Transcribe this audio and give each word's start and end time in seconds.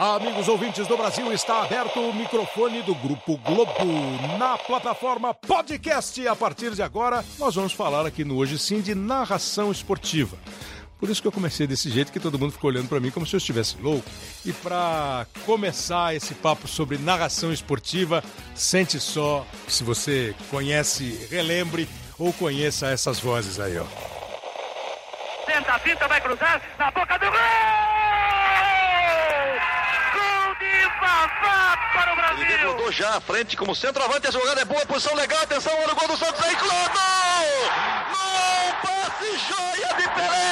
Amigos 0.00 0.48
ouvintes 0.48 0.86
do 0.86 0.96
Brasil, 0.96 1.30
está 1.30 1.62
aberto 1.62 2.00
o 2.00 2.14
microfone 2.14 2.80
do 2.80 2.94
Grupo 2.94 3.36
Globo 3.36 3.84
na 4.38 4.56
plataforma 4.56 5.34
podcast. 5.34 6.26
A 6.26 6.34
partir 6.34 6.70
de 6.70 6.82
agora, 6.82 7.22
nós 7.38 7.54
vamos 7.54 7.74
falar 7.74 8.06
aqui 8.06 8.24
no 8.24 8.38
Hoje 8.38 8.58
Sim 8.58 8.80
de 8.80 8.94
narração 8.94 9.70
esportiva. 9.70 10.38
Por 10.98 11.10
isso 11.10 11.20
que 11.20 11.28
eu 11.28 11.32
comecei 11.32 11.66
desse 11.66 11.90
jeito 11.90 12.10
que 12.10 12.18
todo 12.18 12.38
mundo 12.38 12.52
ficou 12.52 12.70
olhando 12.70 12.88
para 12.88 12.98
mim 12.98 13.10
como 13.10 13.26
se 13.26 13.36
eu 13.36 13.38
estivesse 13.38 13.76
louco. 13.76 14.08
E 14.42 14.54
para 14.54 15.26
começar 15.44 16.16
esse 16.16 16.34
papo 16.34 16.66
sobre 16.66 16.96
narração 16.96 17.52
esportiva, 17.52 18.24
sente 18.54 18.98
só, 18.98 19.46
se 19.68 19.84
você 19.84 20.34
conhece, 20.50 21.28
relembre 21.30 21.86
ou 22.18 22.32
conheça 22.32 22.86
essas 22.86 23.20
vozes 23.20 23.60
aí, 23.60 23.76
ó. 23.78 23.84
Tenta 25.44 25.72
a 25.72 25.78
finta, 25.78 26.08
vai 26.08 26.22
cruzar 26.22 26.62
na 26.78 26.90
boca 26.90 27.18
do 27.18 27.26
gol! 27.26 27.89
Vavá 31.10 31.76
para 31.92 32.12
o 32.12 32.16
Brasil. 32.16 32.46
Ele 32.46 32.64
rodou 32.66 32.92
já 32.92 33.16
à 33.16 33.20
frente 33.20 33.56
como 33.56 33.74
centroavante. 33.74 34.28
A 34.28 34.30
jogada 34.30 34.60
é 34.60 34.64
boa, 34.64 34.86
posição 34.86 35.14
legal. 35.14 35.42
Atenção, 35.42 35.72
olha 35.82 35.92
o 35.92 35.96
gol 35.96 36.08
do 36.08 36.16
Santos 36.16 36.40
aí. 36.44 36.54
Gol! 36.54 36.68
Gol! 36.68 38.30
Passe 38.82 39.38
joia 39.48 39.94
de 39.96 40.08
Pelé! 40.08 40.49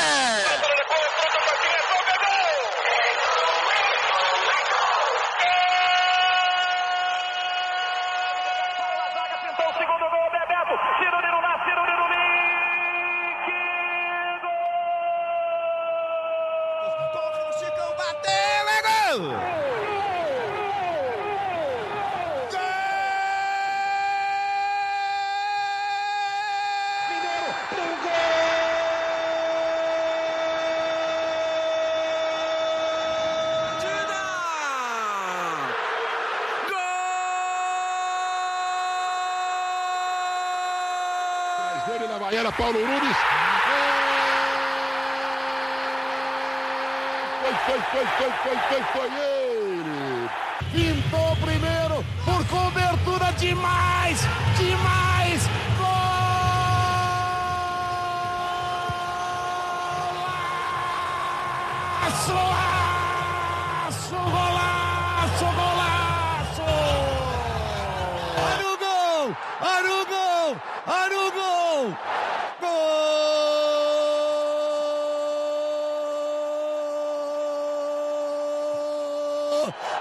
Paulo 42.58 42.97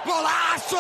Golaço! 0.06 0.78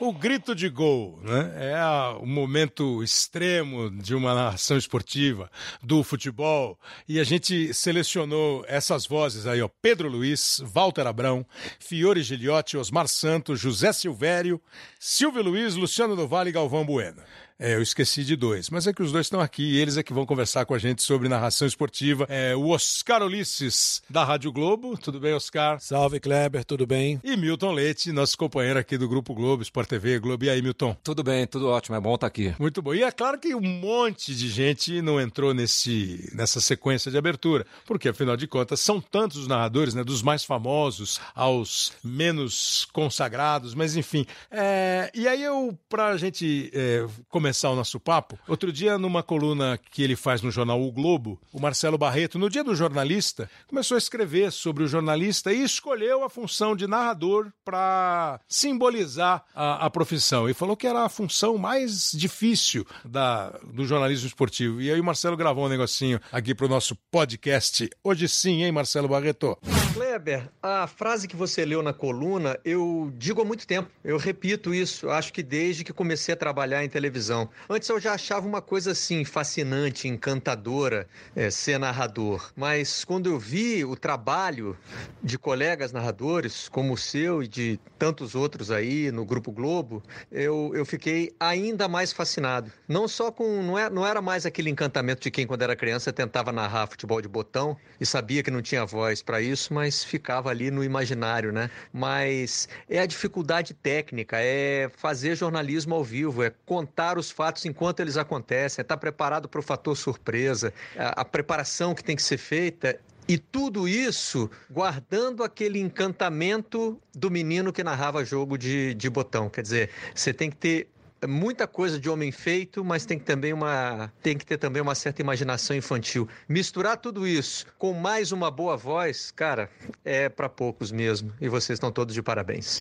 O 0.00 0.12
grito 0.12 0.56
de 0.56 0.68
gol, 0.68 1.20
né? 1.22 1.52
É 1.56 2.18
o 2.20 2.26
momento 2.26 3.02
extremo 3.02 3.90
de 3.90 4.12
uma 4.14 4.34
narração 4.34 4.76
esportiva 4.76 5.48
do 5.80 6.02
futebol. 6.02 6.78
E 7.08 7.20
a 7.20 7.24
gente 7.24 7.72
selecionou 7.72 8.64
essas 8.66 9.06
vozes 9.06 9.46
aí, 9.46 9.62
ó. 9.62 9.68
Pedro 9.80 10.08
Luiz, 10.08 10.60
Walter 10.66 11.06
Abrão, 11.06 11.46
Fiore 11.78 12.22
Giliotti, 12.22 12.76
Osmar 12.76 13.06
Santos, 13.06 13.60
José 13.60 13.92
Silvério, 13.92 14.60
Silvio 14.98 15.42
Luiz, 15.42 15.76
Luciano 15.76 16.16
do 16.16 16.26
Vale 16.26 16.50
e 16.50 16.52
Galvão 16.52 16.84
Bueno. 16.84 17.22
É, 17.58 17.74
eu 17.74 17.82
esqueci 17.82 18.24
de 18.24 18.34
dois, 18.34 18.68
mas 18.68 18.86
é 18.88 18.92
que 18.92 19.02
os 19.02 19.12
dois 19.12 19.26
estão 19.26 19.40
aqui 19.40 19.62
e 19.62 19.78
eles 19.78 19.96
é 19.96 20.02
que 20.02 20.12
vão 20.12 20.26
conversar 20.26 20.66
com 20.66 20.74
a 20.74 20.78
gente 20.78 21.02
sobre 21.02 21.28
narração 21.28 21.68
esportiva. 21.68 22.26
É 22.28 22.54
o 22.56 22.70
Oscar 22.70 23.22
Ulisses, 23.22 24.02
da 24.10 24.24
Rádio 24.24 24.50
Globo. 24.50 24.98
Tudo 24.98 25.20
bem, 25.20 25.34
Oscar? 25.34 25.78
Salve 25.80 26.18
Kleber, 26.18 26.64
tudo 26.64 26.84
bem? 26.84 27.20
E 27.22 27.36
Milton 27.36 27.70
Leite, 27.70 28.10
nosso 28.10 28.36
companheiro 28.36 28.78
aqui 28.78 28.98
do 28.98 29.08
Grupo 29.08 29.32
Globo, 29.34 29.62
Sport 29.62 29.88
TV, 29.88 30.18
Globo. 30.18 30.44
E 30.44 30.50
aí, 30.50 30.60
Milton? 30.60 30.96
Tudo 31.04 31.22
bem, 31.22 31.46
tudo 31.46 31.68
ótimo, 31.68 31.94
é 31.94 32.00
bom 32.00 32.16
estar 32.16 32.26
aqui. 32.26 32.52
Muito 32.58 32.82
bom. 32.82 32.92
E 32.92 33.04
é 33.04 33.12
claro 33.12 33.38
que 33.38 33.54
um 33.54 33.60
monte 33.60 34.34
de 34.34 34.48
gente 34.48 35.00
não 35.00 35.20
entrou 35.20 35.54
nesse, 35.54 36.28
nessa 36.34 36.60
sequência 36.60 37.08
de 37.08 37.16
abertura, 37.16 37.64
porque 37.86 38.08
afinal 38.08 38.36
de 38.36 38.48
contas 38.48 38.80
são 38.80 39.00
tantos 39.00 39.38
os 39.38 39.46
narradores, 39.46 39.94
né, 39.94 40.02
dos 40.02 40.22
mais 40.22 40.44
famosos 40.44 41.20
aos 41.32 41.92
menos 42.02 42.84
consagrados, 42.92 43.74
mas 43.74 43.96
enfim. 43.96 44.26
É, 44.50 45.08
e 45.14 45.28
aí 45.28 45.42
eu, 45.42 45.78
pra 45.88 46.16
gente 46.16 46.70
é, 46.74 47.06
começar 47.28 47.43
o 47.44 47.76
nosso 47.76 48.00
papo, 48.00 48.38
outro 48.48 48.72
dia 48.72 48.96
numa 48.96 49.22
coluna 49.22 49.78
que 49.90 50.02
ele 50.02 50.16
faz 50.16 50.40
no 50.40 50.50
jornal 50.50 50.80
O 50.80 50.90
Globo, 50.90 51.40
o 51.52 51.60
Marcelo 51.60 51.98
Barreto, 51.98 52.38
no 52.38 52.48
dia 52.48 52.64
do 52.64 52.74
jornalista, 52.74 53.50
começou 53.66 53.96
a 53.96 53.98
escrever 53.98 54.50
sobre 54.52 54.84
o 54.84 54.86
jornalista 54.86 55.52
e 55.52 55.62
escolheu 55.62 56.24
a 56.24 56.30
função 56.30 56.74
de 56.74 56.86
narrador 56.86 57.52
para 57.64 58.40
simbolizar 58.48 59.44
a, 59.54 59.86
a 59.86 59.90
profissão. 59.90 60.48
E 60.48 60.54
falou 60.54 60.76
que 60.76 60.86
era 60.86 61.04
a 61.04 61.08
função 61.08 61.58
mais 61.58 62.12
difícil 62.12 62.86
da, 63.04 63.50
do 63.72 63.84
jornalismo 63.84 64.26
esportivo. 64.26 64.80
E 64.80 64.90
aí 64.90 65.00
o 65.00 65.04
Marcelo 65.04 65.36
gravou 65.36 65.66
um 65.66 65.68
negocinho 65.68 66.20
aqui 66.32 66.54
pro 66.54 66.68
nosso 66.68 66.96
podcast. 67.10 67.88
Hoje 68.02 68.28
sim, 68.28 68.62
hein, 68.62 68.72
Marcelo 68.72 69.08
Barreto? 69.08 69.58
Kleber, 69.92 70.48
a 70.62 70.86
frase 70.86 71.28
que 71.28 71.36
você 71.36 71.64
leu 71.64 71.82
na 71.82 71.92
coluna, 71.92 72.58
eu 72.64 73.12
digo 73.16 73.42
há 73.42 73.44
muito 73.44 73.66
tempo, 73.66 73.90
eu 74.02 74.16
repito 74.16 74.74
isso, 74.74 75.10
acho 75.10 75.32
que 75.32 75.42
desde 75.42 75.84
que 75.84 75.92
comecei 75.92 76.34
a 76.34 76.36
trabalhar 76.36 76.84
em 76.84 76.88
televisão. 76.88 77.33
Antes 77.68 77.88
eu 77.88 77.98
já 78.00 78.14
achava 78.14 78.46
uma 78.46 78.62
coisa 78.62 78.92
assim, 78.92 79.24
fascinante, 79.24 80.08
encantadora, 80.08 81.06
é, 81.34 81.50
ser 81.50 81.78
narrador. 81.78 82.52
Mas 82.56 83.04
quando 83.04 83.28
eu 83.28 83.38
vi 83.38 83.84
o 83.84 83.96
trabalho 83.96 84.76
de 85.22 85.38
colegas 85.38 85.92
narradores, 85.92 86.68
como 86.68 86.94
o 86.94 86.96
seu 86.96 87.42
e 87.42 87.48
de 87.48 87.80
tantos 87.98 88.34
outros 88.34 88.70
aí 88.70 89.10
no 89.10 89.24
Grupo 89.24 89.50
Globo, 89.50 90.02
eu, 90.30 90.72
eu 90.74 90.84
fiquei 90.84 91.32
ainda 91.38 91.88
mais 91.88 92.12
fascinado. 92.12 92.70
Não 92.88 93.08
só 93.08 93.30
com. 93.30 93.62
Não 93.62 93.78
era, 93.78 93.90
não 93.90 94.06
era 94.06 94.20
mais 94.20 94.44
aquele 94.46 94.70
encantamento 94.70 95.22
de 95.22 95.30
quem, 95.30 95.46
quando 95.46 95.62
era 95.62 95.74
criança, 95.76 96.12
tentava 96.12 96.52
narrar 96.52 96.86
futebol 96.86 97.20
de 97.20 97.28
botão 97.28 97.76
e 98.00 98.06
sabia 98.06 98.42
que 98.42 98.50
não 98.50 98.62
tinha 98.62 98.84
voz 98.84 99.22
para 99.22 99.40
isso, 99.40 99.72
mas 99.72 100.04
ficava 100.04 100.50
ali 100.50 100.70
no 100.70 100.84
imaginário, 100.84 101.52
né? 101.52 101.70
Mas 101.92 102.68
é 102.88 103.00
a 103.00 103.06
dificuldade 103.06 103.74
técnica, 103.74 104.36
é 104.40 104.90
fazer 104.96 105.36
jornalismo 105.36 105.94
ao 105.94 106.04
vivo, 106.04 106.42
é 106.42 106.52
contar 106.66 107.18
os 107.24 107.30
fatos 107.30 107.64
enquanto 107.64 108.00
eles 108.00 108.16
acontecem, 108.16 108.82
é 108.82 108.84
estar 108.84 108.96
preparado 108.96 109.48
para 109.48 109.60
o 109.60 109.62
fator 109.62 109.96
surpresa, 109.96 110.72
a, 110.96 111.22
a 111.22 111.24
preparação 111.24 111.94
que 111.94 112.04
tem 112.04 112.16
que 112.16 112.22
ser 112.22 112.38
feita 112.38 112.98
e 113.26 113.38
tudo 113.38 113.88
isso 113.88 114.50
guardando 114.70 115.42
aquele 115.42 115.78
encantamento 115.78 117.00
do 117.14 117.30
menino 117.30 117.72
que 117.72 117.82
narrava 117.82 118.24
jogo 118.24 118.58
de, 118.58 118.92
de 118.94 119.08
botão. 119.08 119.48
Quer 119.48 119.62
dizer, 119.62 119.90
você 120.14 120.32
tem 120.32 120.50
que 120.50 120.56
ter 120.56 120.88
muita 121.26 121.66
coisa 121.66 121.98
de 121.98 122.08
homem 122.08 122.30
feito, 122.30 122.84
mas 122.84 123.04
tem 123.04 123.18
que, 123.18 123.24
também 123.24 123.52
uma, 123.52 124.12
tem 124.22 124.36
que 124.36 124.44
ter 124.44 124.58
também 124.58 124.82
uma 124.82 124.94
certa 124.94 125.22
imaginação 125.22 125.76
infantil. 125.76 126.28
Misturar 126.48 126.96
tudo 126.96 127.26
isso 127.26 127.66
com 127.78 127.92
mais 127.92 128.32
uma 128.32 128.50
boa 128.50 128.76
voz, 128.76 129.30
cara, 129.30 129.70
é 130.04 130.28
para 130.28 130.48
poucos 130.48 130.90
mesmo. 130.92 131.32
E 131.40 131.48
vocês 131.48 131.76
estão 131.76 131.90
todos 131.90 132.14
de 132.14 132.22
parabéns. 132.22 132.78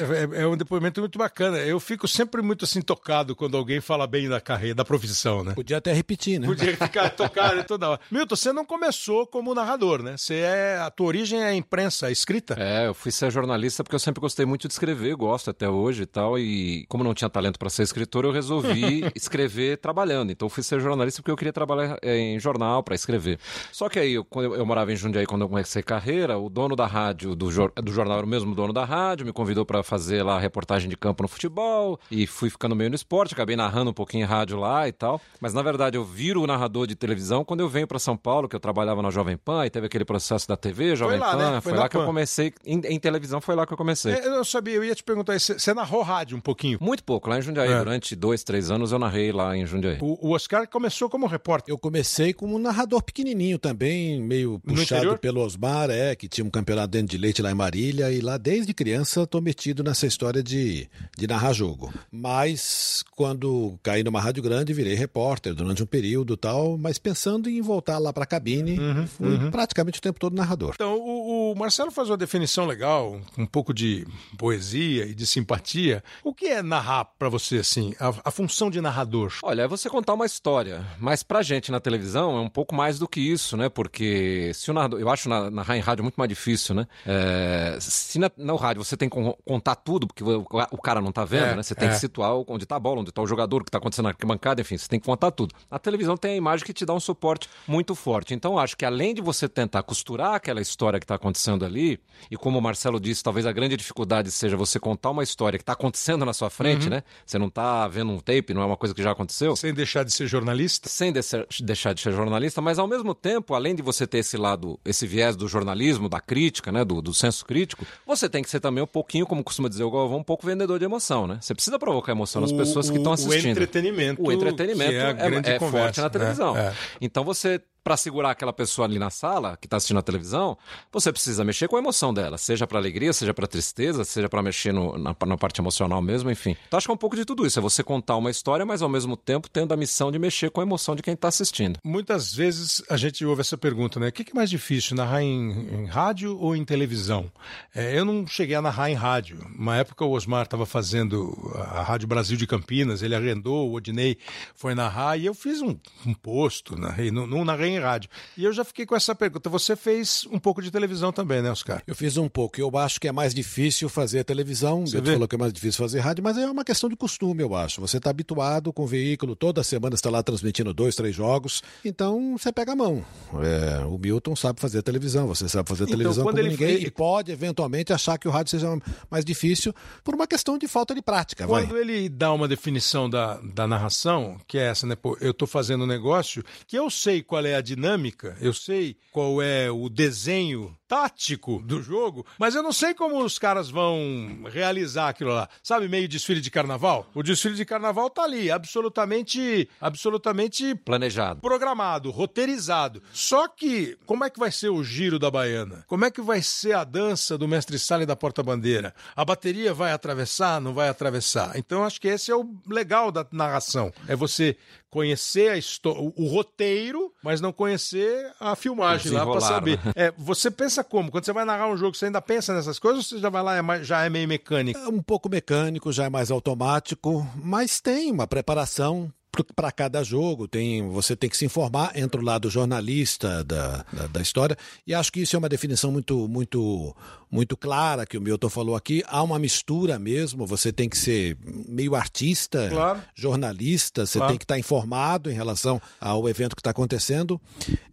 É, 0.00 0.42
é, 0.42 0.46
um 0.46 0.56
depoimento 0.56 1.00
muito 1.00 1.18
bacana. 1.18 1.58
Eu 1.58 1.78
fico 1.78 2.08
sempre 2.08 2.40
muito 2.40 2.64
assim 2.64 2.80
tocado 2.80 3.36
quando 3.36 3.56
alguém 3.56 3.80
fala 3.80 4.06
bem 4.06 4.28
da 4.28 4.40
carreira, 4.40 4.74
da 4.74 4.84
profissão, 4.84 5.44
né? 5.44 5.52
Podia 5.54 5.76
até 5.76 5.92
repetir, 5.92 6.40
né? 6.40 6.46
Podia 6.46 6.76
ficar 6.76 7.10
tocado 7.14 7.62
toda 7.64 7.90
hora. 7.90 8.00
Milton, 8.10 8.36
você 8.36 8.52
não 8.52 8.64
começou 8.64 9.26
como 9.26 9.54
narrador, 9.54 10.02
né? 10.02 10.16
Você 10.16 10.36
é. 10.36 10.78
A 10.78 10.90
tua 10.90 11.06
origem 11.06 11.42
é 11.42 11.48
a 11.48 11.54
imprensa, 11.54 12.06
a 12.06 12.10
escrita? 12.10 12.56
É, 12.58 12.86
eu 12.86 12.94
fui 12.94 13.12
ser 13.12 13.30
jornalista 13.30 13.84
porque 13.84 13.94
eu 13.94 14.00
sempre 14.00 14.20
gostei 14.20 14.46
muito 14.46 14.66
de 14.66 14.72
escrever, 14.72 15.14
gosto 15.14 15.50
até 15.50 15.68
hoje 15.68 16.02
e 16.02 16.06
tal. 16.06 16.38
E 16.38 16.86
como 16.88 17.04
não 17.04 17.12
tinha 17.12 17.28
talento 17.28 17.58
para 17.58 17.68
ser 17.68 17.79
escritor, 17.82 18.24
eu 18.24 18.32
resolvi 18.32 19.04
escrever 19.14 19.78
trabalhando. 19.78 20.30
Então 20.32 20.46
eu 20.46 20.50
fui 20.50 20.62
ser 20.62 20.80
jornalista 20.80 21.20
porque 21.22 21.30
eu 21.30 21.36
queria 21.36 21.52
trabalhar 21.52 21.98
é, 22.02 22.16
em 22.16 22.38
jornal 22.38 22.82
para 22.82 22.94
escrever. 22.94 23.38
Só 23.72 23.88
que 23.88 23.98
aí, 23.98 24.14
eu, 24.14 24.24
quando 24.24 24.46
eu, 24.46 24.54
eu 24.56 24.66
morava 24.66 24.92
em 24.92 24.96
Jundiaí 24.96 25.26
quando 25.26 25.42
eu 25.42 25.48
comecei 25.48 25.82
carreira, 25.82 26.38
o 26.38 26.48
dono 26.48 26.74
da 26.76 26.86
rádio, 26.86 27.34
do, 27.34 27.50
jor, 27.50 27.72
do 27.76 27.92
jornal 27.92 28.18
era 28.18 28.26
o 28.26 28.28
mesmo 28.28 28.54
dono 28.54 28.72
da 28.72 28.84
rádio, 28.84 29.26
me 29.26 29.32
convidou 29.32 29.64
para 29.64 29.82
fazer 29.82 30.22
lá 30.22 30.38
reportagem 30.38 30.88
de 30.88 30.96
campo 30.96 31.22
no 31.22 31.28
futebol 31.28 31.98
e 32.10 32.26
fui 32.26 32.50
ficando 32.50 32.74
meio 32.76 32.90
no 32.90 32.96
esporte, 32.96 33.34
acabei 33.34 33.56
narrando 33.56 33.90
um 33.90 33.94
pouquinho 33.94 34.24
em 34.24 34.26
rádio 34.26 34.58
lá 34.58 34.86
e 34.88 34.92
tal. 34.92 35.20
Mas 35.40 35.54
na 35.54 35.62
verdade 35.62 35.96
eu 35.96 36.04
viro 36.04 36.42
o 36.42 36.46
narrador 36.46 36.86
de 36.86 36.94
televisão 36.94 37.44
quando 37.44 37.60
eu 37.60 37.68
venho 37.68 37.86
para 37.86 37.98
São 37.98 38.16
Paulo, 38.16 38.48
que 38.48 38.56
eu 38.56 38.60
trabalhava 38.60 39.02
na 39.02 39.10
Jovem 39.10 39.36
Pan 39.36 39.66
e 39.66 39.70
teve 39.70 39.86
aquele 39.86 40.04
processo 40.04 40.46
da 40.48 40.56
TV, 40.56 40.94
Jovem 40.96 41.18
lá, 41.18 41.32
Pan. 41.32 41.36
né? 41.52 41.60
Foi 41.60 41.72
Foi, 41.72 41.78
lá 41.78 41.88
que 41.88 41.96
eu 41.96 42.00
Pan. 42.00 42.06
comecei. 42.06 42.52
Em, 42.64 42.80
em 42.84 42.98
televisão 42.98 43.40
foi 43.40 43.54
lá 43.54 43.66
que 43.66 43.72
eu 43.72 43.76
comecei. 43.76 44.12
É, 44.12 44.26
eu 44.26 44.44
sabia, 44.44 44.74
eu 44.74 44.84
ia 44.84 44.94
te 44.94 45.02
perguntar. 45.02 45.38
Você 45.38 45.72
narrou 45.74 46.02
rádio 46.02 46.36
um 46.36 46.40
pouquinho. 46.40 46.78
Muito 46.80 47.02
pouco, 47.04 47.28
lá 47.30 47.38
em 47.38 47.42
Jundiaí. 47.42 47.69
É. 47.70 47.78
Durante 47.78 48.14
dois, 48.16 48.42
três 48.44 48.70
anos 48.70 48.92
eu 48.92 48.98
narrei 48.98 49.32
lá 49.32 49.56
em 49.56 49.66
Jundiaí. 49.66 49.98
O, 50.00 50.28
o 50.28 50.32
Oscar 50.32 50.68
começou 50.68 51.08
como 51.08 51.26
repórter. 51.26 51.72
Eu 51.72 51.78
comecei 51.78 52.32
como 52.32 52.56
um 52.56 52.58
narrador 52.58 53.02
pequenininho 53.02 53.58
também, 53.58 54.20
meio 54.20 54.58
puxado 54.60 55.18
pelo 55.18 55.40
Osmar, 55.40 55.90
é, 55.90 56.14
que 56.14 56.28
tinha 56.28 56.44
um 56.44 56.50
campeonato 56.50 56.88
dentro 56.88 57.08
de 57.08 57.18
leite 57.18 57.42
lá 57.42 57.50
em 57.50 57.54
Marília, 57.54 58.10
e 58.10 58.20
lá 58.20 58.36
desde 58.36 58.74
criança 58.74 59.26
tô 59.26 59.40
metido 59.40 59.82
nessa 59.82 60.06
história 60.06 60.42
de, 60.42 60.88
de 61.16 61.26
narrar 61.26 61.52
jogo. 61.52 61.92
Mas 62.10 63.04
quando 63.16 63.78
caí 63.82 64.02
numa 64.02 64.20
rádio 64.20 64.42
grande, 64.42 64.72
virei 64.72 64.94
repórter 64.94 65.54
durante 65.54 65.82
um 65.82 65.86
período 65.86 66.34
e 66.34 66.36
tal, 66.36 66.76
mas 66.78 66.98
pensando 66.98 67.48
em 67.48 67.60
voltar 67.60 67.98
lá 67.98 68.12
pra 68.12 68.26
cabine, 68.26 68.78
Uhum, 68.78 69.06
fui 69.06 69.50
praticamente 69.50 69.98
o 69.98 70.02
tempo 70.02 70.18
todo 70.18 70.34
narrador. 70.34 70.72
Então, 70.74 70.98
o, 70.98 71.52
o 71.52 71.54
Marcelo 71.56 71.90
faz 71.90 72.08
uma 72.08 72.16
definição 72.16 72.66
legal, 72.66 73.20
um 73.36 73.46
pouco 73.46 73.72
de 73.74 74.06
poesia 74.38 75.04
e 75.06 75.14
de 75.14 75.26
simpatia. 75.26 76.02
O 76.24 76.34
que 76.34 76.46
é 76.46 76.62
narrar 76.62 77.04
pra 77.18 77.28
você, 77.28 77.59
assim, 77.60 77.94
a, 78.00 78.12
a 78.24 78.30
função 78.30 78.70
de 78.70 78.80
narrador? 78.80 79.32
Olha, 79.42 79.62
é 79.62 79.68
você 79.68 79.88
contar 79.88 80.14
uma 80.14 80.26
história, 80.26 80.84
mas 80.98 81.22
pra 81.22 81.42
gente 81.42 81.70
na 81.70 81.80
televisão 81.80 82.36
é 82.36 82.40
um 82.40 82.48
pouco 82.48 82.74
mais 82.74 82.98
do 82.98 83.06
que 83.08 83.20
isso, 83.20 83.56
né? 83.56 83.68
Porque 83.68 84.52
se 84.54 84.70
o 84.70 84.74
narrador, 84.74 85.00
eu 85.00 85.08
acho 85.08 85.28
na- 85.28 85.50
narrar 85.50 85.76
em 85.76 85.80
rádio 85.80 86.02
muito 86.04 86.16
mais 86.16 86.28
difícil, 86.28 86.74
né? 86.74 86.86
É, 87.06 87.76
se 87.80 88.18
na, 88.18 88.30
no 88.36 88.56
rádio 88.56 88.82
você 88.84 88.96
tem 88.96 89.08
que 89.08 89.14
con- 89.16 89.36
contar 89.44 89.74
tudo, 89.76 90.06
porque 90.06 90.22
o, 90.22 90.44
o 90.70 90.78
cara 90.78 91.00
não 91.00 91.12
tá 91.12 91.24
vendo, 91.24 91.44
É, 91.44 91.56
né? 91.56 91.62
Você 91.62 91.74
tem 91.74 91.88
é. 91.88 91.92
que 91.92 91.98
situar 91.98 92.32
onde 92.48 92.66
tá 92.66 92.76
a 92.76 92.80
bola, 92.80 93.00
onde 93.00 93.12
tá 93.12 93.22
o 93.22 93.26
jogador, 93.26 93.62
o 93.62 93.64
que 93.64 93.70
tá 93.70 93.78
acontecendo 93.78 94.04
na 94.04 94.10
arquibancada, 94.10 94.60
enfim, 94.60 94.76
você 94.76 94.88
tem 94.88 94.98
que 95.00 95.06
contar 95.06 95.30
tudo. 95.30 95.54
A 95.70 95.78
televisão 95.78 96.16
tem 96.16 96.32
a 96.32 96.36
imagem 96.36 96.64
que 96.64 96.72
te 96.72 96.84
dá 96.86 96.94
um 96.94 97.00
suporte 97.00 97.48
muito 97.66 97.94
forte. 97.94 98.34
Então, 98.34 98.52
eu 98.52 98.58
acho 98.58 98.76
que 98.76 98.84
além 98.84 99.14
de 99.14 99.20
você 99.20 99.48
tentar 99.48 99.82
costurar 99.82 100.34
aquela 100.34 100.60
história 100.60 100.98
que 101.00 101.06
tá 101.06 101.14
acontecendo 101.16 101.64
ali, 101.64 102.00
e 102.30 102.36
como 102.36 102.58
o 102.58 102.62
Marcelo 102.62 103.00
disse, 103.00 103.22
talvez 103.22 103.46
a 103.46 103.52
grande 103.52 103.76
dificuldade 103.76 104.30
seja 104.30 104.56
você 104.56 104.78
contar 104.78 105.10
uma 105.10 105.22
história 105.22 105.58
que 105.58 105.64
tá 105.64 105.72
acontecendo 105.72 106.24
na 106.24 106.32
sua 106.32 106.50
frente, 106.50 106.84
Uhum. 106.84 106.90
né? 106.90 107.02
Você 107.26 107.38
não 107.40 107.50
tá 107.50 107.88
vendo 107.88 108.12
um 108.12 108.18
tape, 108.20 108.54
não 108.54 108.62
é 108.62 108.64
uma 108.66 108.76
coisa 108.76 108.94
que 108.94 109.02
já 109.02 109.10
aconteceu 109.10 109.56
Sem 109.56 109.74
deixar 109.74 110.04
de 110.04 110.12
ser 110.12 110.26
jornalista? 110.26 110.88
sem 110.88 111.12
descer- 111.12 111.46
deixar 111.60 111.92
de 111.94 112.00
ser 112.00 112.12
jornalista, 112.12 112.60
mas 112.60 112.78
ao 112.78 112.86
mesmo 112.86 113.14
tempo, 113.14 113.54
além 113.54 113.74
de 113.74 113.82
você 113.82 114.06
ter 114.06 114.18
esse 114.18 114.36
lado, 114.36 114.78
esse 114.84 115.06
viés 115.06 115.34
do 115.34 115.48
jornalismo, 115.48 116.08
da 116.08 116.20
crítica, 116.20 116.70
né, 116.70 116.84
do, 116.84 117.00
do 117.02 117.12
senso 117.14 117.44
crítico, 117.44 117.84
você 118.06 118.28
tem 118.28 118.42
que 118.42 118.50
ser 118.50 118.60
também 118.60 118.84
um 118.84 118.86
pouquinho, 118.86 119.26
como 119.26 119.42
costuma 119.42 119.68
dizer 119.68 119.82
o 119.84 119.90
Galvão, 119.90 120.18
um 120.18 120.22
pouco 120.24 120.46
vendedor 120.46 120.78
de 120.78 120.84
emoção, 120.84 121.26
né? 121.26 121.38
Você 121.40 121.54
precisa 121.54 121.78
provocar 121.78 122.12
emoção 122.12 122.40
nas 122.42 122.52
O- 122.52 122.56
pessoas 122.56 122.90
que 122.90 122.96
estão 122.98 123.12
assistindo. 123.12 123.46
O 123.56 123.62
entretenimento. 123.62 124.22
O 124.22 124.30
entretenimento 124.32 124.92
é, 124.92 125.12
grande 125.14 125.50
é, 125.50 125.58
conversa, 125.58 125.84
forte 125.86 125.96
na 125.98 126.04
né? 126.04 126.10
televisão. 126.10 126.56
É. 126.56 126.74
Então 127.00 127.24
você, 127.24 127.60
para 127.82 127.96
segurar 127.96 128.30
aquela 128.30 128.52
pessoa 128.52 128.86
ali 128.86 128.98
na 128.98 129.10
sala, 129.10 129.56
que 129.56 129.66
está 129.66 129.76
assistindo 129.76 129.98
a 129.98 130.02
televisão, 130.02 130.56
você 130.92 131.10
precisa 131.12 131.44
mexer 131.44 131.68
com 131.68 131.76
a 131.76 131.78
emoção 131.78 132.12
dela, 132.12 132.36
seja 132.38 132.66
para 132.66 132.78
alegria, 132.78 133.12
seja 133.12 133.32
para 133.32 133.46
tristeza, 133.46 134.04
seja 134.04 134.28
para 134.28 134.42
mexer 134.42 134.72
no- 134.72 134.98
na, 134.98 135.14
na 135.26 135.36
parte 135.38 135.60
emocional 135.60 136.00
mesmo, 136.02 136.30
enfim. 136.30 136.56
Então 136.68 136.76
acho 136.78 136.86
que 136.86 136.90
é 136.90 136.94
um 136.94 136.98
pouco 136.98 137.16
de 137.16 137.24
tudo 137.24 137.46
isso, 137.46 137.58
é 137.58 137.62
você 137.62 137.82
contar 137.82 138.16
uma 138.16 138.30
história, 138.30 138.64
mas 138.66 138.82
ao 138.82 138.88
mesmo 138.88 139.16
tempo 139.16 139.48
tendo 139.48 139.72
a 139.72 139.76
missão 139.76 140.12
de 140.12 140.18
mexer 140.18 140.50
com 140.50 140.60
a 140.60 140.64
emoção 140.64 140.94
de 140.94 141.02
quem 141.02 141.14
está 141.14 141.28
assistindo. 141.28 141.78
Muitas 141.84 142.34
vezes 142.34 142.82
a 142.90 142.96
gente 142.96 143.24
ouve 143.24 143.40
essa 143.40 143.56
pergunta, 143.56 143.98
né? 143.98 144.08
O 144.08 144.12
que 144.12 144.30
é 144.30 144.34
mais 144.34 144.50
difícil, 144.50 144.96
narrar 144.96 145.22
em, 145.22 145.50
em 145.82 145.86
rádio 145.86 146.38
ou 146.38 146.54
em 146.54 146.64
televisão? 146.64 147.30
É, 147.74 147.98
eu 147.98 148.04
não 148.04 148.26
cheguei 148.26 148.54
a 148.56 148.62
narrar 148.62 148.90
em 148.90 148.94
rádio. 148.94 149.38
Uma 149.58 149.76
época 149.76 150.04
o 150.04 150.10
Osmar 150.12 150.44
estava 150.44 150.66
fazendo 150.66 151.32
a 151.54 151.82
Rádio 151.82 152.06
Brasil 152.08 152.36
de 152.36 152.46
Campinas, 152.46 153.02
ele 153.02 153.14
arrendou, 153.14 153.68
o 153.70 153.74
Odinei 153.74 154.18
foi 154.54 154.74
narrar 154.74 155.16
e 155.16 155.26
eu 155.26 155.34
fiz 155.34 155.60
um, 155.62 155.76
um 156.06 156.14
posto, 156.14 156.76
narrei, 156.78 157.10
não, 157.10 157.26
não 157.26 157.44
narrei 157.44 157.69
em 157.70 157.78
rádio. 157.80 158.10
E 158.36 158.44
eu 158.44 158.52
já 158.52 158.64
fiquei 158.64 158.84
com 158.86 158.94
essa 158.96 159.14
pergunta. 159.14 159.48
Você 159.50 159.74
fez 159.76 160.26
um 160.30 160.38
pouco 160.38 160.60
de 160.62 160.70
televisão 160.70 161.12
também, 161.12 161.40
né, 161.42 161.50
Oscar? 161.50 161.82
Eu 161.86 161.94
fiz 161.94 162.16
um 162.16 162.28
pouco. 162.28 162.60
Eu 162.60 162.76
acho 162.78 163.00
que 163.00 163.08
é 163.08 163.12
mais 163.12 163.34
difícil 163.34 163.88
fazer 163.88 164.24
televisão. 164.24 164.86
Você 164.86 165.00
falou 165.02 165.26
que 165.28 165.34
é 165.34 165.38
mais 165.38 165.52
difícil 165.52 165.82
fazer 165.82 166.00
rádio, 166.00 166.22
mas 166.24 166.36
é 166.36 166.46
uma 166.50 166.64
questão 166.64 166.88
de 166.88 166.96
costume, 166.96 167.42
eu 167.42 167.54
acho. 167.54 167.80
Você 167.80 167.96
está 167.96 168.10
habituado 168.10 168.72
com 168.72 168.84
o 168.84 168.86
veículo, 168.86 169.34
toda 169.36 169.62
semana 169.62 169.94
está 169.94 170.10
lá 170.10 170.22
transmitindo 170.22 170.72
dois, 170.74 170.94
três 170.96 171.14
jogos. 171.14 171.62
Então 171.84 172.36
você 172.38 172.52
pega 172.52 172.72
a 172.72 172.76
mão. 172.76 173.04
É, 173.42 173.84
o 173.84 173.98
Milton 173.98 174.34
sabe 174.36 174.60
fazer 174.60 174.82
televisão, 174.82 175.26
você 175.26 175.48
sabe 175.48 175.68
fazer 175.68 175.84
Então, 175.84 175.96
televisão 175.98 176.24
como 176.24 176.36
ninguém 176.36 176.76
fez- 176.76 176.82
e 176.84 176.90
pode 176.90 177.30
eventualmente 177.32 177.92
achar 177.92 178.18
que 178.18 178.28
o 178.28 178.30
rádio 178.30 178.50
seja 178.50 178.68
mais 179.10 179.24
difícil 179.24 179.74
por 180.04 180.14
uma 180.14 180.26
questão 180.26 180.58
de 180.58 180.66
falta 180.68 180.94
de 180.94 181.02
prática. 181.02 181.46
Vai. 181.46 181.66
Quando 181.66 181.76
ele 181.78 182.08
dá 182.08 182.32
uma 182.32 182.46
definição 182.48 183.08
da, 183.08 183.38
da 183.42 183.66
narração, 183.66 184.38
que 184.46 184.58
é 184.58 184.66
essa, 184.68 184.86
né? 184.86 184.94
Pô, 184.96 185.16
eu 185.20 185.30
estou 185.30 185.46
fazendo 185.48 185.84
um 185.84 185.86
negócio 185.86 186.44
que 186.66 186.76
eu 186.76 186.90
sei 186.90 187.22
qual 187.22 187.44
é 187.44 187.54
a 187.54 187.59
dinâmica, 187.60 188.36
eu 188.40 188.52
sei 188.52 188.96
qual 189.10 189.42
é 189.42 189.70
o 189.70 189.88
desenho 189.88 190.76
tático 190.90 191.62
do 191.62 191.80
jogo, 191.80 192.26
mas 192.36 192.56
eu 192.56 192.64
não 192.64 192.72
sei 192.72 192.92
como 192.94 193.22
os 193.22 193.38
caras 193.38 193.70
vão 193.70 194.42
realizar 194.52 195.10
aquilo 195.10 195.30
lá. 195.30 195.48
Sabe, 195.62 195.86
meio 195.88 196.08
desfile 196.08 196.40
de 196.40 196.50
carnaval? 196.50 197.08
O 197.14 197.22
desfile 197.22 197.54
de 197.54 197.64
carnaval 197.64 198.10
tá 198.10 198.24
ali, 198.24 198.50
absolutamente, 198.50 199.68
absolutamente 199.80 200.74
Planejado. 200.74 201.40
programado, 201.40 202.10
roteirizado. 202.10 203.00
Só 203.12 203.46
que, 203.46 203.96
como 204.04 204.24
é 204.24 204.30
que 204.30 204.40
vai 204.40 204.50
ser 204.50 204.70
o 204.70 204.82
giro 204.82 205.16
da 205.16 205.30
baiana? 205.30 205.84
Como 205.86 206.04
é 206.04 206.10
que 206.10 206.20
vai 206.20 206.42
ser 206.42 206.72
a 206.72 206.82
dança 206.82 207.38
do 207.38 207.46
mestre 207.46 207.78
Sala 207.78 208.02
e 208.02 208.06
da 208.06 208.16
porta-bandeira? 208.16 208.92
A 209.14 209.24
bateria 209.24 209.72
vai 209.72 209.92
atravessar, 209.92 210.60
não 210.60 210.74
vai 210.74 210.88
atravessar? 210.88 211.52
Então, 211.54 211.84
acho 211.84 212.00
que 212.00 212.08
esse 212.08 212.32
é 212.32 212.36
o 212.36 212.52
legal 212.66 213.12
da 213.12 213.24
narração. 213.30 213.92
É 214.08 214.16
você 214.16 214.56
conhecer 214.90 215.62
o, 215.84 216.26
roteiro, 216.26 217.12
mas 217.22 217.40
não 217.40 217.52
conhecer 217.52 218.32
a 218.40 218.56
filmagem 218.56 219.12
lá 219.12 219.24
para 219.24 219.40
saber. 219.40 219.78
né? 219.84 219.92
É, 219.94 220.12
você 220.18 220.50
pensa 220.50 220.79
como? 220.82 221.10
Quando 221.10 221.24
você 221.24 221.32
vai 221.32 221.44
narrar 221.44 221.68
um 221.68 221.76
jogo, 221.76 221.96
você 221.96 222.06
ainda 222.06 222.20
pensa 222.20 222.54
nessas 222.54 222.78
coisas 222.78 223.04
ou 223.04 223.18
você 223.18 223.22
já 223.22 223.28
vai 223.28 223.42
lá 223.42 223.56
e 223.56 223.80
é 223.80 223.84
já 223.84 224.04
é 224.04 224.10
meio 224.10 224.28
mecânico? 224.28 224.78
É 224.78 224.88
um 224.88 225.02
pouco 225.02 225.28
mecânico, 225.28 225.92
já 225.92 226.04
é 226.04 226.08
mais 226.10 226.30
automático, 226.30 227.26
mas 227.36 227.80
tem 227.80 228.10
uma 228.10 228.26
preparação 228.26 229.12
para 229.54 229.70
cada 229.70 230.02
jogo. 230.02 230.48
Tem, 230.48 230.88
você 230.88 231.14
tem 231.14 231.30
que 231.30 231.36
se 231.36 231.44
informar, 231.44 231.96
entra 231.96 232.20
o 232.20 232.24
lado 232.24 232.50
jornalista 232.50 233.44
da, 233.44 233.84
da, 233.92 234.06
da 234.08 234.20
história, 234.20 234.56
e 234.86 234.94
acho 234.94 235.12
que 235.12 235.20
isso 235.20 235.36
é 235.36 235.38
uma 235.38 235.48
definição 235.48 235.92
muito, 235.92 236.28
muito, 236.28 236.94
muito 237.30 237.56
clara 237.56 238.04
que 238.04 238.18
o 238.18 238.20
Milton 238.20 238.48
falou 238.48 238.74
aqui. 238.74 239.02
Há 239.06 239.22
uma 239.22 239.38
mistura 239.38 239.98
mesmo, 239.98 240.44
você 240.46 240.72
tem 240.72 240.88
que 240.88 240.98
ser 240.98 241.36
meio 241.68 241.94
artista, 241.94 242.68
Claro. 242.68 243.00
jornalista, 243.14 244.04
você 244.06 244.18
Claro. 244.18 244.32
tem 244.32 244.38
que 244.38 244.44
estar 244.44 244.58
informado 244.58 245.30
em 245.30 245.34
relação 245.34 245.80
ao 246.00 246.28
evento 246.28 246.56
que 246.56 246.60
está 246.60 246.70
acontecendo 246.70 247.40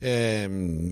é, 0.01 0.47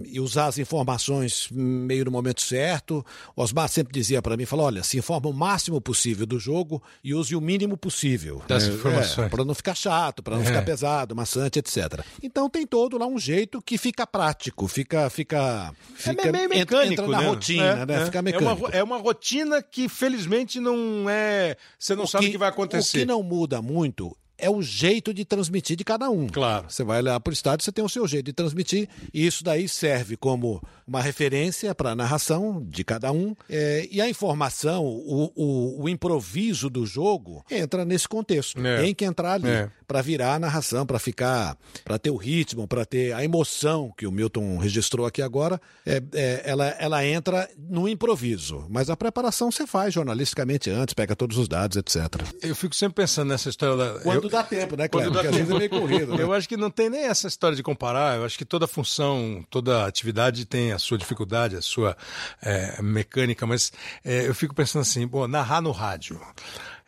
e 0.05 0.19
usar 0.19 0.47
as 0.47 0.57
informações 0.57 1.47
meio 1.51 2.05
no 2.05 2.11
momento 2.11 2.41
certo. 2.41 3.05
O 3.35 3.41
Osmar 3.41 3.67
sempre 3.69 3.93
dizia 3.93 4.21
para 4.21 4.37
mim, 4.37 4.45
falou, 4.45 4.65
olha, 4.67 4.83
se 4.83 4.97
informa 4.97 5.29
o 5.29 5.33
máximo 5.33 5.79
possível 5.81 6.25
do 6.25 6.39
jogo 6.39 6.81
e 7.03 7.13
use 7.13 7.35
o 7.35 7.41
mínimo 7.41 7.75
possível. 7.77 8.41
Das 8.47 8.63
informações. 8.65 9.29
para 9.29 9.43
não 9.45 9.55
ficar 9.55 9.75
chato, 9.75 10.21
para 10.21 10.35
não 10.35 10.43
É. 10.43 10.45
ficar 10.45 10.61
pesado, 10.63 11.15
maçante, 11.15 11.59
etc. 11.59 12.01
Então 12.21 12.49
tem 12.49 12.65
todo 12.65 12.97
lá 12.97 13.07
um 13.07 13.17
jeito 13.17 13.61
que 13.61 13.77
fica 13.77 14.05
prático, 14.05 14.67
fica 14.67 15.09
fica, 15.09 15.73
fica 15.95 16.27
é 16.27 16.31
meio 16.31 16.45
entra- 16.45 16.57
mecânico, 16.57 16.93
entra 17.03 17.07
na 17.07 17.21
né? 17.21 17.27
rotina, 17.27 17.63
É, 17.65 17.85
né? 17.85 18.01
é. 18.01 18.05
Fica 18.37 18.43
É 18.43 18.47
uma, 18.47 18.55
mecânico. 18.55 18.77
é 18.77 18.83
uma 18.83 18.97
rotina 18.97 19.61
que, 19.61 19.87
felizmente, 19.89 20.59
não 20.59 21.09
é. 21.09 21.55
Você 21.79 21.95
não 21.95 22.05
sabe 22.07 22.27
o 22.27 22.31
que 22.31 22.37
vai 22.37 22.49
acontecer. 22.49 22.97
O 22.97 22.99
que 23.01 23.05
não 23.05 23.21
muda 23.23 23.61
muito 23.61 24.15
é 24.37 24.49
o 24.49 24.61
jeito 24.61 25.13
de 25.13 25.23
transmitir 25.23 25.77
de 25.77 25.85
cada 25.85 26.09
um. 26.09 26.27
Claro. 26.27 26.65
Você 26.69 26.83
vai 26.83 27.01
lá 27.01 27.17
para 27.21 27.31
o 27.31 27.33
estádio, 27.33 27.63
você 27.63 27.71
tem 27.71 27.83
o 27.85 27.87
seu 27.87 28.05
jeito 28.05 28.25
de 28.25 28.33
transmitir, 28.33 28.89
e 29.13 29.25
isso 29.25 29.41
daí 29.43 29.65
serve 29.69 30.17
como 30.17 30.61
uma 30.85 31.01
referência 31.01 31.73
para 31.73 31.91
a 31.91 31.95
narração 31.95 32.61
de 32.67 32.83
cada 32.83 33.13
um. 33.13 33.33
É, 33.49 33.87
e 33.89 34.01
a 34.01 34.09
informação, 34.09 34.85
o, 34.85 35.31
o, 35.33 35.83
o 35.83 35.87
improviso 35.89 36.69
do 36.69 36.85
jogo 36.85 37.45
entra 37.49 37.85
nesse 37.85 38.09
contexto. 38.09 38.59
É. 38.65 38.81
Tem 38.81 38.93
que 38.93 39.05
entrar 39.05 39.35
ali 39.35 39.47
É. 39.47 39.69
para 39.87 40.01
virar 40.01 40.35
a 40.35 40.39
narração, 40.39 40.85
para 40.85 40.99
ficar, 40.99 41.57
para 41.83 41.97
ter 41.99 42.09
o 42.09 42.15
ritmo, 42.15 42.67
para 42.67 42.85
ter 42.85 43.13
a 43.13 43.23
emoção 43.23 43.93
que 43.97 44.05
o 44.07 44.11
Milton 44.11 44.57
registrou 44.57 45.05
aqui 45.05 45.21
agora. 45.21 45.59
É, 45.85 46.01
é, 46.13 46.41
ela, 46.45 46.67
ela 46.79 47.05
entra 47.05 47.49
no 47.57 47.87
improviso, 47.87 48.65
mas 48.69 48.89
a 48.89 48.97
preparação 48.97 49.51
você 49.51 49.65
faz 49.67 49.93
jornalisticamente 49.93 50.69
antes, 50.69 50.93
pega 50.93 51.15
todos 51.15 51.37
os 51.37 51.47
dados, 51.47 51.77
etc. 51.77 51.97
Eu 52.41 52.55
fico 52.55 52.75
sempre 52.75 52.95
pensando 53.03 53.29
nessa 53.29 53.49
história 53.49 53.75
da. 53.75 53.99
Quando 54.01 54.23
eu- 54.25 54.29
dá 54.29 54.43
tempo, 54.43 54.75
né, 54.75 54.87
Cleber? 54.87 55.11
Porque 55.11 55.27
às 55.27 55.35
vezes 55.35 55.51
é 55.51 55.57
meio 55.57 55.69
corrido. 55.69 56.15
né? 56.15 56.23
Eu 56.23 56.33
acho 56.33 56.47
que 56.49 56.57
não 56.57 56.69
tem 56.69 56.89
nem 56.89 57.03
essa 57.03 57.27
história 57.27 57.55
de 57.55 57.63
comparar. 57.63 58.17
Eu 58.17 58.25
acho 58.25 58.37
que 58.37 58.45
toda 58.45 58.67
função, 58.67 59.45
toda 59.49 59.85
atividade 59.85 60.45
tem 60.45 60.71
a 60.71 60.79
sua 60.79 60.97
dificuldade, 60.97 61.55
a 61.55 61.61
sua 61.61 61.95
é, 62.41 62.81
mecânica, 62.81 63.45
mas 63.45 63.71
é, 64.03 64.27
eu 64.27 64.33
fico 64.35 64.53
pensando 64.55 64.81
assim, 64.81 65.07
pô, 65.07 65.27
narrar 65.27 65.61
no 65.61 65.71
rádio. 65.71 66.19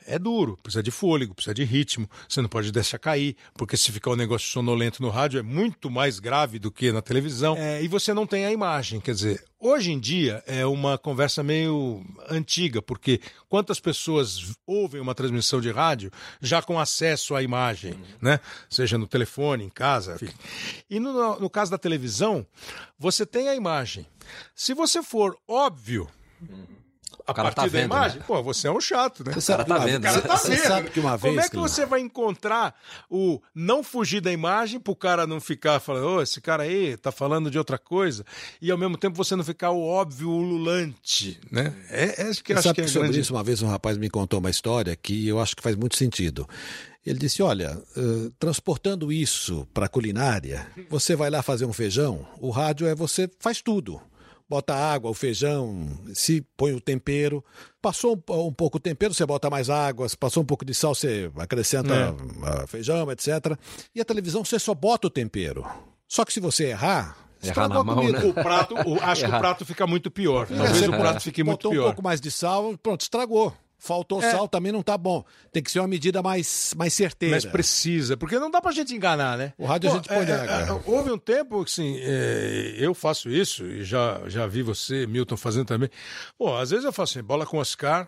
É 0.07 0.17
duro, 0.17 0.57
precisa 0.63 0.81
de 0.81 0.89
fôlego, 0.89 1.35
precisa 1.35 1.53
de 1.53 1.63
ritmo, 1.63 2.09
você 2.27 2.41
não 2.41 2.49
pode 2.49 2.71
deixar 2.71 2.97
cair, 2.97 3.35
porque 3.53 3.75
se 3.75 3.91
ficar 3.91 4.11
um 4.11 4.15
negócio 4.15 4.49
sonolento 4.49 5.01
no 5.01 5.09
rádio 5.09 5.39
é 5.39 5.43
muito 5.43 5.89
mais 5.89 6.19
grave 6.19 6.57
do 6.57 6.71
que 6.71 6.91
na 6.91 7.01
televisão. 7.01 7.55
É, 7.57 7.83
e 7.83 7.87
você 7.87 8.13
não 8.13 8.25
tem 8.25 8.45
a 8.45 8.51
imagem, 8.51 8.99
quer 8.99 9.13
dizer, 9.13 9.43
Hoje 9.59 9.91
em 9.91 9.99
dia 9.99 10.43
é 10.45 10.63
uma 10.67 10.99
conversa 10.99 11.41
meio 11.41 12.05
antiga, 12.29 12.79
porque 12.79 13.19
quantas 13.49 13.79
pessoas 13.79 14.53
ouvem 14.67 15.01
uma 15.01 15.15
transmissão 15.15 15.59
de 15.59 15.71
rádio 15.71 16.11
já 16.39 16.61
com 16.61 16.79
acesso 16.79 17.33
à 17.33 17.41
imagem, 17.41 17.99
né? 18.21 18.39
Seja 18.69 18.99
no 18.99 19.07
telefone, 19.07 19.63
em 19.63 19.69
casa. 19.69 20.13
Enfim. 20.13 20.31
E 20.87 20.99
no, 20.99 21.39
no 21.39 21.49
caso 21.49 21.71
da 21.71 21.77
televisão, 21.77 22.45
você 22.99 23.25
tem 23.25 23.49
a 23.49 23.55
imagem. 23.55 24.05
Se 24.53 24.75
você 24.75 25.01
for 25.01 25.35
óbvio 25.47 26.07
a 27.25 27.33
cara 27.33 27.51
partir 27.51 27.55
tá 27.55 27.61
da 27.63 27.67
vendo, 27.67 27.85
imagem, 27.93 28.19
né? 28.19 28.23
pô, 28.27 28.41
você 28.43 28.67
é 28.67 28.71
um 28.71 28.79
chato, 28.79 29.23
né? 29.25 29.33
Você 29.33 29.41
sabe, 29.41 29.65
tá 29.65 29.65
que 29.65 29.71
uma- 29.79 29.85
vendo, 29.85 30.07
você- 30.07 30.15
né? 30.15 30.21
Tá 30.21 30.37
você 30.37 30.49
vendo? 30.55 30.63
sabe 30.67 30.89
que 30.89 30.99
uma 30.99 31.17
vez. 31.17 31.21
Como 31.33 31.39
é 31.45 31.49
que 31.49 31.55
você 31.57 31.85
vai 31.85 31.99
encontrar 31.99 32.75
o 33.09 33.41
não 33.55 33.83
fugir 33.83 34.21
da 34.21 34.31
imagem 34.31 34.79
pro 34.79 34.95
cara 34.95 35.25
não 35.27 35.39
ficar 35.41 35.79
falando, 35.79 36.07
ô, 36.07 36.21
esse 36.21 36.39
cara 36.39 36.63
aí 36.63 36.95
tá 36.97 37.11
falando 37.11 37.49
de 37.51 37.57
outra 37.57 37.77
coisa, 37.77 38.25
e 38.61 38.69
ao 38.71 38.77
mesmo 38.77 38.97
tempo 38.97 39.15
você 39.17 39.35
não 39.35 39.43
ficar 39.43 39.71
o 39.71 39.81
óbvio 39.83 40.29
ululante, 40.29 41.39
né? 41.51 41.73
É, 41.89 42.23
é 42.23 42.29
acho 42.29 42.43
que 42.43 42.53
Você 42.53 42.59
acho 42.69 42.73
que 42.73 42.81
é 42.81 42.83
que 42.85 42.89
sobre 42.89 43.07
grande... 43.09 43.19
isso, 43.21 43.33
uma 43.33 43.43
vez 43.43 43.61
um 43.61 43.67
rapaz 43.67 43.97
me 43.97 44.09
contou 44.09 44.39
uma 44.39 44.49
história 44.49 44.95
que 44.95 45.27
eu 45.27 45.39
acho 45.39 45.55
que 45.55 45.63
faz 45.63 45.75
muito 45.75 45.95
sentido. 45.97 46.47
Ele 47.05 47.17
disse: 47.19 47.41
Olha, 47.41 47.81
eh, 47.95 48.29
transportando 48.37 49.11
isso 49.13 49.65
para 49.73 49.87
culinária, 49.87 50.67
você 50.89 51.15
vai 51.15 51.29
lá 51.29 51.41
fazer 51.41 51.65
um 51.65 51.71
feijão, 51.71 52.27
o 52.39 52.49
rádio 52.49 52.85
é 52.87 52.93
você 52.93 53.29
faz 53.39 53.61
tudo. 53.61 54.01
Bota 54.49 54.73
água, 54.73 55.11
o 55.11 55.13
feijão, 55.13 55.85
se 56.13 56.41
põe 56.55 56.71
o 56.73 56.79
tempero. 56.79 57.43
Passou 57.81 58.15
um, 58.29 58.47
um 58.47 58.53
pouco 58.53 58.77
o 58.77 58.79
tempero, 58.79 59.13
você 59.13 59.25
bota 59.25 59.49
mais 59.49 59.69
água. 59.69 60.07
Se 60.07 60.15
passou 60.17 60.41
um 60.41 60.45
pouco 60.45 60.63
de 60.63 60.73
sal, 60.73 60.95
você 60.95 61.29
acrescenta 61.37 62.15
ah, 62.43 62.65
feijão, 62.65 63.11
etc. 63.11 63.27
E 63.93 63.99
a 63.99 64.05
televisão, 64.05 64.45
você 64.45 64.57
só 64.57 64.73
bota 64.73 65.07
o 65.07 65.09
tempero. 65.09 65.65
Só 66.07 66.23
que 66.23 66.31
se 66.31 66.39
você 66.39 66.67
errar, 66.67 67.17
Errar 67.43 67.49
estragou 67.49 67.75
na 67.75 67.79
a 67.81 67.83
mão, 67.83 67.95
comida. 67.95 68.19
né? 68.19 68.25
O 68.25 68.33
prato, 68.33 68.73
o- 68.85 69.01
acho 69.03 69.25
que 69.25 69.31
o 69.31 69.37
prato 69.37 69.65
fica 69.65 69.85
muito 69.85 70.09
pior. 70.09 70.47
Talvez 70.47 70.77
Você 70.77 70.87
o 70.87 70.91
prato 70.91 71.19
fique 71.21 71.43
muito 71.43 71.57
botou 71.57 71.71
um 71.71 71.75
pior. 71.75 71.83
pouco 71.87 72.01
mais 72.03 72.21
de 72.21 72.31
sal, 72.31 72.77
pronto, 72.81 73.01
estragou. 73.01 73.53
Faltou 73.79 74.21
É. 74.23 74.31
sal, 74.31 74.47
também 74.47 74.71
não 74.71 74.81
tá 74.81 74.97
bom. 74.97 75.23
Tem 75.51 75.61
que 75.61 75.69
ser 75.71 75.79
uma 75.79 75.87
medida 75.87 76.21
mais, 76.23 76.73
mais 76.75 76.93
certeira. 76.93 77.35
Mas 77.35 77.45
precisa, 77.45 78.17
porque 78.17 78.39
não 78.39 78.49
dá 78.49 78.59
pra 78.59 78.71
gente 78.71 78.93
enganar, 78.95 79.37
né? 79.37 79.53
O 79.57 79.65
rádio 79.65 79.91
a 79.91 79.93
gente 79.93 80.07
põe 80.09 80.25
é, 80.25 80.31
água. 80.33 80.81
é, 80.85 80.89
houve 80.91 81.11
um 81.11 81.17
tempo 81.17 81.63
que, 81.63 81.69
assim, 81.71 81.97
é, 82.01 82.75
eu 82.79 82.93
faço 82.95 83.29
isso, 83.29 83.63
e 83.65 83.83
já, 83.83 84.21
já 84.27 84.47
vi 84.47 84.63
você, 84.63 85.05
Milton, 85.05 85.37
fazendo 85.37 85.67
também. 85.67 85.89
Pô, 86.37 86.55
às 86.57 86.71
vezes 86.71 86.85
eu 86.85 86.91
faço 86.91 87.17
assim, 87.19 87.25
bola 87.25 87.45
com 87.45 87.57
Oscar, 87.59 88.07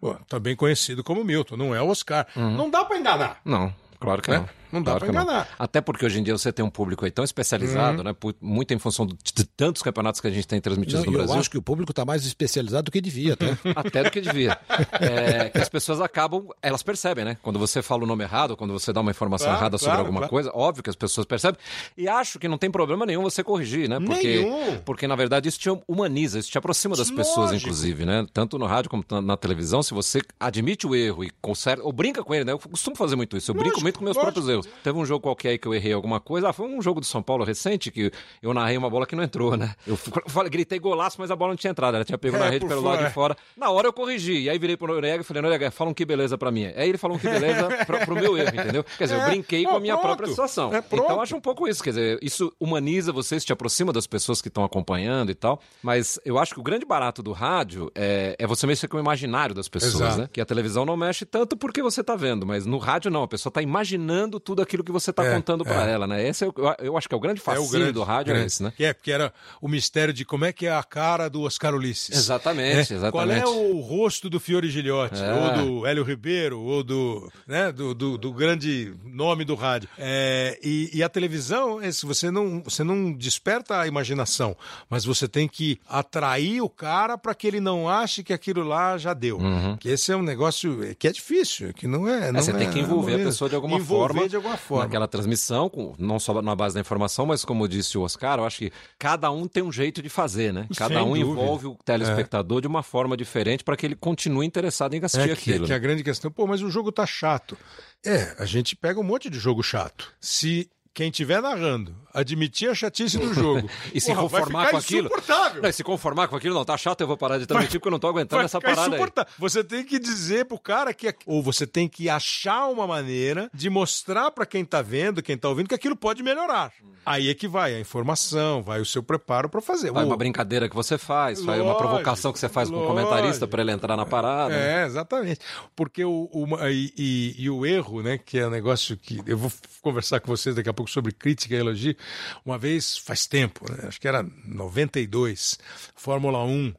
pô, 0.00 0.14
também 0.26 0.56
conhecido 0.56 1.04
como 1.04 1.22
Milton, 1.22 1.56
não 1.56 1.74
é 1.74 1.82
o 1.82 1.88
Oscar. 1.88 2.26
Não 2.34 2.70
dá 2.70 2.84
pra 2.86 2.98
enganar. 2.98 3.40
Não, 3.44 3.74
claro 4.00 4.22
que 4.22 4.30
Né? 4.30 4.38
não. 4.38 4.59
Não 4.72 4.80
dá 4.82 4.92
Claro 4.92 5.06
pra 5.06 5.08
que 5.08 5.12
enganar. 5.28 5.48
Até 5.58 5.80
porque 5.80 6.04
hoje 6.06 6.20
em 6.20 6.22
dia 6.22 6.36
você 6.36 6.52
tem 6.52 6.64
um 6.64 6.70
público 6.70 7.04
aí 7.04 7.10
tão 7.10 7.24
especializado, 7.24 8.02
né? 8.04 8.12
pu- 8.12 8.34
Muito 8.40 8.72
em 8.74 8.78
função 8.78 9.06
de 9.06 9.44
tantos 9.56 9.82
campeonatos 9.82 10.20
que 10.20 10.26
a 10.26 10.30
gente 10.30 10.46
tem 10.46 10.60
transmitidos 10.60 11.04
Não, 11.04 11.12
no 11.12 11.18
eu 11.18 11.22
Brasil. 11.24 11.40
acho 11.40 11.50
que 11.50 11.58
o 11.58 11.62
público 11.62 11.92
está 11.92 12.04
mais 12.04 12.24
especializado 12.24 12.84
do 12.84 12.90
que 12.90 13.00
devia, 13.00 13.36
tá? 13.36 13.46
Até 13.76 14.02
do 14.04 14.10
que 14.10 14.20
devia. 14.20 14.58
É, 15.00 15.50
que 15.50 15.58
as 15.58 15.68
pessoas 15.68 16.00
acabam, 16.00 16.46
elas 16.62 16.82
percebem, 16.82 17.24
né? 17.24 17.36
Quando 17.42 17.58
você 17.58 17.82
fala 17.82 18.04
o 18.04 18.06
nome 18.06 18.24
errado, 18.24 18.56
quando 18.56 18.72
você 18.72 18.92
dá 18.92 19.00
uma 19.00 19.10
informação 19.10 19.46
Claro, 19.48 19.60
errada 19.60 19.78
sobre 19.78 19.94
claro, 19.94 20.06
alguma 20.06 20.28
coisa, 20.28 20.50
óbvio 20.54 20.82
que 20.82 20.90
as 20.90 20.96
pessoas 20.96 21.26
percebem. 21.26 21.58
E 21.96 22.08
acho 22.08 22.38
que 22.38 22.48
não 22.48 22.58
tem 22.58 22.70
problema 22.70 23.04
nenhum 23.06 23.22
você 23.22 23.42
corrigir, 23.42 23.88
né? 23.88 23.98
Porque, 24.00 24.42
Nenhum. 24.42 24.78
porque 24.84 25.06
na 25.06 25.16
verdade, 25.16 25.48
isso 25.48 25.58
te 25.58 25.68
humaniza, 25.88 26.38
isso 26.38 26.50
te 26.50 26.58
aproxima 26.58 26.96
das 26.96 27.10
pessoas, 27.10 27.50
Lógico. 27.50 27.56
inclusive, 27.68 28.04
né? 28.04 28.26
Tanto 28.32 28.58
no 28.58 28.66
rádio 28.66 28.90
como 28.90 29.04
na- 29.20 29.36
televisão, 29.36 29.82
se 29.82 29.94
você 29.94 30.20
admite 30.38 30.86
o 30.86 30.94
erro 30.94 31.24
e 31.24 31.30
conserta, 31.40 31.82
ou 31.82 31.92
brinca 31.92 32.22
com 32.22 32.34
ele, 32.34 32.44
né? 32.44 32.52
Eu 32.52 32.58
costumo 32.58 32.94
fazer 32.96 33.16
muito 33.16 33.36
isso. 33.36 33.50
Eu 33.50 33.54
brinco 33.54 33.68
Lógico, 33.70 33.82
muito 33.82 33.98
com 33.98 34.04
meus 34.04 34.16
lógico. 34.16 34.32
próprios 34.32 34.48
erros. 34.52 34.59
Teve 34.82 34.98
um 34.98 35.04
jogo 35.04 35.20
qualquer 35.22 35.50
aí 35.50 35.58
que 35.58 35.66
eu 35.66 35.74
errei 35.74 35.92
alguma 35.92 36.20
coisa. 36.20 36.48
Ah, 36.48 36.52
foi 36.52 36.66
um 36.66 36.80
jogo 36.82 37.00
do 37.00 37.06
São 37.06 37.22
Paulo 37.22 37.44
recente 37.44 37.90
que 37.90 38.10
eu 38.42 38.52
narrei 38.54 38.76
uma 38.76 38.88
bola 38.90 39.06
que 39.06 39.14
não 39.16 39.22
entrou, 39.22 39.56
né? 39.56 39.74
Eu 39.86 39.96
falei, 40.28 40.50
gritei 40.50 40.78
golaço, 40.78 41.16
mas 41.18 41.30
a 41.30 41.36
bola 41.36 41.50
não 41.52 41.56
tinha 41.56 41.70
entrado. 41.70 41.94
Ela 41.94 42.04
tinha 42.04 42.18
pego 42.18 42.36
É, 42.36 42.38
na 42.38 42.48
rede 42.50 42.66
pelo 42.66 42.82
fora, 42.82 42.94
lado 42.96 43.06
de 43.08 43.14
fora. 43.14 43.36
Na 43.56 43.70
hora 43.70 43.88
eu 43.88 43.92
corrigi. 43.92 44.40
E 44.42 44.50
aí 44.50 44.58
virei 44.58 44.76
pro 44.76 44.86
Noriega 44.92 45.20
e 45.22 45.24
falei, 45.24 45.42
Noriega, 45.42 45.70
fala 45.70 45.90
um 45.90 45.94
que 45.94 46.04
beleza 46.04 46.36
pra 46.38 46.50
mim. 46.50 46.66
Aí 46.66 46.88
ele 46.88 46.98
falou 46.98 47.16
um 47.16 47.20
que 47.20 47.28
beleza 47.28 47.68
pra, 47.86 48.04
pro 48.06 48.14
meu 48.14 48.36
erro, 48.36 48.48
entendeu? 48.54 48.84
Quer 48.96 49.04
dizer, 49.04 49.16
eu 49.16 49.20
É, 49.22 49.26
brinquei 49.30 49.64
pô, 49.64 49.70
com 49.70 49.76
a 49.76 49.80
minha 49.80 49.94
pronto. 49.94 50.06
própria 50.06 50.28
situação. 50.28 50.72
É, 50.74 50.78
então 50.78 51.10
eu 51.10 51.20
acho 51.20 51.36
um 51.36 51.40
pouco 51.40 51.68
isso. 51.68 51.82
Quer 51.82 51.90
dizer, 51.90 52.18
isso 52.22 52.52
humaniza 52.60 53.12
vocês, 53.12 53.44
te 53.44 53.52
aproxima 53.52 53.92
das 53.92 54.06
pessoas 54.06 54.40
que 54.42 54.48
estão 54.48 54.64
acompanhando 54.64 55.30
e 55.30 55.34
tal. 55.34 55.60
Mas 55.82 56.18
eu 56.24 56.38
acho 56.38 56.54
que 56.54 56.60
o 56.60 56.62
grande 56.62 56.84
barato 56.84 57.22
do 57.22 57.32
rádio 57.32 57.90
é, 57.94 58.34
é 58.38 58.46
você 58.46 58.66
mexer 58.66 58.88
com 58.88 58.96
o 58.96 59.00
imaginário 59.00 59.54
das 59.54 59.68
pessoas, 59.68 59.94
Exato. 59.94 60.18
né? 60.22 60.28
Que 60.32 60.40
a 60.40 60.44
televisão 60.46 60.84
não 60.84 60.96
mexe 60.96 61.24
tanto 61.24 61.56
porque 61.56 61.82
você 61.82 62.02
tá 62.02 62.16
vendo, 62.16 62.46
mas 62.46 62.66
no 62.66 62.78
rádio 62.78 63.10
não. 63.10 63.22
A 63.22 63.28
pessoa 63.28 63.52
tá 63.52 63.62
imaginando 63.62 64.40
tudo 64.40 64.49
aquilo 64.60 64.82
que 64.82 64.90
você 64.90 65.12
tá 65.12 65.24
É, 65.24 65.34
contando 65.34 65.64
pra 65.64 65.86
é. 65.88 65.92
ela, 65.92 66.06
né? 66.06 66.26
Esse 66.26 66.44
é 66.44 66.48
o- 66.48 66.52
eu, 66.56 66.74
eu 66.86 66.96
acho 66.96 67.08
que 67.08 67.14
é 67.14 67.18
o 67.18 67.20
grande 67.20 67.40
É 67.40 67.42
fascínio 67.44 67.68
o 67.68 67.70
grande 67.72 67.92
do 67.92 68.02
rádio, 68.02 68.30
é 68.30 68.34
grande. 68.34 68.46
esse, 68.48 68.62
né? 68.62 68.72
Que 68.76 68.84
é, 68.84 68.92
porque 68.92 69.12
era 69.12 69.32
o 69.60 69.68
mistério 69.68 70.12
de 70.12 70.24
como 70.24 70.44
é 70.44 70.52
que 70.52 70.66
é 70.66 70.72
a 70.72 70.82
cara 70.82 71.28
do 71.28 71.42
Oscar 71.42 71.74
Ulisses. 71.74 72.16
Exatamente, 72.16 72.92
É, 72.92 72.96
exatamente. 72.96 73.12
Qual 73.12 73.30
é 73.30 73.46
o 73.46 73.80
rosto 73.80 74.28
do 74.30 74.40
Fiore 74.40 74.68
Gilhote, 74.70 75.20
É. 75.22 75.32
ou 75.34 75.64
do 75.80 75.86
Hélio 75.86 76.02
Ribeiro, 76.04 76.60
ou 76.60 76.82
do, 76.82 77.30
né, 77.46 77.70
do, 77.70 77.94
do, 77.94 78.16
do 78.18 78.32
grande 78.32 78.94
nome 79.04 79.44
do 79.44 79.54
rádio. 79.54 79.88
É, 79.98 80.58
e, 80.62 80.90
e 80.94 81.02
a 81.02 81.08
televisão, 81.08 81.80
é, 81.80 81.90
se 81.92 82.06
você 82.06 82.30
não, 82.30 82.62
você 82.62 82.82
não 82.82 83.12
desperta 83.12 83.80
a 83.80 83.86
imaginação, 83.86 84.56
mas 84.88 85.04
você 85.04 85.28
tem 85.28 85.46
que 85.46 85.78
atrair 85.88 86.60
o 86.62 86.68
cara 86.68 87.18
para 87.18 87.34
que 87.34 87.46
ele 87.46 87.60
não 87.60 87.88
ache 87.88 88.22
que 88.22 88.32
aquilo 88.32 88.62
lá 88.62 88.96
já 88.98 89.12
deu. 89.14 89.38
Que 89.78 89.88
esse 89.90 90.12
é 90.12 90.16
um 90.16 90.22
negócio 90.22 90.82
é, 90.84 90.94
que 90.94 91.06
é 91.08 91.12
difícil, 91.12 91.72
que 91.74 91.86
não 91.86 92.08
é. 92.08 92.10
Uhum. 92.18 92.24
É, 92.24 92.32
não 92.32 92.42
você 92.42 92.52
tem 92.52 92.66
é 92.66 92.70
que 92.70 92.78
envolver 92.78 93.14
a 93.14 93.18
pessoa 93.18 93.48
de 93.48 93.54
alguma 93.54 93.76
envolver 93.76 94.14
forma, 94.14 94.28
de 94.28 94.36
alguma 94.40 94.56
forma. 94.56 94.84
naquela 94.84 95.06
transmissão, 95.08 95.68
com- 95.68 95.94
não 95.98 96.18
só 96.18 96.40
na 96.42 96.54
base 96.56 96.74
da 96.74 96.80
informação, 96.80 97.26
mas 97.26 97.44
como 97.44 97.68
disse 97.68 97.96
o 97.96 98.02
Oscar, 98.02 98.38
eu 98.38 98.44
acho 98.44 98.58
que 98.58 98.72
cada 98.98 99.30
um 99.30 99.46
tem 99.46 99.62
um 99.62 99.70
jeito 99.72 100.02
de 100.02 100.08
fazer, 100.08 100.52
né? 100.52 100.66
Cada 100.76 100.94
Sem 100.96 101.02
um 101.04 101.08
dúvida. 101.14 101.28
envolve 101.30 101.66
o 101.68 101.78
telespectador 101.84 102.60
de 102.60 102.66
uma 102.66 102.82
forma 102.82 103.16
diferente 103.16 103.62
para 103.62 103.76
que 103.76 103.86
ele 103.86 103.94
continue 103.94 104.46
interessado 104.46 104.94
em 104.94 105.04
assistir 105.04 105.30
É, 105.30 105.34
que, 105.36 105.50
aquilo. 105.50 105.64
que 105.64 105.70
né? 105.70 105.76
a 105.76 105.78
grande 105.78 106.02
questão, 106.02 106.30
pô, 106.30 106.46
mas 106.46 106.62
o 106.62 106.70
jogo 106.70 106.90
tá 106.90 107.06
chato. 107.06 107.56
É, 108.04 108.34
a 108.38 108.44
gente 108.46 108.74
pega 108.74 108.98
um 108.98 109.04
monte 109.04 109.28
de 109.28 109.38
jogo 109.38 109.62
chato. 109.62 110.12
Se 110.20 110.68
quem 110.92 111.08
estiver 111.10 111.40
narrando 111.40 111.94
admitir 112.12 112.70
a 112.70 112.74
chatice 112.74 113.18
do 113.18 113.32
jogo 113.34 113.68
E 113.94 114.00
se 114.00 114.08
porra, 114.08 114.28
vai 114.28 114.40
conformar 114.40 114.70
com 114.70 114.76
aquilo. 114.76 115.06
insuportável. 115.08 115.62
Não, 115.62 115.68
e 115.68 115.72
se 115.72 115.84
conformar 115.84 116.28
com 116.28 116.36
aquilo, 116.36 116.54
não, 116.54 116.64
tá 116.64 116.76
chato, 116.76 117.00
eu 117.00 117.06
vou 117.06 117.16
parar 117.16 117.38
de 117.38 117.46
transmitir 117.46 117.78
porque 117.80 117.88
eu 117.88 117.92
não 117.92 117.98
tô 117.98 118.08
aguentando 118.08 118.36
Vai 118.38 118.44
essa 118.46 118.60
parada 118.60 118.96
aí. 118.96 119.26
Você 119.38 119.62
tem 119.64 119.84
que 119.84 119.98
dizer 119.98 120.44
pro 120.46 120.58
cara 120.58 120.92
que. 120.94 121.14
Ou 121.26 121.42
você 121.42 121.66
tem 121.66 121.88
que 121.88 122.08
achar 122.08 122.66
uma 122.68 122.86
maneira 122.86 123.50
de 123.54 123.68
mostrar 123.70 124.30
pra 124.30 124.44
quem 124.46 124.64
tá 124.64 124.82
vendo, 124.82 125.22
quem 125.22 125.36
tá 125.36 125.48
ouvindo, 125.48 125.68
que 125.68 125.74
aquilo 125.74 125.96
pode 125.96 126.22
melhorar. 126.22 126.72
Aí 127.04 127.30
é 127.30 127.34
que 127.34 127.48
vai 127.48 127.74
a 127.74 127.80
informação, 127.80 128.62
vai 128.62 128.80
o 128.80 128.84
seu 128.84 129.02
preparo 129.02 129.48
pra 129.48 129.60
fazer. 129.60 129.90
Vai 129.90 130.04
O- 130.04 130.06
uma 130.06 130.16
brincadeira 130.16 130.68
que 130.68 130.74
você 130.76 130.98
faz, 130.98 131.42
vai 131.42 131.58
uma 131.58 131.72
Lógico, 131.72 131.88
provocação 131.88 132.32
que 132.32 132.38
você 132.38 132.48
faz 132.48 132.68
com 132.68 132.76
o 132.76 132.78
lógico. 132.80 132.94
comentarista 133.08 133.46
para 133.46 133.62
ele 133.62 133.72
entrar 133.72 133.96
na 133.96 134.04
parada. 134.04 134.54
né? 134.54 134.82
É, 134.82 134.86
exatamente. 134.86 135.40
Porque 135.74 136.04
o, 136.04 136.28
o- 136.32 136.68
e, 136.68 136.92
e- 136.96 137.34
e 137.44 137.50
o 137.50 137.64
erro, 137.64 138.02
né, 138.02 138.18
que 138.18 138.38
é 138.38 138.46
um 138.46 138.50
negócio 138.50 138.96
que 138.96 139.20
eu 139.26 139.38
vou 139.38 139.50
conversar 139.80 140.20
com 140.20 140.26
vocês 140.28 140.54
daqui 140.54 140.68
a 140.68 140.72
pouco 140.74 140.90
sobre 140.90 141.10
crítica 141.12 141.54
e 141.54 141.58
elogio. 141.58 141.96
Uma 142.44 142.58
vez 142.58 142.96
faz 142.98 143.26
tempo, 143.26 143.70
né, 143.70 143.88
acho 143.88 144.00
que 144.00 144.08
era 144.08 144.24
92, 144.44 145.58
Fórmula 145.94 146.44
1. 146.44 146.72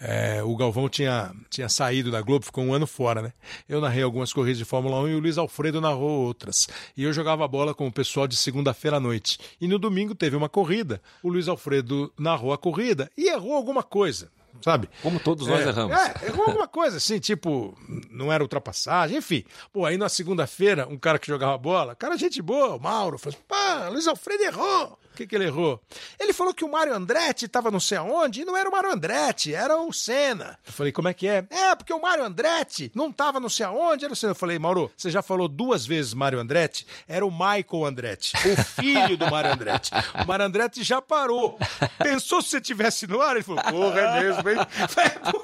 é, 0.00 0.42
o 0.42 0.56
Galvão 0.56 0.88
tinha, 0.88 1.32
tinha 1.48 1.68
saído 1.68 2.10
da 2.10 2.20
Globo, 2.20 2.44
ficou 2.44 2.64
um 2.64 2.74
ano 2.74 2.86
fora, 2.86 3.22
né? 3.22 3.32
Eu 3.68 3.80
narrei 3.80 4.02
algumas 4.02 4.32
corridas 4.32 4.58
de 4.58 4.64
Fórmula 4.64 5.00
1 5.00 5.08
e 5.08 5.14
o 5.14 5.20
Luiz 5.20 5.38
Alfredo 5.38 5.80
narrou 5.80 6.26
outras. 6.26 6.68
E 6.96 7.04
eu 7.04 7.12
jogava 7.12 7.46
bola 7.46 7.72
com 7.74 7.86
o 7.86 7.92
pessoal 7.92 8.26
de 8.26 8.36
segunda-feira 8.36 8.96
à 8.96 9.00
noite. 9.00 9.38
E 9.60 9.68
no 9.68 9.78
domingo 9.78 10.14
teve 10.14 10.36
uma 10.36 10.48
corrida. 10.48 11.00
O 11.22 11.28
Luiz 11.28 11.48
Alfredo 11.48 12.12
narrou 12.18 12.52
a 12.52 12.58
corrida 12.58 13.10
e 13.16 13.28
errou 13.28 13.54
alguma 13.54 13.82
coisa, 13.82 14.30
sabe? 14.64 14.88
Como 15.02 15.20
todos 15.20 15.46
nós 15.46 15.60
É, 15.60 15.68
erramos. 15.68 15.94
É, 15.94 16.26
errou 16.28 16.46
alguma 16.46 16.66
coisa 16.66 16.96
assim, 16.96 17.18
tipo, 17.18 17.76
não 18.10 18.32
era 18.32 18.42
ultrapassagem, 18.42 19.18
enfim. 19.18 19.44
Pô, 19.70 19.84
aí 19.84 19.98
na 19.98 20.08
segunda-feira, 20.08 20.88
um 20.88 20.96
cara 20.96 21.18
que 21.18 21.26
jogava 21.28 21.58
bola, 21.58 21.94
cara, 21.94 22.16
gente 22.16 22.40
boa, 22.40 22.76
o 22.76 22.80
Mauro, 22.80 23.18
falou 23.18 23.36
assim, 23.36 23.44
pá, 23.46 23.88
Luiz 23.90 24.06
Alfredo 24.08 24.42
errou. 24.42 24.98
O 25.14 25.16
que, 25.16 25.26
que 25.28 25.34
ele 25.36 25.44
errou? 25.44 25.80
Ele 26.18 26.32
falou 26.32 26.52
que 26.52 26.64
o 26.64 26.70
Mário 26.70 26.92
Andretti 26.92 27.44
estava 27.46 27.70
não 27.70 27.78
sei 27.78 27.96
aonde 27.98 28.42
e 28.42 28.44
não 28.44 28.56
era 28.56 28.68
o 28.68 28.72
Mário 28.72 28.90
Andretti, 28.92 29.54
era 29.54 29.76
o 29.80 29.92
Senna. 29.92 30.58
Eu 30.66 30.72
falei, 30.72 30.90
como 30.90 31.06
é 31.06 31.14
que 31.14 31.28
é? 31.28 31.44
É, 31.50 31.74
porque 31.76 31.92
o 31.92 32.02
Mário 32.02 32.24
Andretti 32.24 32.90
não 32.94 33.10
estava 33.10 33.38
não 33.38 33.48
sei 33.48 33.64
aonde, 33.64 34.04
era 34.04 34.12
o 34.12 34.16
Senna. 34.16 34.32
Eu 34.32 34.36
falei, 34.36 34.58
Mauro, 34.58 34.90
você 34.96 35.10
já 35.10 35.22
falou 35.22 35.46
duas 35.46 35.86
vezes 35.86 36.12
Mário 36.14 36.40
Andretti? 36.40 36.84
Era 37.06 37.24
o 37.24 37.30
Michael 37.30 37.84
Andretti, 37.86 38.32
o 38.36 38.56
filho 38.64 39.16
do 39.16 39.30
Mário 39.30 39.52
Andretti. 39.52 39.90
O 40.22 40.26
Mário 40.26 40.44
Andretti 40.46 40.82
já 40.82 41.00
parou. 41.00 41.58
Pensou 42.02 42.42
se 42.42 42.48
você 42.50 42.60
tivesse 42.60 43.06
no 43.06 43.20
ar? 43.22 43.36
Ele 43.36 43.44
falou, 43.44 43.62
porra, 43.62 44.00
é 44.00 44.20
mesmo, 44.20 44.50
hein? 44.50 44.56
Falei, 44.88 45.10
"Pô, 45.10 45.42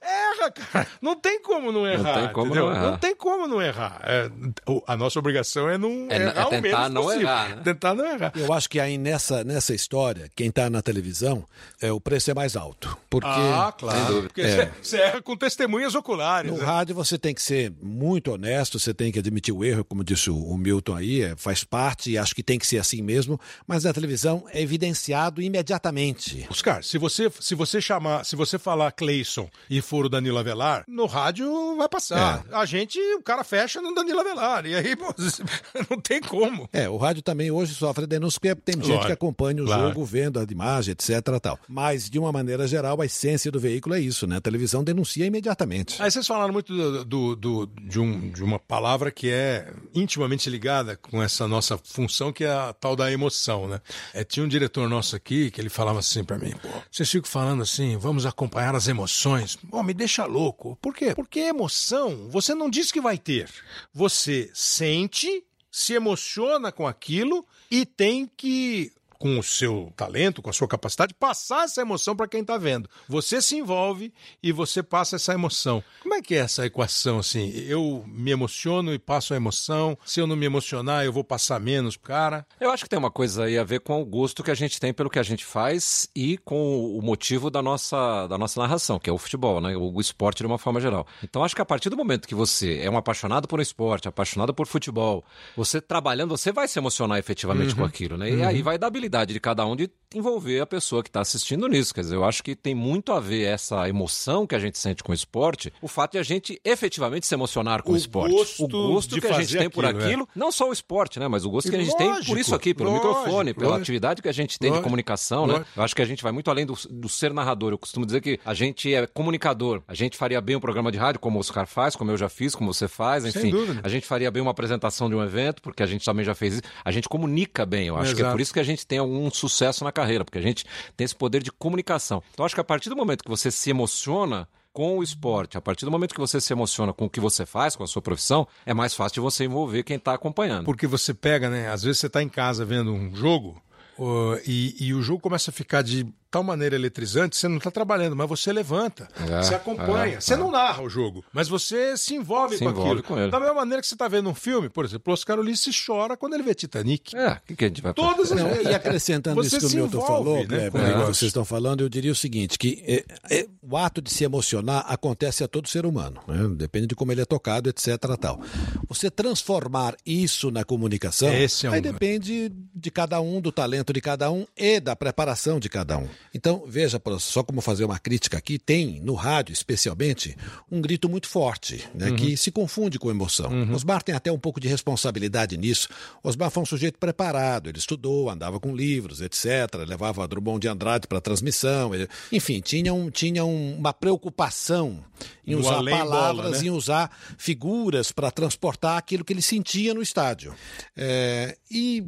erra, 0.00 0.50
cara. 0.50 0.86
Não 1.00 1.14
tem 1.14 1.40
como 1.42 1.70
não 1.72 1.86
errar. 1.86 2.14
tem 2.14 2.32
como 2.32 2.46
entendeu? 2.46 2.66
não 2.66 2.72
errar. 2.74 2.90
Não 2.90 2.98
tem 2.98 3.14
como 3.16 3.46
não 3.46 3.62
errar. 3.62 4.00
É, 4.04 4.30
o- 4.66 4.82
a 4.86 4.96
nossa 4.96 5.18
obrigação 5.18 5.68
é 5.68 5.78
não 5.78 6.08
É- 6.10 6.16
errar 6.22 6.42
é 6.42 6.46
o 6.46 6.50
tentar 6.50 6.60
menos 6.60 6.90
não 6.90 7.02
possível. 7.04 7.28
errar, 7.28 7.48
né? 7.56 7.62
Tentar 7.64 7.94
não 7.94 8.04
errar. 8.06 8.32
Eu 8.34 8.52
acho 8.52 8.68
que 8.68 8.80
aí 8.80 8.98
nessa, 9.12 9.44
nessa 9.44 9.74
história, 9.74 10.30
quem 10.34 10.48
está 10.48 10.70
na 10.70 10.80
televisão, 10.80 11.44
é, 11.80 11.92
o 11.92 12.00
preço 12.00 12.30
é 12.30 12.34
mais 12.34 12.56
alto. 12.56 12.96
Porque 13.10 13.28
Ah, 13.28 13.72
claro. 13.76 14.22
Porque 14.22 14.40
É. 14.40 14.72
você 14.80 14.96
erra 14.96 15.20
com 15.22 15.36
testemunhas 15.36 15.94
oculares. 15.94 16.50
no 16.50 16.58
né? 16.58 16.64
rádio 16.64 16.94
você 16.94 17.18
tem 17.18 17.34
que 17.34 17.42
ser 17.42 17.72
muito 17.82 18.32
honesto, 18.32 18.78
você 18.78 18.94
tem 18.94 19.12
que 19.12 19.18
admitir 19.18 19.52
o 19.52 19.62
erro, 19.64 19.84
como 19.84 20.02
disse 20.02 20.30
o, 20.30 20.36
o 20.36 20.56
Milton 20.56 20.96
aí, 20.96 21.22
é, 21.22 21.36
faz 21.36 21.62
parte 21.62 22.10
e 22.10 22.18
acho 22.18 22.34
que 22.34 22.42
tem 22.42 22.58
que 22.58 22.66
ser 22.66 22.78
assim 22.78 23.02
mesmo. 23.02 23.38
Mas 23.66 23.84
na 23.84 23.92
televisão 23.92 24.44
é 24.50 24.62
evidenciado 24.62 25.42
imediatamente. 25.42 26.46
Oscar, 26.50 26.82
se 26.82 26.96
você, 26.96 27.30
se 27.38 27.54
você 27.54 27.80
chamar, 27.80 28.24
se 28.24 28.34
você 28.34 28.58
falar 28.58 28.92
Cleison 28.92 29.48
e 29.68 29.82
for 29.82 30.06
o 30.06 30.08
Danilo 30.08 30.38
Avelar, 30.38 30.84
no 30.88 31.06
rádio 31.06 31.76
vai 31.76 31.88
passar. 31.88 32.44
É. 32.50 32.54
A 32.56 32.64
gente, 32.64 32.98
o 33.14 33.22
cara 33.22 33.44
fecha 33.44 33.80
no 33.82 33.94
Danilo 33.94 34.20
Avelar. 34.20 34.64
E 34.64 34.74
aí, 34.74 34.96
pô, 34.96 35.14
não 35.90 36.00
tem 36.00 36.20
como. 36.20 36.68
É, 36.72 36.88
o 36.88 36.96
rádio 36.96 37.22
também 37.22 37.50
hoje 37.50 37.74
sofre 37.74 38.06
denúncia 38.06 38.40
porque 38.40 38.54
tem 38.54 38.82
gente 38.82 39.01
Que 39.06 39.12
acompanha 39.12 39.62
o 39.62 39.66
claro. 39.66 39.88
jogo, 39.88 40.04
vendo 40.04 40.38
a 40.40 40.44
imagem, 40.50 40.92
etc. 40.92 41.20
Tal. 41.40 41.58
Mas, 41.68 42.08
de 42.10 42.18
uma 42.18 42.32
maneira 42.32 42.66
geral, 42.66 43.00
a 43.00 43.06
essência 43.06 43.50
do 43.50 43.58
veículo 43.60 43.94
é 43.94 44.00
isso, 44.00 44.26
né? 44.26 44.36
A 44.36 44.40
televisão 44.40 44.82
denuncia 44.84 45.24
imediatamente. 45.26 46.00
Aí 46.02 46.10
vocês 46.10 46.26
falaram 46.26 46.52
muito 46.52 46.74
do, 46.74 47.04
do- 47.04 47.36
do- 47.36 47.66
de, 47.82 47.98
um- 48.00 48.30
de 48.30 48.42
uma 48.42 48.58
palavra 48.58 49.10
que 49.10 49.30
é 49.30 49.72
intimamente 49.94 50.48
ligada 50.50 50.96
com 50.96 51.22
essa 51.22 51.46
nossa 51.48 51.76
função, 51.78 52.32
que 52.32 52.44
é 52.44 52.50
a 52.52 52.72
tal 52.72 52.96
da 52.96 53.10
emoção, 53.12 53.68
né? 53.68 53.80
É, 54.14 54.24
tinha 54.24 54.44
um 54.44 54.48
diretor 54.48 54.88
nosso 54.88 55.14
aqui 55.16 55.50
que 55.50 55.60
ele 55.60 55.68
falava 55.68 55.98
assim 55.98 56.24
pra 56.24 56.38
mim, 56.38 56.52
pô, 56.60 56.68
vocês 56.90 57.10
ficam 57.10 57.30
falando 57.30 57.62
assim, 57.62 57.96
vamos 57.96 58.26
acompanhar 58.26 58.74
as 58.74 58.88
emoções. 58.88 59.56
Pô, 59.70 59.82
me 59.82 59.94
deixa 59.94 60.24
louco. 60.24 60.76
Por 60.80 60.94
quê? 60.94 61.14
Porque 61.14 61.40
emoção, 61.40 62.28
você 62.30 62.54
não 62.54 62.68
diz 62.70 62.90
que 62.90 63.00
vai 63.00 63.18
ter. 63.18 63.48
Você 63.94 64.50
sente, 64.54 65.44
se 65.72 65.94
emociona 65.94 66.70
com 66.70 66.86
aquilo 66.86 67.46
e 67.70 67.86
tem 67.86 68.30
que 68.36 68.92
com 69.22 69.38
o 69.38 69.42
seu 69.42 69.92
talento, 69.96 70.42
com 70.42 70.50
a 70.50 70.52
sua 70.52 70.66
capacidade, 70.66 71.14
passar 71.14 71.62
essa 71.62 71.80
emoção 71.80 72.16
para 72.16 72.26
quem 72.26 72.40
está 72.40 72.58
vendo. 72.58 72.90
Você 73.08 73.40
se 73.40 73.54
envolve 73.54 74.12
e 74.42 74.50
você 74.50 74.82
passa 74.82 75.14
essa 75.14 75.32
emoção. 75.32 75.80
Como 76.02 76.16
é 76.16 76.20
que 76.20 76.34
é 76.34 76.38
essa 76.38 76.66
equação 76.66 77.20
assim? 77.20 77.52
Eu 77.68 78.02
me 78.08 78.32
emociono 78.32 78.92
e 78.92 78.98
passo 78.98 79.32
a 79.32 79.36
emoção. 79.36 79.96
Se 80.04 80.18
eu 80.18 80.26
não 80.26 80.34
me 80.34 80.44
emocionar, 80.44 81.04
eu 81.04 81.12
vou 81.12 81.22
passar 81.22 81.60
menos 81.60 81.96
cara. 81.96 82.44
Eu 82.60 82.72
acho 82.72 82.82
que 82.82 82.90
tem 82.90 82.98
uma 82.98 83.12
coisa 83.12 83.44
aí 83.44 83.56
a 83.56 83.62
ver 83.62 83.78
com 83.78 84.02
o 84.02 84.04
gosto 84.04 84.42
que 84.42 84.50
a 84.50 84.56
gente 84.56 84.80
tem 84.80 84.92
pelo 84.92 85.08
que 85.08 85.20
a 85.20 85.22
gente 85.22 85.44
faz 85.44 86.08
e 86.16 86.36
com 86.38 86.98
o 86.98 87.00
motivo 87.00 87.48
da 87.48 87.62
nossa, 87.62 88.26
da 88.26 88.36
nossa 88.36 88.60
narração, 88.60 88.98
que 88.98 89.08
é 89.08 89.12
o 89.12 89.18
futebol, 89.18 89.60
né? 89.60 89.76
O, 89.76 90.00
esporte 90.00 90.38
de 90.38 90.46
uma 90.48 90.58
forma 90.58 90.80
geral. 90.80 91.06
Então 91.22 91.44
acho 91.44 91.54
que 91.54 91.62
a 91.62 91.64
partir 91.64 91.90
do 91.90 91.96
momento 91.96 92.26
que 92.26 92.34
você 92.34 92.80
é 92.80 92.90
um 92.90 92.96
apaixonado 92.96 93.46
por 93.46 93.60
um 93.60 93.62
esporte, 93.62 94.08
apaixonado 94.08 94.52
por 94.52 94.66
futebol, 94.66 95.24
você 95.56 95.80
trabalhando, 95.80 96.30
você 96.30 96.50
vai 96.50 96.66
se 96.66 96.76
emocionar 96.76 97.20
efetivamente 97.20 97.72
com 97.72 97.84
aquilo, 97.84 98.16
né? 98.16 98.28
E 98.28 98.42
aí 98.42 98.62
vai 98.62 98.76
da 98.76 98.88
habilidade 98.88 99.11
de 99.26 99.38
cada 99.38 99.66
um 99.66 99.76
de 99.76 99.90
envolver 100.14 100.60
a 100.60 100.66
pessoa 100.66 101.02
que 101.02 101.08
está 101.08 101.20
assistindo 101.20 101.66
nisso. 101.68 101.94
Quer 101.94 102.02
dizer, 102.02 102.16
eu 102.16 102.24
acho 102.24 102.42
que 102.42 102.54
tem 102.54 102.74
muito 102.74 103.12
a 103.12 103.20
ver 103.20 103.44
essa 103.44 103.88
emoção 103.88 104.46
que 104.46 104.54
a 104.54 104.58
gente 104.58 104.78
sente 104.78 105.02
com 105.02 105.12
o 105.12 105.14
esporte, 105.14 105.72
o 105.80 105.88
fato 105.88 106.12
de 106.12 106.18
a 106.18 106.22
gente 106.22 106.60
efetivamente 106.64 107.26
se 107.26 107.34
emocionar 107.34 107.82
com 107.82 107.92
o, 107.92 107.94
O 107.94 107.96
esporte. 107.96 108.32
gosto 108.32 108.64
o 108.64 108.68
gosto 108.68 109.14
de 109.14 109.20
que 109.20 109.26
a 109.26 109.40
gente 109.40 109.56
tem 109.56 109.70
por 109.70 109.84
aquilo, 109.84 110.02
é. 110.02 110.06
aquilo, 110.06 110.28
não 110.34 110.52
só 110.52 110.68
o 110.68 110.72
esporte, 110.72 111.18
né? 111.18 111.28
Mas 111.28 111.44
o 111.44 111.50
gosto 111.50 111.70
que 111.70 111.76
a 111.76 111.82
gente 111.82 111.96
tem 111.96 112.12
por 112.24 112.38
isso 112.38 112.54
aqui, 112.54 112.74
pelo 112.74 112.90
lógico, 112.90 113.08
microfone, 113.08 113.54
pela 113.54 113.66
lógico. 113.68 113.82
atividade 113.82 114.22
que 114.22 114.28
a 114.28 114.32
gente 114.32 114.58
tem 114.58 114.72
de 114.72 114.80
comunicação, 114.80 115.46
né? 115.46 115.64
Eu 115.76 115.82
acho 115.82 115.94
que 115.94 116.02
a 116.02 116.04
gente 116.04 116.22
vai 116.22 116.32
muito 116.32 116.50
além 116.50 116.66
do, 116.66 116.76
do 116.90 117.08
ser 117.08 117.32
narrador. 117.32 117.72
Eu 117.72 117.78
costumo 117.78 118.04
dizer 118.04 118.20
que 118.20 118.38
a 118.44 118.54
gente 118.54 118.92
é 118.92 119.06
comunicador. 119.06 119.82
A 119.86 119.94
gente 119.94 120.16
faria 120.16 120.40
bem 120.40 120.56
um 120.56 120.60
programa 120.60 120.90
de 120.90 120.98
rádio, 120.98 121.20
como 121.20 121.38
o 121.38 121.40
Oscar 121.40 121.66
faz, 121.66 121.96
como 121.96 122.10
eu 122.10 122.16
já 122.16 122.28
fiz, 122.28 122.54
como 122.54 122.72
você 122.72 122.88
faz, 122.88 123.24
enfim. 123.24 123.52
A 123.82 123.88
gente 123.88 124.06
faria 124.06 124.30
bem 124.30 124.42
uma 124.42 124.50
apresentação 124.50 125.08
de 125.08 125.14
um 125.14 125.22
evento, 125.22 125.62
porque 125.62 125.82
a 125.82 125.86
gente 125.86 126.04
também 126.04 126.24
já 126.24 126.34
fez 126.34 126.54
isso. 126.54 126.62
A 126.84 126.90
gente 126.90 127.08
comunica 127.08 127.64
bem, 127.64 127.88
eu 127.88 127.96
acho 127.96 128.14
que 128.14 128.20
é 128.20 128.24
Exato. 128.24 128.34
por 128.34 128.40
isso 128.40 128.52
que 128.52 128.60
a 128.60 128.64
gente 128.64 128.86
tem 128.86 128.98
algum 129.02 129.30
sucesso 129.30 129.84
na 129.84 129.92
carreira, 129.92 130.24
porque 130.24 130.38
a 130.38 130.42
gente 130.42 130.64
tem 130.96 131.04
esse 131.04 131.14
poder 131.14 131.42
de 131.42 131.52
comunicação. 131.52 132.22
Então, 132.32 132.44
acho 132.46 132.54
que 132.54 132.60
a 132.60 132.64
partir 132.64 132.88
do 132.88 132.96
momento 132.96 133.22
que 133.22 133.30
você 133.30 133.50
se 133.50 133.70
emociona 133.70 134.48
com 134.72 134.98
o 134.98 135.02
esporte, 135.02 135.58
a 135.58 135.60
partir 135.60 135.84
do 135.84 135.90
momento 135.90 136.14
que 136.14 136.20
você 136.20 136.40
se 136.40 136.52
emociona 136.52 136.92
com 136.92 137.04
o 137.04 137.10
que 137.10 137.20
você 137.20 137.44
faz, 137.44 137.76
com 137.76 137.84
a 137.84 137.86
sua 137.86 138.00
profissão, 138.00 138.48
é 138.64 138.72
mais 138.72 138.94
fácil 138.94 139.14
de 139.14 139.20
você 139.20 139.44
envolver 139.44 139.82
quem 139.82 139.96
está 139.96 140.14
acompanhando. 140.14 140.64
Porque 140.64 140.86
você 140.86 141.12
pega, 141.12 141.50
né? 141.50 141.68
Às 141.68 141.82
vezes 141.82 141.98
você 141.98 142.06
está 142.06 142.22
em 142.22 142.28
casa 142.28 142.64
vendo 142.64 142.92
um 142.92 143.14
jogo 143.14 143.62
ó, 143.98 144.36
e, 144.46 144.74
e 144.80 144.94
o 144.94 145.02
jogo 145.02 145.20
começa 145.20 145.50
a 145.50 145.52
ficar 145.52 145.82
de 145.82 146.06
tal 146.32 146.42
maneira 146.42 146.74
eletrizante, 146.74 147.36
você 147.36 147.46
não 147.46 147.58
está 147.58 147.70
trabalhando, 147.70 148.16
mas 148.16 148.26
você 148.28 148.50
levanta, 148.52 149.06
É, 149.30 149.42
você 149.42 149.54
acompanha. 149.54 150.16
é, 150.16 150.20
você 150.20 150.32
é. 150.32 150.36
não 150.38 150.50
narra 150.50 150.82
o 150.82 150.88
jogo, 150.88 151.22
mas 151.32 151.46
você 151.46 151.94
se 151.96 152.14
envolve 152.14 152.56
Se 152.56 152.64
com 152.64 152.70
envolve 152.70 152.88
aquilo. 152.90 153.02
com 153.04 153.18
ele. 153.18 153.30
Da 153.30 153.38
mesma 153.38 153.54
maneira 153.54 153.82
que 153.82 153.86
você 153.86 153.94
está 153.94 154.08
vendo 154.08 154.30
um 154.30 154.34
filme, 154.34 154.68
por 154.70 154.84
exemplo, 154.84 155.10
o 155.10 155.12
Oscar 155.12 155.38
Ulisses 155.38 155.76
chora 155.86 156.16
quando 156.16 156.32
ele 156.34 156.42
vê 156.42 156.54
Titanic. 156.54 157.14
É, 157.14 157.32
o 157.32 157.40
que, 157.46 157.54
que 157.54 157.64
a 157.66 157.68
gente 157.68 157.82
vai 157.82 157.92
fazer? 157.94 158.08
Todas 158.08 158.32
as 158.32 158.38
Não, 158.40 158.62
e 158.62 158.74
acrescentando 158.74 159.36
Você 159.42 159.48
isso 159.48 159.58
que 159.60 159.66
o 159.66 159.68
se 159.68 159.76
Milton 159.76 159.98
envolve, 159.98 160.12
falou, 160.24 160.38
né, 160.38 160.70
Kleber, 160.70 160.92
que 161.00 161.04
vocês 161.04 161.22
estão 161.28 161.44
falando, 161.44 161.82
eu 161.82 161.88
diria 161.90 162.10
o 162.10 162.14
seguinte, 162.14 162.58
que 162.58 162.82
é, 162.86 163.04
é, 163.30 163.46
o 163.62 163.76
ato 163.76 164.00
de 164.00 164.10
se 164.10 164.24
emocionar 164.24 164.86
acontece 164.88 165.44
a 165.44 165.48
todo 165.48 165.68
ser 165.68 165.84
humano, 165.84 166.18
né? 166.26 166.48
depende 166.56 166.86
de 166.86 166.94
como 166.94 167.12
ele 167.12 167.20
é 167.20 167.24
tocado, 167.26 167.68
etc. 167.68 167.98
Tal. 168.18 168.40
Você 168.88 169.10
transformar 169.10 169.94
isso 170.06 170.50
na 170.50 170.64
comunicação, 170.64 171.32
Esse 171.32 171.66
é 171.66 171.70
um- 171.70 171.72
aí 171.74 171.80
depende 171.82 172.50
de 172.74 172.90
cada 172.90 173.20
um, 173.20 173.40
do 173.40 173.52
talento 173.52 173.92
de 173.92 174.00
cada 174.00 174.30
um 174.30 174.46
e 174.56 174.80
da 174.80 174.96
preparação 174.96 175.60
de 175.60 175.68
cada 175.68 175.98
um. 175.98 176.08
Então, 176.34 176.64
veja, 176.66 177.00
só 177.18 177.42
como 177.42 177.60
fazer 177.60 177.84
uma 177.84 177.98
crítica 177.98 178.38
aqui, 178.38 178.58
tem 178.58 179.00
no 179.00 179.14
rádio, 179.14 179.52
especialmente, 179.52 180.36
um 180.70 180.80
grito 180.80 181.08
muito 181.08 181.28
forte, 181.28 181.86
né, 181.94 182.10
Uhum. 182.10 182.16
que 182.16 182.36
se 182.36 182.50
confunde 182.50 182.98
com 182.98 183.10
emoção. 183.10 183.50
Osmar 183.74 184.02
tem 184.02 184.14
até 184.14 184.30
um 184.32 184.38
pouco 184.38 184.58
de 184.60 184.68
responsabilidade 184.68 185.56
nisso. 185.56 185.88
Osmar 186.22 186.50
foi 186.50 186.62
um 186.62 186.66
sujeito 186.66 186.98
preparado, 186.98 187.68
ele 187.68 187.78
estudou, 187.78 188.30
andava 188.30 188.58
com 188.58 188.74
livros, 188.74 189.20
etc., 189.20 189.74
levava 189.86 190.26
Drummond 190.26 190.60
de 190.60 190.68
Andrade 190.68 191.06
para 191.06 191.20
transmissão, 191.20 191.94
ele- 191.94 192.08
enfim, 192.30 192.60
tinha, 192.60 192.92
um, 192.94 193.10
tinha 193.10 193.44
um- 193.44 193.76
uma 193.76 193.92
preocupação 193.92 195.04
em 195.46 195.54
usar 195.54 195.82
palavras, 195.84 196.62
né? 196.62 196.68
em 196.68 196.70
usar 196.70 197.10
figuras 197.38 198.10
para 198.12 198.30
transportar 198.30 198.96
aquilo 198.96 199.24
que 199.24 199.32
ele 199.32 199.42
sentia 199.42 199.92
no 199.94 200.02
estádio. 200.02 200.54
É, 200.96 201.56
e, 201.70 202.04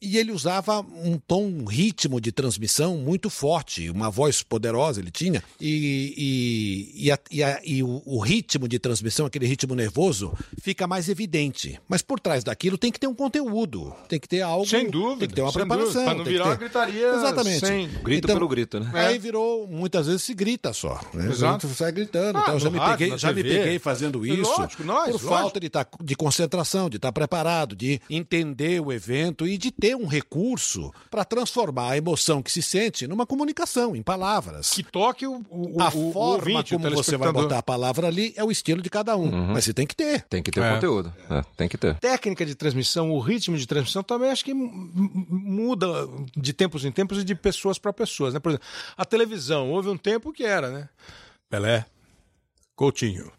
e 0.00 0.16
ele 0.18 0.32
usava 0.32 0.80
um 0.80 1.18
tom, 1.18 1.44
um 1.46 1.64
ritmo 1.64 2.20
de 2.20 2.30
transmissão 2.32 2.96
muito 2.98 3.28
forte, 3.30 3.55
uma 3.90 4.10
voz 4.10 4.42
poderosa 4.42 5.00
ele 5.00 5.10
tinha, 5.10 5.42
e, 5.60 6.14
e, 6.96 7.06
e, 7.06 7.12
a- 7.12 7.18
e 7.30 7.42
a- 7.42 7.60
e 7.64 7.82
o, 7.82 8.02
o 8.04 8.18
ritmo 8.20 8.68
de 8.68 8.78
transmissão, 8.78 9.26
aquele 9.26 9.46
ritmo 9.46 9.74
nervoso, 9.74 10.32
fica 10.60 10.86
mais 10.86 11.08
evidente. 11.08 11.78
Mas 11.88 12.02
por 12.02 12.20
trás 12.20 12.42
daquilo 12.44 12.76
tem 12.78 12.90
que 12.92 12.98
ter 13.00 13.06
um 13.06 13.14
conteúdo, 13.14 13.92
tem 14.08 14.18
que 14.20 14.28
ter 14.28 14.40
algo. 14.42 14.66
Sem 14.66 14.90
dúvida, 14.90 15.20
Tem 15.20 15.28
que 15.28 15.34
ter 15.34 15.42
uma 15.42 15.52
preparação. 15.52 15.86
dúvida, 15.92 16.04
pra 16.04 16.14
não 16.14 16.24
virar 16.24 16.44
ter- 16.44 16.50
uma 16.50 16.56
gritaria 16.56 17.06
Exatamente. 17.08 17.66
sem- 17.66 17.88
Grito 18.02 18.26
pelo 18.28 18.48
grito, 18.48 18.80
né? 18.80 18.90
Aí 18.94 19.18
virou, 19.18 19.66
muitas 19.66 20.06
vezes 20.06 20.22
se 20.22 20.34
grita 20.34 20.72
só. 20.72 21.00
Né? 21.14 21.30
Exato. 21.30 21.66
Você 21.68 21.74
sai 21.74 21.92
gritando. 21.92 22.38
Ah, 22.38 22.42
então, 22.42 22.54
eu 22.54 22.60
já 22.60 22.70
me 22.70 22.78
rádio, 22.78 22.98
peguei, 22.98 23.18
já 23.18 23.32
me 23.32 23.42
peguei 23.42 23.78
fazendo 23.78 24.24
isso. 24.26 24.50
Lógico, 24.60 24.84
nós, 24.84 25.04
por 25.04 25.12
lógico. 25.12 25.28
falta 25.28 25.60
de, 25.60 25.68
tá, 25.68 25.86
de 26.02 26.14
concentração, 26.14 26.88
de 26.90 26.96
estar 26.96 27.12
preparado, 27.12 27.74
de 27.76 28.00
entender 28.10 28.80
o 28.80 28.92
evento 28.92 29.46
e 29.46 29.56
de 29.58 29.70
ter 29.70 29.96
um 29.96 30.06
recurso 30.06 30.92
para 31.10 31.24
transformar 31.24 31.92
a 31.92 31.96
emoção 31.96 32.42
que 32.42 32.50
se 32.50 32.62
sente 32.62 33.06
numa 33.06 33.26
comunicação, 33.26 33.45
em 33.96 34.02
palavras. 34.02 34.70
Que 34.70 34.82
toque 34.82 35.26
o, 35.26 35.44
o, 35.50 35.82
a 35.82 35.86
o, 35.94 36.08
o 36.08 36.12
forma 36.12 36.36
ouvinte, 36.36 36.74
o 36.74 36.78
como 36.78 36.90
você 36.94 37.16
vai 37.16 37.32
botar 37.32 37.58
a 37.58 37.62
palavra 37.62 38.06
ali 38.06 38.32
é 38.36 38.44
o 38.44 38.50
estilo 38.50 38.80
de 38.82 38.88
cada 38.90 39.16
um. 39.16 39.30
Mas 39.52 39.64
você 39.64 39.74
tem 39.74 39.86
que 39.86 39.94
ter. 39.96 40.22
Tem 40.22 40.42
que 40.42 40.50
ter 40.50 40.62
É. 40.62 40.74
conteúdo. 40.74 41.12
É, 41.30 41.42
tem 41.56 41.68
que 41.68 41.76
ter. 41.78 41.94
técnica 41.98 42.44
de 42.46 42.54
transmissão, 42.54 43.10
o 43.10 43.18
ritmo 43.20 43.56
de 43.56 43.66
transmissão 43.66 44.02
também 44.02 44.30
acho 44.30 44.44
que 44.44 44.54
muda 44.54 45.88
de 46.36 46.52
tempos 46.52 46.84
em 46.84 46.92
tempos 46.92 47.18
e 47.18 47.24
de 47.24 47.34
pessoas 47.34 47.78
para 47.78 47.92
pessoas, 47.92 48.34
né? 48.34 48.40
Por 48.40 48.50
exemplo, 48.50 48.66
a 48.96 49.04
televisão, 49.04 49.70
houve 49.70 49.88
um 49.88 49.96
tempo 49.96 50.32
que 50.32 50.44
era, 50.44 50.70
né? 50.70 50.88
Pelé, 51.48 51.84
Coutinho. 52.74 53.30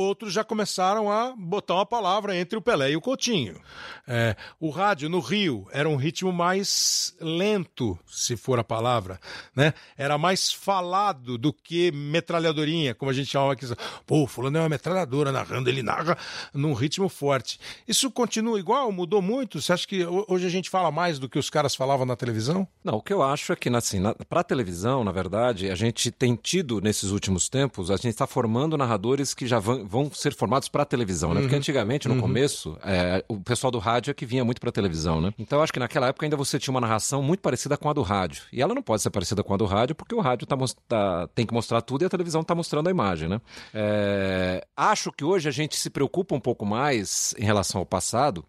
Outros 0.00 0.32
já 0.32 0.42
começaram 0.42 1.10
a 1.10 1.34
botar 1.36 1.74
uma 1.74 1.86
palavra 1.86 2.34
entre 2.36 2.56
o 2.58 2.62
Pelé 2.62 2.92
e 2.92 2.96
o 2.96 3.00
Coutinho. 3.00 3.60
É, 4.08 4.34
o 4.58 4.70
rádio 4.70 5.08
no 5.08 5.20
Rio 5.20 5.66
era 5.72 5.88
um 5.88 5.96
ritmo 5.96 6.32
mais 6.32 7.14
lento, 7.20 7.98
se 8.06 8.36
for 8.36 8.58
a 8.58 8.64
palavra, 8.64 9.20
né? 9.54 9.74
Era 9.96 10.16
mais 10.16 10.52
falado 10.52 11.36
do 11.36 11.52
que 11.52 11.92
metralhadorinha, 11.92 12.94
como 12.94 13.10
a 13.10 13.14
gente 13.14 13.28
chama 13.30 13.52
aqui. 13.52 13.66
Pô, 14.06 14.26
fulano 14.26 14.56
é 14.56 14.60
uma 14.60 14.68
metralhadora 14.68 15.30
narrando, 15.30 15.68
ele 15.68 15.82
narra 15.82 16.16
num 16.54 16.72
ritmo 16.72 17.08
forte. 17.08 17.60
Isso 17.86 18.10
continua 18.10 18.58
igual? 18.58 18.90
Mudou 18.90 19.20
muito? 19.20 19.60
Você 19.60 19.72
acha 19.72 19.86
que 19.86 20.02
ho- 20.04 20.24
hoje 20.28 20.46
a 20.46 20.50
gente 20.50 20.70
fala 20.70 20.90
mais 20.90 21.18
do 21.18 21.28
que 21.28 21.38
os 21.38 21.50
caras 21.50 21.74
falavam 21.74 22.06
na 22.06 22.16
televisão? 22.16 22.66
Não, 22.82 22.94
o 22.94 23.02
que 23.02 23.12
eu 23.12 23.22
acho 23.22 23.52
é 23.52 23.56
que, 23.56 23.68
assim, 23.68 24.00
para 24.28 24.42
televisão, 24.42 25.04
na 25.04 25.12
verdade, 25.12 25.70
a 25.70 25.74
gente 25.74 26.10
tem 26.10 26.34
tido 26.34 26.80
nesses 26.80 27.10
últimos 27.10 27.48
tempos, 27.48 27.90
a 27.90 27.96
gente 27.96 28.08
está 28.08 28.26
formando 28.26 28.76
narradores 28.76 29.34
que 29.34 29.46
já 29.46 29.58
vão, 29.58 29.86
vão 29.90 30.08
ser 30.12 30.32
formados 30.34 30.68
para 30.68 30.84
televisão, 30.84 31.34
né? 31.34 31.40
Porque 31.40 31.54
Uhum. 31.54 31.58
antigamente, 31.58 32.06
no 32.08 32.20
começo, 32.20 32.78
é, 32.84 33.24
o 33.28 33.40
pessoal 33.40 33.70
do 33.72 33.78
rádio 33.80 34.12
é 34.12 34.14
que 34.14 34.24
vinha 34.24 34.44
muito 34.44 34.60
para 34.60 34.70
televisão, 34.70 35.20
né? 35.20 35.32
Então 35.36 35.60
acho 35.60 35.72
que 35.72 35.80
naquela 35.80 36.06
época 36.06 36.24
ainda 36.24 36.36
você 36.36 36.58
tinha 36.60 36.72
uma 36.72 36.80
narração 36.80 37.20
muito 37.22 37.40
parecida 37.40 37.76
com 37.76 37.90
a 37.90 37.92
do 37.92 38.02
rádio. 38.02 38.44
E 38.52 38.62
ela 38.62 38.72
não 38.74 38.82
pode 38.82 39.02
ser 39.02 39.10
parecida 39.10 39.42
com 39.42 39.52
a 39.52 39.56
do 39.56 39.66
rádio 39.66 39.96
porque 39.96 40.14
o 40.14 40.20
rádio 40.20 40.46
tá, 40.46 40.56
tá- 40.86 41.28
tem 41.34 41.44
que 41.44 41.52
mostrar 41.52 41.80
tudo 41.82 42.02
e 42.02 42.04
a 42.04 42.08
televisão 42.08 42.42
está 42.42 42.54
mostrando 42.54 42.86
a 42.86 42.90
imagem, 42.90 43.28
né? 43.28 43.40
É, 43.74 44.64
acho 44.76 45.10
que 45.10 45.24
hoje 45.24 45.48
a 45.48 45.52
gente 45.52 45.76
se 45.76 45.90
preocupa 45.90 46.34
um 46.34 46.40
pouco 46.40 46.64
mais 46.64 47.34
em 47.38 47.44
relação 47.44 47.80
ao 47.80 47.86
passado 47.86 48.44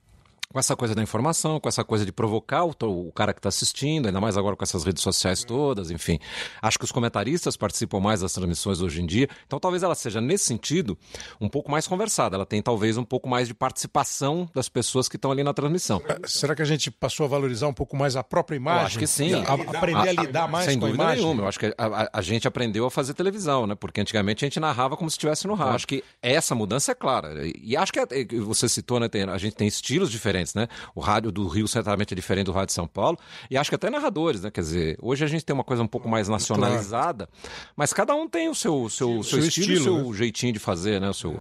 com 0.51 0.59
essa 0.59 0.75
coisa 0.75 0.93
da 0.95 1.01
informação, 1.01 1.59
com 1.59 1.69
essa 1.69 1.83
coisa 1.83 2.05
de 2.05 2.11
provocar 2.11 2.63
o, 2.63 3.07
o 3.07 3.11
cara 3.11 3.33
que 3.33 3.39
está 3.39 3.49
assistindo, 3.49 4.07
ainda 4.07 4.19
mais 4.21 4.37
agora 4.37 4.55
com 4.55 4.63
essas 4.63 4.83
redes 4.83 5.01
sociais 5.03 5.43
todas, 5.43 5.91
enfim. 5.91 6.19
Acho 6.61 6.77
que 6.77 6.85
os 6.85 6.91
comentaristas 6.91 7.55
participam 7.57 7.99
mais 7.99 8.21
das 8.21 8.33
transmissões 8.33 8.81
hoje 8.81 9.01
em 9.01 9.05
dia, 9.05 9.27
então 9.45 9.59
talvez 9.59 9.83
ela 9.83 9.95
seja, 9.95 10.19
nesse 10.21 10.45
sentido, 10.45 10.97
um 11.39 11.47
pouco 11.49 11.71
mais 11.71 11.87
conversada. 11.87 12.35
Ela 12.35 12.45
tem 12.45 12.61
talvez 12.61 12.97
um 12.97 13.03
pouco 13.03 13.27
mais 13.29 13.47
de 13.47 13.53
participação 13.53 14.49
das 14.53 14.69
pessoas 14.69 15.07
que 15.09 15.15
estão 15.15 15.31
ali 15.31 15.43
na 15.43 15.53
transmissão. 15.53 16.01
Será 16.25 16.55
que 16.55 16.61
a 16.61 16.65
gente 16.65 16.89
passou 16.91 17.25
a 17.25 17.29
valorizar 17.29 17.67
um 17.67 17.73
pouco 17.73 17.95
mais 17.95 18.15
a 18.15 18.23
própria 18.23 18.55
imagem? 18.55 18.81
Eu 18.81 18.85
acho 18.87 18.99
que 18.99 19.07
sim. 19.07 19.33
A- 19.33 19.53
aprender 19.77 20.09
a 20.09 20.13
lidar 20.23 20.47
mais 20.47 20.65
Sem 20.65 20.79
com 20.79 20.85
a 20.85 20.87
dúvida 20.89 21.03
imagem? 21.03 21.23
nenhuma. 21.23 21.43
Eu 21.43 21.47
acho 21.47 21.59
que 21.59 21.65
a, 21.77 21.85
a- 21.85 22.09
a 22.13 22.21
gente 22.21 22.47
aprendeu 22.47 22.85
a 22.85 22.91
fazer 22.91 23.13
televisão, 23.13 23.65
né? 23.67 23.75
Porque 23.75 23.99
antigamente 24.01 24.43
a 24.43 24.47
gente 24.47 24.59
narrava 24.59 24.95
como 24.97 25.09
se 25.09 25.15
estivesse 25.15 25.47
no 25.47 25.53
rádio. 25.53 25.75
Acho 25.75 25.87
que 25.87 26.03
essa 26.21 26.53
mudança 26.55 26.91
é 26.91 26.95
clara. 26.95 27.33
E 27.61 27.75
acho 27.75 27.91
que 27.91 27.99
é- 27.99 28.07
é- 28.11 28.25
você 28.39 28.67
citou, 28.69 28.99
né? 28.99 29.07
tem- 29.09 29.23
a 29.23 29.37
gente 29.37 29.55
tem 29.55 29.67
estilos 29.67 30.09
diferentes, 30.11 30.40
né? 30.55 30.67
O 30.95 30.99
rádio 30.99 31.31
do 31.31 31.47
Rio 31.47 31.67
certamente 31.67 32.13
é 32.13 32.15
diferente 32.15 32.45
do 32.45 32.51
rádio 32.51 32.67
de 32.67 32.73
São 32.73 32.87
Paulo. 32.87 33.17
E 33.49 33.57
acho 33.57 33.69
que 33.69 33.75
até 33.75 33.89
narradores, 33.89 34.41
né? 34.41 34.51
Quer 34.51 34.61
dizer, 34.61 34.97
hoje 35.01 35.23
a 35.23 35.27
gente 35.27 35.45
tem 35.45 35.53
uma 35.53 35.63
coisa 35.63 35.83
um 35.83 35.87
pouco 35.87 36.09
mais 36.09 36.27
nacionalizada, 36.27 37.29
mas 37.75 37.93
cada 37.93 38.15
um 38.15 38.27
tem 38.27 38.49
o 38.49 38.55
seu, 38.55 38.89
seu, 38.89 39.23
seu, 39.23 39.39
Seu 39.39 39.47
estilo, 39.47 39.73
estilo, 39.73 39.95
o 39.95 40.03
seu 40.05 40.13
jeitinho 40.13 40.53
de 40.53 40.59
fazer, 40.59 40.99
né? 40.99 41.09
O 41.09 41.13
seu... 41.13 41.37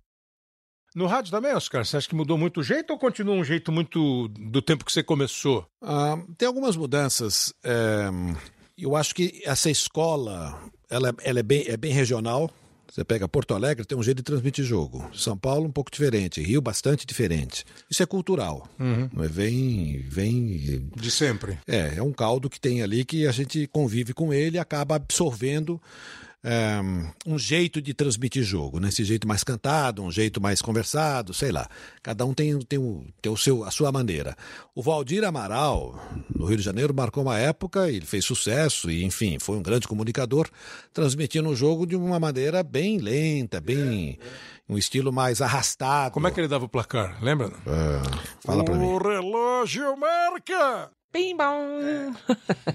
No 0.94 1.06
rádio 1.06 1.30
também, 1.30 1.54
Oscar, 1.54 1.84
você 1.84 1.96
acha 1.96 2.08
que 2.08 2.14
mudou 2.16 2.36
muito 2.36 2.60
o 2.60 2.62
jeito 2.62 2.90
ou 2.90 2.98
continua 2.98 3.34
um 3.34 3.44
jeito 3.44 3.70
muito 3.70 4.26
do 4.28 4.60
tempo 4.60 4.84
que 4.84 4.92
você 4.92 5.04
começou? 5.04 5.64
Ah, 5.80 6.18
tem 6.36 6.48
algumas 6.48 6.76
mudanças. 6.76 7.54
é, 7.62 8.10
eu 8.76 8.96
acho 8.96 9.14
que 9.14 9.40
essa 9.44 9.70
escola 9.70 10.58
ela, 10.90 11.14
ela 11.22 11.38
é, 11.38 11.42
bem, 11.42 11.64
é 11.68 11.76
bem 11.76 11.92
regional. 11.92 12.50
Você 12.90 13.04
pega 13.04 13.28
Porto 13.28 13.54
Alegre, 13.54 13.84
tem 13.84 13.96
um 13.96 14.02
jeito 14.02 14.16
de 14.18 14.22
transmitir 14.24 14.64
jogo. 14.64 15.08
São 15.14 15.36
Paulo, 15.36 15.66
um 15.66 15.70
pouco 15.70 15.90
diferente. 15.90 16.42
Rio, 16.42 16.60
bastante 16.60 17.06
diferente. 17.06 17.64
Isso 17.88 18.02
é 18.02 18.06
cultural. 18.06 18.68
É? 18.78 19.28
Vem, 19.28 20.04
vem 20.08 20.90
De 20.96 21.10
sempre. 21.10 21.58
é, 21.68 21.94
é 21.96 22.02
um 22.02 22.12
caldo 22.12 22.50
que 22.50 22.58
tem 22.60 22.82
ali 22.82 23.04
que 23.04 23.26
a 23.26 23.32
gente 23.32 23.66
convive 23.68 24.12
com 24.12 24.32
ele 24.34 24.56
e 24.56 24.60
acaba 24.60 24.96
absorvendo 24.96 25.80
é, 26.42 26.80
um 27.26 27.38
jeito 27.38 27.82
de 27.82 27.92
transmitir 27.92 28.42
jogo, 28.42 28.80
né? 28.80 28.88
Esse 28.88 29.04
jeito 29.04 29.28
mais 29.28 29.44
cantado, 29.44 30.02
um 30.02 30.10
jeito 30.10 30.40
mais 30.40 30.62
conversado, 30.62 31.34
sei 31.34 31.52
lá. 31.52 31.68
Cada 32.02 32.24
um 32.24 32.32
tem, 32.32 32.58
tem, 32.60 32.78
o, 32.78 33.04
tem 33.20 33.30
o 33.30 33.36
seu, 33.36 33.64
a 33.64 33.70
sua 33.70 33.92
maneira. 33.92 34.34
O 34.74 34.82
Valdir 34.82 35.22
Amaral, 35.24 36.00
no 36.34 36.46
Rio 36.46 36.56
de 36.56 36.62
Janeiro, 36.62 36.94
marcou 36.94 37.22
uma 37.22 37.38
época, 37.38 37.90
ele 37.90 38.06
fez 38.06 38.24
sucesso 38.24 38.90
e, 38.90 39.04
enfim, 39.04 39.38
foi 39.38 39.56
um 39.56 39.62
grande 39.62 39.86
comunicador, 39.86 40.48
transmitindo 40.92 41.48
o 41.48 41.56
jogo 41.56 41.86
de 41.86 41.94
uma 41.94 42.18
maneira 42.18 42.62
bem 42.62 42.98
lenta, 42.98 43.60
bem. 43.60 44.18
um 44.68 44.78
estilo 44.78 45.12
mais 45.12 45.42
arrastado. 45.42 46.12
Como 46.12 46.26
é 46.26 46.30
que 46.30 46.40
ele 46.40 46.48
dava 46.48 46.64
o 46.64 46.68
placar? 46.68 47.22
Lembra? 47.22 47.48
É, 47.66 48.46
fala 48.46 48.64
pra 48.64 48.76
mim. 48.76 48.84
O 48.84 48.98
relógio 48.98 49.96
marca! 49.96 50.90
Bim 51.12 51.36
bom! 51.36 52.12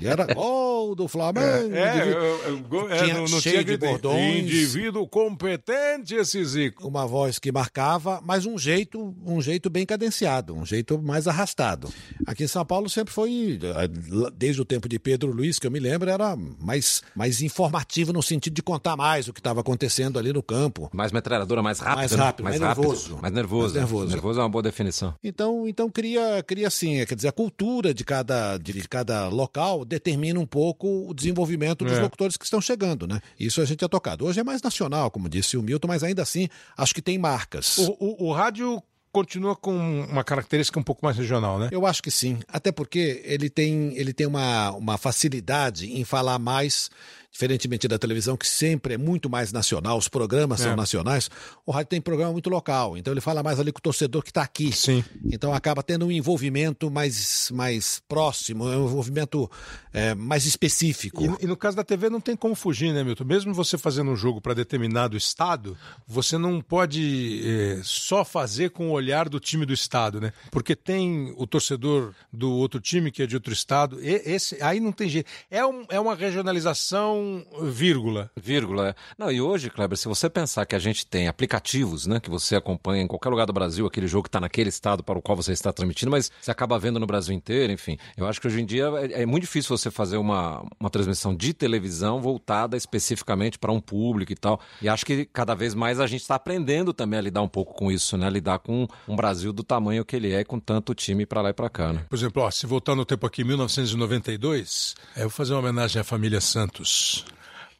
E 0.01 0.05
era 0.07 0.25
gol 0.33 0.93
do 0.93 1.07
Flamengo. 1.07 1.73
É, 1.73 1.95
indivíduo- 1.95 2.21
eu- 2.21 2.43
eu- 2.47 2.59
go- 2.63 2.89
é, 2.89 2.97
Tinha 3.03 3.13
não, 3.13 3.21
não 3.21 3.39
cheio 3.39 3.63
tinha 3.63 3.63
de 3.63 3.77
bordões. 3.77 4.39
Indivíduo 4.43 5.07
competente 5.07 6.15
esse 6.15 6.43
Zico. 6.43 6.85
uma 6.87 7.05
voz 7.07 7.39
que 7.39 7.49
marcava, 7.51 8.21
mas 8.25 8.45
um 8.45 8.57
jeito, 8.57 9.15
um 9.25 9.41
jeito 9.41 9.69
bem 9.69 9.85
cadenciado, 9.85 10.53
um 10.53 10.65
jeito 10.65 11.01
mais 11.01 11.27
arrastado. 11.27 11.89
Aqui 12.27 12.43
em 12.43 12.47
São 12.47 12.65
Paulo 12.65 12.89
sempre 12.89 13.13
foi, 13.13 13.57
eh, 13.61 13.87
desde 14.35 14.61
o 14.61 14.65
tempo 14.65 14.89
de 14.89 14.99
Pedro 14.99 15.31
Luiz, 15.31 15.57
que 15.57 15.65
eu 15.67 15.71
me 15.71 15.79
lembro, 15.79 16.09
era 16.09 16.35
mais, 16.59 17.01
mais 17.15 17.41
informativo 17.41 18.11
no 18.11 18.21
sentido 18.21 18.53
de 18.53 18.61
contar 18.61 18.97
mais 18.97 19.29
o 19.29 19.33
que 19.33 19.39
estava 19.39 19.61
acontecendo 19.61 20.19
ali 20.19 20.33
no 20.33 20.43
campo. 20.43 20.89
Mais 20.93 21.11
metralhadora, 21.13 21.63
mais 21.63 21.79
rápido. 21.79 21.95
Mais 21.99 22.11
né? 22.11 22.17
rápido, 22.17 22.43
mais 22.43 22.59
nervoso. 22.59 23.17
Mais 23.21 23.33
nervoso. 23.33 23.63
Mais 23.63 23.73
nervoso. 23.75 24.09
Nervoso 24.11 24.39
é 24.39 24.43
uma 24.43 24.49
boa 24.49 24.61
definição. 24.63 25.13
Então, 25.23 25.65
então 25.67 25.89
cria, 25.89 26.43
cria 26.45 26.67
assim, 26.67 27.05
quer 27.05 27.15
dizer, 27.15 27.29
a 27.29 27.31
cultura 27.31 27.93
de 27.93 28.03
cada, 28.03 28.24
de 28.61 28.87
cada 28.87 29.27
local 29.29 29.85
determina 29.85 30.39
um 30.39 30.45
pouco 30.45 31.07
o 31.09 31.13
desenvolvimento 31.13 31.85
dos 31.85 31.97
É. 31.97 32.01
locutores 32.01 32.35
que 32.37 32.43
estão 32.45 32.59
chegando, 32.59 33.05
né? 33.07 33.19
Isso 33.39 33.61
a 33.61 33.65
gente 33.65 33.83
é 33.83 33.87
tocado. 33.87 34.25
Hoje 34.25 34.39
é 34.39 34.43
mais 34.43 34.61
nacional, 34.61 35.09
como 35.11 35.29
disse 35.29 35.55
o 35.57 35.61
Milton, 35.61 35.87
mas 35.87 36.03
ainda 36.03 36.21
assim 36.21 36.47
acho 36.77 36.93
que 36.93 37.01
tem 37.01 37.17
marcas. 37.17 37.77
O, 37.77 37.95
o- 37.99 38.27
o 38.27 38.31
rádio 38.33 38.81
continua 39.11 39.55
com 39.55 39.73
uma 40.09 40.25
característica 40.25 40.77
um 40.77 40.83
pouco 40.83 41.05
mais 41.05 41.15
regional, 41.17 41.57
né? 41.57 41.69
Eu 41.71 41.85
acho 41.85 42.03
que 42.03 42.11
sim, 42.11 42.39
até 42.49 42.69
porque 42.69 43.21
ele 43.23 43.49
tem, 43.49 43.95
ele 43.97 44.11
tem 44.11 44.27
uma, 44.27 44.71
uma 44.71 44.97
facilidade 44.97 45.89
em 45.89 46.03
falar 46.03 46.37
mais, 46.37 46.89
diferentemente 47.39 47.85
da 47.85 47.99
televisão, 47.99 48.37
que 48.37 48.47
sempre 48.47 48.93
é 48.93 48.97
muito 48.97 49.29
mais 49.29 49.51
nacional, 49.51 49.97
os 49.97 50.07
programas 50.07 50.61
É. 50.61 50.63
são 50.63 50.75
nacionais, 50.75 51.29
o 51.65 51.71
rádio 51.71 51.89
tem 51.89 51.99
programa 51.99 52.31
muito 52.31 52.49
local, 52.49 52.97
então 52.97 53.13
ele 53.13 53.19
fala 53.19 53.43
mais 53.43 53.59
ali 53.59 53.73
com 53.73 53.79
o 53.79 53.81
torcedor 53.81 54.23
que 54.23 54.29
está 54.29 54.41
aqui. 54.41 54.71
Sim. 54.71 55.03
Então 55.29 55.53
acaba 55.53 55.83
tendo 55.83 56.05
um 56.05 56.11
envolvimento 56.11 56.89
mais, 56.89 57.49
mais 57.53 58.01
próximo, 58.07 58.63
um 58.63 58.85
envolvimento 58.85 59.51
é, 59.91 60.15
mais 60.15 60.45
específico. 60.45 61.25
E, 61.41 61.43
e 61.43 61.47
no 61.47 61.57
caso 61.57 61.75
da 61.75 61.83
TV 61.83 62.09
não 62.09 62.21
tem 62.21 62.37
como 62.37 62.55
fugir, 62.55 62.93
né, 62.93 63.03
Milton? 63.03 63.25
Mesmo 63.25 63.53
você 63.53 63.77
fazendo 63.77 64.11
um 64.11 64.15
jogo 64.15 64.39
para 64.39 64.53
determinado 64.53 65.17
estado, 65.17 65.77
você 66.07 66.37
não 66.37 66.61
pode 66.61 67.41
eh, 67.45 67.81
só 67.83 68.23
fazer 68.23 68.69
com 68.69 68.87
o 68.87 68.91
olhar 68.91 69.27
do 69.27 69.41
time 69.41 69.65
do 69.65 69.73
estado, 69.73 70.21
né? 70.21 70.31
Porque 70.51 70.73
tem 70.73 71.33
o 71.37 71.45
torcedor 71.45 72.13
do 72.31 72.49
outro 72.51 72.79
time 72.79 73.11
que 73.11 73.23
é 73.23 73.27
de 73.27 73.35
outro 73.35 73.51
estado. 73.51 74.01
E, 74.01 74.21
esse 74.25 74.61
aí 74.63 74.79
não 74.79 74.93
tem 74.93 75.09
jeito. 75.09 75.29
É, 75.51 75.65
um- 75.65 75.85
é 75.89 75.99
uma 75.99 76.15
regionalização 76.15 77.24
vírgula. 77.61 78.31
Vírgula. 78.35 78.89
é. 78.89 78.95
Não, 79.17 79.31
e 79.31 79.41
hoje, 79.41 79.69
Kleber, 79.69 79.97
se 79.97 80.07
você 80.07 80.29
pensar 80.29 80.65
que 80.65 80.75
a 80.75 80.79
gente 80.79 81.05
tem 81.05 81.27
aplicativos, 81.27 82.05
né, 82.05 82.19
que 82.19 82.29
você 82.29 82.55
acompanha 82.55 83.03
em 83.03 83.07
qualquer 83.07 83.29
lugar 83.29 83.45
do 83.45 83.53
Brasil, 83.53 83.85
aquele 83.85 84.07
jogo 84.07 84.23
que 84.23 84.29
está 84.29 84.39
naquele 84.39 84.69
estado 84.69 85.03
para 85.03 85.17
o 85.17 85.21
qual 85.21 85.35
você 85.35 85.51
está 85.51 85.71
transmitindo, 85.71 86.11
mas 86.11 86.31
você 86.41 86.51
acaba 86.51 86.77
vendo 86.77 86.99
no 86.99 87.05
Brasil 87.05 87.33
inteiro, 87.35 87.71
enfim. 87.71 87.97
Eu 88.17 88.27
acho 88.27 88.39
que 88.41 88.47
hoje 88.47 88.61
em 88.61 88.65
dia 88.65 88.85
é, 88.97 89.23
é 89.23 89.25
muito 89.25 89.43
difícil 89.43 89.77
você 89.77 89.91
fazer 89.91 90.17
uma, 90.17 90.65
uma 90.79 90.89
transmissão 90.89 91.35
de 91.35 91.53
televisão 91.53 92.21
voltada 92.21 92.75
especificamente 92.75 93.57
para 93.57 93.71
um 93.71 93.79
público 93.79 94.31
e 94.31 94.35
tal. 94.35 94.59
E 94.81 94.89
acho 94.89 95.05
que 95.05 95.25
cada 95.25 95.53
vez 95.53 95.73
mais 95.73 95.99
a 95.99 96.07
gente 96.07 96.21
está 96.21 96.35
aprendendo 96.35 96.93
também 96.93 97.19
a 97.19 97.21
lidar 97.21 97.41
um 97.41 97.47
pouco 97.47 97.73
com 97.73 97.91
isso, 97.91 98.17
né? 98.17 98.29
Lidar 98.29 98.59
com 98.59 98.87
um 99.07 99.15
Brasil 99.15 99.53
do 99.53 99.63
tamanho 99.63 100.03
que 100.03 100.15
ele 100.15 100.33
é, 100.33 100.43
com 100.43 100.59
tanto 100.59 100.93
time 100.93 101.25
para 101.25 101.41
lá 101.41 101.49
e 101.49 101.53
para 101.53 101.69
cá, 101.69 101.93
né? 101.93 102.05
Por 102.09 102.15
exemplo, 102.15 102.43
ó, 102.43 102.51
se 102.51 102.65
voltar 102.65 102.95
no 102.95 103.05
tempo 103.05 103.25
aqui, 103.25 103.43
1992, 103.43 104.95
é, 105.15 105.19
eu 105.19 105.23
vou 105.23 105.29
fazer 105.29 105.53
uma 105.53 105.59
homenagem 105.59 106.01
à 106.01 106.03
família 106.03 106.41
Santos. 106.41 107.14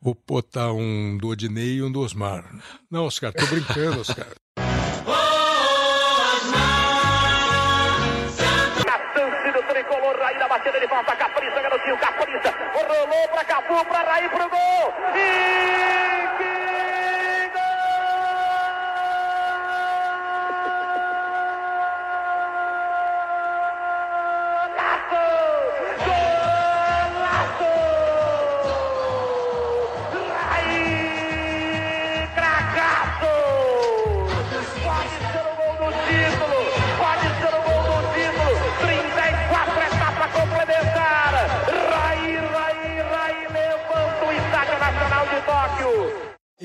Vou 0.02 0.16
botar 0.28 0.72
um 0.72 1.18
do 1.18 1.30
Odinei 1.30 1.78
e 1.78 1.84
um 1.84 1.92
do 1.92 2.02
Osmar. 2.02 2.44
Não, 2.92 3.06
Oscar, 3.06 3.34
tô 3.34 3.46
brincando, 3.48 4.02
Oscar. 4.02 4.28
Batida 10.56 10.80
de 10.80 10.88
falta, 10.88 11.16
Capriça, 11.18 11.62
garotinho, 11.62 11.98
Capriça, 11.98 12.54
rolou 12.74 13.28
pra 13.28 13.44
Capu, 13.44 13.86
pra 13.86 14.04
Raí 14.04 14.30
pro 14.30 14.50
gol, 14.50 14.94
e 15.14 16.45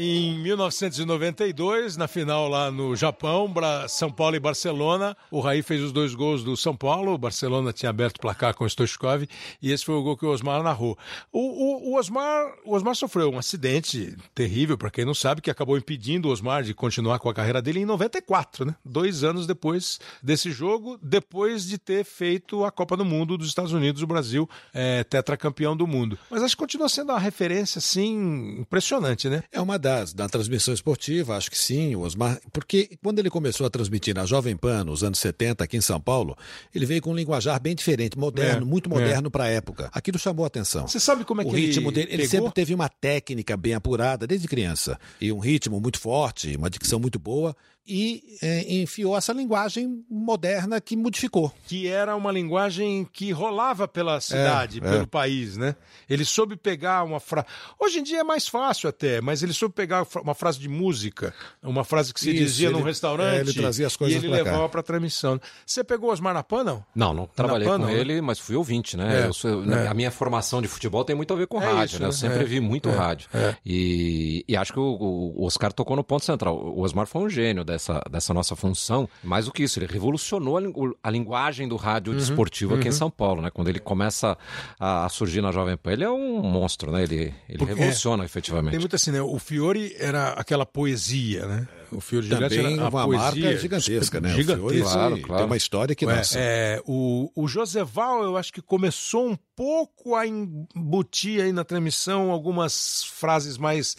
Em 0.02 0.38
1992, 0.38 1.98
na 1.98 2.08
final 2.08 2.48
lá 2.48 2.70
no 2.70 2.96
Japão, 2.96 3.52
São 3.86 4.10
Paulo 4.10 4.34
e 4.34 4.40
Barcelona, 4.40 5.14
o 5.30 5.40
Raí 5.40 5.60
fez 5.60 5.82
os 5.82 5.92
dois 5.92 6.14
gols 6.14 6.42
do 6.42 6.56
São 6.56 6.74
Paulo, 6.74 7.12
o 7.12 7.18
Barcelona 7.18 7.70
tinha 7.70 7.90
aberto 7.90 8.16
o 8.16 8.20
placar 8.20 8.54
com 8.54 8.64
o 8.64 8.66
Stoichkov 8.70 9.28
e 9.60 9.70
esse 9.70 9.84
foi 9.84 9.94
o 9.94 10.02
gol 10.02 10.16
que 10.16 10.24
o 10.24 10.30
Osmar 10.30 10.62
narrou. 10.62 10.96
O, 11.30 11.38
o- 11.40 11.90
o 11.92 11.98
Osmar, 11.98 12.46
o 12.64 12.74
Osmar 12.74 12.94
sofreu 12.96 13.30
um 13.30 13.36
acidente 13.38 14.16
terrível, 14.34 14.78
para 14.78 14.90
quem 14.90 15.04
não 15.04 15.12
sabe, 15.12 15.42
que 15.42 15.50
acabou 15.50 15.76
impedindo 15.76 16.28
o 16.28 16.32
Osmar 16.32 16.62
de 16.62 16.72
continuar 16.72 17.18
com 17.18 17.28
a 17.28 17.34
carreira 17.34 17.60
dele 17.60 17.80
em 17.80 17.84
94, 17.84 18.64
né? 18.64 18.74
Dois 18.82 19.22
anos 19.22 19.46
depois 19.46 20.00
desse 20.22 20.50
jogo, 20.50 20.98
depois 21.02 21.66
de 21.66 21.76
ter 21.76 22.06
feito 22.06 22.64
a 22.64 22.70
Copa 22.70 22.96
do 22.96 23.04
Mundo 23.04 23.36
dos 23.36 23.48
Estados 23.48 23.74
Unidos, 23.74 24.00
o 24.00 24.06
Brasil 24.06 24.48
é, 24.72 25.04
tetracampeão 25.04 25.76
do 25.76 25.86
mundo. 25.86 26.18
Mas 26.30 26.42
acho 26.42 26.56
que 26.56 26.60
continua 26.60 26.88
sendo 26.88 27.12
uma 27.12 27.18
referência, 27.18 27.80
assim, 27.80 28.60
impressionante, 28.60 29.28
né? 29.28 29.42
É 29.52 29.60
uma 29.60 29.78
das, 29.90 30.14
na 30.14 30.28
transmissão 30.28 30.72
esportiva, 30.72 31.36
acho 31.36 31.50
que 31.50 31.58
sim, 31.58 31.96
o 31.96 32.00
Osmar, 32.00 32.40
porque 32.52 32.96
quando 33.02 33.18
ele 33.18 33.28
começou 33.28 33.66
a 33.66 33.70
transmitir 33.70 34.14
na 34.14 34.24
Jovem 34.24 34.56
Pan, 34.56 34.84
nos 34.84 35.02
anos 35.02 35.18
70, 35.18 35.64
aqui 35.64 35.76
em 35.76 35.80
São 35.80 36.00
Paulo, 36.00 36.36
ele 36.72 36.86
veio 36.86 37.02
com 37.02 37.10
um 37.10 37.14
linguajar 37.14 37.60
bem 37.60 37.74
diferente, 37.74 38.16
moderno, 38.16 38.62
É, 38.62 38.64
muito 38.64 38.88
é. 38.88 38.92
moderno 38.92 39.30
para 39.30 39.44
a 39.44 39.48
época. 39.48 39.90
Aquilo 39.92 40.18
chamou 40.18 40.44
a 40.44 40.46
atenção. 40.46 40.86
Você 40.86 41.00
sabe 41.00 41.24
como 41.24 41.42
é 41.42 41.44
o 41.44 41.50
que 41.50 41.56
ritmo 41.56 41.88
ele 41.88 41.94
dele, 41.94 42.08
ele 42.12 42.22
pegou? 42.22 42.30
sempre 42.30 42.52
teve 42.52 42.74
uma 42.74 42.88
técnica 42.88 43.56
bem 43.56 43.74
apurada 43.74 44.26
desde 44.26 44.46
criança 44.46 44.98
e 45.20 45.32
um 45.32 45.38
ritmo 45.38 45.80
muito 45.80 45.98
forte, 45.98 46.54
uma 46.56 46.70
dicção 46.70 47.00
muito 47.00 47.18
boa 47.18 47.56
e 47.90 48.22
eh, 48.40 48.64
enfiou 48.82 49.16
essa 49.16 49.32
linguagem 49.32 50.04
moderna 50.08 50.80
que 50.80 50.96
modificou. 50.96 51.52
que 51.66 51.88
era 51.88 52.14
uma 52.14 52.30
linguagem 52.30 53.04
que 53.12 53.32
rolava 53.32 53.88
pela 53.88 54.20
cidade, 54.20 54.78
é. 54.78 54.80
pelo 54.80 55.06
país, 55.08 55.56
né? 55.56 55.74
Ele 56.08 56.24
soube 56.24 56.56
pegar 56.56 57.02
uma 57.02 57.18
frase. 57.18 57.46
Hoje 57.78 57.98
em 57.98 58.02
dia 58.04 58.20
é 58.20 58.24
mais 58.24 58.46
fácil 58.46 58.88
até, 58.88 59.20
mas 59.20 59.42
ele 59.42 59.52
soube 59.52 59.74
pegar 59.74 60.06
uma 60.22 60.34
frase 60.34 60.58
de 60.60 60.68
música, 60.68 61.34
uma 61.62 61.82
frase 61.84 62.14
que 62.14 62.20
se 62.20 62.30
Isso, 62.30 62.38
dizia 62.44 62.70
num 62.70 62.78
ele- 62.78 62.86
restaurante. 62.86 63.36
é, 63.38 63.40
ele 63.40 63.52
trazia 63.52 63.86
as 63.88 63.96
coisas 63.96 64.14
e 64.22 64.26
ele 64.26 64.28
pra 64.34 64.44
cá. 64.44 64.50
levava 64.52 64.68
para 64.68 64.82
transmissão. 64.82 65.40
Você 65.66 65.82
pegou 65.82 66.10
Osmar 66.12 66.32
na 66.34 66.42
Pan, 66.44 66.62
não? 66.62 66.84
Não, 66.94 67.12
não 67.12 67.26
trabalhei 67.26 67.66
Pan, 67.66 67.78
com 67.78 67.86
não, 67.86 67.92
né? 67.92 67.98
ele, 67.98 68.20
mas 68.20 68.38
fui 68.38 68.54
ouvinte, 68.54 68.96
né? 68.96 69.22
É, 69.22 69.26
Eu 69.26 69.32
sou- 69.32 69.64
é. 69.72 69.88
A 69.88 69.94
minha 69.94 70.10
formação 70.10 70.62
de 70.62 70.68
futebol 70.68 71.04
tem 71.04 71.16
muito 71.16 71.32
a 71.32 71.36
ver 71.36 71.46
com 71.48 71.60
É 71.60 71.66
rádio, 71.66 71.94
isso, 71.94 71.98
né? 72.00 72.04
Eu 72.06 72.10
né? 72.10 72.16
sempre 72.16 72.40
É, 72.40 72.44
vi 72.44 72.60
muito 72.60 72.88
é, 72.88 72.92
rádio. 72.92 73.28
é. 73.34 73.56
E, 73.66 74.44
e 74.46 74.56
acho 74.56 74.72
que 74.72 74.78
o, 74.78 75.32
o 75.36 75.44
Oscar 75.44 75.72
tocou 75.72 75.96
no 75.96 76.04
ponto 76.04 76.24
central. 76.24 76.56
O 76.56 76.80
Osmar 76.82 77.06
foi 77.06 77.22
um 77.22 77.28
gênio 77.30 77.64
dessa, 77.64 77.79
dessa 78.10 78.34
nossa 78.34 78.54
função. 78.56 79.08
Mais 79.22 79.44
do 79.46 79.52
que 79.52 79.62
isso, 79.62 79.78
ele 79.78 79.86
revolucionou 79.86 80.56
a, 80.56 80.60
lingu- 80.60 80.96
a 81.02 81.10
linguagem 81.10 81.66
do 81.68 81.76
rádio 81.76 82.12
Uhum, 82.12 82.18
desportivo 82.18 82.74
aqui 82.74 82.88
em 82.88 82.92
São 82.92 83.10
Paulo, 83.10 83.40
né? 83.42 83.50
Quando 83.50 83.68
ele 83.68 83.78
começa 83.80 84.36
a, 84.78 85.04
a 85.06 85.08
surgir 85.08 85.40
na 85.40 85.52
Jovem 85.52 85.76
Pan, 85.76 85.92
ele 85.92 86.04
é 86.04 86.10
um 86.10 86.42
monstro, 86.42 86.90
né? 86.92 87.02
Ele, 87.02 87.32
ele 87.48 87.58
Porque- 87.58 87.74
revoluciona 87.74 88.24
efetivamente. 88.24 88.70
Tem 88.72 88.80
muito 88.80 88.96
assim, 88.96 89.10
né? 89.10 89.20
O 89.22 89.38
Fiore 89.38 89.94
era 89.98 90.30
aquela 90.32 90.66
poesia, 90.66 91.46
né? 91.46 91.68
O 91.92 92.00
Fiore 92.00 92.24
Gillette 92.26 92.56
Também 92.56 92.74
era 92.74 92.84
a 92.84 92.88
uma 92.88 93.04
poesia 93.04 93.24
marca 93.24 93.56
gigantesca, 93.58 94.20
né? 94.20 94.28
O 94.32 94.36
Gigantesca. 94.36 94.56
Fiore 94.70 94.80
Claro, 94.82 95.14
tem 95.14 95.22
claro. 95.24 95.46
uma 95.46 95.56
história 95.56 95.94
que 95.94 96.06
Ué, 96.06 96.16
nossa. 96.16 96.38
é, 96.38 96.80
o, 96.86 97.30
o 97.34 97.48
Joseval, 97.48 98.22
eu 98.22 98.36
acho 98.36 98.52
que 98.52 98.62
começou 98.62 99.28
um 99.28 99.36
pouco 99.56 100.14
a 100.14 100.24
embutir 100.26 101.42
aí 101.42 101.52
na 101.52 101.64
transmissão 101.64 102.30
algumas 102.30 103.04
frases 103.04 103.58
mais 103.58 103.96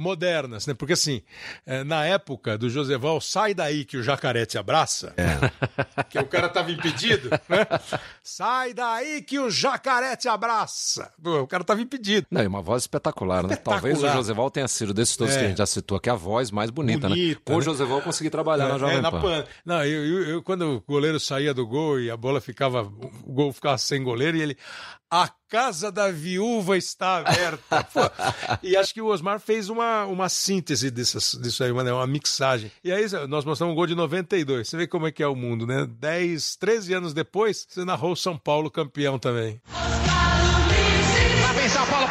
modernas, 0.00 0.66
né? 0.66 0.72
Porque 0.74 0.94
assim, 0.94 1.22
é, 1.66 1.84
na 1.84 2.04
época 2.06 2.56
do 2.56 2.70
Joseval, 2.70 3.20
sai 3.20 3.52
daí 3.54 3.84
que 3.84 3.96
o 3.98 4.02
jacaré 4.02 4.46
te 4.46 4.56
abraça, 4.56 5.14
que 6.08 6.18
o 6.18 6.26
cara 6.26 6.48
tava 6.48 6.70
impedido, 6.72 7.28
né? 7.30 7.66
Sai 8.22 8.72
daí 8.72 9.20
que 9.22 9.38
o 9.38 9.50
jacaré 9.50 10.16
te 10.16 10.28
abraça. 10.28 11.12
O 11.22 11.46
cara 11.46 11.62
tava 11.62 11.80
impedido. 11.82 12.26
Não, 12.30 12.42
e 12.42 12.46
uma 12.46 12.62
voz 12.62 12.84
espetacular, 12.84 13.42
né? 13.42 13.50
Espetacular. 13.54 13.80
Talvez 13.80 14.02
o 14.02 14.08
Joseval 14.08 14.50
tenha 14.50 14.68
sido 14.68 14.94
desses 14.94 15.16
todos 15.16 15.34
É. 15.34 15.38
que 15.38 15.44
a 15.44 15.48
gente 15.48 15.58
já 15.58 15.66
citou 15.66 15.96
aqui 15.98 16.08
a 16.08 16.14
voz 16.14 16.50
mais 16.50 16.70
bonita, 16.70 17.08
né? 17.08 17.14
Bonita, 17.14 17.40
Com 17.44 17.54
o 17.54 17.58
né? 17.58 17.64
Joseval 17.64 17.98
eu 17.98 18.04
consegui 18.04 18.30
trabalhar 18.30 18.68
na 18.68 18.78
Jovem 18.78 18.96
É, 18.96 19.00
na 19.00 19.10
Pan. 19.10 19.20
Pan. 19.20 19.44
Não, 19.64 19.84
eu, 19.84 20.04
eu- 20.06 20.28
eu- 20.30 20.42
quando 20.42 20.62
o 20.76 20.80
goleiro 20.88 21.20
saía 21.20 21.52
do 21.52 21.66
gol 21.66 22.00
e 22.00 22.10
a 22.10 22.16
bola 22.16 22.40
ficava, 22.40 22.82
o 22.82 23.32
gol 23.32 23.52
ficava 23.52 23.76
sem 23.76 24.02
goleiro 24.02 24.36
e 24.36 24.42
ele, 24.42 24.56
a 25.10 25.28
casa 25.48 25.90
da 25.90 26.10
viúva 26.10 26.76
está 26.76 27.18
aberta. 27.18 27.82
Pô, 27.84 28.00
e 28.62 28.76
acho 28.76 28.94
que 28.94 29.02
o 29.02 29.06
Osmar 29.06 29.40
fez 29.40 29.68
uma, 29.68 30.04
uma 30.06 30.28
síntese 30.28 30.90
dessas, 30.90 31.36
disso 31.42 31.64
aí, 31.64 31.72
uma, 31.72 31.82
né, 31.82 31.92
uma 31.92 32.06
mixagem. 32.06 32.70
E 32.84 32.92
aí 32.92 33.06
nós 33.28 33.44
mostramos 33.44 33.72
um 33.72 33.74
gol 33.74 33.86
de 33.86 33.96
92. 33.96 34.68
Você 34.68 34.76
vê 34.76 34.86
como 34.86 35.08
é 35.08 35.12
que 35.12 35.22
é 35.22 35.26
o 35.26 35.34
mundo, 35.34 35.66
né? 35.66 35.86
10, 35.98 36.56
13 36.56 36.94
anos 36.94 37.12
depois, 37.12 37.66
você 37.68 37.84
narrou 37.84 38.14
São 38.14 38.38
Paulo 38.38 38.70
campeão 38.70 39.18
também. 39.18 39.60
Lá 41.42 41.52
vem 41.52 41.68
São 41.68 41.86
Paulo 41.86 42.06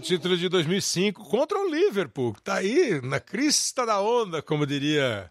Seu 0.00 0.16
título 0.16 0.34
de 0.34 0.48
2005 0.48 1.24
contra 1.28 1.58
o 1.58 1.68
Liverpool, 1.68 2.32
que 2.32 2.40
tá 2.40 2.54
aí 2.54 3.02
na 3.02 3.20
crista 3.20 3.84
da 3.84 4.00
onda, 4.00 4.40
como 4.40 4.66
diria 4.66 5.30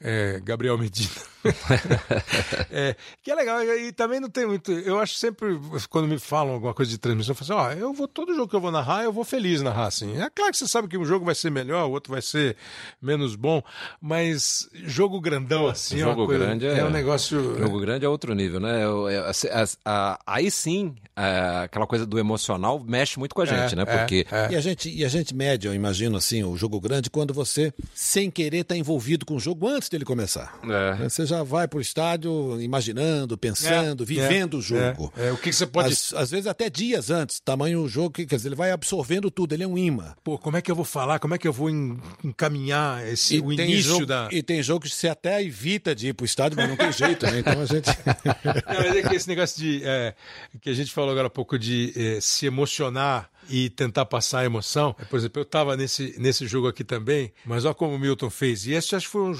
é, 0.00 0.40
Gabriel 0.42 0.76
Medina. 0.76 1.08
É, 2.70 2.94
que 3.22 3.30
é 3.30 3.34
legal, 3.34 3.62
e 3.62 3.92
também 3.92 4.20
não 4.20 4.28
tem 4.28 4.46
muito. 4.46 4.70
Eu 4.72 4.98
acho 4.98 5.14
sempre, 5.14 5.58
quando 5.88 6.06
me 6.08 6.18
falam 6.18 6.54
alguma 6.54 6.74
coisa 6.74 6.90
de 6.90 6.98
transmissão, 6.98 7.32
eu 7.32 7.36
falo 7.36 7.60
assim: 7.62 7.76
ó, 7.78 7.80
eu 7.80 7.92
vou, 7.92 8.06
todo 8.06 8.34
jogo 8.34 8.48
que 8.48 8.56
eu 8.56 8.60
vou 8.60 8.70
narrar, 8.70 9.04
eu 9.04 9.12
vou 9.12 9.24
feliz 9.24 9.62
narrar 9.62 9.86
assim. 9.86 10.20
É 10.20 10.28
claro 10.30 10.50
que 10.52 10.58
você 10.58 10.68
sabe 10.68 10.88
que 10.88 10.98
um 10.98 11.04
jogo 11.04 11.24
vai 11.24 11.34
ser 11.34 11.50
melhor, 11.50 11.86
o 11.86 11.90
outro 11.92 12.12
vai 12.12 12.20
ser 12.22 12.56
menos 13.00 13.34
bom, 13.36 13.62
mas 14.00 14.68
jogo 14.84 15.20
grandão 15.20 15.66
assim, 15.66 15.96
é, 15.96 15.98
Jogo 16.00 16.26
coisa- 16.26 16.44
grande 16.44 16.66
é- 16.66 16.78
é 16.78 16.84
um 16.84 16.90
negócio. 16.90 17.58
Jogo 17.58 17.80
grande 17.80 18.04
é 18.04 18.08
outro 18.08 18.34
nível, 18.34 18.60
né? 18.60 18.84
Eu- 18.84 19.08
eu- 19.08 19.24
assim, 19.26 19.48
as- 19.48 19.78
a- 19.84 20.18
aí 20.26 20.50
sim, 20.50 20.94
é, 21.16 21.62
aquela 21.64 21.86
coisa 21.86 22.04
do 22.06 22.18
emocional 22.18 22.78
mexe 22.80 23.18
muito 23.18 23.34
com 23.34 23.42
a 23.42 23.46
gente, 23.46 23.72
É, 23.72 23.76
né? 23.76 23.82
é, 23.86 23.98
Porque 23.98 24.26
é. 24.30 24.52
E 24.52 24.56
a 24.56 24.60
gente, 24.60 24.88
e 24.90 25.04
a 25.04 25.08
gente 25.08 25.34
mede, 25.34 25.66
eu 25.66 25.74
imagino 25.74 26.16
assim, 26.16 26.44
o 26.44 26.56
jogo 26.56 26.80
grande 26.80 27.10
quando 27.10 27.32
você, 27.34 27.72
sem 27.94 28.30
querer, 28.30 28.58
está 28.58 28.76
envolvido 28.76 29.24
com 29.26 29.36
o 29.36 29.40
jogo 29.40 29.66
antes 29.68 29.88
dele 29.88 30.04
começar. 30.04 30.54
É. 30.64 31.08
Você 31.08 31.26
já 31.28 31.42
vai 31.42 31.68
pro 31.68 31.80
estádio 31.80 32.60
imaginando, 32.60 33.36
pensando, 33.38 34.02
É, 34.02 34.06
vivendo 34.06 34.56
é, 34.56 34.58
o 34.58 34.62
jogo. 34.62 35.12
é, 35.16 35.28
é, 35.28 35.32
o 35.32 35.36
que 35.36 35.50
que 35.50 35.52
você 35.56 35.66
pode- 35.66 35.92
Às, 35.92 36.12
às 36.14 36.30
vezes 36.30 36.46
até 36.46 36.68
dias 36.70 37.10
antes, 37.10 37.38
tamanho 37.40 37.82
o 37.82 37.88
jogo, 37.88 38.10
que- 38.10 38.26
quer 38.26 38.36
dizer, 38.36 38.48
ele 38.48 38.54
vai 38.56 38.70
absorvendo 38.70 39.30
tudo, 39.30 39.52
ele 39.54 39.62
é 39.62 39.66
um 39.66 39.76
imã. 39.78 40.14
Pô, 40.24 40.38
como 40.38 40.56
é 40.56 40.62
que 40.62 40.70
eu 40.70 40.74
vou 40.76 40.84
falar? 40.84 41.18
Como 41.18 41.34
é 41.34 41.38
que 41.38 41.46
eu 41.46 41.52
vou 41.52 41.68
en- 41.70 41.98
encaminhar 42.24 43.06
esse, 43.06 43.38
o 43.38 43.54
tem 43.54 43.70
início 43.70 43.90
jogo, 43.92 44.06
da. 44.06 44.28
e 44.32 44.42
tem 44.42 44.62
jogo 44.62 44.80
que 44.84 44.90
você 44.90 45.08
até 45.08 45.42
evita 45.42 45.94
de 45.94 46.08
ir 46.08 46.14
pro 46.14 46.24
estádio, 46.26 46.56
mas 46.56 46.68
não 46.68 46.76
tem 46.76 46.92
jeito, 46.92 47.26
né? 47.26 47.38
Então 47.40 47.60
a 47.60 47.66
gente. 47.66 47.88
Não, 48.68 48.84
mas 48.84 48.96
é 48.96 49.02
que 49.02 49.14
esse 49.14 49.28
negócio 49.28 49.58
de. 49.58 49.82
é, 49.84 50.14
que 50.60 50.70
a 50.70 50.74
gente 50.74 50.92
falou 50.92 51.10
agora 51.10 51.26
há 51.26 51.30
pouco 51.30 51.58
de 51.58 51.92
é, 51.96 52.20
se 52.20 52.46
emocionar 52.46 53.28
e 53.48 53.68
tentar 53.70 54.04
passar 54.06 54.40
a 54.40 54.44
emoção. 54.44 54.94
Por 55.10 55.18
exemplo, 55.18 55.40
eu 55.40 55.44
estava 55.44 55.76
nesse, 55.76 56.14
nesse 56.18 56.46
jogo 56.46 56.68
aqui 56.68 56.84
também, 56.84 57.32
mas 57.44 57.64
olha 57.64 57.74
como 57.74 57.94
o 57.94 57.98
Milton 57.98 58.30
fez. 58.30 58.66
E 58.66 58.72
esse 58.72 58.94
acho 58.94 59.06
que 59.06 59.12
foi 59.12 59.22
um, 59.22 59.32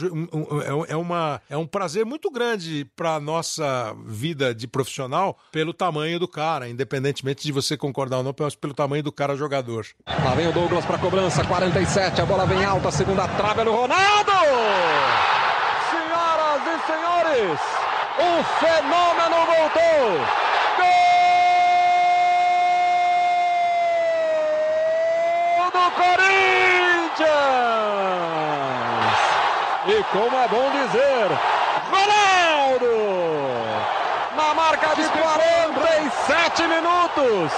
é 0.64 0.74
um- 0.74 0.84
é, 0.86 0.96
uma, 0.96 1.40
é 1.50 1.56
um 1.56 1.66
prazer 1.66 2.04
muito 2.04 2.30
grande 2.30 2.84
para 2.96 3.20
nossa 3.20 3.94
vida 4.06 4.54
de 4.54 4.66
profissional 4.66 5.38
pelo 5.52 5.72
tamanho 5.72 6.18
do 6.18 6.28
cara, 6.28 6.68
independentemente 6.68 7.42
de 7.44 7.52
você 7.52 7.76
concordar 7.76 8.18
ou 8.18 8.22
não, 8.22 8.34
mas 8.38 8.54
pelo 8.54 8.74
tamanho 8.74 9.02
do 9.02 9.12
cara 9.12 9.36
jogador. 9.36 9.86
Lá 10.06 10.34
vem 10.34 10.48
o 10.48 10.52
Douglas 10.52 10.84
para 10.84 10.98
cobrança, 10.98 11.44
47, 11.44 12.20
a 12.20 12.26
bola 12.26 12.46
vem 12.46 12.64
alta, 12.64 12.90
segunda 12.90 13.26
trave 13.28 13.64
no 13.64 13.72
Ronaldo! 13.72 14.32
Senhoras 15.90 16.62
e 16.62 16.86
senhores, 16.86 17.60
o 18.18 18.42
fenômeno 18.60 19.46
voltou! 19.46 20.48
Gol 25.56 25.70
do 25.72 25.90
Corinthians! 25.96 27.28
E 29.86 29.97
como 30.12 30.36
é 30.36 30.48
bom 30.48 30.70
dizer, 30.70 31.28
Ronaldo! 31.90 32.86
Na 34.36 34.54
marca 34.54 34.94
de 34.94 35.08
47 35.08 36.62
minutos. 36.62 37.52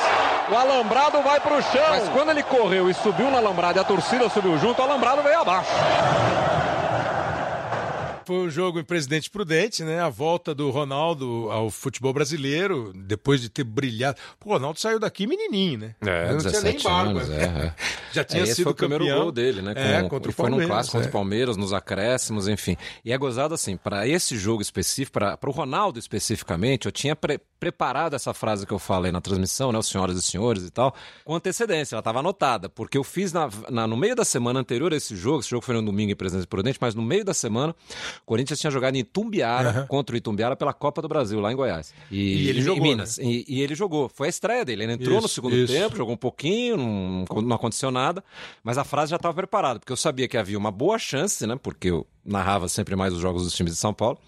O 0.50 0.56
alambrado 0.56 1.22
vai 1.22 1.38
pro 1.38 1.62
chão. 1.62 1.82
Mas 1.90 2.08
quando 2.08 2.30
ele 2.30 2.42
correu 2.42 2.90
e 2.90 2.94
subiu 2.94 3.30
no 3.30 3.36
alambrado 3.36 3.78
e 3.78 3.80
a 3.80 3.84
torcida 3.84 4.28
subiu 4.28 4.58
junto, 4.58 4.80
o 4.80 4.84
alambrado 4.84 5.22
veio 5.22 5.40
abaixo. 5.40 5.70
Foi 8.30 8.46
um 8.46 8.50
jogo 8.50 8.78
em 8.78 8.84
Presidente 8.84 9.28
Prudente, 9.28 9.82
né? 9.82 9.98
A 10.00 10.08
volta 10.08 10.54
do 10.54 10.70
Ronaldo 10.70 11.48
ao 11.50 11.68
futebol 11.68 12.12
brasileiro, 12.12 12.92
depois 12.94 13.40
de 13.40 13.48
ter 13.48 13.64
brilhado. 13.64 14.18
O 14.44 14.48
Ronaldo 14.50 14.78
saiu 14.78 15.00
daqui 15.00 15.26
menininho, 15.26 15.80
né? 15.80 15.94
É, 16.00 16.30
não 16.32 16.38
tinha 16.38 16.52
nem 16.62 16.74
17 16.74 16.84
barba. 16.84 17.10
anos, 17.10 17.30
é, 17.30 17.42
é. 17.42 17.74
Já 18.14 18.22
tinha 18.24 18.42
É, 18.44 18.46
sido 18.46 18.64
foi 18.64 18.72
o 18.72 18.74
primeiro 18.76 19.04
campeão. 19.04 19.22
gol 19.24 19.32
dele, 19.32 19.62
né? 19.62 19.72
É, 19.76 20.02
com- 20.02 20.08
contra 20.10 20.30
o 20.30 20.32
foi 20.32 20.48
num 20.48 20.64
clássico 20.64 20.92
contra 20.96 21.08
é. 21.08 21.10
o 21.10 21.12
Palmeiras, 21.12 21.56
nos 21.56 21.72
acréscimos, 21.72 22.46
enfim. 22.46 22.76
E 23.04 23.12
é 23.12 23.18
gozado 23.18 23.52
assim, 23.52 23.76
para 23.76 24.06
esse 24.06 24.36
jogo 24.38 24.62
específico, 24.62 25.18
para 25.18 25.38
o 25.50 25.50
Ronaldo 25.52 25.98
especificamente, 25.98 26.86
eu 26.86 26.92
tinha 26.92 27.16
pre- 27.16 27.40
preparado 27.58 28.14
essa 28.14 28.32
frase 28.32 28.64
que 28.66 28.72
eu 28.72 28.78
falei 28.78 29.10
na 29.10 29.20
transmissão, 29.20 29.72
né? 29.72 29.78
Os 29.78 29.88
senhoras 29.88 30.16
e 30.16 30.22
senhores 30.22 30.62
e 30.64 30.70
tal, 30.70 30.94
com 31.24 31.34
antecedência, 31.34 31.94
ela 31.96 32.00
estava 32.00 32.20
anotada, 32.20 32.68
porque 32.68 32.96
eu 32.96 33.02
fiz 33.04 33.32
na, 33.32 33.48
na- 33.68 33.86
no 33.88 33.96
meio 33.96 34.14
da 34.14 34.24
semana 34.24 34.60
anterior 34.60 34.92
a 34.92 34.96
esse 34.96 35.14
jogo, 35.16 35.40
esse 35.40 35.50
jogo 35.50 35.64
foi 35.64 35.74
no 35.74 35.82
domingo 35.82 36.12
em 36.12 36.16
Presidente 36.16 36.46
Prudente, 36.46 36.78
mas 36.80 36.94
no 36.94 37.02
meio 37.02 37.24
da 37.24 37.34
semana, 37.34 37.74
o 38.22 38.26
Corinthians 38.26 38.60
tinha 38.60 38.70
jogado 38.70 38.96
em 38.96 39.00
Itumbiara 39.00 39.86
contra 39.88 40.14
o 40.14 40.16
Itumbiara 40.16 40.56
pela 40.56 40.72
Copa 40.72 41.02
do 41.02 41.08
Brasil, 41.08 41.40
lá 41.40 41.52
em 41.52 41.56
Goiás. 41.56 41.92
E 42.10 42.48
ele 42.48 42.60
em 42.60 42.62
jogou, 42.62 42.82
Minas. 42.82 43.18
E, 43.18 43.44
e 43.48 43.60
ele 43.60 43.74
jogou. 43.74 44.08
Foi 44.08 44.28
a 44.28 44.30
estreia 44.30 44.64
dele. 44.64 44.84
Ele 44.84 44.92
entrou 44.92 45.20
no 45.20 45.26
Isso, 45.26 45.34
segundo 45.34 45.56
isso. 45.56 45.72
tempo, 45.72 45.96
jogou 45.96 46.14
um 46.14 46.18
pouquinho, 46.18 46.76
não, 46.76 47.42
não 47.42 47.56
aconteceu 47.56 47.90
nada, 47.90 48.22
mas 48.62 48.78
a 48.78 48.84
frase 48.84 49.10
já 49.10 49.16
estava 49.16 49.34
preparada, 49.34 49.80
porque 49.80 49.92
eu 49.92 49.96
sabia 49.96 50.28
que 50.28 50.36
havia 50.36 50.58
uma 50.58 50.70
boa 50.70 50.98
chance, 50.98 51.46
né? 51.46 51.58
Porque 51.60 51.88
eu 51.90 52.06
narrava 52.30 52.68
sempre 52.68 52.96
mais 52.96 53.12
os 53.12 53.20
jogos 53.20 53.42
dos 53.42 53.54
times 53.54 53.72
de 53.72 53.78
São 53.78 53.92
Paulo, 53.92 54.18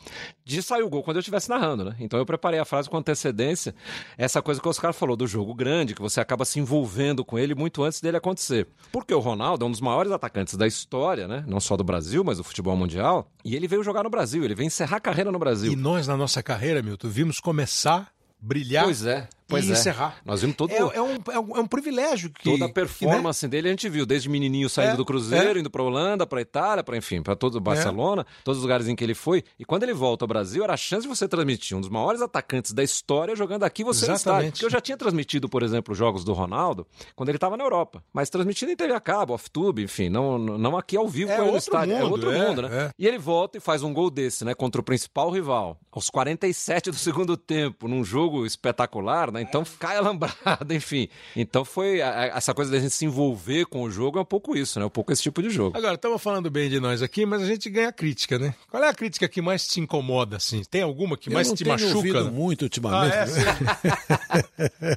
de 0.45 0.63
sair 0.63 0.83
o 0.83 0.91
gol 0.91 1.03
quando 1.03 1.17
eu 1.17 1.21
estivesse 1.21 1.49
narrando, 1.49 1.85
né? 1.85 1.97
Então 2.01 2.19
eu 2.19 2.27
preparei 2.27 2.59
a 2.59 2.65
frase 2.65 2.91
com 2.91 2.97
antecedência, 2.97 3.75
essa 4.19 4.43
coisa 4.43 4.61
que 4.61 4.67
o 4.67 4.71
Oscar 4.71 4.93
falou 4.93 5.17
do 5.17 5.27
jogo 5.27 5.55
grande, 5.55 5.95
que 5.95 6.03
você 6.03 6.21
acaba 6.21 6.45
se 6.45 6.59
envolvendo 6.59 7.25
com 7.25 7.39
ele 7.39 7.55
muito 7.55 7.83
antes 7.83 8.01
dele 8.01 8.17
acontecer. 8.17 8.67
Porque 8.91 9.15
o 9.15 9.21
Ronaldo 9.21 9.65
é 9.65 9.69
um 9.69 9.71
dos 9.71 9.81
maiores 9.81 10.13
atacantes 10.13 10.57
da 10.57 10.67
história, 10.67 11.29
né? 11.29 11.45
Não 11.47 11.61
só 11.61 11.77
do 11.77 11.85
Brasil, 11.85 12.25
mas 12.25 12.39
do 12.39 12.45
futebol 12.45 12.77
mundial, 12.77 13.31
e 13.45 13.55
ele 13.55 13.69
veio 13.69 13.83
jogar 13.83 14.03
no 14.03 14.11
Brasil, 14.11 14.45
ele 14.45 14.55
veio 14.55 14.67
encerrar 14.67 14.97
a 14.97 15.01
carreira 15.01 15.31
no 15.31 15.39
Brasil. 15.39 15.73
E 15.73 15.77
nós, 15.77 16.07
na 16.07 16.17
nossa 16.17 16.43
carreira, 16.43 16.83
Milton, 16.83 17.09
vimos 17.09 17.41
começar, 17.41 18.13
brilhar 18.41 18.85
Pois 18.85 19.07
é, 19.07 19.29
pois 19.53 19.67
e 19.67 19.71
é. 19.71 19.73
encerrar. 19.73 20.17
Nós 20.25 20.41
vimos 20.41 20.57
todo 20.57 20.73
É, 20.73 20.77
é 20.77 21.03
um, 21.03 21.19
é, 21.31 21.39
um, 21.39 21.57
é 21.57 21.61
um 21.61 21.67
privilégio 21.67 22.31
que. 22.31 22.45
Toda 22.51 22.65
a 22.65 22.69
que, 22.69 22.75
performance 22.75 23.47
dele 23.47 23.69
a 23.69 23.71
gente 23.71 23.89
viu, 23.89 24.05
desde 24.05 24.29
menininho 24.29 24.69
saindo 24.69 24.93
É, 24.93 24.97
do 24.97 25.05
Cruzeiro, 25.05 25.59
é. 25.59 25.61
indo 25.61 25.71
pra 25.71 25.83
Holanda, 25.83 26.27
pra 26.27 26.41
Itália, 26.41 26.83
para 26.83 26.97
enfim, 26.97 27.23
para 27.23 27.37
todo 27.37 27.57
o 27.57 27.61
Barcelona, 27.61 28.27
todos 28.45 28.59
os 28.59 28.63
lugares 28.63 28.89
em 28.89 28.97
que 28.97 29.05
ele 29.05 29.15
foi. 29.15 29.45
E 29.59 29.65
quando 29.65 29.83
ele 29.85 29.95
volta 29.95 30.25
ao 30.25 30.29
Brasil, 30.29 30.65
era 30.65 30.75
a 30.75 30.77
chance 30.77 31.03
de 31.03 31.09
você 31.09 31.29
transmitir 31.29 31.77
um 31.77 31.81
dos 31.81 31.91
maiores 31.91 32.21
atacantes 32.23 32.73
da 32.73 32.83
história 32.83 33.35
jogando 33.37 33.65
aqui 33.65 33.85
você 33.85 34.07
no 34.07 34.15
estádio. 34.15 34.33
Exatamente. 34.33 34.53
Porque 34.53 34.65
eu 34.67 34.71
já 34.71 34.81
tinha 34.81 34.97
transmitido, 34.97 35.49
por 35.49 35.63
exemplo, 35.63 35.93
os 35.93 35.99
jogos 35.99 36.25
do 36.25 36.33
Ronaldo 36.33 36.87
quando 37.15 37.29
ele 37.29 37.37
estava 37.37 37.57
na 37.57 37.65
Europa, 37.65 38.03
mas 38.13 38.31
transmitido 38.31 38.73
em 38.73 38.77
TV 38.77 38.93
a 38.93 39.01
cabo, 39.01 39.35
off-tube, 39.35 39.83
enfim, 39.83 40.09
não, 40.09 40.39
não 40.39 40.77
aqui 40.77 40.97
ao 40.97 41.09
vivo 41.09 41.31
É 41.31 41.37
com 41.37 41.43
ele 41.43 41.51
no 41.51 41.57
outro 41.57 41.73
estádio. 41.73 41.95
é 41.95 42.01
mundo, 42.01 42.13
outro 42.13 42.33
é, 42.33 42.49
mundo, 42.49 42.63
né? 42.63 42.69
é. 42.73 42.91
E 42.99 43.07
ele 43.07 43.19
volta 43.19 43.59
e 43.59 43.61
faz 43.61 43.83
um 43.83 43.93
gol 43.93 44.11
desse, 44.11 44.45
né, 44.45 44.55
contra 44.55 44.81
o 44.81 44.85
principal 44.85 45.31
rival, 45.31 45.79
aos 45.91 46.09
47 46.11 46.91
do 46.91 46.97
segundo 46.97 47.37
tempo, 47.37 47.89
num 47.89 48.05
jogo 48.05 48.47
espetacular, 48.47 49.31
né? 49.31 49.42
Então 49.43 49.65
cai 49.79 49.97
alambrado, 49.99 50.73
enfim. 50.75 51.09
Então 51.37 51.65
foi 51.65 52.01
a- 52.01 52.11
a- 52.11 52.27
essa 52.39 52.55
coisa 52.55 52.71
da 52.71 52.79
gente 52.79 52.93
se 52.95 53.05
envolver 53.05 53.67
com 53.67 53.83
o 53.83 53.91
jogo 53.91 54.19
é 54.19 54.23
um 54.23 54.25
pouco 54.25 54.57
isso, 54.57 54.79
né? 54.79 54.87
Um 54.87 54.91
pouco 54.91 55.13
esse 55.13 55.23
tipo 55.23 55.43
de 55.43 55.51
jogo. 55.51 55.77
Agora, 55.77 55.95
estamos 55.95 56.23
falando 56.23 56.51
bem 56.51 56.69
de 56.71 56.81
nós 56.81 57.03
aqui, 57.03 57.27
mas 57.27 57.43
a 57.43 57.47
gente 57.47 57.69
ganha 57.71 57.93
crítica, 57.93 58.39
né? 58.39 58.55
Qual 58.71 58.83
é 58.83 58.89
a 58.89 58.95
crítica 58.95 59.29
que 59.29 59.43
mais 59.43 59.67
te 59.67 59.81
incomoda, 59.81 60.37
assim? 60.37 60.63
Tem 60.71 60.83
alguma 60.83 61.17
que 61.17 61.29
Eu 61.29 61.35
mais 61.35 61.49
não 61.49 61.55
te 61.55 61.65
tenho 61.65 61.75
machuca? 61.75 61.97
ouvido 61.97 62.25
né? 62.25 62.31
muito 62.31 62.63
Ah, 62.63 62.67
ultimamente. 62.67 63.17
é, 63.17 63.27
sim. 63.27 63.41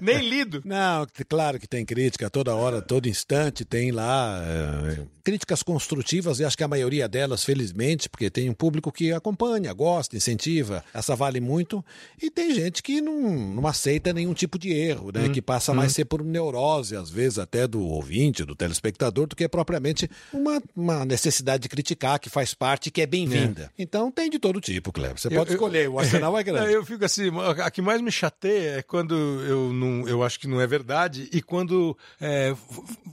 Nem 0.02 0.28
lido. 0.28 0.62
Não, 0.66 1.06
claro 1.28 1.60
que 1.60 1.68
tem 1.68 1.86
crítica 1.86 2.30
toda 2.30 2.56
hora, 2.56 2.82
todo 2.82 3.08
instante 3.08 3.66
tem 3.66 3.92
lá 3.92 4.42
eh, 4.44 5.06
críticas 5.24 5.64
construtivas 5.64 6.40
e 6.40 6.46
acho 6.46 6.58
que 6.58 6.64
a 6.64 6.68
maioria 6.68 7.08
delas, 7.08 7.44
felizmente, 7.44 8.08
porque 8.10 8.30
tem 8.30 8.50
um 8.50 8.54
público 8.54 8.92
que 8.92 9.12
acompanha, 9.12 9.74
gosta, 9.74 10.16
incentiva, 10.16 10.84
essa 10.94 11.16
vale 11.16 11.40
muito. 11.40 11.84
E 12.22 12.30
tem 12.30 12.54
gente 12.54 12.82
que 12.84 13.02
não, 13.02 13.20
não 13.56 13.68
aceita 13.68 14.14
nenhum 14.26 14.34
tipo 14.34 14.58
de 14.58 14.72
erro, 14.72 15.12
né? 15.14 15.30
que 15.30 15.42
passa 15.42 15.74
mais 15.74 15.94
ser 15.94 16.06
por 16.06 16.24
neurose, 16.24 16.96
às 16.96 17.10
vezes 17.10 17.40
até 17.40 17.68
do 17.68 17.82
ouvinte, 17.82 18.44
do 18.44 18.56
telespectador, 18.56 19.28
do 19.28 19.36
que 19.36 19.48
propriamente 19.48 20.10
uma, 20.34 20.62
uma 20.76 21.06
necessidade 21.06 21.64
de 21.64 21.70
criticar 21.70 22.20
que 22.20 22.30
faz 22.30 22.54
parte, 22.54 22.90
que 22.92 23.02
é 23.02 23.06
bem-vinda. 23.06 23.72
Então 23.78 24.12
tem 24.12 24.30
de 24.30 24.40
todo 24.40 24.60
tipo, 24.60 24.92
Cleber. 24.92 25.18
Você 25.20 25.28
Eu- 25.28 25.32
pode 25.38 25.50
eu- 25.52 25.56
escolher, 25.56 25.90
o 25.90 26.00
arsenal 26.00 26.38
é 26.38 26.44
grande. 26.44 26.74
Eu 26.74 26.86
fico 26.86 27.06
assim, 27.06 27.30
a 27.64 27.70
que 27.72 27.82
mais 27.82 28.02
me 28.02 28.12
chateia 28.12 28.80
é 28.80 28.82
quando 28.82 29.14
eu 29.16 29.72
não, 29.74 30.08
eu 30.08 30.24
acho 30.24 30.40
que 30.40 30.48
não 30.48 30.60
é 30.60 30.68
verdade 30.68 31.30
e 31.32 31.42
quando 31.42 31.98
é, 32.20 32.54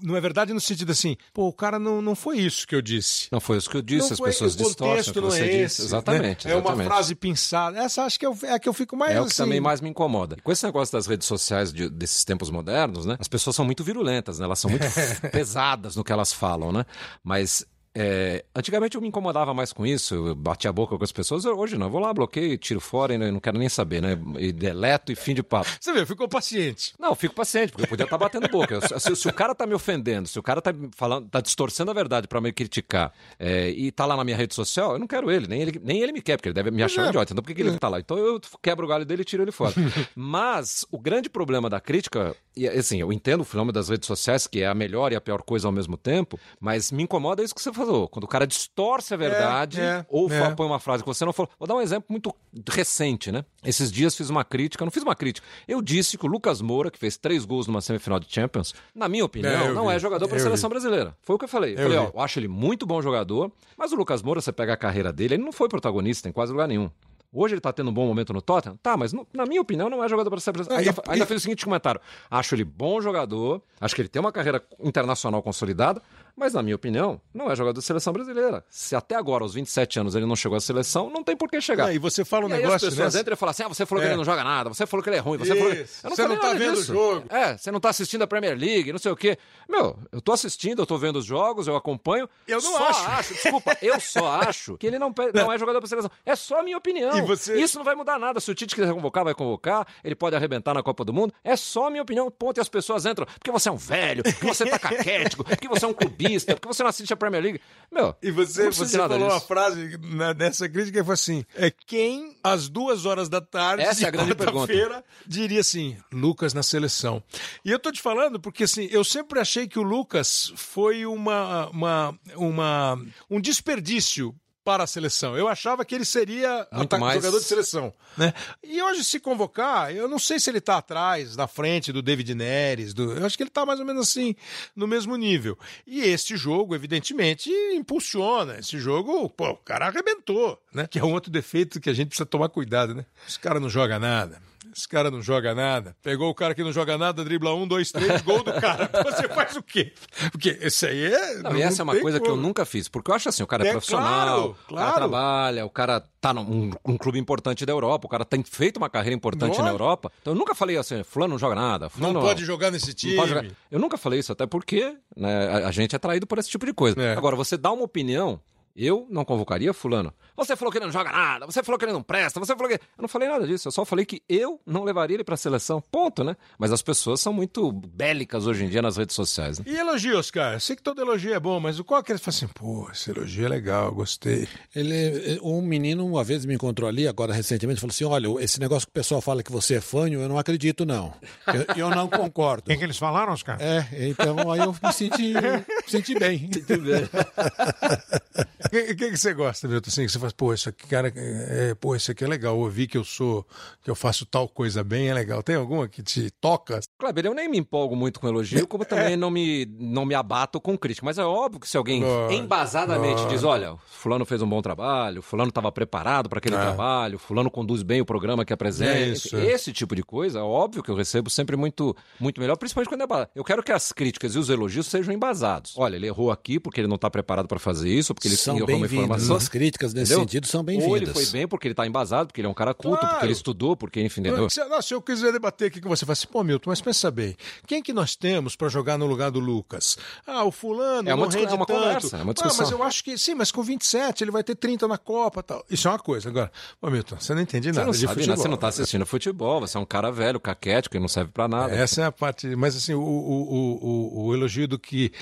não 0.03 0.17
é 0.17 0.21
verdade 0.21 0.53
no 0.53 0.61
sentido 0.61 0.93
assim, 0.93 1.17
pô, 1.33 1.49
o 1.49 1.53
cara 1.53 1.79
não, 1.79 2.01
não 2.03 2.15
foi 2.15 2.39
isso 2.39 2.67
que 2.67 2.75
eu 2.75 2.83
disse. 2.83 3.29
Não 3.31 3.41
foi 3.41 3.59
isso 3.59 3.69
que 3.71 3.77
eu 3.77 3.83
disse, 3.83 4.07
Não 4.09 4.13
as 4.13 4.19
foi- 4.19 4.31
pessoas 4.31 4.57
distorcem 4.57 5.11
o 5.11 5.15
que 5.15 5.21
você 5.21 5.41
é 5.41 5.45
disse. 5.45 5.63
esse, 5.65 5.83
exatamente, 5.83 6.47
né? 6.47 6.53
É 6.53 6.57
uma 6.57 6.63
exatamente. 6.63 6.87
frase 6.87 7.15
pensada. 7.15 7.79
Essa 7.79 8.03
acho 8.05 8.19
que 8.19 8.25
é, 8.27 8.29
o- 8.29 8.39
é 8.43 8.53
a 8.53 8.59
que 8.59 8.69
eu 8.69 8.73
fico 8.73 8.97
mais 8.97 9.13
É 9.15 9.21
o 9.21 9.25
que 9.25 9.33
assim, 9.33 9.43
também 9.43 9.61
mais 9.61 9.81
me 9.81 9.89
incomoda. 9.89 10.37
Com 10.43 10.53
esse 10.53 10.65
negócio 10.65 10.93
das 10.93 11.02
redes 11.07 11.27
sociais 11.27 11.73
de- 11.73 11.89
desses 11.89 12.25
tempos 12.25 12.51
modernos, 12.51 13.05
né? 13.07 13.17
As 13.19 13.29
pessoas 13.29 13.57
são 13.57 13.65
muito 13.65 13.83
virulentas, 13.85 14.39
né? 14.39 14.45
Elas 14.45 14.59
são 14.59 14.71
muito 14.71 14.85
pesadas 15.33 15.97
no 15.97 16.05
que 16.05 16.13
elas 16.13 16.33
falam, 16.33 16.73
né? 16.73 16.85
Mas 17.23 17.65
é, 17.95 18.45
antigamente 18.55 18.97
eu 18.97 19.03
me 19.03 19.09
incomodava 19.09 19.53
mais 19.53 19.73
com 19.73 19.85
isso, 19.85 20.15
eu 20.15 20.35
batia 20.35 20.71
a 20.71 20.73
boca 20.73 20.97
com 20.97 21.05
as 21.05 21.13
pessoas. 21.13 21.45
Hoje 21.45 21.77
não, 21.77 21.87
eu 21.87 21.91
vou 21.91 22.01
lá, 22.01 22.13
bloqueio, 22.13 22.57
tiro 22.57 22.81
fora 22.81 23.15
e 23.15 23.19
não 23.19 23.39
quero 23.39 23.59
nem 23.59 23.69
saber, 23.69 24.01
né? 24.01 24.19
E 24.39 24.51
deleto 24.51 25.13
e 25.13 25.15
fim 25.15 25.35
de 25.35 25.43
papo. 25.43 25.69
Você 25.79 25.93
vê, 25.93 26.07
ficou 26.07 26.27
paciente. 26.27 26.95
Não, 26.99 27.11
eu 27.11 27.15
fico 27.15 27.35
paciente, 27.35 27.71
porque 27.71 27.85
eu 27.85 27.89
podia 27.89 28.05
estar 28.05 28.17
batendo 28.17 28.49
boca. 28.49 28.81
Se, 28.99 29.15
se 29.15 29.29
o 29.29 29.33
cara 29.33 29.55
tá 29.55 29.67
me 29.67 29.75
ofendendo, 29.75 30.27
se 30.27 30.39
o 30.39 30.43
cara 30.43 30.63
tá 30.63 30.75
falando, 30.97 31.29
tá 31.29 31.41
distorcendo 31.41 31.91
a 31.91 31.95
verdade 31.95 32.27
pra 32.27 32.41
me 32.41 32.53
criticar 32.53 33.13
é, 33.39 33.69
e 33.69 33.91
tá 33.93 34.07
lá 34.07 34.17
na 34.17 34.25
minha 34.25 34.37
rede 34.37 34.55
social, 34.55 34.93
eu 34.95 34.99
não 34.99 35.07
quero 35.07 35.31
ele, 35.31 35.47
nem 35.47 35.61
ele, 35.61 35.81
nem 35.83 36.01
ele 36.01 36.13
me 36.13 36.23
quer, 36.23 36.37
porque 36.37 36.49
ele 36.49 36.55
deve 36.55 36.71
me 36.71 36.83
achar 36.83 37.05
um 37.05 37.09
idiota. 37.09 37.33
Então 37.33 37.43
por 37.43 37.49
que, 37.49 37.55
que 37.55 37.63
ele 37.63 37.79
tá 37.79 37.89
lá? 37.89 38.01
Então 38.01 38.17
eu 38.17 38.41
quebro 38.63 38.87
o 38.87 38.89
galho 38.89 39.05
dele 39.05 39.23
e 39.23 39.25
tiro 39.25 39.43
ele 39.43 39.53
fora. 39.53 39.75
Mas 40.17 40.87
o 40.91 40.99
grande 40.99 41.29
problema 41.29 41.69
da 41.69 41.81
crítica, 41.81 42.35
e 42.57 42.67
assim, 42.67 43.01
eu 43.01 43.13
entendo 43.13 43.43
o 43.43 43.45
fenômeno 43.45 43.73
das 43.73 43.91
redes 43.91 44.07
sociais, 44.07 44.47
que 44.47 44.63
é 44.63 44.67
a 44.67 44.75
melhor 44.75 45.13
e 45.13 45.17
a 45.17 45.21
pior 45.21 45.43
coisa 45.43 45.69
ao 45.69 45.73
mesmo 45.73 45.97
tempo, 45.97 46.39
mas 46.61 46.91
me 46.91 47.03
incomoda 47.03 47.43
isso 47.43 47.55
que 47.55 47.61
você 47.61 47.73
falou. 47.73 47.82
Quando 48.09 48.25
o 48.25 48.29
cara 48.29 48.47
distorce 48.47 49.13
a 49.15 49.17
verdade 49.17 49.81
é, 49.81 50.05
ou 50.09 50.31
é. 50.33 50.51
põe 50.55 50.67
uma 50.67 50.79
frase 50.79 51.03
que 51.03 51.07
você 51.09 51.25
não 51.25 51.33
falou. 51.33 51.51
Vou 51.59 51.67
dar 51.67 51.75
um 51.75 51.81
exemplo 51.81 52.07
muito 52.09 52.35
recente, 52.71 53.31
né? 53.33 53.45
Esses 53.65 53.91
dias 53.91 54.17
fiz 54.17 54.31
uma 54.31 54.45
crítica, 54.45 54.85
não 54.85 54.91
fiz 54.93 55.03
uma 55.03 55.15
crítica. 55.15 55.47
Eu 55.67 55.81
disse 55.83 56.17
que 56.19 56.25
o 56.27 56.29
Lucas 56.29 56.61
Moura, 56.61 56.91
que 56.91 56.99
fez 56.99 57.17
três 57.17 57.45
gols 57.45 57.67
numa 57.67 57.81
semifinal 57.81 58.19
de 58.21 58.27
Champions, 58.33 58.75
na 58.95 59.09
minha 59.09 59.25
opinião, 59.25 59.51
É, 59.53 59.73
não 59.73 59.89
vi. 59.89 59.95
é 59.95 59.99
jogador 59.99 60.29
para 60.29 60.37
a 60.37 60.41
seleção 60.41 60.69
vi. 60.69 60.75
brasileira. 60.75 61.17
Foi 61.23 61.37
o 61.37 61.39
que 61.39 61.45
eu 61.45 61.49
falei. 61.49 61.75
Eu, 61.75 61.79
Eu 61.79 61.83
falei, 61.85 61.99
ó, 61.99 62.11
eu 62.15 62.21
acho 62.21 62.39
ele 62.39 62.49
muito 62.49 62.87
bom 62.87 63.01
jogador, 63.03 63.51
mas 63.77 63.93
o 63.93 63.97
Lucas 63.97 64.23
Moura, 64.23 64.41
você 64.41 64.53
pega 64.53 64.73
a 64.73 64.77
carreira 64.77 65.13
dele, 65.13 65.35
ele 65.35 65.43
não 65.45 65.53
foi 65.53 65.69
protagonista 65.69 66.29
em 66.29 66.33
quase 66.33 66.53
lugar 66.53 66.69
nenhum. 66.69 66.91
Hoje 67.35 67.55
ele 67.55 67.63
tá 67.63 67.73
tendo 67.73 67.89
um 67.89 67.95
bom 67.95 68.07
momento 68.07 68.31
no 68.35 68.43
Tottenham? 68.43 68.77
Tá, 68.83 68.95
mas 68.95 69.11
no- 69.15 69.27
na 69.33 69.47
minha 69.47 69.63
opinião 69.63 69.89
não 69.89 70.05
é 70.05 70.09
jogador 70.09 70.29
para 70.29 70.39
ser 70.39 70.53
brasileiro. 70.53 70.85
Ah, 70.87 70.91
Ainda, 70.91 71.03
ainda 71.13 71.25
fiz 71.27 71.39
o 71.39 71.41
seguinte 71.41 71.65
comentário. 71.65 71.99
Acho 72.31 72.55
ele 72.55 72.63
bom 72.63 73.01
jogador, 73.01 73.63
acho 73.81 73.95
que 73.95 74.03
ele 74.03 74.09
tem 74.11 74.21
uma 74.21 74.31
carreira 74.31 74.63
internacional 74.81 75.43
consolidada, 75.43 76.03
mas 76.37 76.55
na 76.55 76.63
minha 76.63 76.77
opinião 76.77 77.21
não 77.33 77.51
é 77.51 77.57
jogador 77.57 77.75
da 77.75 77.83
seleção 77.83 78.13
brasileira. 78.13 78.65
Se 78.69 78.95
até 78.97 79.15
agora, 79.15 79.45
aos 79.45 79.55
27 79.55 80.01
anos, 80.01 80.15
ele 80.15 80.27
não 80.27 80.37
chegou 80.37 80.57
à 80.57 80.61
seleção, 80.61 81.11
não 81.11 81.23
tem 81.23 81.37
por 81.37 81.49
que 81.51 81.61
chegar. 81.61 81.87
Não, 81.87 81.93
e 81.93 81.99
você 81.99 82.25
fala 82.25 82.47
um 82.47 82.49
E 82.49 82.53
aí 82.55 82.63
negócio, 82.63 82.89
as 82.89 82.95
pessoas 82.95 83.15
né? 83.15 83.21
entram 83.21 83.35
e 83.35 83.37
falam 83.37 83.51
assim: 83.51 83.63
ah, 83.65 83.69
você 83.69 83.87
falou 83.87 84.01
que 84.03 84.07
É. 84.09 84.11
ele 84.11 84.17
não 84.17 84.25
joga 84.25 84.43
nada, 84.45 84.69
você 84.69 84.87
falou 84.87 85.03
que 85.03 85.11
ele 85.11 85.17
é 85.17 85.21
ruim, 85.21 85.39
você 85.39 85.55
falou 85.57 85.73
que... 85.73 85.81
Isso. 85.83 86.01
Eu 86.07 86.11
não 86.11 86.17
Você 86.17 86.29
não 86.29 86.37
tá 86.39 86.53
vendo 86.55 86.79
o 86.79 86.83
jogo. 86.83 87.27
É, 87.29 87.57
você 87.57 87.71
não 87.71 87.81
tá 87.81 87.91
assistindo 87.91 88.23
a 88.23 88.27
Premier 88.27 88.57
League, 88.59 88.93
não 88.93 88.99
sei 88.99 89.13
o 89.13 89.17
quê. 89.17 89.37
Meu, 89.69 89.99
eu 90.11 90.21
tô 90.21 90.33
assistindo, 90.33 90.83
eu 90.83 90.87
tô 90.87 90.97
vendo 90.99 91.17
os 91.19 91.25
jogos, 91.25 91.67
eu 91.67 91.77
acompanho. 91.77 92.29
Eu 92.47 92.61
não 92.63 92.73
só 92.73 92.89
acho. 92.89 93.35
Desculpa, 93.35 93.77
eu 93.83 94.01
só 94.01 94.27
acho 94.43 94.77
que 94.79 94.87
ele 94.87 94.99
não, 94.99 95.15
não 95.35 95.53
é 95.53 95.59
jogador 95.59 95.79
pra 95.81 95.89
seleção. 95.89 96.11
É 96.25 96.35
só 96.37 96.61
a 96.61 96.63
minha 96.63 96.77
opinião. 96.77 97.17
E 97.17 97.23
você- 97.23 97.61
Isso 97.61 97.79
não 97.79 97.85
vai 97.85 97.95
mudar 97.95 98.19
nada. 98.19 98.41
Se 98.41 98.51
o 98.51 98.55
Tite 98.55 98.75
quiser 98.75 98.93
convocar, 98.93 99.25
vai 99.25 99.35
convocar. 99.35 99.87
Ele 100.03 100.15
pode 100.15 100.35
arrebentar 100.37 100.75
na 100.75 100.83
Copa 100.83 101.05
do 101.05 101.13
Mundo. 101.13 101.33
É 101.45 101.57
só 101.57 101.87
a 101.87 101.91
minha 101.91 102.03
opinião. 102.03 102.31
Ponto. 102.31 102.59
E 102.59 102.61
as 102.61 102.69
pessoas 102.69 103.05
entram 103.07 103.27
porque 103.27 103.51
você 103.51 103.69
é 103.69 103.73
um 103.73 103.77
velho, 103.77 104.23
porque 104.23 104.47
você 104.47 104.65
tá 104.67 104.79
caquético, 104.79 105.45
porque 105.45 105.69
você 105.69 105.85
é 105.85 105.89
um 105.89 105.93
clubista, 106.23 106.55
porque 106.55 106.69
você 106.69 106.83
não 106.83 106.91
assiste 106.91 107.13
a 107.13 107.17
Premier 107.17 107.43
League. 107.43 107.61
Meu, 107.91 108.15
E 108.23 108.31
você, 108.31 108.71
você 108.71 108.97
falou 108.97 109.19
uma 109.19 109.35
disso. 109.35 109.47
frase 109.47 109.99
na- 110.03 110.33
nessa 110.35 110.69
crítica 110.69 110.99
que 111.01 111.05
foi 111.05 111.15
assim: 111.15 111.45
é 111.55 111.71
quem 111.71 112.37
às 112.43 112.69
duas 112.69 113.05
horas 113.07 113.29
da 113.29 113.41
tarde, 113.41 113.83
Essa 113.83 114.05
é 114.05 114.09
a 114.09 114.11
grande 114.11 114.35
quarta-feira, 114.35 115.05
diria 115.27 115.61
assim: 115.61 115.97
Lucas 116.13 116.55
na 116.55 116.63
seleção. 116.63 117.23
E 117.65 117.71
eu 117.71 117.79
tô 117.79 117.91
te 117.93 118.01
falando 118.01 118.41
porque 118.41 118.65
assim, 118.65 118.89
eu 118.91 119.05
sempre 119.05 119.39
achei 119.41 119.67
que 119.69 119.79
o 119.79 119.83
Lucas 119.83 120.53
foi 120.57 121.05
uma, 121.07 121.69
uma, 121.71 122.19
uma 122.37 122.99
um 123.31 123.41
desperdício 123.41 124.35
para 124.65 124.85
a 124.85 124.87
seleção. 124.87 125.37
Eu 125.37 125.49
achava 125.49 125.85
que 125.85 125.95
ele 125.95 126.05
seria 126.05 126.67
mais- 126.99 127.17
jogador 127.17 127.39
de 127.39 127.45
seleção, 127.45 127.93
né? 128.17 128.33
E 128.63 128.81
hoje 128.83 129.03
se 129.05 129.19
convocar, 129.19 129.95
eu 129.95 130.07
não 130.09 130.19
sei 130.19 130.39
se 130.39 130.51
ele 130.51 130.61
tá 130.61 130.77
atrás, 130.79 131.37
na 131.37 131.47
frente 131.49 131.93
do 131.93 132.01
David 132.03 132.35
Neres, 132.35 132.95
do... 132.95 133.13
eu 133.13 133.27
acho 133.27 133.37
que 133.37 133.43
ele 133.43 133.51
tá 133.51 133.67
mais 133.67 133.81
ou 133.81 133.87
menos 133.87 134.09
assim 134.09 134.35
no 134.75 134.87
mesmo 134.87 135.17
nível. 135.17 135.59
E 135.87 136.01
este 136.03 136.37
jogo, 136.37 136.75
evidentemente, 136.75 137.51
impulsiona. 137.75 138.59
Esse 138.59 138.79
jogo, 138.79 139.29
pô, 139.31 139.51
o 139.51 139.57
cara 139.57 139.87
arrebentou, 139.89 140.61
né? 140.73 140.87
Que 140.87 140.99
é 140.99 141.05
um 141.05 141.13
outro 141.13 141.31
defeito 141.31 141.81
que 141.81 141.91
a 141.91 141.93
gente 141.95 142.09
precisa 142.09 142.27
tomar 142.27 142.49
cuidado, 142.49 142.95
né? 142.95 143.05
Os 143.27 143.37
caras 143.37 143.61
não 143.61 143.69
jogam 143.69 143.99
nada. 143.99 144.41
Esse 144.75 144.89
cara 144.89 145.11
não 145.11 145.23
joga 145.23 145.55
nada. 145.55 145.97
Pegou 146.03 146.31
o 146.31 146.35
cara 146.35 146.55
que 146.55 146.63
não 146.63 146.73
joga 146.73 146.97
nada, 146.97 147.25
dribla 147.25 147.55
um, 147.55 147.67
dois, 147.67 147.93
três, 147.93 148.23
gol 148.23 148.43
do 148.43 148.53
cara. 148.53 148.91
Você 149.05 149.29
faz 149.29 149.57
o 149.57 149.63
quê? 149.63 149.93
Porque 150.31 150.59
esse 150.61 150.87
aí 150.87 151.05
é. 151.05 151.35
Não, 151.39 151.57
e 151.57 151.63
essa 151.63 151.83
é 151.83 151.85
uma 151.85 151.99
coisa 151.99 152.19
como. 152.19 152.33
que 152.33 152.39
eu 152.39 152.43
nunca 152.43 152.65
fiz, 152.65 152.89
porque 152.89 153.11
eu 153.11 153.15
acho 153.15 153.29
assim, 153.29 153.43
o 153.43 153.47
cara 153.47 153.65
é, 153.65 153.69
é 153.69 153.71
profissional, 153.73 154.09
claro, 154.09 154.57
claro. 154.69 154.73
o 154.73 154.77
cara 154.77 154.95
trabalha, 154.95 155.67
o 155.67 155.71
cara 155.71 156.05
tá 156.21 156.33
num 156.33 156.71
um 156.85 156.97
clube 156.97 157.19
importante 157.19 157.67
da 157.67 157.73
Europa, 157.73 158.07
o 158.07 158.09
cara 158.11 158.25
tem 158.25 158.43
feito 158.43 158.77
uma 158.77 158.89
carreira 158.89 159.15
importante 159.15 159.61
na 159.61 159.69
Europa. 159.69 160.11
Então 160.21 160.33
eu 160.33 160.39
nunca 160.39 160.55
falei 160.55 160.77
assim, 160.77 161.03
fulano 161.03 161.33
não 161.33 161.39
joga 161.39 161.55
nada. 161.55 161.91
Fulano, 161.91 162.15
não 162.15 162.21
pode 162.21 162.45
jogar 162.45 162.71
nesse 162.71 162.95
time. 162.95 163.27
Jogar. 163.27 163.45
Eu 163.71 163.79
nunca 163.79 163.99
falei 163.99 164.21
isso, 164.21 164.33
até 164.33 164.47
porque 164.47 164.95
né, 165.17 165.49
a, 165.49 165.69
a, 165.69 165.73
gente 165.73 165.97
é 165.97 165.99
traído 165.99 166.27
por 166.27 166.39
esse 166.39 166.49
tipo 166.49 166.65
de 166.65 166.73
coisa. 166.73 167.01
É. 167.01 167.17
Agora, 167.17 167.35
você 167.35 167.57
dá 167.57 167.73
uma 167.73 167.85
opinião 167.85 168.41
eu 168.77 169.07
não 169.11 169.25
convocaria 169.25 169.73
fulano. 169.73 170.13
Você 170.37 170.57
falou 170.57 170.73
que 170.73 170.79
ele 170.79 170.87
não 170.87 170.93
joga 170.93 171.13
nada, 171.13 171.47
você 171.47 171.63
falou 171.63 171.79
que 171.79 171.85
ele 171.85 171.93
não 171.93 172.03
presta, 172.03 172.41
você 172.41 172.55
falou 172.55 172.69
que. 172.69 172.75
Eu 172.75 173.03
não 173.03 173.09
falei 173.09 173.29
nada 173.29 173.47
disso, 173.47 173.69
eu 173.69 173.73
só 173.73 173.85
falei 173.85 174.05
que 174.05 174.23
eu 174.29 174.61
não 174.67 174.83
levaria 174.83 175.17
ele 175.17 175.25
para 175.25 175.35
a 175.35 175.39
seleção. 175.39 175.81
Ponto, 175.91 176.25
né? 176.25 176.37
Mas 176.59 176.73
as 176.73 176.83
pessoas 176.83 177.21
são 177.21 177.33
muito 177.33 177.71
bélicas 177.71 178.47
hoje 178.47 178.65
em 178.65 178.69
dia 178.69 178.83
nas 178.83 178.97
redes 178.97 179.15
sociais. 179.15 179.59
Né? 179.59 179.67
E 179.69 179.77
elogios, 179.77 180.31
cara? 180.31 180.59
Sei 180.59 180.75
que 180.75 180.83
todo 180.83 181.01
elogio 181.01 181.35
é 181.35 181.41
bom, 181.41 181.61
mas 181.61 181.79
o 181.79 181.85
qual 181.85 182.01
é 182.01 182.03
que 182.03 182.13
ele 182.13 182.19
fala 182.19 182.35
assim, 182.35 182.49
pô, 182.49 182.89
esse 182.91 183.11
elogio 183.11 183.45
é 183.45 183.49
legal, 183.49 183.93
gostei. 183.93 184.49
Ele, 184.75 185.39
um 185.43 185.61
menino 185.61 186.07
uma 186.07 186.25
vez 186.25 186.45
me 186.45 186.55
encontrou 186.55 186.89
ali, 186.89 187.07
agora 187.07 187.33
recentemente, 187.33 187.81
falou 187.81 187.93
assim: 187.93 188.05
olha, 188.05 188.43
esse 188.43 188.59
negócio 188.59 188.87
que 188.87 188.93
o 188.93 188.95
pessoal 188.95 189.21
fala 189.21 189.43
que 189.43 189.53
você 189.53 189.75
é 189.75 189.81
fanho, 189.81 190.21
eu 190.21 190.29
não 190.29 190.39
acredito, 190.39 190.87
não. 190.87 191.13
Eu, 191.47 191.77
eu 191.77 191.91
não 191.91 192.09
concordo. 192.09 192.63
O 192.73 192.75
que, 192.75 192.77
que, 192.77 192.85
eles 192.85 192.97
falaram, 192.97 193.33
Oscar? 193.33 193.61
É, 193.61 194.09
então 194.09 194.51
aí 194.51 194.61
eu 194.61 194.73
me 194.73 194.93
senti, 194.93 195.35
me 195.35 195.65
senti 195.87 196.19
bem. 196.19 196.49
Senti 196.53 196.77
bem. 196.77 197.09
O 198.65 198.69
que, 198.71 198.95
que, 198.95 199.11
que, 199.11 199.17
você 199.17 199.35
gosta, 199.35 199.67
Milton? 199.69 199.89
Assim, 199.89 200.07
que 200.07 200.13
você 200.13 200.19
faz, 200.19 200.33
pô, 200.33 200.55
isso 200.55 200.69
aqui, 200.69 200.87
cara, 200.87 201.13
é, 201.15 201.75
pô, 201.75 201.95
isso 201.97 202.11
aqui 202.11 202.25
é 202.25 202.27
legal. 202.27 202.59
Ouvir 202.59 202.87
que 202.87 202.97
eu 202.97 203.05
sou, 203.05 203.47
que 203.83 203.91
eu 203.91 203.95
faço 203.95 204.25
tal 204.27 204.49
coisa 204.49 204.85
bem 204.85 205.09
é 205.09 205.15
legal. 205.15 205.43
Tem 205.43 205.57
alguma 205.57 205.89
que 205.89 206.03
te 206.03 206.31
toca? 206.31 206.81
Kleber, 206.99 207.27
eu 207.27 207.35
nem 207.35 207.49
me 207.49 207.59
empolgo 207.59 207.97
muito 207.97 208.21
com 208.21 208.29
elogio, 208.29 208.67
como 208.67 208.85
também 208.85 209.15
é. 209.15 209.17
não, 209.17 209.31
me, 209.31 209.67
não 209.79 210.05
me 210.05 210.15
abato 210.15 210.61
com 210.61 210.77
crítica. 210.77 211.05
Mas 211.05 211.19
é 211.19 211.25
óbvio 211.25 211.61
que 211.61 211.69
se 211.69 211.77
alguém 211.77 212.03
embasadamente 212.31 213.27
diz, 213.29 213.45
olha, 213.45 213.77
fulano 213.87 214.25
fez 214.25 214.43
um 214.43 214.49
bom 214.49 214.63
trabalho, 214.63 215.23
fulano 215.23 215.49
estava 215.49 215.71
preparado 215.73 216.29
para 216.29 216.39
aquele 216.39 216.57
é. 216.57 216.61
trabalho, 216.61 217.19
fulano 217.19 217.51
conduz 217.51 217.83
bem 217.83 218.01
o 218.01 218.07
programa 218.07 218.45
que 218.45 218.53
apresenta. 218.53 218.93
É 218.93 219.09
isso, 219.09 219.37
é. 219.37 219.47
Esse 219.47 219.73
tipo 219.73 219.95
de 219.95 220.03
coisa, 220.03 220.39
é 220.39 220.43
óbvio 220.43 220.83
que 220.83 220.91
eu 220.91 220.95
recebo 220.95 221.29
sempre 221.29 221.57
muito, 221.57 221.97
muito 222.19 222.41
melhor, 222.41 222.57
principalmente 222.57 222.89
quando 222.89 223.03
é. 223.03 223.29
Eu 223.35 223.45
quero 223.45 223.63
que 223.63 223.73
as 223.73 223.93
críticas 223.93 224.35
e 224.35 224.39
os 224.39 224.49
elogios 224.49 224.87
sejam 224.87 225.13
embasados. 225.13 225.75
Olha, 225.77 225.97
ele 225.97 226.07
errou 226.07 226.31
aqui 226.31 226.61
porque 226.61 226.81
ele 226.81 226.89
não 226.89 226.97
está 226.97 227.11
preparado 227.11 227.49
para 227.49 227.59
fazer 227.59 227.91
isso, 227.91 228.15
porque 228.15 228.29
ele 228.29 228.37
São 228.37 228.52
uma 228.53 228.87
informação. 228.87 229.37
As 229.37 229.49
críticas 229.49 229.95
nesse 229.95 230.13
Entendeu? 230.13 230.29
sentido 230.29 230.47
são 230.47 230.63
bem-vindas. 230.63 230.91
Ou 230.91 230.97
ele 230.97 231.07
foi 231.07 231.27
bem 231.27 231.47
porque 231.49 231.69
ele 231.69 231.73
está 231.73 231.87
embasado, 231.87 232.29
porque 232.29 232.41
ele 232.41 232.49
é 232.49 232.51
um 232.51 232.55
cara 232.55 232.75
culto, 232.75 232.99
claro. 232.99 233.15
porque 233.15 233.27
ele 233.27 233.33
estudou, 233.33 233.77
porque, 233.77 234.01
enfim. 234.01 234.21
Entendeu? 234.21 234.49
Se, 234.51 234.65
não, 234.65 234.83
se 234.83 234.95
eu 234.95 235.03
quiser 235.03 235.33
debater 235.33 235.69
aqui 235.69 235.81
com 235.81 235.89
você, 235.89 236.05
fala 236.05 236.13
assim, 236.13 236.27
pô, 236.27 236.43
Milton, 236.43 236.71
mas 236.71 236.81
pensa 236.81 237.11
bem, 237.11 237.37
quem 237.67 237.83
que 237.83 237.93
nós 237.93 238.17
temos 238.17 238.57
para 238.57 238.69
jogar 238.69 238.99
no 238.99 239.07
lugar 239.07 239.31
do 239.31 239.41
Lucas? 239.41 239.97
Ah, 240.27 240.45
o 240.45 240.51
fulano 240.51 241.09
é 241.09 241.15
uma, 241.15 241.27
não 241.27 241.39
é 241.39 241.55
uma 241.55 241.67
conversa, 241.67 242.17
é 242.17 242.23
uma 242.23 242.35
discussão. 242.35 242.59
Ah, 242.59 242.71
mas 242.71 242.71
eu 242.71 242.83
acho 242.83 243.05
que, 243.05 243.17
sim, 243.19 243.35
mas 243.35 243.51
com 243.51 243.63
27 243.63 244.25
ele 244.25 244.31
vai 244.31 244.43
ter 244.43 244.55
30 244.55 244.87
na 244.89 244.99
Copa 244.99 245.43
tal. 245.43 245.65
Isso 245.71 245.89
é 245.89 245.91
uma 245.91 245.99
coisa. 245.99 246.29
Agora, 246.29 246.51
ô 246.81 246.91
Milton, 246.91 247.17
você 247.19 247.35
não 247.35 247.43
entende 247.43 247.73
nada 247.73 247.93
você 247.93 248.07
não 248.07 248.13
de 248.13 248.21
futebol. 248.21 248.37
Você 248.37 248.49
não 248.49 248.55
está 248.55 248.69
assistindo 248.69 249.07
futebol, 249.07 249.61
você 249.61 249.77
é 249.77 249.81
um 249.81 249.85
cara 249.85 250.11
velho, 250.11 250.41
caquético, 250.41 250.97
e 250.97 251.01
não 251.01 251.09
serve 251.09 251.31
para 251.33 251.49
nada. 251.49 251.75
Essa 251.75 252.03
é 252.03 252.05
a 252.05 252.13
parte, 252.13 252.47
mas 252.57 252.77
assim, 252.77 252.95
o, 252.95 253.01
o, 253.01 253.79
o, 253.83 254.27
o 254.27 254.35
elogio 254.35 254.69
do 254.69 254.79
que... 254.79 255.13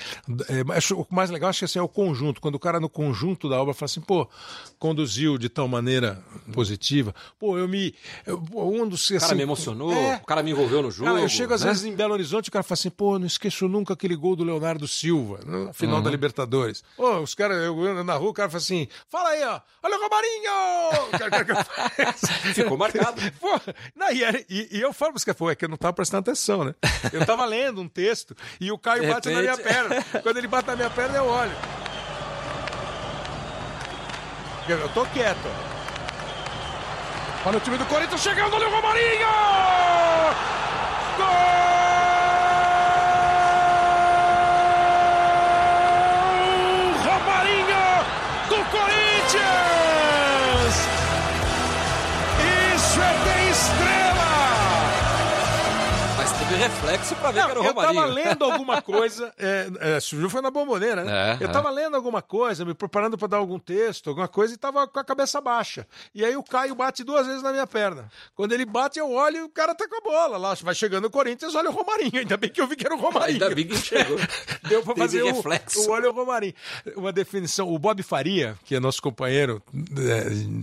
É, 0.49 0.93
o 0.93 1.07
mais 1.09 1.29
legal 1.29 1.49
acho 1.49 1.59
que 1.59 1.65
assim, 1.65 1.79
é 1.79 1.81
o 1.81 1.87
conjunto, 1.87 2.41
quando 2.41 2.55
o 2.55 2.59
cara 2.59 2.79
no 2.79 2.89
conjunto 2.89 3.20
da 3.49 3.61
obra 3.61 3.73
fala 3.73 3.85
assim, 3.85 4.01
pô, 4.01 4.27
conduziu 4.79 5.37
de 5.37 5.47
tal 5.47 5.67
maneira 5.67 6.23
positiva, 6.53 7.13
pô, 7.39 7.57
eu 7.57 7.67
me... 7.67 7.93
Eu, 8.25 8.41
um 8.55 8.87
dos... 8.87 9.03
Assim, 9.03 9.17
o 9.17 9.19
cara 9.19 9.35
me 9.35 9.43
emocionou, 9.43 9.93
é, 9.93 10.15
o 10.15 10.25
cara 10.25 10.43
me 10.43 10.51
envolveu 10.51 10.81
no 10.81 10.91
jogo. 10.91 11.09
Cara, 11.09 11.21
eu 11.21 11.29
chego 11.29 11.53
às 11.53 11.61
né? 11.61 11.67
vezes 11.67 11.85
em 11.85 11.95
Belo 11.95 12.13
Horizonte 12.13 12.47
e 12.47 12.49
o 12.49 12.51
cara 12.51 12.63
fala 12.63 12.73
assim, 12.73 12.89
pô, 12.89 13.19
não 13.19 13.27
esqueço 13.27 13.67
nunca 13.67 13.93
aquele 13.93 14.15
gol 14.15 14.35
do 14.35 14.43
Leonardo 14.43 14.87
Silva, 14.87 15.39
no 15.45 15.73
final 15.73 15.97
uhum. 15.97 16.03
da 16.03 16.09
Libertadores. 16.09 16.83
Pô, 16.97 17.19
os 17.19 17.35
caras, 17.35 17.57
eu 17.63 17.79
ando 17.81 18.03
na 18.03 18.15
rua, 18.15 18.31
o 18.31 18.33
cara 18.33 18.49
fala 18.49 18.61
assim, 18.61 18.87
fala 19.07 19.29
aí, 19.29 19.43
ó, 19.43 19.61
olha 19.83 19.97
o 19.97 20.01
Romarinho! 20.01 20.51
Ficou 22.53 22.77
marcado. 22.77 23.21
Pô, 23.39 23.59
não, 23.95 24.11
e, 24.11 24.23
e, 24.49 24.77
e, 24.77 24.81
eu 24.81 24.93
falo 24.93 25.11
para 25.11 25.17
os 25.17 25.23
caras, 25.23 25.37
pô, 25.37 25.49
é 25.49 25.55
que 25.55 25.65
eu 25.65 25.69
não 25.69 25.77
tava 25.77 25.93
prestando 25.93 26.21
atenção, 26.21 26.63
né? 26.63 26.75
Eu 27.11 27.25
tava 27.25 27.45
lendo 27.45 27.81
um 27.81 27.87
texto 27.87 28.35
e 28.59 28.71
o 28.71 28.77
Caio 28.77 29.07
bate 29.07 29.29
na 29.29 29.41
minha 29.41 29.57
perna. 29.57 30.03
Quando 30.23 30.37
ele 30.37 30.47
bate 30.47 30.67
na 30.67 30.75
minha 30.75 30.89
perna, 30.89 31.17
eu 31.17 31.25
olho. 31.25 31.51
Eu 34.67 34.89
tô 34.89 35.05
quieto. 35.07 35.49
Olha 37.45 37.57
o 37.57 37.61
time 37.61 37.77
do 37.77 37.85
Corinthians 37.85 38.21
chegando, 38.21 38.55
olha 38.55 38.67
o 38.67 38.71
Romarinho! 38.71 39.27
Gol! 41.17 41.70
Reflexo 56.55 57.15
pra 57.15 57.31
ver 57.31 57.39
não, 57.39 57.45
que 57.45 57.51
era 57.51 57.59
o 57.59 57.63
Romarinho. 57.63 57.99
Eu 57.99 58.03
tava 58.03 58.13
lendo 58.13 58.45
alguma 58.45 58.81
coisa, 58.83 59.33
é, 59.37 59.69
é, 59.79 59.99
surgiu 59.99 60.29
foi 60.29 60.41
na 60.41 60.51
bomboneira, 60.51 61.03
né? 61.03 61.37
É, 61.39 61.43
eu 61.43 61.51
tava 61.51 61.69
é. 61.69 61.71
lendo 61.71 61.95
alguma 61.95 62.21
coisa, 62.21 62.65
me 62.65 62.73
preparando 62.73 63.17
para 63.17 63.27
dar 63.27 63.37
algum 63.37 63.59
texto, 63.59 64.09
alguma 64.09 64.27
coisa, 64.27 64.53
e 64.53 64.57
tava 64.57 64.87
com 64.87 64.99
a 64.99 65.03
cabeça 65.03 65.39
baixa. 65.41 65.87
E 66.13 66.23
aí 66.23 66.35
o 66.35 66.43
Caio 66.43 66.75
bate 66.75 67.03
duas 67.03 67.27
vezes 67.27 67.41
na 67.43 67.51
minha 67.51 67.67
perna. 67.67 68.09
Quando 68.35 68.53
ele 68.53 68.65
bate, 68.65 68.99
eu 68.99 69.11
olho 69.11 69.37
e 69.37 69.41
o 69.41 69.49
cara 69.49 69.75
tá 69.75 69.87
com 69.87 69.95
a 69.95 70.01
bola. 70.01 70.37
Lá 70.37 70.53
vai 70.61 70.75
chegando 70.75 71.05
o 71.05 71.09
Corinthians, 71.09 71.55
olha 71.55 71.69
o 71.69 71.73
Romarinho. 71.73 72.19
Ainda 72.19 72.37
bem 72.37 72.49
que 72.49 72.61
eu 72.61 72.67
vi 72.67 72.75
que 72.75 72.85
era 72.85 72.95
o 72.95 72.99
Romarinho. 72.99 73.43
Ainda 73.43 73.55
bem 73.55 73.67
que 73.67 73.75
chegou. 73.77 74.17
Deu 74.67 74.83
pra 74.83 74.95
fazer 74.95 75.23
o, 75.23 75.25
reflexo. 75.25 75.89
o 75.89 75.91
olho 75.91 76.09
o 76.09 76.13
Romarinho. 76.13 76.53
Uma 76.95 77.11
definição, 77.11 77.71
o 77.71 77.77
Bob 77.79 78.01
Faria, 78.03 78.57
que 78.65 78.75
é 78.75 78.79
nosso 78.79 79.01
companheiro, 79.01 79.61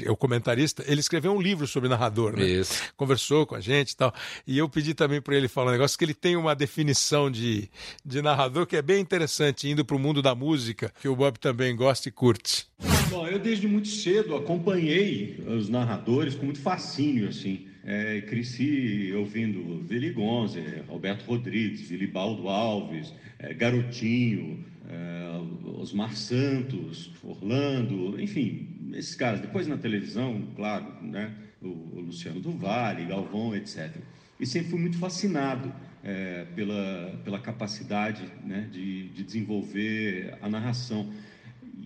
é, 0.03 0.07
é 0.07 0.11
o 0.11 0.17
comentarista, 0.17 0.85
ele 0.87 1.01
escreveu 1.01 1.33
um 1.33 1.41
livro 1.41 1.67
sobre 1.67 1.89
narrador, 1.89 2.37
né? 2.37 2.45
Isso. 2.45 2.83
Conversou 2.97 3.47
com 3.47 3.55
a 3.55 3.61
gente 3.61 3.93
e 3.93 3.97
tal. 3.97 4.13
E 4.47 4.59
eu 4.59 4.69
pedi 4.69 4.95
também 4.95 5.21
para 5.21 5.35
ele 5.35 5.49
falar 5.49 5.73
um 5.73 5.75
negócio 5.79 5.97
que 5.97 6.05
ele 6.05 6.15
tem 6.15 6.35
uma 6.35 6.57
definição 6.57 7.31
de, 7.31 7.71
de 8.05 8.21
narrador 8.21 8.67
que 8.67 8.77
é 8.77 8.83
bem 8.83 9.01
interessante, 9.01 9.69
indo 9.69 9.85
para 9.85 9.95
o 9.95 9.99
mundo 9.99 10.21
da 10.21 10.35
música, 10.35 10.93
que 11.01 11.09
o 11.09 11.15
Bob 11.15 11.39
também 11.39 11.75
gosta 11.77 12.09
e 12.09 12.13
curte. 12.13 12.67
Bom, 13.09 13.27
eu 13.29 13.39
desde 13.39 13.69
muito 13.69 13.87
cedo 13.87 14.35
acompanhei 14.35 15.41
os 15.47 15.69
narradores 15.69 16.35
com 16.35 16.47
muito 16.47 16.61
fascínio, 16.61 17.29
assim. 17.29 17.69
É, 17.85 18.21
cresci 18.23 19.13
ouvindo 19.17 19.87
Willy 19.89 20.11
Gonze, 20.11 20.83
Roberto 20.89 21.23
Rodrigues, 21.23 21.81
Vilibaldo 21.89 22.49
Alves, 22.49 23.15
é, 23.39 23.55
Garotinho, 23.55 24.65
é, 24.91 25.81
Osmar 25.81 26.15
Santos, 26.15 27.13
Orlando, 27.23 28.21
enfim, 28.21 28.69
esses 28.95 29.15
caras. 29.15 29.41
Depois 29.41 29.69
na 29.69 29.79
televisão, 29.79 30.43
claro, 30.57 30.87
né? 31.03 31.33
o, 31.63 32.01
Luciano 32.01 32.41
do 32.41 32.53
Galvão, 32.53 33.55
etc. 33.55 33.97
E 34.39 34.47
sempre 34.47 34.71
fui 34.71 34.81
muito 34.81 34.99
fascinado 34.99 35.73
é, 36.03 36.47
pela, 36.55 37.21
pela 37.25 37.39
capacidade 37.39 38.25
né, 38.45 38.69
de, 38.71 39.09
de 39.09 39.25
desenvolver 39.25 40.37
a 40.41 40.49
narração. 40.49 41.13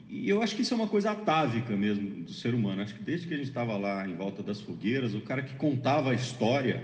E 0.09 0.29
eu 0.29 0.43
acho 0.43 0.55
que 0.55 0.63
isso 0.63 0.75
é 0.75 0.77
uma 0.77 0.89
coisa 0.89 1.13
atávica 1.13 1.75
mesmo 1.77 2.25
do 2.25 2.33
ser 2.33 2.55
humano. 2.55 2.83
Acho 2.83 2.95
que 2.95 3.03
desde 3.03 3.27
que 3.27 3.35
a 3.35 3.37
gente 3.37 3.49
estava 3.49 3.77
lá 3.77 4.07
em 4.07 4.15
volta 4.15 4.43
das 4.43 4.61
fogueiras, 4.61 5.15
o 5.15 5.21
cara 5.23 5.43
que 5.43 5.55
contava 5.55 6.11
a 6.11 6.15
história, 6.15 6.83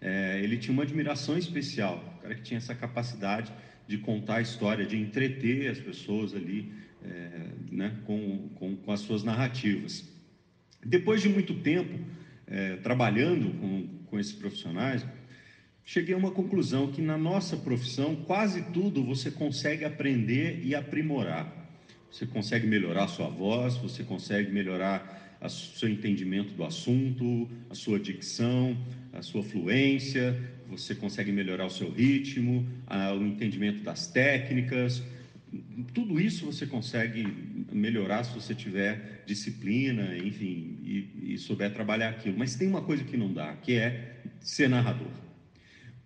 é, 0.00 0.40
ele 0.42 0.56
tinha 0.56 0.72
uma 0.72 0.82
admiração 0.82 1.38
especial. 1.38 2.16
O 2.18 2.22
cara 2.22 2.34
que 2.34 2.42
tinha 2.42 2.58
essa 2.58 2.74
capacidade 2.74 3.52
de 3.86 3.98
contar 3.98 4.36
a 4.36 4.40
história, 4.40 4.84
de 4.84 4.96
entreter 4.96 5.70
as 5.70 5.78
pessoas 5.78 6.34
ali 6.34 6.72
é, 7.04 7.48
né, 7.70 7.96
com, 8.04 8.48
com, 8.56 8.76
com, 8.76 8.92
as 8.92 9.00
suas 9.00 9.22
narrativas. 9.22 10.04
Depois 10.84 11.22
de 11.22 11.28
muito 11.28 11.54
tempo 11.54 11.98
é, 12.46 12.76
trabalhando 12.76 13.52
com, 13.60 13.88
com 14.10 14.18
esses 14.18 14.32
profissionais, 14.32 15.04
cheguei 15.84 16.14
a 16.14 16.18
uma 16.18 16.30
conclusão 16.30 16.90
que 16.90 17.00
na 17.00 17.16
nossa 17.18 17.56
profissão 17.56 18.16
quase 18.16 18.62
tudo 18.72 19.04
você 19.04 19.30
consegue 19.30 19.84
aprender 19.84 20.60
e 20.64 20.74
aprimorar. 20.74 21.52
Você 22.10 22.26
consegue 22.26 22.66
melhorar 22.66 23.04
a 23.04 23.08
sua 23.08 23.28
voz, 23.28 23.76
você 23.76 24.02
consegue 24.02 24.50
melhorar 24.50 25.38
o 25.40 25.48
seu 25.48 25.88
entendimento 25.88 26.54
do 26.54 26.64
assunto, 26.64 27.48
a 27.68 27.74
sua 27.74 28.00
dicção, 28.00 28.76
a 29.12 29.22
sua 29.22 29.42
fluência, 29.42 30.34
você 30.68 30.94
consegue 30.94 31.30
melhorar 31.30 31.66
o 31.66 31.70
seu 31.70 31.90
ritmo, 31.90 32.66
o 32.88 33.22
entendimento 33.24 33.82
das 33.82 34.06
técnicas. 34.06 35.02
Tudo 35.92 36.20
isso 36.20 36.46
você 36.46 36.66
consegue 36.66 37.26
melhorar 37.72 38.24
se 38.24 38.34
você 38.34 38.54
tiver 38.54 39.22
disciplina, 39.26 40.16
enfim, 40.16 40.78
e, 40.82 41.34
e 41.34 41.38
souber 41.38 41.72
trabalhar 41.72 42.10
aquilo. 42.10 42.38
Mas 42.38 42.54
tem 42.54 42.68
uma 42.68 42.82
coisa 42.82 43.04
que 43.04 43.16
não 43.16 43.32
dá, 43.32 43.54
que 43.56 43.74
é 43.74 44.20
ser 44.40 44.68
narrador 44.68 45.26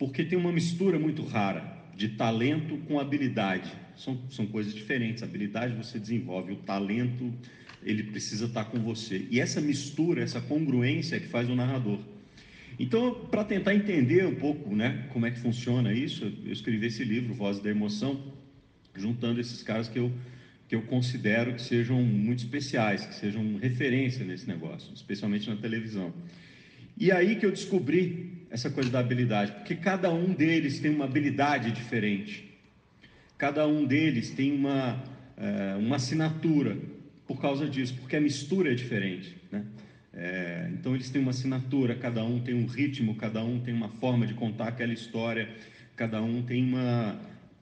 porque 0.00 0.24
tem 0.24 0.38
uma 0.38 0.50
mistura 0.50 0.98
muito 0.98 1.22
rara 1.22 1.78
de 1.94 2.08
talento 2.08 2.78
com 2.88 2.98
habilidade. 2.98 3.70
São, 3.94 4.18
são 4.30 4.46
coisas 4.46 4.74
diferentes. 4.74 5.22
A 5.22 5.26
habilidade 5.26 5.76
você 5.76 5.98
desenvolve, 5.98 6.52
o 6.52 6.56
talento 6.56 7.30
ele 7.82 8.04
precisa 8.04 8.46
estar 8.46 8.64
com 8.64 8.78
você. 8.78 9.26
E 9.30 9.38
essa 9.38 9.60
mistura, 9.60 10.22
essa 10.22 10.40
congruência 10.40 11.16
é 11.16 11.20
que 11.20 11.28
faz 11.28 11.50
o 11.50 11.54
narrador. 11.54 11.98
Então, 12.78 13.26
para 13.30 13.44
tentar 13.44 13.74
entender 13.74 14.26
um 14.26 14.36
pouco 14.36 14.74
né, 14.74 15.06
como 15.12 15.26
é 15.26 15.30
que 15.30 15.38
funciona 15.38 15.92
isso, 15.92 16.24
eu 16.46 16.50
escrevi 16.50 16.86
esse 16.86 17.04
livro, 17.04 17.34
Voz 17.34 17.60
da 17.60 17.68
Emoção, 17.68 18.32
juntando 19.00 19.40
esses 19.40 19.62
caras 19.62 19.88
que 19.88 19.98
eu, 19.98 20.12
que 20.68 20.74
eu 20.74 20.82
considero 20.82 21.54
que 21.54 21.62
sejam 21.62 22.02
muito 22.02 22.40
especiais, 22.40 23.04
que 23.04 23.14
sejam 23.14 23.56
referência 23.56 24.24
nesse 24.24 24.46
negócio, 24.46 24.92
especialmente 24.94 25.48
na 25.48 25.56
televisão. 25.56 26.12
E 26.96 27.10
aí 27.10 27.36
que 27.36 27.46
eu 27.46 27.50
descobri 27.50 28.46
essa 28.50 28.68
coisa 28.68 28.90
da 28.90 28.98
habilidade, 28.98 29.52
porque 29.52 29.74
cada 29.74 30.12
um 30.12 30.34
deles 30.34 30.80
tem 30.80 30.90
uma 30.90 31.04
habilidade 31.04 31.70
diferente, 31.72 32.58
cada 33.38 33.66
um 33.66 33.84
deles 33.86 34.30
tem 34.30 34.52
uma, 34.52 35.02
é, 35.36 35.76
uma 35.76 35.96
assinatura 35.96 36.76
por 37.26 37.40
causa 37.40 37.68
disso, 37.68 37.94
porque 38.00 38.16
a 38.16 38.20
mistura 38.20 38.72
é 38.72 38.74
diferente. 38.74 39.36
Né? 39.50 39.64
É, 40.12 40.68
então 40.72 40.94
eles 40.94 41.08
têm 41.10 41.22
uma 41.22 41.30
assinatura, 41.30 41.94
cada 41.94 42.24
um 42.24 42.40
tem 42.40 42.54
um 42.54 42.66
ritmo, 42.66 43.14
cada 43.14 43.42
um 43.44 43.60
tem 43.60 43.72
uma 43.72 43.88
forma 43.88 44.26
de 44.26 44.34
contar 44.34 44.68
aquela 44.68 44.92
história, 44.92 45.48
cada 45.94 46.20
um 46.20 46.42
tem 46.42 46.64
uma, 46.64 47.20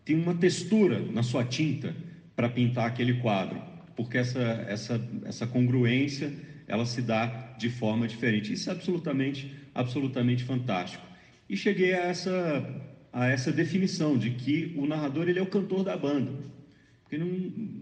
tem 0.09 0.17
uma 0.17 0.35
textura 0.35 1.01
na 1.01 1.23
sua 1.23 1.45
tinta 1.45 1.95
para 2.35 2.49
pintar 2.49 2.87
aquele 2.87 3.21
quadro, 3.21 3.61
porque 3.95 4.17
essa, 4.17 4.41
essa, 4.67 5.09
essa 5.27 5.47
congruência 5.47 6.33
ela 6.67 6.87
se 6.87 7.03
dá 7.03 7.27
de 7.59 7.69
forma 7.69 8.09
diferente. 8.09 8.51
Isso 8.51 8.71
é 8.71 8.73
absolutamente, 8.73 9.53
absolutamente 9.75 10.45
fantástico. 10.45 11.07
E 11.47 11.55
cheguei 11.59 11.93
a 11.93 12.05
essa, 12.05 12.83
a 13.13 13.29
essa 13.29 13.53
definição 13.53 14.17
de 14.17 14.31
que 14.31 14.73
o 14.79 14.87
narrador 14.87 15.29
ele 15.29 15.41
é 15.41 15.43
o 15.43 15.47
cantor 15.47 15.85
da 15.85 15.95
banda. 15.95 16.33
Porque 17.03 17.19
não, 17.19 17.27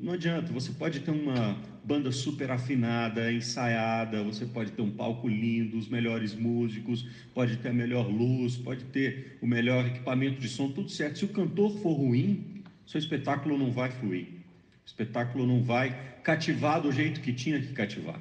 não 0.02 0.12
adianta, 0.14 0.52
você 0.52 0.72
pode 0.72 1.00
ter 1.00 1.12
uma 1.12 1.56
banda 1.86 2.10
super 2.10 2.50
afinada, 2.50 3.32
ensaiada, 3.32 4.20
você 4.24 4.44
pode 4.44 4.72
ter 4.72 4.82
um 4.82 4.90
palco 4.90 5.28
lindo, 5.28 5.78
os 5.78 5.88
melhores 5.88 6.34
músicos, 6.34 7.06
pode 7.32 7.58
ter 7.58 7.68
a 7.68 7.72
melhor 7.72 8.10
luz, 8.10 8.56
pode 8.56 8.84
ter 8.86 9.38
o 9.40 9.46
melhor 9.46 9.86
equipamento 9.86 10.40
de 10.40 10.48
som, 10.48 10.68
tudo 10.72 10.90
certo. 10.90 11.20
Se 11.20 11.24
o 11.24 11.28
cantor 11.28 11.78
for 11.78 11.92
ruim, 11.92 12.64
seu 12.84 12.98
espetáculo 12.98 13.56
não 13.56 13.70
vai 13.70 13.88
fluir. 13.92 14.26
O 14.84 14.86
espetáculo 14.86 15.46
não 15.46 15.62
vai 15.62 15.96
cativar 16.24 16.82
do 16.82 16.90
jeito 16.90 17.20
que 17.20 17.32
tinha 17.32 17.60
que 17.60 17.72
cativar. 17.72 18.20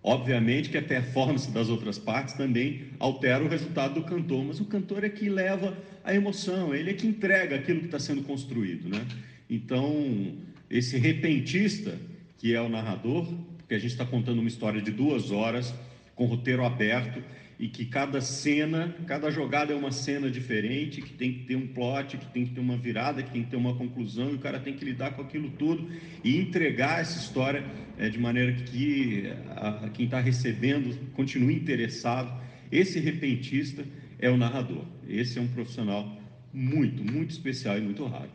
Obviamente 0.00 0.68
que 0.68 0.78
a 0.78 0.82
performance 0.82 1.50
das 1.50 1.68
outras 1.68 1.98
partes 1.98 2.34
também 2.34 2.90
altera 3.00 3.42
o 3.42 3.48
resultado 3.48 3.94
do 3.94 4.04
cantor, 4.04 4.44
mas 4.44 4.60
o 4.60 4.66
cantor 4.66 5.02
é 5.02 5.08
que 5.08 5.28
leva 5.28 5.76
a 6.04 6.14
emoção, 6.14 6.72
ele 6.72 6.90
é 6.90 6.94
que 6.94 7.08
entrega 7.08 7.56
aquilo 7.56 7.80
que 7.80 7.86
está 7.86 7.98
sendo 7.98 8.22
construído, 8.22 8.88
né? 8.88 9.04
Então, 9.48 10.34
esse 10.70 10.96
repentista, 10.96 11.98
que 12.38 12.54
é 12.54 12.60
o 12.60 12.68
narrador, 12.68 13.26
porque 13.58 13.74
a 13.74 13.78
gente 13.78 13.92
está 13.92 14.04
contando 14.04 14.38
uma 14.38 14.48
história 14.48 14.80
de 14.80 14.90
duas 14.90 15.30
horas, 15.30 15.74
com 16.14 16.26
roteiro 16.26 16.64
aberto, 16.64 17.22
e 17.58 17.68
que 17.68 17.86
cada 17.86 18.20
cena, 18.20 18.94
cada 19.06 19.30
jogada 19.30 19.72
é 19.72 19.76
uma 19.76 19.92
cena 19.92 20.30
diferente, 20.30 21.00
que 21.00 21.12
tem 21.12 21.32
que 21.32 21.44
ter 21.44 21.56
um 21.56 21.66
plot, 21.68 22.16
que 22.16 22.26
tem 22.26 22.44
que 22.44 22.52
ter 22.52 22.60
uma 22.60 22.76
virada, 22.76 23.22
que 23.22 23.30
tem 23.30 23.44
que 23.44 23.50
ter 23.50 23.56
uma 23.56 23.74
conclusão, 23.74 24.30
e 24.30 24.34
o 24.34 24.38
cara 24.38 24.58
tem 24.58 24.74
que 24.74 24.84
lidar 24.84 25.12
com 25.12 25.22
aquilo 25.22 25.50
tudo 25.50 25.88
e 26.22 26.36
entregar 26.36 27.00
essa 27.00 27.18
história 27.18 27.64
é, 27.96 28.08
de 28.08 28.18
maneira 28.18 28.52
que 28.52 29.32
a, 29.56 29.86
a 29.86 29.88
quem 29.90 30.06
está 30.06 30.20
recebendo 30.20 30.94
continue 31.12 31.54
interessado. 31.54 32.42
Esse 32.72 32.98
repentista 32.98 33.84
é 34.18 34.28
o 34.28 34.36
narrador. 34.36 34.84
Esse 35.08 35.38
é 35.38 35.42
um 35.42 35.48
profissional 35.48 36.20
muito, 36.52 37.04
muito 37.04 37.30
especial 37.30 37.78
e 37.78 37.80
muito 37.80 38.04
raro. 38.04 38.30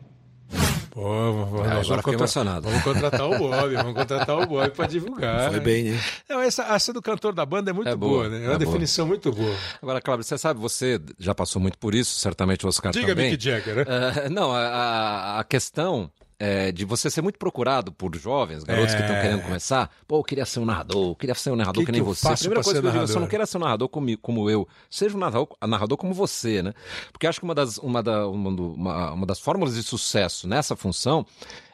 Pô, 0.91 1.01
vamos, 1.01 1.61
Ah, 1.61 1.69
vamos, 1.81 1.87
fiquei 1.87 2.13
emocionado. 2.15 2.67
vamos 2.67 2.83
contratar 2.83 3.29
o 3.29 3.37
Bob, 3.37 3.75
vamos 3.75 3.93
contratar 3.93 4.37
o 4.39 4.45
Bob 4.47 4.69
para 4.71 4.87
divulgar. 4.87 5.49
Foi 5.51 5.59
bem, 5.59 5.83
né? 5.91 5.99
Não, 6.27 6.41
essa, 6.41 6.63
essa 6.63 6.91
do 6.91 7.01
cantor 7.01 7.33
da 7.33 7.45
banda 7.45 7.69
é 7.69 7.73
muito 7.73 7.87
É 7.89 7.95
boa, 7.95 8.23
boa, 8.23 8.29
né? 8.29 8.37
É 8.37 8.39
é 8.39 8.43
uma 8.49 8.57
boa. 8.57 8.59
definição 8.59 9.05
muito 9.05 9.31
boa. 9.31 9.55
Agora, 9.81 10.01
Cláudio, 10.01 10.23
você 10.25 10.37
sabe, 10.37 10.59
você 10.59 10.99
já 11.19 11.35
passou 11.35 11.61
muito 11.61 11.77
por 11.77 11.93
isso, 11.93 12.19
certamente 12.19 12.65
o 12.65 12.69
Oscar 12.69 12.91
Diga, 12.91 13.07
também. 13.07 13.31
Mick 13.31 13.43
Jagger, 13.43 13.75
né? 13.75 13.85
É, 14.25 14.29
não, 14.31 14.51
a, 14.53 15.39
a 15.39 15.43
questão 15.43 16.09
é 16.39 16.71
de 16.71 16.85
você 16.85 17.09
ser 17.09 17.21
muito 17.21 17.37
procurado 17.37 17.91
por 17.91 18.15
jovens, 18.15 18.63
garotos 18.63 18.95
que 18.95 19.01
estão 19.01 19.15
É. 19.17 19.21
querendo 19.21 19.41
começar. 19.43 19.89
Pô, 20.07 20.19
eu 20.19 20.23
queria 20.23 20.45
ser 20.45 20.59
um 20.61 20.65
narrador, 20.65 21.09
eu 21.09 21.15
queria 21.15 21.35
ser 21.35 21.51
um 21.51 21.55
narrador 21.57 21.81
Que 21.81 21.85
que, 21.87 21.91
nem 21.91 22.01
que 22.01 22.07
você. 22.07 22.21
faço 22.27 22.43
Primeira 22.43 22.63
coisa 22.63 22.81
que 22.81 22.87
eu 22.87 22.91
digo, 22.91 23.07
você 23.07 23.19
não 23.19 23.27
queira 23.27 23.45
ser 23.45 23.57
um 23.57 23.61
narrador 23.61 23.89
como, 23.89 24.17
como 24.19 24.49
eu. 24.49 24.65
Seja 24.89 25.15
um 25.15 25.19
narrador, 25.19 25.49
um 25.61 25.67
narrador 25.67 25.97
como 25.97 26.13
você, 26.13 26.63
né? 26.63 26.73
Porque 27.11 27.27
acho 27.27 27.39
que 27.39 27.43
uma 27.45 27.53
das, 27.53 27.77
uma, 27.79 28.01
da, 28.01 28.25
uma, 28.27 28.49
uma, 28.49 29.11
uma 29.11 29.25
das 29.25 29.39
fórmulas 29.39 29.75
de 29.75 29.83
sucesso 29.83 30.47
nessa 30.47 30.75
função 30.75 31.25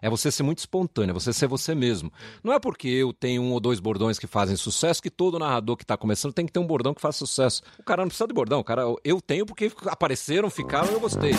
é 0.02 0.10
você 0.10 0.32
ser 0.32 0.42
muito 0.44 0.60
espontâneo, 0.60 1.12
é 1.12 1.14
você 1.14 1.32
ser 1.32 1.48
você 1.48 1.76
mesmo. 1.76 2.12
Não 2.44 2.52
é 2.52 2.60
porque 2.60 2.88
eu 2.88 3.14
tenho 3.14 3.44
um 3.44 3.52
ou 3.52 3.60
dois 3.60 3.80
bordões 3.80 4.18
que 4.18 4.26
fazem 4.28 4.56
sucesso 4.56 5.02
que 5.02 5.10
todo 5.12 5.38
narrador 5.38 5.78
que 5.78 5.84
está 5.84 5.96
começando 5.96 6.34
tem 6.34 6.46
que 6.46 6.52
ter 6.52 6.60
um 6.60 6.66
bordão 6.68 6.94
que 6.94 7.02
faça 7.02 7.20
sucesso. 7.20 7.62
O 7.78 7.84
cara 7.84 8.02
não 8.02 8.08
precisa 8.08 8.28
de 8.28 8.34
bordão, 8.34 8.60
o 8.62 8.64
cara, 8.64 8.82
eu 9.04 9.22
tenho 9.22 9.46
porque 9.46 9.72
apareceram, 9.86 10.50
ficaram 10.50 10.90
e 10.90 10.94
eu 10.94 11.00
gostei. 11.00 11.34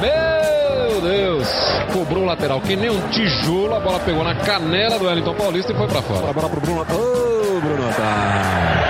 Meu 0.00 0.61
Deus! 1.00 1.48
Cobrou 1.92 2.24
o 2.24 2.26
lateral 2.26 2.60
que 2.60 2.76
nem 2.76 2.90
um 2.90 3.00
tijolo, 3.08 3.74
a 3.74 3.80
bola 3.80 3.98
pegou 4.00 4.24
na 4.24 4.34
canela 4.34 4.98
do 4.98 5.06
Wellington 5.06 5.34
Paulista 5.34 5.72
e 5.72 5.76
foi 5.76 5.88
pra 5.88 6.02
fora. 6.02 6.30
A 6.30 6.32
bola 6.32 6.48
pro 6.48 6.60
Bruno. 6.60 6.80
Ô, 6.82 7.60
Bruno 7.60 7.88
Otávio. 7.88 8.82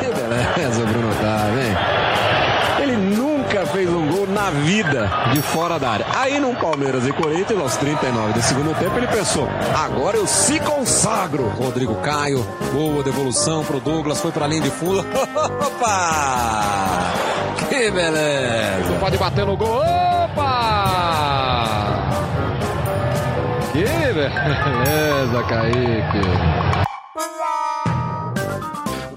Que 0.00 0.06
beleza, 0.06 0.86
Bruno 0.86 1.10
Otávio, 1.10 1.60
hein? 1.60 1.73
Vida 4.62 5.10
de 5.32 5.42
fora 5.42 5.78
da 5.78 5.90
área. 5.90 6.06
Aí 6.14 6.38
no 6.38 6.54
Palmeiras 6.54 7.06
e 7.06 7.12
Corinthians, 7.12 7.60
aos 7.60 7.76
39 7.76 8.32
do 8.32 8.42
segundo 8.42 8.74
tempo, 8.78 8.96
ele 8.96 9.06
pensou: 9.06 9.48
agora 9.74 10.16
eu 10.16 10.26
se 10.26 10.58
consagro. 10.60 11.48
Rodrigo 11.48 11.94
Caio, 11.96 12.46
boa 12.72 13.02
devolução 13.02 13.64
pro 13.64 13.80
Douglas, 13.80 14.20
foi 14.20 14.32
pra 14.32 14.46
linha 14.46 14.62
de 14.62 14.70
fundo. 14.70 15.00
Opa! 15.66 17.12
Que 17.68 17.90
beleza! 17.90 18.98
Pode 19.00 19.18
bater 19.18 19.46
no 19.46 19.56
gol. 19.56 19.78
Opa! 19.78 20.74
Que 23.72 23.84
beleza, 23.84 25.42
Kaique. 25.48 26.74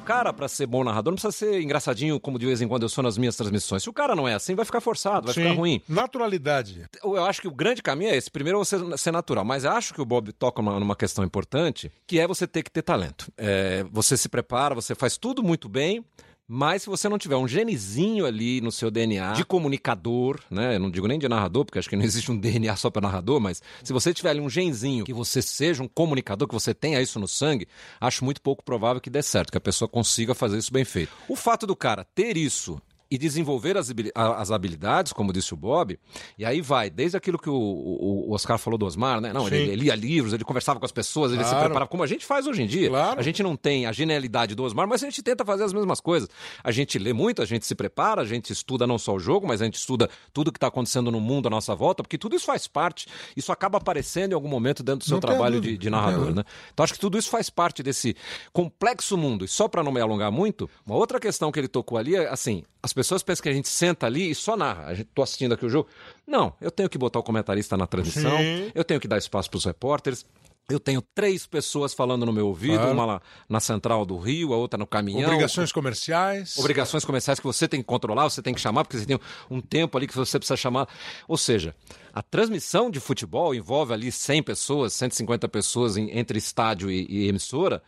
O 0.07 0.13
cara, 0.17 0.31
pra 0.31 0.47
ser 0.47 0.65
bom 0.65 0.85
narrador, 0.85 1.11
não 1.11 1.17
precisa 1.17 1.33
ser 1.33 1.61
engraçadinho 1.61 2.17
como 2.17 2.39
de 2.39 2.45
vez 2.45 2.61
em 2.61 2.67
quando 2.67 2.83
eu 2.83 2.87
sou 2.87 3.03
nas 3.03 3.17
minhas 3.17 3.35
transmissões. 3.35 3.83
Se 3.83 3.89
o 3.89 3.93
cara 3.93 4.15
não 4.15 4.25
é 4.25 4.33
assim, 4.33 4.55
vai 4.55 4.63
ficar 4.63 4.79
forçado, 4.79 5.25
vai 5.25 5.33
ficar 5.33 5.49
Sim. 5.49 5.55
ruim. 5.55 5.81
Naturalidade. 5.85 6.85
Eu 7.03 7.25
acho 7.25 7.41
que 7.41 7.47
o 7.49 7.51
grande 7.51 7.83
caminho 7.83 8.11
é 8.11 8.15
esse. 8.15 8.31
Primeiro, 8.31 8.57
você 8.57 8.77
ser 8.97 9.11
natural. 9.11 9.43
Mas 9.43 9.65
eu 9.65 9.71
acho 9.71 9.93
que 9.93 10.01
o 10.01 10.05
Bob 10.05 10.31
toca 10.31 10.61
numa, 10.61 10.79
numa 10.79 10.95
questão 10.95 11.25
importante, 11.25 11.91
que 12.07 12.21
é 12.21 12.25
você 12.25 12.47
ter 12.47 12.63
que 12.63 12.71
ter 12.71 12.83
talento. 12.83 13.29
É, 13.37 13.83
você 13.91 14.15
se 14.15 14.29
prepara, 14.29 14.73
você 14.73 14.95
faz 14.95 15.17
tudo 15.17 15.43
muito 15.43 15.67
bem. 15.67 16.05
Mas 16.49 16.83
se 16.83 16.89
você 16.89 17.09
não 17.09 17.17
tiver 17.17 17.35
um 17.35 17.45
genezinho 17.45 18.25
ali 18.25 18.61
no 18.61 18.71
seu 18.71 18.89
DNA 18.89 19.33
de 19.33 19.43
comunicador, 19.43 20.39
né? 20.49 20.75
Eu 20.75 20.79
não 20.79 20.89
digo 20.89 21.05
nem 21.05 21.19
de 21.19 21.27
narrador, 21.27 21.65
porque 21.65 21.77
acho 21.77 21.89
que 21.89 21.95
não 21.97 22.05
existe 22.05 22.31
um 22.31 22.37
DNA 22.37 22.73
só 22.77 22.89
para 22.89 23.01
narrador, 23.01 23.41
mas 23.41 23.61
se 23.83 23.91
você 23.91 24.13
tiver 24.13 24.29
ali 24.29 24.39
um 24.39 24.49
genzinho 24.49 25.03
que 25.03 25.11
você 25.11 25.41
seja 25.41 25.83
um 25.83 25.89
comunicador, 25.89 26.47
que 26.47 26.53
você 26.53 26.73
tenha 26.73 27.01
isso 27.01 27.19
no 27.19 27.27
sangue, 27.27 27.67
acho 27.99 28.23
muito 28.23 28.41
pouco 28.41 28.63
provável 28.63 29.01
que 29.01 29.09
dê 29.09 29.21
certo, 29.21 29.51
que 29.51 29.57
a 29.57 29.61
pessoa 29.61 29.89
consiga 29.89 30.33
fazer 30.33 30.57
isso 30.57 30.71
bem 30.71 30.85
feito. 30.85 31.11
O 31.27 31.35
fato 31.35 31.67
do 31.67 31.75
cara 31.75 32.05
ter 32.15 32.37
isso 32.37 32.81
e 33.09 33.17
desenvolver 33.17 33.77
as, 33.77 33.93
as 34.15 34.51
habilidades, 34.51 35.13
como 35.13 35.31
disse 35.31 35.53
o 35.53 35.57
Bob, 35.57 35.97
e 36.37 36.45
aí 36.45 36.61
vai, 36.61 36.89
desde 36.89 37.15
aquilo 37.17 37.37
que 37.39 37.49
o, 37.49 37.53
o- 37.55 38.29
o 38.29 38.33
Oscar 38.33 38.57
falou 38.57 38.77
do 38.77 38.85
Osmar, 38.85 39.21
né? 39.21 39.31
Não, 39.31 39.47
ele, 39.47 39.57
ele 39.71 39.75
lia 39.83 39.95
livros, 39.95 40.33
ele 40.33 40.43
conversava 40.43 40.79
com 40.79 40.85
as 40.85 40.91
pessoas, 40.91 41.31
ele 41.31 41.43
se 41.43 41.49
Claro. 41.49 41.65
preparava, 41.65 41.89
como 41.89 42.03
a 42.03 42.07
gente 42.07 42.25
faz 42.25 42.45
hoje 42.47 42.61
em 42.63 42.67
dia. 42.67 42.89
Claro. 42.89 43.19
A 43.19 43.23
gente 43.23 43.41
não 43.41 43.55
tem 43.55 43.85
a 43.85 43.91
genialidade 43.91 44.55
do 44.55 44.63
Osmar, 44.63 44.87
mas 44.87 45.01
a 45.03 45.05
gente 45.07 45.21
tenta 45.23 45.45
fazer 45.45 45.63
as 45.63 45.73
mesmas 45.73 45.99
coisas. 46.01 46.29
A 46.63 46.71
gente 46.71 46.99
lê 46.99 47.13
muito, 47.13 47.41
a 47.41 47.45
gente 47.45 47.65
se 47.65 47.73
prepara, 47.75 48.21
a 48.21 48.25
gente 48.25 48.51
estuda 48.51 48.85
não 48.85 48.97
só 48.97 49.13
o 49.15 49.19
jogo, 49.19 49.47
mas 49.47 49.61
a 49.61 49.65
gente 49.65 49.75
estuda 49.75 50.09
tudo 50.33 50.51
que 50.51 50.57
está 50.57 50.67
acontecendo 50.67 51.09
no 51.11 51.19
mundo 51.21 51.47
à 51.47 51.49
nossa 51.49 51.73
volta, 51.75 52.03
porque 52.03 52.17
tudo 52.17 52.35
isso 52.35 52.45
faz 52.45 52.67
parte, 52.67 53.07
isso 53.35 53.51
acaba 53.51 53.77
aparecendo 53.77 54.31
em 54.31 54.35
algum 54.35 54.49
momento 54.49 54.83
dentro 54.83 54.99
do 54.99 55.05
seu 55.05 55.15
Não 55.15 55.21
trabalho 55.21 55.61
de, 55.61 55.77
de 55.77 55.89
narrador, 55.89 56.33
né? 56.35 56.43
Então 56.73 56.83
acho 56.83 56.93
que 56.93 56.99
tudo 56.99 57.17
isso 57.17 57.29
faz 57.29 57.49
parte 57.49 57.81
desse 57.81 58.15
complexo 58.51 59.17
mundo. 59.17 59.45
E 59.45 59.47
só 59.47 59.67
para 59.67 59.83
não 59.83 59.91
me 59.91 60.01
alongar 60.01 60.31
muito, 60.31 60.69
uma 60.85 60.95
outra 60.95 61.19
questão 61.19 61.51
que 61.51 61.59
ele 61.59 61.67
tocou 61.67 61.97
ali 61.97 62.15
é 62.15 62.27
assim: 62.29 62.63
as 62.81 62.93
pessoas 62.97 63.21
pensam 63.23 63.43
que 63.43 63.49
a 63.49 63.53
gente 63.53 63.69
senta 63.69 64.05
ali 64.05 64.29
e 64.31 64.35
só 64.35 64.57
narra. 64.57 64.85
A 64.87 64.93
gente 64.93 65.07
tô 65.13 65.21
assistindo 65.21 65.53
aqui 65.53 65.65
o 65.65 65.69
jogo. 65.69 65.87
Não, 66.25 66.53
eu 66.59 66.71
tenho 66.71 66.89
que 66.89 66.97
botar 66.97 67.19
o 67.19 67.23
comentarista 67.23 67.77
na 67.77 67.85
transmissão, 67.87 68.37
Sim. 68.37 68.71
eu 68.75 68.83
tenho 68.83 68.99
que 68.99 69.07
dar 69.07 69.17
espaço 69.17 69.49
para 69.49 69.57
os 69.57 69.65
repórteres. 69.65 70.25
Eu 70.69 70.81
tenho 70.81 71.01
três 71.15 71.45
pessoas 71.47 71.93
falando 71.93 72.25
no 72.25 72.33
meu 72.33 72.47
ouvido, 72.47 72.75
Claro. 72.79 72.91
uma 72.91 73.05
lá 73.05 73.21
na 73.47 73.61
central 73.61 74.05
do 74.05 74.17
Rio, 74.17 74.51
a 74.53 74.57
outra 74.57 74.77
no 74.77 74.85
caminhão. 74.85 75.29
Obrigações 75.31 75.71
comerciais. 75.71 76.57
Obrigações 76.57 77.05
comerciais 77.05 77.39
que 77.39 77.45
você 77.45 77.69
tem 77.69 77.79
que 77.79 77.85
controlar, 77.85 78.25
você 78.29 78.41
tem 78.41 78.53
que 78.53 78.59
chamar, 78.59 78.83
porque 78.83 78.97
você 78.97 79.05
tem 79.05 79.17
um 79.49 79.61
tempo 79.61 79.97
ali 79.97 80.07
que 80.07 80.13
você 80.13 80.37
precisa 80.37 80.57
chamar. 80.57 80.89
Ou 81.25 81.37
seja, 81.37 81.73
A 82.17 82.23
transmissão 82.23 82.89
de 82.89 82.99
futebol 82.99 83.53
envolve 83.53 83.93
ali 83.93 84.11
100 84.11 84.41
pessoas, 84.41 84.91
150 84.93 85.47
pessoas 85.47 85.97
em- 85.97 86.17
entre 86.17 86.39
estádio 86.39 86.89
e, 86.89 87.05
e 87.07 87.27
emissora, 87.27 87.79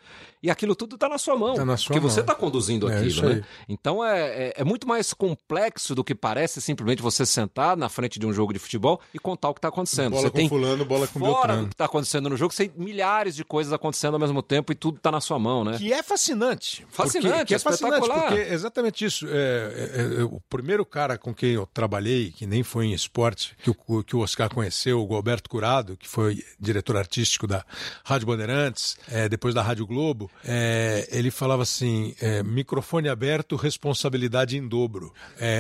e 0.41 0.51
aquilo 0.51 0.75
tudo 0.75 0.93
está 0.95 1.09
na 1.09 1.17
sua 1.17 1.36
mão. 1.36 1.55
Tá 1.55 1.65
na 1.65 1.75
sua 1.75 1.88
porque 1.88 1.99
você 1.99 2.17
mão. 2.17 2.23
está 2.25 2.36
conduzindo 2.36 2.89
É 2.91 2.97
aquilo, 2.97 3.27
né? 3.27 3.43
Então 3.67 4.05
é, 4.05 4.49
é, 4.49 4.53
é 4.57 4.63
muito 4.63 4.88
mais 4.88 5.13
complexo 5.13 5.95
do 5.95 6.03
que 6.03 6.13
parece 6.13 6.61
simplesmente 6.61 7.01
você 7.01 7.25
sentar 7.25 7.75
na 7.75 7.89
frente 7.89 8.19
de 8.19 8.27
um 8.27 8.32
jogo 8.32 8.53
de 8.53 8.59
futebol 8.59 9.01
e 9.13 9.17
contar 9.17 9.49
o 9.49 9.53
que 9.53 9.57
está 9.57 9.69
acontecendo. 9.69 10.11
Bola 10.11 10.21
você 10.21 10.30
com 10.30 10.38
tem 10.38 10.47
fulano, 10.47 10.86
bola 10.86 11.07
com 11.07 11.19
fora 11.19 11.32
Beltrano. 11.34 11.61
do 11.63 11.67
que 11.69 11.73
está 11.73 11.86
acontecendo 11.86 12.30
no 12.30 12.38
jogo, 12.38 12.53
você 12.53 12.69
tem 12.69 12.86
milhares 12.86 13.36
de 13.36 13.43
coisas 13.43 13.73
acontecendo 13.73 14.13
ao 14.13 14.19
mesmo 14.19 14.43
tempo 14.43 14.71
e 14.71 14.75
tudo 14.75 14.97
está 14.97 15.11
na 15.11 15.19
sua 15.21 15.39
mão, 15.39 15.63
né? 15.65 15.75
Que 15.77 15.91
é 15.91 16.03
fascinante. 16.03 16.86
Fascinante, 16.89 17.30
porque, 17.32 17.45
que 17.45 17.55
é 17.55 17.59
fascinante, 17.59 17.95
espetacular. 17.95 18.27
porque 18.30 18.41
é 18.43 18.53
exatamente 18.53 19.03
isso. 19.05 19.25
É, 19.27 19.32
é, 19.34 20.21
é, 20.21 20.23
o 20.23 20.39
primeiro 20.49 20.86
cara 20.86 21.17
com 21.17 21.34
quem 21.34 21.51
eu 21.53 21.65
trabalhei, 21.73 22.32
que 22.32 22.45
nem 22.45 22.61
foi 22.63 22.86
em 22.86 22.93
esporte, 22.93 23.57
que 23.63 23.71
o, 23.71 24.03
que 24.03 24.15
o 24.15 24.18
Oscar 24.22 24.53
conheceu, 24.53 25.03
o 25.03 25.07
Gilberto 25.07 25.49
Curado, 25.49 25.97
que 25.97 26.07
foi 26.07 26.43
diretor 26.59 26.97
artístico 26.97 27.47
da 27.47 27.65
Rádio 28.03 28.28
Bandeirantes, 28.28 28.97
é, 29.07 29.28
depois 29.28 29.53
da 29.53 29.61
Rádio 29.61 29.86
Globo, 29.86 30.30
é, 30.43 31.07
ele 31.11 31.32
falava 31.32 31.63
assim: 31.63 32.15
é, 32.22 32.43
microfone 32.43 33.09
aberto, 33.09 33.55
responsabilidade 33.55 34.57
em 34.57 34.67
dobro. 34.67 35.13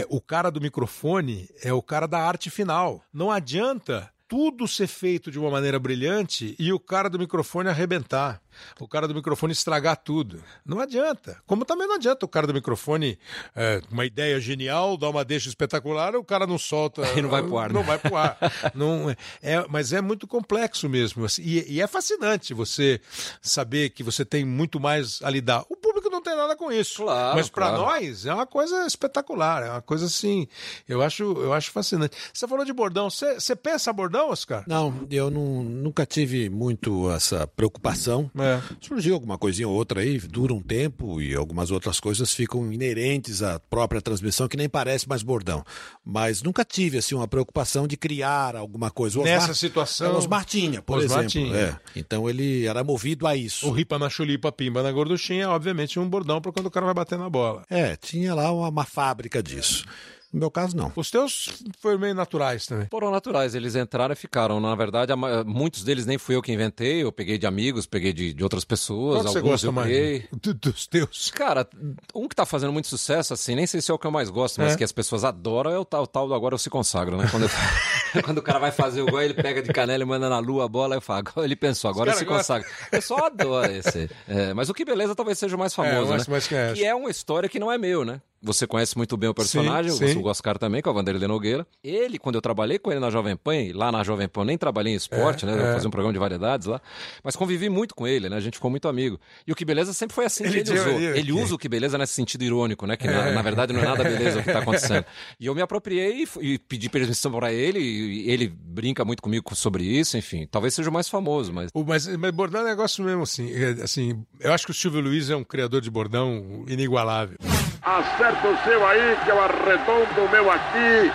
O 0.09 0.21
cara 0.21 0.49
do 0.49 0.61
microfone 0.61 1.49
é 1.61 1.73
o 1.73 1.81
cara 1.81 2.07
da 2.07 2.19
arte 2.19 2.49
final. 2.49 3.03
Não 3.13 3.31
adianta 3.31 4.09
tudo 4.29 4.67
ser 4.67 4.87
feito 4.87 5.31
de 5.31 5.39
uma 5.39 5.49
maneira 5.49 5.79
brilhante 5.79 6.55
e 6.59 6.71
o 6.71 6.79
cara 6.79 7.09
do 7.09 7.17
microfone 7.17 7.67
arrebentar. 7.67 8.39
O 8.79 8.87
cara 8.87 9.07
do 9.07 9.13
microfone 9.15 9.53
estragar 9.53 9.97
tudo. 9.97 10.43
Não 10.65 10.79
adianta. 10.79 11.41
Como 11.45 11.65
também 11.65 11.87
não 11.87 11.95
adianta 11.95 12.25
o 12.25 12.29
cara 12.29 12.47
do 12.47 12.53
microfone, 12.53 13.17
é, 13.55 13.81
uma 13.91 14.05
ideia 14.05 14.39
genial, 14.39 14.97
dar 14.97 15.09
uma 15.09 15.23
deixa 15.25 15.49
espetacular, 15.49 16.15
o 16.15 16.23
cara 16.23 16.45
não 16.47 16.57
solta. 16.57 17.05
Aí 17.05 17.21
não 17.21 17.29
vai 17.29 17.43
pro 17.43 17.57
ar, 17.57 17.71
Não 17.71 17.81
né? 17.81 17.87
vai 17.87 17.99
pro 17.99 18.15
ar. 18.15 18.37
não, 18.73 19.09
é, 19.41 19.65
mas 19.69 19.93
é 19.93 20.01
muito 20.01 20.27
complexo 20.27 20.87
mesmo. 20.89 21.25
assim, 21.25 21.41
E, 21.41 21.73
e 21.73 21.81
é 21.81 21.87
fascinante 21.87 22.53
você 22.53 22.99
saber 23.41 23.89
que 23.89 24.03
você 24.03 24.23
tem 24.25 24.45
muito 24.45 24.79
mais 24.79 25.21
a 25.21 25.29
lidar. 25.29 25.65
O 25.69 25.75
público 25.75 26.09
não 26.09 26.21
tem 26.21 26.35
nada 26.35 26.55
com 26.55 26.71
isso. 26.71 27.03
Claro, 27.03 27.35
mas 27.37 27.49
para 27.49 27.69
claro. 27.69 27.83
nós 27.83 28.25
é 28.25 28.33
uma 28.33 28.45
coisa 28.45 28.85
espetacular. 28.85 29.63
É 29.63 29.69
uma 29.71 29.81
coisa 29.81 30.05
assim. 30.05 30.47
Eu 30.87 31.01
acho, 31.01 31.23
eu 31.23 31.53
acho 31.53 31.71
fascinante. 31.71 32.15
Você 32.33 32.47
falou 32.47 32.65
de 32.65 32.73
bordão. 32.73 33.09
Você, 33.09 33.35
você 33.35 33.55
pensa 33.55 33.91
bordão, 33.93 34.29
Oscar? 34.29 34.63
Não, 34.67 35.07
eu 35.09 35.29
não, 35.29 35.63
nunca 35.63 36.05
tive 36.05 36.49
muito 36.49 37.09
essa 37.11 37.47
preocupação. 37.47 38.29
É. 38.37 38.48
Surgiu 38.81 39.13
alguma 39.13 39.37
coisinha 39.37 39.67
ou 39.67 39.75
outra 39.75 40.01
aí, 40.01 40.17
dura 40.19 40.53
um 40.53 40.61
tempo 40.61 41.21
e 41.21 41.35
algumas 41.35 41.71
outras 41.71 41.99
coisas 41.99 42.33
ficam 42.33 42.71
inerentes 42.71 43.41
à 43.43 43.59
própria 43.59 44.01
transmissão, 44.01 44.47
que 44.47 44.57
nem 44.57 44.67
parece 44.69 45.07
mais 45.07 45.21
bordão. 45.23 45.63
Mas 46.03 46.41
nunca 46.41 46.63
tive 46.65 46.97
assim 46.97 47.15
uma 47.15 47.27
preocupação 47.27 47.87
de 47.87 47.95
criar 47.97 48.55
alguma 48.55 48.89
coisa. 48.89 49.19
O 49.19 49.23
Nessa 49.23 49.53
situação- 49.53 50.07
É, 50.13 50.17
Osmar 50.17 50.45
tinha, 50.45 50.81
por 50.81 50.97
Osmar 50.99 51.25
exemplo. 51.25 51.55
É. 51.55 51.77
Então 51.95 52.29
ele 52.29 52.65
era 52.65 52.83
movido 52.83 53.27
a 53.27 53.35
isso. 53.35 53.67
O 53.67 53.71
ripa 53.71 53.99
na 53.99 54.09
chulipa, 54.09 54.51
pimba 54.51 54.81
na 54.83 54.91
gorduchinha, 54.91 55.49
obviamente 55.49 55.99
um 55.99 56.09
bordão 56.09 56.41
para 56.41 56.51
quando 56.51 56.65
o 56.67 56.71
cara 56.71 56.85
vai 56.85 56.95
bater 56.95 57.17
na 57.17 57.29
bola. 57.29 57.63
É, 57.69 57.95
tinha 57.95 58.33
lá 58.33 58.51
uma, 58.51 58.69
uma 58.69 58.85
fábrica 58.85 59.41
disso. 59.43 59.85
No 60.31 60.39
meu 60.41 60.51
caso, 60.51 60.75
não. 60.77 60.91
Os 60.95 61.09
teus 61.09 61.49
foram 61.79 61.97
meio 61.99 62.13
naturais 62.13 62.65
também. 62.67 62.87
Foram 62.91 63.09
naturais, 63.11 63.55
eles 63.55 63.75
entraram 63.75 64.13
e 64.13 64.15
ficaram. 64.15 64.59
Na 64.59 64.75
verdade, 64.75 65.11
muitos 65.45 65.83
deles 65.83 66.05
nem 66.05 66.17
fui 66.17 66.35
eu 66.35 66.41
que 66.41 66.51
inventei, 66.53 67.03
eu 67.03 67.11
peguei 67.11 67.37
de 67.37 67.47
amigos, 67.47 67.85
peguei 67.87 68.13
de, 68.13 68.33
de 68.33 68.43
outras 68.43 68.63
pessoas, 68.63 69.15
Qual 69.21 69.23
que 69.25 69.31
você 69.31 69.37
alguns 69.39 69.51
gosta 69.51 69.67
eu 69.67 69.71
mais? 69.71 70.23
Do- 70.41 70.53
Dos 70.53 70.85
teus. 70.87 71.31
Cara, 71.31 71.67
um 72.13 72.27
que 72.27 72.35
tá 72.35 72.45
fazendo 72.45 72.71
muito 72.71 72.87
sucesso, 72.87 73.33
assim, 73.33 73.55
nem 73.55 73.65
sei 73.65 73.81
se 73.81 73.89
é 73.89 73.93
o 73.93 73.97
que 73.97 74.05
eu 74.05 74.11
mais 74.11 74.29
gosto, 74.29 74.59
mas 74.61 74.73
É. 74.73 74.77
que 74.77 74.83
as 74.83 74.91
pessoas 74.91 75.23
adoram 75.23 75.71
é 75.71 75.79
o 75.79 75.85
tal, 75.85 76.03
o 76.03 76.07
tal 76.07 76.27
do 76.27 76.33
Agora 76.33 76.53
Eu 76.53 76.59
Se 76.59 76.69
Consagro, 76.69 77.17
né? 77.17 77.27
Quando, 77.31 77.43
eu- 77.43 77.49
quando 78.23 78.37
o 78.39 78.43
cara 78.43 78.59
vai 78.59 78.71
fazer 78.71 79.01
o 79.01 79.05
gol, 79.07 79.21
ele 79.21 79.33
pega 79.33 79.61
de 79.61 79.71
canela 79.73 80.03
e 80.03 80.05
manda 80.05 80.27
na 80.29 80.39
lua 80.39 80.65
a 80.65 80.67
bola, 80.67 80.95
eu 80.95 81.01
falo, 81.01 81.19
agora 81.27 81.45
ele 81.45 81.55
pensou, 81.55 81.89
agora 81.89 82.11
eu 82.11 82.15
se 82.15 82.25
cara 82.25 82.37
consagra. 82.37 82.67
O 82.87 82.89
pessoal 82.91 83.25
adora 83.25 83.71
esse. 83.71 84.09
É, 84.27 84.53
mas 84.53 84.69
o 84.69 84.73
Que 84.73 84.83
Beleza 84.85 85.15
talvez 85.15 85.37
seja 85.39 85.55
o 85.55 85.59
mais 85.59 85.73
famoso, 85.73 86.13
É, 86.13 86.17
mas- 86.17 86.27
né? 86.27 86.33
mas 86.33 86.47
que 86.47 86.55
é 86.55 86.73
que 86.73 86.85
é 86.85 86.93
uma 86.93 87.09
história 87.09 87.47
que 87.49 87.59
não 87.59 87.71
é 87.71 87.77
meu, 87.77 88.03
né? 88.05 88.21
Você 88.41 88.65
conhece 88.65 88.95
muito 88.97 89.17
bem 89.17 89.29
o 89.29 89.33
personagem, 89.33 89.91
Sim, 89.91 90.07
sim. 90.07 90.17
o 90.19 90.25
Oscar 90.27 90.57
também, 90.57 90.81
que 90.81 90.87
é 90.87 90.91
o 90.91 90.93
Vanderlei 90.95 91.27
Nogueira. 91.27 91.67
Ele, 91.83 92.17
quando 92.17 92.35
eu 92.35 92.41
trabalhei 92.41 92.79
com 92.79 92.89
ele 92.91 92.99
na 92.99 93.09
Jovem 93.09 93.35
Pan, 93.35 93.53
lá 93.73 93.91
na 93.91 94.03
Jovem 94.03 94.27
Pan 94.27 94.41
eu 94.41 94.45
nem 94.45 94.57
trabalhei 94.57 94.93
em 94.93 94.95
esporte, 94.95 95.45
né? 95.45 95.53
Eu 95.53 95.65
é. 95.67 95.73
fazia 95.73 95.87
um 95.87 95.91
programa 95.91 96.13
de 96.13 96.19
variedades 96.19 96.67
lá. 96.67 96.81
Mas 97.23 97.35
convivi 97.35 97.67
muito 97.69 97.93
com 97.93 98.07
ele, 98.07 98.29
né? 98.29 98.37
A 98.37 98.39
gente 98.39 98.53
ficou 98.55 98.71
muito 98.71 98.87
amigo. 98.87 99.19
E 99.45 99.51
o 99.51 99.55
Que 99.55 99.65
Beleza 99.65 99.91
sempre 99.93 100.15
foi 100.15 100.25
assim 100.25 100.45
Ele 100.45 100.63
que 100.63 100.69
ele 100.71 100.79
usou. 100.79 100.93
ele- 100.93 101.19
Ele 101.19 101.31
usa 101.33 101.55
o 101.55 101.57
Que 101.57 101.67
Beleza 101.67 101.97
nesse 101.97 102.13
sentido 102.13 102.43
irônico, 102.43 102.85
né? 102.87 102.95
Que 102.95 103.07
na, 103.07 103.27
É. 103.29 103.33
na 103.33 103.41
verdade 103.41 103.73
não 103.73 103.81
é 103.81 103.85
nada 103.85 104.03
beleza 104.03 104.39
o 104.39 104.43
que 104.43 104.51
tá 104.53 104.59
acontecendo. 104.59 105.05
E 105.39 105.45
eu 105.45 105.53
me 105.55 105.61
apropriei 105.61 106.23
e 106.23 106.29
e, 106.41 106.57
pedi 106.57 106.89
permissão 106.89 107.31
para 107.31 107.51
ele, 107.51 107.79
e 107.79 108.29
ele 108.31 108.47
brinca 108.47 109.03
muito 109.03 109.21
comigo 109.21 109.53
sobre 109.55 109.83
isso, 109.83 110.17
enfim. 110.17 110.47
Talvez 110.49 110.73
seja 110.73 110.89
o 110.89 110.93
mais 110.93 111.09
famoso, 111.09 111.51
mas 111.51 111.69
O- 111.73 111.83
Mas, 111.83 112.07
mas 112.17 112.31
bordão 112.31 112.61
é 112.61 112.63
um 112.63 112.67
negócio 112.67 113.03
mesmo 113.03 113.23
assim, 113.23 113.51
é, 113.53 113.83
assim. 113.83 114.23
Eu 114.39 114.53
acho 114.53 114.65
que 114.65 114.71
o 114.71 114.73
Silvio 114.73 115.01
Luiz 115.01 115.29
é 115.29 115.35
um 115.35 115.43
criador 115.43 115.81
de 115.81 115.89
bordão 115.91 116.63
inigualável. 116.67 117.37
Acerta 117.81 118.28
o 118.43 118.57
seu 118.63 118.87
aí, 118.87 119.17
que 119.23 119.29
eu 119.29 119.41
arredondo 119.41 120.21
o 120.21 120.29
meu 120.29 120.51
aqui. 120.51 121.11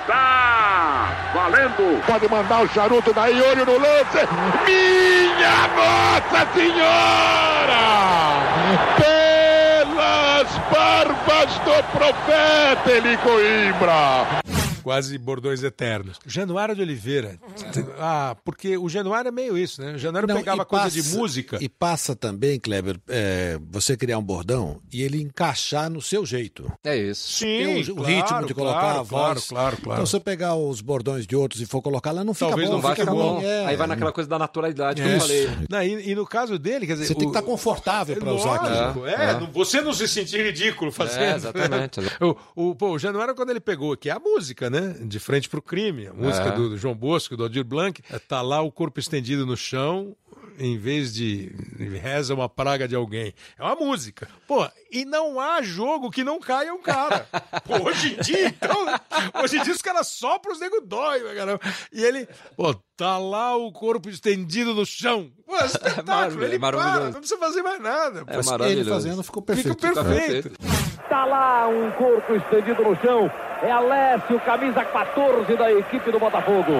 Está 0.00 1.08
valendo. 1.34 2.02
Pode 2.06 2.28
mandar 2.28 2.62
o 2.62 2.68
charuto 2.68 3.12
daí, 3.12 3.40
olho 3.40 3.66
no 3.66 3.78
lance. 3.78 4.26
Minha 4.66 5.68
Nossa 5.76 6.46
Senhora! 6.54 7.80
Pelas 8.96 10.48
barbas 10.70 11.58
do 11.64 11.82
profeta 11.98 12.90
Eli 12.90 13.16
Coimbra. 13.18 14.39
Quase 14.82 15.16
bordões 15.18 15.62
eternos. 15.62 16.18
Januário 16.26 16.74
de 16.74 16.82
Oliveira. 16.82 17.38
Ah, 17.98 18.36
porque 18.44 18.76
o 18.76 18.88
Januário 18.88 19.28
é 19.28 19.32
meio 19.32 19.56
isso, 19.56 19.80
né? 19.82 19.94
O 19.94 19.98
Januário 19.98 20.28
Não, 20.28 20.36
pegava 20.36 20.62
e 20.62 20.64
coisa 20.64 20.84
passa- 20.86 21.02
de 21.02 21.16
música. 21.16 21.58
E 21.60 21.68
passa 21.68 22.16
também, 22.16 22.58
Kleber, 22.58 22.98
é, 23.08 23.58
você 23.70 23.96
criar 23.96 24.18
um 24.18 24.22
bordão 24.22 24.80
e 24.92 25.02
ele 25.02 25.20
encaixar 25.20 25.90
no 25.90 26.00
seu 26.00 26.24
jeito. 26.24 26.70
é 26.84 26.96
isso. 26.96 27.40
Tem 27.40 27.82
o, 27.90 27.98
o 27.98 28.02
ritmo 28.02 28.46
de 28.46 28.54
colocar 28.54 28.80
claro, 28.80 28.98
a 29.00 29.02
voz. 29.02 29.10
Claro, 29.10 29.40
claro, 29.48 29.76
claro. 29.82 29.92
Então, 30.00 30.06
se 30.06 30.12
você 30.12 30.20
pegar 30.20 30.54
os 30.54 30.80
bordões 30.80 31.26
de 31.26 31.36
outros 31.36 31.60
e 31.60 31.66
for 31.66 31.82
colocar 31.82 32.10
lá, 32.12 32.24
não 32.24 32.34
fica 32.34 32.46
Talvez 32.48 32.68
bom. 32.68 32.74
não 32.76 32.80
vai 32.82 32.96
fica 32.96 33.10
bom. 33.10 33.40
é. 33.42 33.66
Aí 33.66 33.76
vai 33.76 33.86
naquela 33.86 34.12
coisa 34.12 34.28
da 34.28 34.38
naturalidade 34.38 35.02
que 35.02 35.08
eu 35.08 35.20
falei. 35.20 35.48
Não, 35.68 35.82
e, 35.82 36.10
e 36.10 36.14
no 36.14 36.26
caso 36.26 36.58
dele, 36.58 36.86
quer 36.86 36.94
dizer. 36.94 37.06
Você 37.06 37.14
tem 37.14 37.20
que 37.22 37.26
o- 37.26 37.28
estar 37.30 37.42
confortável 37.42 38.16
para 38.16 38.32
usar 38.32 38.54
aquilo. 38.56 39.06
É, 39.06 39.38
não- 39.40 39.50
você 39.52 39.80
não 39.80 39.92
se 39.92 40.06
sentir 40.08 40.44
ridículo 40.44 40.90
fazendo. 40.92 41.22
É, 41.22 41.34
exatamente. 41.36 42.00
o, 42.20 42.36
o, 42.70 42.74
pô, 42.74 42.90
o 42.92 42.98
Januário, 42.98 43.34
quando 43.34 43.50
ele 43.50 43.60
pegou, 43.60 43.96
que 43.96 44.08
é 44.08 44.12
a 44.12 44.18
música, 44.18 44.69
né? 44.70 44.96
De 45.02 45.18
frente 45.18 45.48
pro 45.48 45.60
crime, 45.60 46.06
a 46.06 46.12
música 46.14 46.48
É. 46.48 46.52
do, 46.52 46.70
do 46.70 46.78
João 46.78 46.94
Bosco, 46.94 47.36
do 47.36 47.42
Aldir 47.42 47.64
Blanc, 47.64 48.00
é, 48.10 48.18
tá 48.18 48.40
lá 48.40 48.62
o 48.62 48.70
corpo 48.72 48.98
estendido 49.00 49.44
no 49.44 49.56
chão, 49.56 50.16
em 50.58 50.76
vez 50.78 51.12
de 51.12 51.52
reza 52.00 52.34
uma 52.34 52.48
praga 52.48 52.86
de 52.86 52.94
alguém. 52.94 53.32
É 53.58 53.62
uma 53.62 53.74
música. 53.74 54.28
Pô, 54.46 54.68
e 54.90 55.04
não 55.04 55.40
há 55.40 55.62
jogo 55.62 56.10
que 56.10 56.24
não 56.24 56.40
caia 56.40 56.72
um 56.74 56.80
cara. 56.82 57.26
Pô, 57.64 57.88
hoje 57.88 58.14
em 58.14 58.22
dia, 58.22 58.48
então, 58.48 58.86
hoje 59.42 59.58
em 59.58 59.62
dia 59.62 59.72
os 59.72 59.82
caras 59.82 60.08
sopram, 60.08 60.52
os 60.52 60.60
nego 60.60 60.80
dói, 60.80 61.20
meu 61.20 61.34
caramba. 61.34 61.60
E 61.92 62.02
ele, 62.02 62.28
pô, 62.56 62.74
tá 62.96 63.18
lá 63.18 63.56
o 63.56 63.72
corpo 63.72 64.08
estendido 64.08 64.74
no 64.74 64.84
chão. 64.84 65.30
Pô, 65.46 65.56
é 65.56 65.64
espetáculo. 65.66 66.44
ele 66.44 66.56
é 66.56 66.58
para, 66.58 67.00
não 67.10 67.12
precisa 67.12 67.38
fazer 67.38 67.62
mais 67.62 67.80
nada. 67.80 68.24
É 68.26 68.42
Pô, 68.42 68.64
Ele 68.64 68.84
fazendo 68.84 69.22
ficou 69.22 69.42
perfeito. 69.42 69.86
Fica 69.86 70.04
perfeito. 70.04 70.52
Tá 71.08 71.24
lá 71.24 71.68
um 71.68 71.90
corpo 71.92 72.34
estendido 72.34 72.82
no 72.82 72.94
chão. 73.00 73.30
É 73.62 73.70
Alessio, 73.70 74.40
camisa 74.40 74.84
14 74.84 75.56
da 75.56 75.72
equipe 75.72 76.10
do 76.10 76.18
Botafogo. 76.18 76.72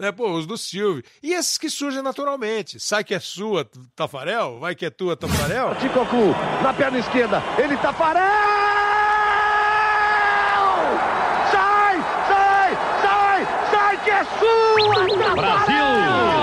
Né? 0.00 0.10
Pô, 0.10 0.32
os 0.32 0.46
do 0.46 0.56
Silvio. 0.56 1.04
E 1.22 1.32
esses 1.34 1.58
que 1.58 1.68
surgem 1.68 2.02
naturalmente. 2.02 2.80
Sai 2.80 3.04
que 3.04 3.14
é 3.14 3.20
sua, 3.20 3.68
Tafarel, 3.94 4.58
vai 4.58 4.74
que 4.74 4.86
é 4.86 4.90
tua, 4.90 5.14
Tafarel. 5.16 5.74
De 5.78 5.88
Cocu, 5.90 6.34
na 6.62 6.72
perna 6.72 6.98
esquerda. 6.98 7.42
Ele 7.58 7.76
Tafarel! 7.76 8.24
Sai, 11.52 11.96
sai, 12.28 12.78
sai, 13.02 13.46
sai 13.70 14.04
que 14.04 14.10
é 14.10 14.24
sua! 14.24 15.34
Brasil! 15.34 16.39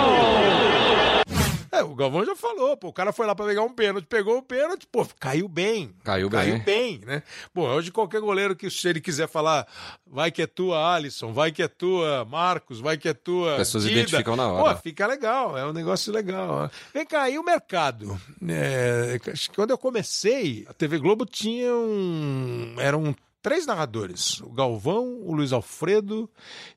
É, 1.78 1.84
o 1.84 1.94
Galvão 1.96 2.26
já 2.26 2.36
falou, 2.36 2.76
pô, 2.76 2.88
o 2.88 2.94
cara 2.94 3.12
foi 3.14 3.26
lá 3.28 3.36
pra 3.36 3.46
pegar 3.46 3.62
um 3.64 3.74
pênalti, 3.74 4.06
pegou 4.06 4.38
o 4.38 4.42
pênalti, 4.42 4.88
pô, 4.92 5.06
caiu 5.20 5.48
bem. 5.48 5.94
Caiu 6.04 6.30
bem. 6.30 6.40
Caiu 6.40 6.60
bem, 6.64 7.02
né? 7.06 7.22
Pô, 7.54 7.68
hoje 7.68 7.92
qualquer 7.92 8.20
goleiro 8.22 8.56
que 8.56 8.70
se 8.70 8.88
ele 8.88 9.00
quiser 9.00 9.28
falar, 9.28 9.68
vai 10.06 10.32
que 10.32 10.42
é 10.42 10.48
tua, 10.48 10.96
Alisson, 10.96 11.32
vai 11.34 11.52
que 11.52 11.62
é 11.62 11.68
tua, 11.68 12.26
Marcos, 12.26 12.80
vai 12.80 12.98
que 12.98 13.08
é 13.08 13.14
tua, 13.14 13.52
As 13.54 13.58
pessoas 13.60 13.84
Dida. 13.84 13.96
identificam 14.00 14.36
na 14.36 14.48
hora. 14.52 14.76
Pô, 14.76 14.82
fica 14.82 15.06
legal, 15.06 15.58
é 15.58 15.66
um 15.66 15.74
negócio 15.74 16.12
legal. 16.12 16.64
né? 16.64 16.70
Vem 16.94 17.06
cá, 17.06 17.30
e 17.30 17.38
o 17.38 17.44
mercado? 17.44 18.20
É, 18.48 19.20
acho 19.32 19.50
que 19.50 19.56
quando 19.56 19.72
eu 19.72 19.78
comecei, 19.78 20.66
a 20.68 20.74
TV 20.74 20.98
Globo 20.98 21.26
tinha 21.26 21.74
um... 21.76 22.76
eram 22.80 23.16
três 23.48 23.66
narradores, 23.66 24.42
o 24.42 24.50
Galvão, 24.50 25.22
o 25.22 25.34
Luiz 25.34 25.54
Alfredo 25.54 26.30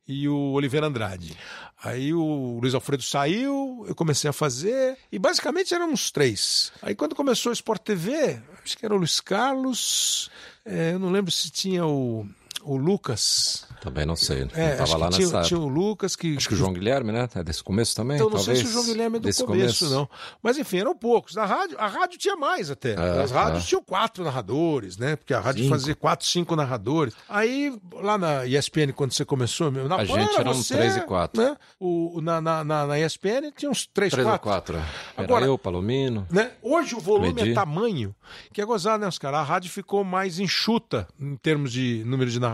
e 0.06 0.28
o 0.28 0.52
Oliveira 0.52 0.86
Andrade. 0.86 1.36
Aí 1.82 2.14
o 2.14 2.60
Luiz 2.62 2.76
Alfredo 2.76 3.02
saiu, 3.02 3.84
eu 3.88 3.94
comecei 3.96 4.30
a 4.30 4.32
fazer, 4.32 4.96
e 5.10 5.18
basicamente 5.18 5.74
éramos 5.74 6.12
três. 6.12 6.70
Aí 6.80 6.94
quando 6.94 7.16
começou 7.16 7.50
o 7.50 7.52
Sport 7.52 7.82
TV, 7.82 8.40
acho 8.62 8.78
que 8.78 8.86
era 8.86 8.94
o 8.94 8.98
Luiz 8.98 9.18
Carlos, 9.18 10.30
é, 10.64 10.92
eu 10.92 11.00
não 11.00 11.10
lembro 11.10 11.32
se 11.32 11.50
tinha 11.50 11.84
o, 11.84 12.24
o 12.62 12.76
Lucas. 12.76 13.64
Também 13.80 14.04
não 14.04 14.14
sei. 14.16 14.44
Não 14.44 14.50
É, 14.54 14.74
tava 14.76 14.96
lá 14.96 15.06
nessa 15.10 15.26
tinha, 15.28 15.42
tinha 15.42 15.58
o 15.60 15.66
Lucas 15.68 16.14
que. 16.14 16.36
Acho 16.36 16.48
que 16.48 16.54
o 16.54 16.56
João 16.56 16.72
Guilherme, 16.72 17.12
né? 17.12 17.28
É 17.34 17.42
desse 17.42 17.62
começo 17.64 17.96
também? 17.96 18.16
Então, 18.16 18.28
não 18.28 18.36
talvez. 18.36 18.58
sei 18.58 18.66
se 18.66 18.70
o 18.70 18.72
João 18.74 18.84
Guilherme 18.86 19.16
é 19.16 19.20
do 19.20 19.22
desse 19.24 19.44
começo, 19.44 19.88
não. 19.88 20.08
Mas 20.42 20.58
enfim, 20.58 20.78
eram 20.78 20.94
poucos. 20.94 21.34
Na 21.34 21.46
rádio, 21.46 21.78
a 21.78 21.86
rádio 21.86 22.18
tinha 22.18 22.36
mais 22.36 22.70
até. 22.70 22.92
É, 22.94 23.22
As 23.22 23.30
rádios 23.30 23.64
é. 23.64 23.66
tinham 23.66 23.82
quatro 23.82 24.22
narradores, 24.22 24.96
né? 24.98 25.16
Porque 25.16 25.32
a 25.32 25.40
rádio 25.40 25.62
Cinco. 25.64 25.74
fazia 25.74 25.94
quatro, 25.94 26.26
cinco 26.26 26.54
narradores. 26.54 27.14
Aí, 27.28 27.74
lá 27.94 28.18
na 28.18 28.44
ESPN, 28.46 28.92
quando 28.94 29.12
você 29.12 29.24
começou, 29.24 29.70
meu, 29.72 29.88
na 29.88 29.96
A 29.96 30.04
gente 30.04 30.34
era 30.38 30.52
você, 30.52 30.74
três 30.76 30.96
e 30.96 31.00
quatro. 31.00 31.40
Né? 31.42 31.56
O, 31.78 32.20
na, 32.22 32.40
na, 32.40 32.62
na, 32.62 32.86
na 32.86 32.98
ESPN 33.00 33.50
tinha 33.56 33.70
uns 33.70 33.86
três, 33.86 34.12
Três 34.12 34.26
quatro. 34.26 34.42
quatro. 34.42 34.76
Era 34.76 34.86
Agora- 35.24 35.46
eu, 35.46 35.56
Palomino. 35.56 36.26
Né? 36.30 36.50
Hoje 36.62 36.94
o 36.94 37.00
volume 37.00 37.32
Medi. 37.32 37.52
é 37.52 37.54
tamanho, 37.54 38.14
que 38.52 38.60
é 38.60 38.64
gozar, 38.64 38.98
né, 38.98 39.06
Oscar? 39.06 39.32
A 39.34 39.42
rádio 39.42 39.70
ficou 39.70 40.04
mais 40.04 40.38
enxuta 40.38 41.08
em 41.18 41.34
termos 41.36 41.72
de 41.72 42.02
número 42.06 42.30
de 42.30 42.38
narradores 42.38 42.49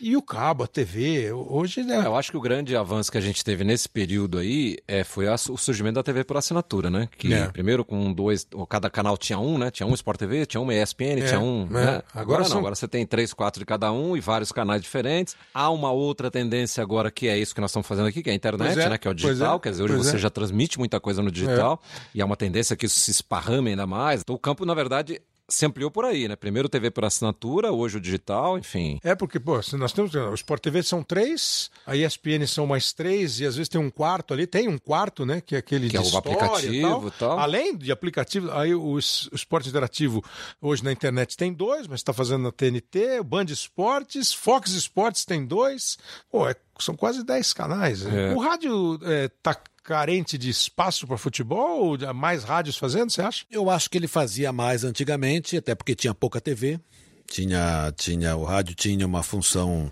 e 0.00 0.16
o 0.16 0.22
cabo, 0.22 0.64
a 0.64 0.66
TV, 0.66 1.32
hoje, 1.32 1.82
né? 1.82 1.96
É, 1.96 2.06
eu 2.06 2.16
acho 2.16 2.30
que 2.30 2.36
o 2.36 2.40
grande 2.40 2.76
avanço 2.76 3.10
que 3.12 3.18
a 3.18 3.20
gente 3.20 3.44
teve 3.44 3.64
nesse 3.64 3.88
período 3.88 4.38
aí 4.38 4.76
é, 4.86 5.04
foi 5.04 5.28
a- 5.28 5.34
o 5.34 5.56
surgimento 5.56 5.94
da 5.96 6.02
TV 6.02 6.24
por 6.24 6.36
assinatura, 6.36 6.90
né? 6.90 7.08
Que 7.16 7.32
É. 7.32 7.48
primeiro 7.48 7.84
com 7.84 8.12
dois, 8.12 8.46
ou 8.54 8.66
cada 8.66 8.88
canal 8.90 9.16
tinha 9.16 9.38
um, 9.38 9.58
né? 9.58 9.70
Tinha 9.70 9.86
um 9.86 9.94
Sport 9.94 10.18
TV, 10.18 10.46
tinha 10.46 10.60
uma 10.60 10.74
ESPN, 10.74 11.20
É, 11.22 11.26
tinha 11.26 11.40
um. 11.40 11.62
é. 11.70 11.72
Né? 11.72 12.02
Agora 12.14 12.38
Agora, 12.38 12.44
são- 12.44 12.54
não, 12.54 12.58
agora 12.60 12.74
você 12.74 12.86
tem 12.88 13.06
três, 13.06 13.32
quatro 13.32 13.58
de 13.60 13.66
cada 13.66 13.90
um 13.92 14.16
e 14.16 14.20
vários 14.20 14.52
canais 14.52 14.82
diferentes. 14.82 15.34
Há 15.52 15.70
uma 15.70 15.90
outra 15.90 16.30
tendência 16.30 16.82
agora 16.82 17.10
que 17.10 17.26
é 17.28 17.36
isso 17.38 17.54
que 17.54 17.60
nós 17.60 17.70
estamos 17.70 17.86
fazendo 17.88 18.06
aqui, 18.06 18.22
que 18.22 18.30
é 18.30 18.32
a 18.32 18.36
internet, 18.36 18.78
é, 18.78 18.88
né? 18.88 18.98
Que 18.98 19.08
é 19.08 19.10
o 19.10 19.14
digital. 19.14 19.58
Quer 19.60 19.70
dizer, 19.70 19.82
hoje 19.84 19.96
você 19.96 20.18
já 20.18 20.30
transmite 20.30 20.78
muita 20.78 21.00
coisa 21.00 21.22
no 21.22 21.30
digital 21.30 21.80
e 22.14 22.20
há 22.22 22.24
uma 22.24 22.36
tendência 22.36 22.76
que 22.76 22.86
isso 22.86 22.98
se 23.00 23.10
esparrame 23.10 23.70
ainda 23.70 23.86
mais. 23.86 24.20
Então 24.20 24.36
o 24.36 24.38
campo, 24.38 24.64
na 24.64 24.74
verdade, 24.74 25.20
se 25.48 25.64
ampliou 25.64 25.90
por 25.90 26.04
aí, 26.04 26.28
né? 26.28 26.36
Primeiro 26.36 26.68
TV 26.68 26.90
por 26.90 27.04
assinatura, 27.04 27.72
hoje 27.72 27.96
o 27.96 28.00
digital, 28.00 28.58
enfim. 28.58 28.98
É 29.02 29.14
porque, 29.14 29.40
pô, 29.40 29.58
nós 29.78 29.92
temos. 29.92 30.14
O 30.14 30.34
Sport 30.34 30.62
TV 30.62 30.82
são 30.82 31.02
três, 31.02 31.70
a 31.86 31.96
ESPN 31.96 32.46
são 32.46 32.66
mais 32.66 32.92
três, 32.92 33.40
e 33.40 33.46
às 33.46 33.56
vezes 33.56 33.68
tem 33.68 33.80
um 33.80 33.90
quarto 33.90 34.34
ali, 34.34 34.46
tem 34.46 34.68
um 34.68 34.76
quarto, 34.76 35.24
né? 35.24 35.40
Que 35.40 35.54
é 35.54 35.58
aquele 35.58 35.88
Que 35.88 35.96
é 35.96 36.00
o 36.00 36.16
aplicativo 36.16 37.04
e 37.06 37.08
e 37.08 37.10
tal. 37.12 37.38
Além 37.38 37.76
de 37.76 37.90
aplicativo, 37.90 38.50
aí 38.52 38.74
o, 38.74 38.82
o 38.82 38.98
Esporte 38.98 39.68
Interativo 39.68 40.22
hoje 40.60 40.84
na 40.84 40.92
internet 40.92 41.36
tem 41.36 41.52
dois, 41.52 41.86
mas 41.86 42.00
está 42.00 42.12
fazendo 42.12 42.42
na 42.42 42.52
TNT, 42.52 43.20
o 43.20 43.24
Band 43.24 43.46
Esportes, 43.46 44.32
Fox 44.34 44.72
Esportes 44.72 45.24
tem 45.24 45.46
dois. 45.46 45.96
Pô, 46.30 46.48
é- 46.48 46.54
são 46.80 46.94
quase 46.94 47.24
dez 47.24 47.52
canais. 47.52 48.02
né? 48.02 48.30
É. 48.30 48.34
O 48.34 48.38
rádio 48.38 49.00
é, 49.02 49.28
tá 49.42 49.56
carente 49.88 50.36
de 50.36 50.50
espaço 50.50 51.06
para 51.06 51.16
futebol 51.16 51.96
mais 52.14 52.44
rádios 52.44 52.76
fazendo, 52.76 53.10
você 53.10 53.22
acha? 53.22 53.46
Eu 53.50 53.70
acho 53.70 53.88
que 53.88 53.96
ele 53.96 54.06
fazia 54.06 54.52
mais 54.52 54.84
antigamente, 54.84 55.56
até 55.56 55.74
porque 55.74 55.94
tinha 55.94 56.12
pouca 56.12 56.42
TV, 56.42 56.78
tinha, 57.26 57.90
tinha 57.96 58.36
o 58.36 58.44
rádio 58.44 58.74
tinha 58.74 59.06
uma 59.06 59.22
função, 59.22 59.90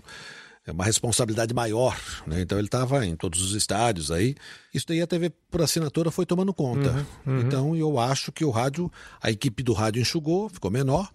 uma 0.67 0.85
responsabilidade 0.85 1.51
maior, 1.51 1.97
né? 2.27 2.41
então 2.41 2.59
ele 2.59 2.67
estava 2.67 3.03
em 3.07 3.15
todos 3.15 3.41
os 3.41 3.55
estádios 3.55 4.11
aí. 4.11 4.35
Isso 4.77 4.85
daí 4.87 5.01
a 5.01 5.07
TV 5.07 5.31
por 5.51 5.61
assinatura 5.61 6.09
foi 6.11 6.25
tomando 6.25 6.53
conta. 6.53 7.05
Então 7.25 7.75
eu 7.75 7.99
acho 7.99 8.31
que 8.31 8.45
o 8.45 8.49
rádio, 8.49 8.91
a 9.21 9.29
equipe 9.31 9.61
do 9.63 9.73
rádio 9.73 10.01
enxugou, 10.01 10.47
ficou 10.49 10.71
menor. 10.71 11.09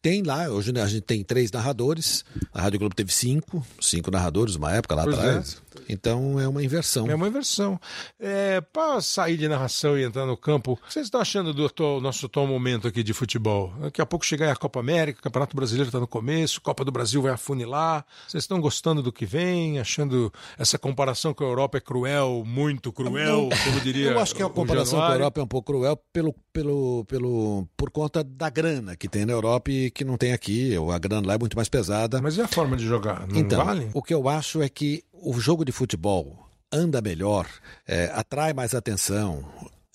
Tem 0.00 0.22
lá, 0.22 0.48
hoje 0.48 0.72
né, 0.72 0.82
a 0.82 0.86
gente 0.86 1.02
tem 1.02 1.22
três 1.22 1.50
narradores, 1.50 2.24
a 2.52 2.62
Rádio 2.62 2.78
Globo 2.78 2.94
teve 2.94 3.12
cinco, 3.12 3.64
cinco 3.80 4.10
narradores 4.10 4.54
uma 4.54 4.72
época 4.72 4.94
lá 4.94 5.04
Pois 5.04 5.16
é. 5.16 5.20
atrás. 5.20 5.62
Então 5.88 6.38
é 6.40 6.46
uma 6.48 6.62
inversão. 6.62 7.10
É 7.10 7.14
uma 7.14 7.28
inversão. 7.28 7.80
É, 8.20 8.60
para 8.60 9.00
sair 9.00 9.36
de 9.36 9.48
narração 9.48 9.98
e 9.98 10.04
entrar 10.04 10.26
no 10.26 10.36
campo, 10.36 10.72
o 10.72 10.76
que 10.76 10.92
vocês 10.92 11.06
estão 11.06 11.20
achando 11.20 11.52
do 11.54 11.66
atual- 11.66 12.00
nosso 12.00 12.26
atual 12.26 12.46
momento 12.46 12.86
aqui 12.88 13.02
de 13.02 13.12
futebol? 13.14 13.72
Daqui 13.80 14.00
a 14.00 14.06
pouco 14.06 14.24
chegar 14.24 14.50
a 14.52 14.56
Copa 14.56 14.80
América, 14.80 15.20
o 15.20 15.22
Campeonato 15.22 15.56
Brasileiro 15.56 15.88
está 15.88 15.98
no 16.00 16.06
começo, 16.06 16.60
Copa 16.60 16.84
do 16.84 16.92
Brasil 16.92 17.22
vai 17.22 17.32
afunilar. 17.32 18.04
Vocês 18.26 18.44
estão 18.44 18.60
gostando 18.60 19.02
do 19.02 19.12
que 19.12 19.24
vem? 19.24 19.78
Achando 19.78 20.32
essa 20.58 20.78
comparação 20.78 21.32
com 21.32 21.44
a 21.44 21.46
Europa 21.46 21.78
é 21.78 21.80
cruel, 21.80 22.42
muito 22.46 22.92
cruel, 22.92 23.07
como 23.10 23.80
diria 23.80 24.10
Eu 24.10 24.18
acho 24.18 24.34
que 24.34 24.42
a 24.42 24.48
comparação 24.48 24.98
com 24.98 25.04
a? 25.04 25.12
Europa 25.12 25.40
é 25.40 25.44
um 25.44 25.46
pouco 25.46 25.72
cruel 25.72 25.96
pelo, 26.12 26.34
pelo, 26.52 27.04
pelo, 27.04 27.68
por 27.76 27.90
conta 27.90 28.22
da 28.22 28.50
grana 28.50 28.96
que 28.96 29.08
tem 29.08 29.24
na 29.24 29.32
Europa 29.32 29.70
e 29.70 29.90
que 29.90 30.04
não 30.04 30.16
tem 30.16 30.32
aqui. 30.32 30.74
A 30.92 30.98
grana 30.98 31.26
lá 31.26 31.34
é 31.34 31.38
muito 31.38 31.56
mais 31.56 31.68
pesada. 31.68 32.20
Mas 32.20 32.36
e 32.36 32.40
a 32.40 32.48
forma 32.48 32.76
de 32.76 32.84
jogar? 32.84 33.26
Não 33.26 33.36
então, 33.36 33.64
vale? 33.64 33.90
o 33.92 34.02
que 34.02 34.14
eu 34.14 34.28
acho 34.28 34.62
é 34.62 34.68
que 34.68 35.02
o 35.12 35.38
jogo 35.40 35.64
de 35.64 35.72
futebol 35.72 36.48
anda 36.72 37.00
melhor, 37.00 37.46
é, 37.86 38.10
atrai 38.14 38.52
mais 38.52 38.74
atenção, 38.74 39.44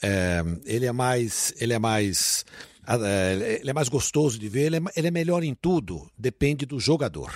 é, 0.02 0.44
ele 0.66 0.86
é 0.86 0.92
mais, 0.92 1.54
ele 1.60 1.74
é 1.74 1.80
mais, 1.80 2.46
é, 2.88 3.58
ele 3.62 3.70
é 3.70 3.74
mais 3.74 3.90
gostoso 3.90 4.40
de 4.40 4.50
ver, 4.50 4.66
ele 4.66 4.78
é, 4.78 4.82
ele 4.96 5.08
é 5.08 5.12
melhor 5.12 5.44
em 5.44 5.54
tudo, 5.54 6.10
depende 6.18 6.66
do 6.66 6.80
jogador. 6.80 7.32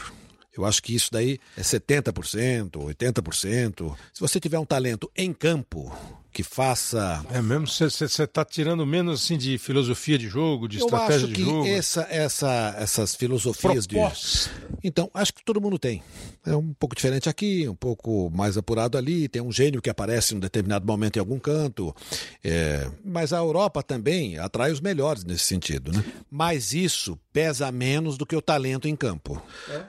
Eu 0.57 0.65
acho 0.65 0.81
que 0.81 0.95
isso 0.95 1.11
daí 1.11 1.39
é 1.55 1.61
70%, 1.61 2.71
80%. 2.71 3.95
Se 4.13 4.19
você 4.19 4.39
tiver 4.39 4.59
um 4.59 4.65
talento 4.65 5.11
em 5.15 5.33
campo 5.33 5.95
que 6.37 6.43
faça 6.43 7.25
É 7.31 7.41
mesmo? 7.41 7.65
Você 7.65 8.05
está 8.05 8.45
tirando 8.45 8.85
menos 8.85 9.23
assim 9.23 9.39
de 9.39 9.57
filosofia 9.57 10.19
de 10.19 10.29
jogo, 10.29 10.67
de 10.67 10.77
eu 10.77 10.85
estratégia 10.85 11.25
acho 11.25 11.27
de 11.29 11.33
que 11.33 11.41
jogo? 11.43 11.65
essa, 11.65 12.07
essa, 12.11 12.75
essas 12.77 13.15
filosofias 13.15 13.87
Proposta. 13.87 14.51
de. 14.69 14.77
Então, 14.87 15.09
acho 15.15 15.33
que 15.33 15.43
todo 15.43 15.59
mundo 15.59 15.79
tem. 15.79 16.03
É 16.45 16.55
um 16.55 16.73
pouco 16.73 16.95
diferente 16.95 17.27
aqui, 17.27 17.67
um 17.67 17.73
pouco 17.73 18.29
mais 18.29 18.55
apurado 18.55 18.99
ali. 18.99 19.27
Tem 19.27 19.41
um 19.41 19.51
gênio 19.51 19.81
que 19.81 19.89
aparece 19.89 20.35
em 20.35 20.37
um 20.37 20.39
determinado 20.39 20.85
momento 20.85 21.15
em 21.17 21.19
algum 21.19 21.39
canto. 21.39 21.95
É, 22.43 22.87
Mas 23.03 23.33
a 23.33 23.37
Europa 23.37 23.81
também 23.81 24.37
atrai 24.37 24.71
os 24.71 24.79
melhores 24.79 25.23
nesse 25.23 25.45
sentido. 25.45 25.91
Né? 25.91 26.03
Mas 26.29 26.71
isso 26.71 27.17
pesa 27.33 27.71
menos 27.71 28.15
do 28.15 28.27
que 28.27 28.35
o 28.35 28.41
talento 28.43 28.87
em 28.87 28.95
campo. 28.95 29.41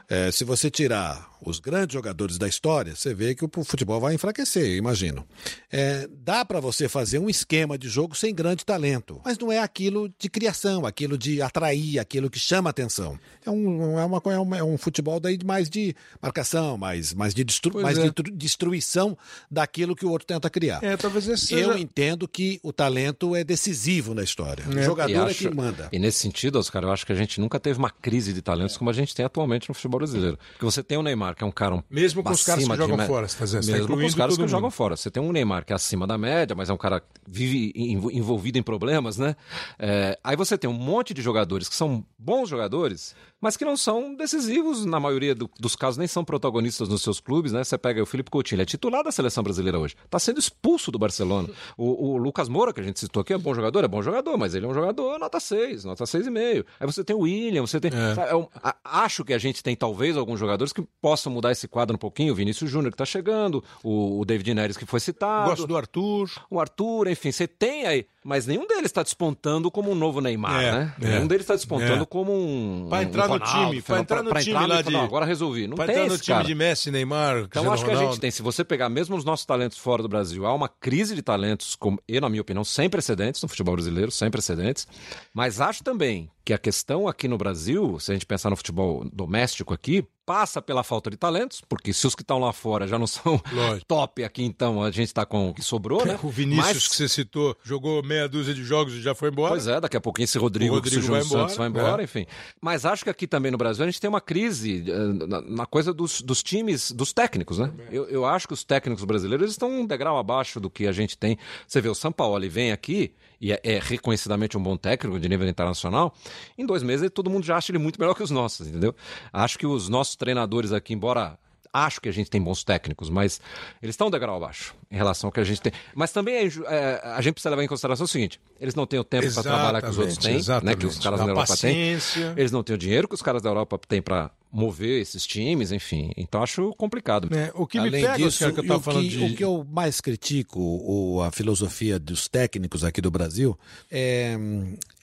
É, 0.09 0.31
se 0.31 0.45
você 0.45 0.71
tirar 0.71 1.29
os 1.41 1.59
grandes 1.61 1.93
jogadores 1.95 2.39
da 2.39 2.49
história, 2.49 2.95
você 2.97 3.15
vê 3.15 3.35
que 3.35 3.45
o 3.45 3.65
futebol 3.65 4.01
vai 4.01 4.15
enfraquecer, 4.15 4.65
eu 4.67 4.77
imagino. 4.77 5.25
É, 5.71 6.09
dá 6.25 6.45
para 6.45 6.61
você 6.61 6.89
fazer 6.89 7.19
um 7.19 7.29
esquema 7.29 7.77
de 7.79 7.89
jogo 7.89 8.15
sem 8.17 8.35
grande 8.35 8.65
talento, 8.65 9.21
mas 9.25 9.39
não 9.39 9.51
é 9.53 9.59
aquilo 9.59 10.09
de 10.19 10.29
criação, 10.29 10.87
aquilo 10.87 11.17
de 11.19 11.41
atrair, 11.43 11.99
aquilo 11.99 12.29
que 12.31 12.39
chama 12.39 12.71
atenção. 12.71 13.19
É 13.45 13.51
um, 13.51 13.99
é 13.99 14.05
uma, 14.05 14.23
é 14.25 14.39
uma- 14.39 14.59
é 14.59 14.63
um 14.63 14.77
futebol 14.79 15.19
daí 15.21 15.39
mais 15.45 15.69
de 15.71 15.95
marcação, 16.21 16.77
mais, 16.77 17.13
mais, 17.15 17.35
de, 17.35 17.45
destru, 17.45 17.81
mais 17.81 17.99
é. 17.99 18.03
de 18.05 18.13
tru- 18.13 18.31
destruição 18.33 19.17
daquilo 19.51 19.95
que 19.95 20.05
o 20.05 20.11
outro 20.11 20.27
tenta 20.27 20.51
criar. 20.51 20.83
É, 20.83 20.97
talvez 20.97 21.29
esse 21.29 21.55
Eu 21.55 21.73
seja... 21.73 21.79
entendo 21.79 22.27
que 22.29 22.59
o 22.63 22.73
talento 22.73 23.35
é 23.37 23.45
decisivo 23.45 24.15
na 24.15 24.23
história. 24.23 24.65
O 24.69 24.79
E 24.79 24.83
jogador 24.83 25.13
é 25.29 25.31
acho- 25.31 25.49
que 25.49 25.55
manda. 25.55 25.89
E 25.93 25.99
nesse 25.99 26.19
sentido, 26.19 26.59
Oscar, 26.59 26.83
eu 26.83 26.91
acho 26.93 27.07
que 27.07 27.13
a 27.13 27.15
gente 27.17 27.41
nunca 27.41 27.59
teve 27.61 27.79
uma 27.79 27.91
crise 27.91 28.33
de 28.33 28.43
talentos 28.43 28.77
como 28.77 28.91
a 28.91 28.93
gente 28.93 29.15
tem 29.15 29.25
atualmente 29.25 29.69
no 29.69 29.75
futebol 29.75 29.99
brasileiro. 30.01 30.39
Porque 30.53 30.65
você 30.65 30.83
tem 30.83 30.99
o 30.99 31.03
Neymar, 31.03 31.28
que 31.35 31.45
é 31.45 31.47
um 31.47 31.51
cara 31.51 31.75
um 31.77 31.83
Mesmo 31.91 32.23
com 32.23 32.31
os 32.31 32.45
caras 32.45 32.67
que 32.67 32.77
jogam 32.77 32.99
fora, 33.07 33.29
você 33.29 33.39
tá 33.39 33.47
tá 33.47 33.67
Mesmo 33.67 33.87
com 33.97 34.05
os 34.07 34.15
caras 34.15 34.37
que 34.37 34.47
jogam 34.49 34.63
mundo. 34.69 34.71
fora. 34.73 34.97
Você 34.97 35.11
tem 35.11 35.23
um 35.23 35.33
Neymar 35.33 35.65
que 35.65 35.73
é 35.73 35.77
acima 35.77 36.07
da 36.07 36.17
média, 36.19 36.55
mas 36.57 36.71
é 36.71 36.73
um 36.73 36.77
cara 36.77 37.01
que 37.01 37.07
vive 37.27 37.73
envo- 37.77 38.11
envolvido 38.11 38.59
em 38.59 38.63
problemas, 38.63 39.17
né? 39.19 39.35
É, 39.79 40.19
aí 40.23 40.37
você 40.37 40.57
tem 40.57 40.69
um 40.69 40.73
monte 40.75 41.13
de 41.15 41.23
jogadores 41.23 41.69
que 41.69 41.75
são 41.77 42.05
bons 42.19 42.49
jogadores, 42.49 43.15
mas 43.41 43.57
que 43.57 43.65
não 43.65 43.77
são 43.77 44.15
decisivos, 44.17 44.85
na 44.85 44.99
maioria 44.99 45.35
do- 45.35 45.51
dos 45.59 45.77
casos, 45.77 45.97
nem 45.97 46.07
são 46.09 46.25
protagonistas 46.25 46.89
nos 46.89 47.03
seus 47.03 47.21
clubes, 47.21 47.53
né? 47.53 47.63
Você 47.65 47.79
pega 47.79 48.03
o 48.03 48.07
Felipe 48.07 48.31
Coutinho, 48.31 48.57
ele 48.57 48.63
é 48.63 48.67
titular 48.67 49.05
da 49.05 49.13
seleção 49.13 49.43
brasileira 49.45 49.79
hoje. 49.79 49.95
Tá 50.11 50.19
sendo 50.19 50.39
expulso 50.39 50.91
do 50.91 50.99
Barcelona. 50.99 51.49
O, 51.77 52.13
o 52.13 52.17
Lucas 52.17 52.49
Moura, 52.49 52.73
que 52.73 52.81
a 52.81 52.83
gente 52.83 52.99
citou 52.99 53.21
aqui, 53.21 53.33
é 53.33 53.39
bom 53.39 53.55
jogador, 53.55 53.85
é 53.85 53.89
bom 53.89 54.03
jogador, 54.03 54.37
mas 54.37 54.55
ele 54.55 54.67
é 54.67 54.69
um 54.69 54.75
jogador 54.75 55.19
nota 55.19 55.39
6, 55.39 55.85
nota 55.85 56.05
6,5. 56.05 56.65
Aí 56.81 56.87
você 56.87 57.05
tem 57.05 57.15
o 57.15 57.21
William, 57.21 57.67
você 57.67 57.79
tem. 57.81 57.91
sabe, 57.91 58.31
é 58.31 58.35
um- 58.37 58.49
a- 58.63 58.77
acho 58.85 59.25
que 59.25 59.33
a 59.33 59.39
gente 59.39 59.63
tem 59.63 59.77
talvez 59.77 60.17
alguns 60.17 60.39
jogadores 60.41 60.73
que 60.73 60.83
possam 61.01 61.18
mudar 61.27 61.51
esse 61.53 61.67
quadro 61.67 61.97
um 61.97 61.99
pouquinho. 61.99 62.33
O 62.33 62.37
Vinícius 62.37 62.71
Júnior 62.71 62.93
que 62.93 62.99
tá 62.99 63.05
chegando, 63.05 63.65
o, 63.83 64.21
o 64.21 64.25
David 64.25 64.55
Neres 64.55 64.77
que 64.77 64.87
foi 64.87 65.01
citado. 65.01 65.51
Gosto 65.51 65.67
do 65.67 65.77
Arthur. 65.77 66.31
O 66.51 66.61
Arthur, 66.61 67.09
enfim, 67.09 67.33
você 67.33 67.49
tem 67.49 67.87
aí. 67.87 68.07
Mas 68.25 68.47
nenhum 68.47 68.67
deles 68.67 68.87
está 68.87 69.03
despontando 69.03 69.71
como 69.71 69.91
um 69.91 69.95
novo 69.95 70.21
Neymar, 70.21 70.63
É, 70.63 70.73
né? 70.73 70.95
é. 71.01 71.09
Nenhum 71.13 71.27
deles 71.27 71.45
está 71.45 71.55
despontando 71.55 72.03
É. 72.03 72.07
como 72.07 72.31
um. 72.33 72.87
Pra 72.89 72.99
um 72.99 73.03
entrar 73.03 73.27
no 73.29 73.33
Ronaldo, 73.35 73.53
time, 73.71 73.83
pra 73.83 73.97
Fernando, 73.97 74.03
entrar 74.03 74.23
no 74.23 74.31
pra 74.31 74.41
time 74.43 74.55
entrar 74.57 74.67
lá 74.69 74.83
de- 74.83 74.97
agora 74.97 75.25
resolvi. 75.25 75.67
Não 75.67 75.77
Pra 75.77 75.87
tem 75.87 75.95
entrar 75.95 76.09
no 76.09 76.15
esse 76.15 76.25
time 76.25 76.35
cara. 76.37 76.47
de 76.47 76.55
Messi, 76.55 76.91
Neymar, 76.91 77.39
Então 77.49 77.73
acho 77.73 77.85
que 77.85 77.91
a 77.91 77.97
gente 77.97 78.21
tem, 78.21 78.31
se 78.31 78.43
você 78.43 78.63
pegar 78.65 78.89
mesmo 78.91 79.17
os 79.17 79.25
nossos 79.25 79.47
talentos 79.47 79.79
fora 79.79 80.03
do 80.03 80.09
Brasil, 80.09 80.45
há 80.45 80.53
uma 80.55 80.69
crise 80.69 81.15
de 81.15 81.23
talentos, 81.23 81.75
como, 81.75 81.99
e 82.07 82.21
na 82.21 82.29
minha 82.29 82.43
opinião, 82.43 82.65
sem 82.65 82.91
precedentes 82.91 83.41
no 83.43 83.49
futebol 83.49 83.75
brasileiro, 83.75 84.11
sem 84.11 84.31
precedentes. 84.31 84.87
Mas 85.33 85.59
acho 85.61 85.83
também 85.83 86.29
que 86.45 86.53
a 86.53 86.59
questão 86.59 87.09
aqui 87.09 87.29
no 87.29 87.39
Brasil, 87.39 87.99
se 88.01 88.11
a 88.11 88.15
gente 88.15 88.27
pensar 88.27 88.51
no 88.51 88.57
futebol 88.57 89.09
doméstico 89.13 89.73
aqui, 89.73 90.05
passa 90.29 90.61
pela 90.61 90.85
falta 90.85 91.09
de 91.09 91.17
talentos, 91.17 91.63
porque 91.67 91.91
se 91.91 92.07
os 92.07 92.15
que 92.15 92.21
estão 92.21 92.39
lá 92.39 92.53
fora 92.53 92.87
já 92.87 92.99
não 92.99 93.07
são 93.07 93.41
Lógico. 93.51 93.87
top 93.89 94.23
aqui, 94.23 94.45
então 94.45 94.83
a 94.83 94.91
gente 94.91 95.07
está 95.07 95.25
com 95.25 95.49
o 95.49 95.55
que 95.55 95.63
sobrou, 95.63 96.05
né? 96.05 96.19
O 96.23 96.29
Vinícius, 96.29 96.67
Mas- 96.67 96.89
que 96.89 96.97
você 96.97 97.09
citou, 97.09 97.57
jogou 97.63 98.03
meia 98.03 98.29
dúzia 98.29 98.53
de 98.53 98.63
jogos 98.63 98.93
e 98.93 99.01
já 99.01 99.15
foi 99.15 99.31
embora. 99.31 99.53
Pois 99.53 99.67
é, 99.67 99.81
daqui 99.81 99.97
a 99.97 100.01
pouquinho 100.03 100.25
esse 100.25 100.37
Rodrigo, 100.37 100.75
O 100.75 100.77
Rodrigo 100.77 101.01
que 101.01 101.09
vai 101.11 101.21
no 101.21 101.25
Santos 101.25 101.55
embora, 101.55 101.71
vai 101.71 101.83
embora, 101.83 102.03
é. 102.03 102.05
enfim. 102.05 102.27
Mas 102.61 102.85
acho 102.85 103.05
que 103.05 103.09
aqui 103.09 103.27
também 103.27 103.51
no 103.51 103.57
Brasil 103.57 103.83
a 103.83 103.87
gente 103.87 103.99
tem 103.99 104.11
uma 104.11 104.21
crise 104.21 104.85
eh, 104.87 105.27
na, 105.27 105.41
na 105.41 105.67
coisa 105.67 105.95
dos, 105.95 106.21
dos 106.21 106.43
times, 106.43 106.93
dos 106.93 107.15
técnicos, 107.15 107.57
né? 107.59 107.73
Eu, 107.91 108.07
eu 108.11 108.27
acho 108.27 108.47
que 108.47 108.53
os 108.53 108.63
técnicos 108.63 109.07
brasileiros 109.07 109.51
estão 109.51 109.71
um 109.71 109.87
degrau 109.87 110.19
abaixo 110.19 110.61
do 110.61 110.69
que 110.69 110.87
a 110.87 110.93
gente 110.93 111.17
tem. 111.17 111.39
Você 111.67 111.81
vê, 111.81 111.89
o 111.89 111.95
São 111.95 112.13
Paulo 112.13 112.39
vem 112.51 112.71
aqui 112.71 113.15
e 113.41 113.53
é, 113.53 113.61
é 113.63 113.79
reconhecidamente 113.79 114.59
um 114.59 114.63
bom 114.63 114.77
técnico 114.77 115.19
de 115.19 115.29
nível 115.29 115.49
internacional. 115.49 116.15
Em 116.57 116.67
dois 116.67 116.83
meses 116.83 117.09
todo 117.11 117.31
mundo 117.31 117.45
já 117.45 117.57
acha 117.57 117.71
ele 117.73 117.79
muito 117.79 117.99
melhor 117.99 118.15
que 118.15 118.23
os 118.23 118.31
nossos, 118.31 118.67
entendeu? 118.67 118.95
Acho 119.33 119.59
que 119.59 119.67
os 119.67 119.89
nossos 119.89 120.17
treinadores 120.19 120.73
aqui, 120.73 120.93
embora 120.93 121.39
acho 121.73 122.01
que 122.01 122.09
a 122.09 122.13
gente 122.13 122.31
tem 122.31 122.43
bons 122.43 122.65
técnicos, 122.65 123.11
mas 123.11 123.41
eles 123.83 123.95
estão 123.95 124.09
um 124.09 124.11
degrau 124.11 124.37
abaixo 124.37 124.75
em 124.91 124.97
relação 124.97 125.29
ao 125.29 125.33
que 125.33 125.41
a 125.41 125.45
gente 125.45 125.61
tem. 125.61 125.73
Mas 125.95 126.13
também 126.13 126.35
é, 126.35 126.47
é, 126.67 127.01
a 127.05 127.21
gente 127.21 127.35
precisa 127.35 127.51
levar 127.51 127.63
em 127.63 127.69
consideração 127.69 128.05
o 128.05 128.09
seguinte: 128.09 128.41
eles 128.61 128.75
não 128.75 128.87
têm 128.87 128.99
o 128.99 129.05
tempo 129.05 129.33
para 129.33 129.43
trabalhar 129.43 129.83
que 129.83 129.89
os 129.89 129.99
outros 129.99 130.19
têm, 130.19 130.41
né, 130.63 130.75
que 130.75 130.87
os 130.87 130.99
caras 130.99 131.21
da 131.21 131.27
Europa 131.27 131.57
têm. 131.57 131.99
Eles 132.37 132.53
não 132.53 132.63
têm 132.63 132.75
o 132.75 132.79
dinheiro 132.79 133.09
que 133.09 133.15
os 133.15 133.23
caros 133.23 133.43
da 133.43 133.51
Europa 133.51 133.79
têm 133.87 134.03
para 134.03 134.31
mover 134.51 135.01
esses 135.01 135.27
times, 135.27 135.73
enfim. 135.73 136.11
Então 136.17 136.43
acho 136.43 136.75
complicado. 136.75 137.29
É, 137.35 137.53
o 137.55 137.67
que 137.67 137.79
me 137.79 137.89
Além 137.89 138.03
pega, 138.03 138.17
disso, 138.17 138.53
que 138.53 138.61
eu 138.61 138.67
tava 138.67 138.81
o, 138.81 138.83
falando 138.83 139.03
que, 139.03 139.09
de... 139.09 139.25
o 139.25 139.37
que 139.37 139.45
eu 139.45 139.67
mais 139.71 140.01
critico 140.01 140.59
o, 140.59 141.23
a 141.23 141.31
filosofia 141.31 141.99
dos 141.99 142.29
técnicos 142.29 142.83
aqui 142.83 143.01
do 143.01 143.11
Brasil 143.11 143.59
é, 143.91 144.37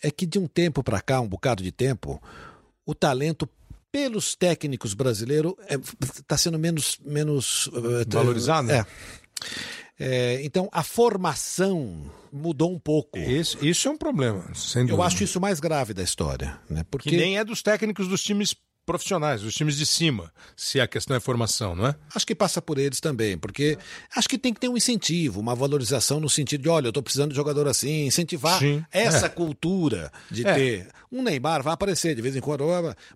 é 0.01 0.09
que 0.09 0.25
de 0.25 0.39
um 0.39 0.47
tempo 0.47 0.83
para 0.83 0.99
cá, 0.99 1.21
um 1.21 1.27
bocado 1.27 1.61
de 1.61 1.71
tempo, 1.71 2.21
o 2.85 2.95
talento 2.95 3.47
pelos 3.95 4.35
técnicos 4.35 4.93
brasileiros 4.93 5.53
está 6.19 6.37
sendo 6.37 6.59
menos 6.59 6.97
menos 7.05 7.69
valorizado. 8.05 8.69
É. 8.69 8.85
É, 9.97 10.41
então 10.43 10.67
a 10.73 10.83
formação 10.83 12.11
mudou 12.29 12.69
um 12.73 12.77
pouco. 12.77 13.17
Isso, 13.17 13.57
isso 13.65 13.87
é 13.87 13.91
um 13.91 13.97
problema, 13.97 14.53
sem 14.53 14.89
Eu 14.89 15.01
acho 15.01 15.23
isso 15.23 15.39
o 15.39 15.41
mais 15.41 15.61
grave 15.61 15.93
da 15.93 16.03
história, 16.03 16.59
né? 16.69 16.83
Porque 16.91 17.09
Que 17.09 17.15
nem 17.15 17.37
é 17.37 17.45
dos 17.45 17.61
técnicos 17.61 18.09
dos 18.09 18.21
times 18.21 18.53
profissionais, 18.85 19.41
dos 19.41 19.53
times 19.55 19.75
de 19.77 19.85
cima, 19.85 20.31
se 20.55 20.79
a 20.79 20.87
questão 20.87 21.15
é 21.15 21.19
formação, 21.19 21.75
não 21.75 21.87
é? 21.87 21.95
Acho 22.13 22.25
que 22.27 22.35
passa 22.35 22.61
por 22.61 22.77
eles 22.77 22.99
também, 22.99 23.37
porque 23.37 23.77
acho 24.15 24.29
que 24.29 24.37
tem 24.37 24.53
que 24.53 24.59
ter 24.59 24.69
um 24.69 24.77
incentivo, 24.77 25.39
uma 25.39 25.55
valorização 25.55 26.19
no 26.19 26.29
sentido 26.29 26.61
de, 26.61 26.69
olha, 26.69 26.87
eu 26.87 26.89
estou 26.89 27.03
precisando 27.03 27.31
de 27.31 27.35
jogador 27.35 27.67
assim, 27.67 28.05
incentivar 28.05 28.59
Sim, 28.59 28.83
essa 28.91 29.25
é. 29.25 29.29
cultura 29.29 30.11
de 30.29 30.45
É. 30.47 30.53
ter. 30.53 30.87
Um 31.11 31.21
Neymar 31.21 31.63
vai 31.63 31.73
aparecer 31.73 32.13
de 32.13 32.21
vez 32.21 32.35
em 32.35 32.41
quando, 32.41 32.65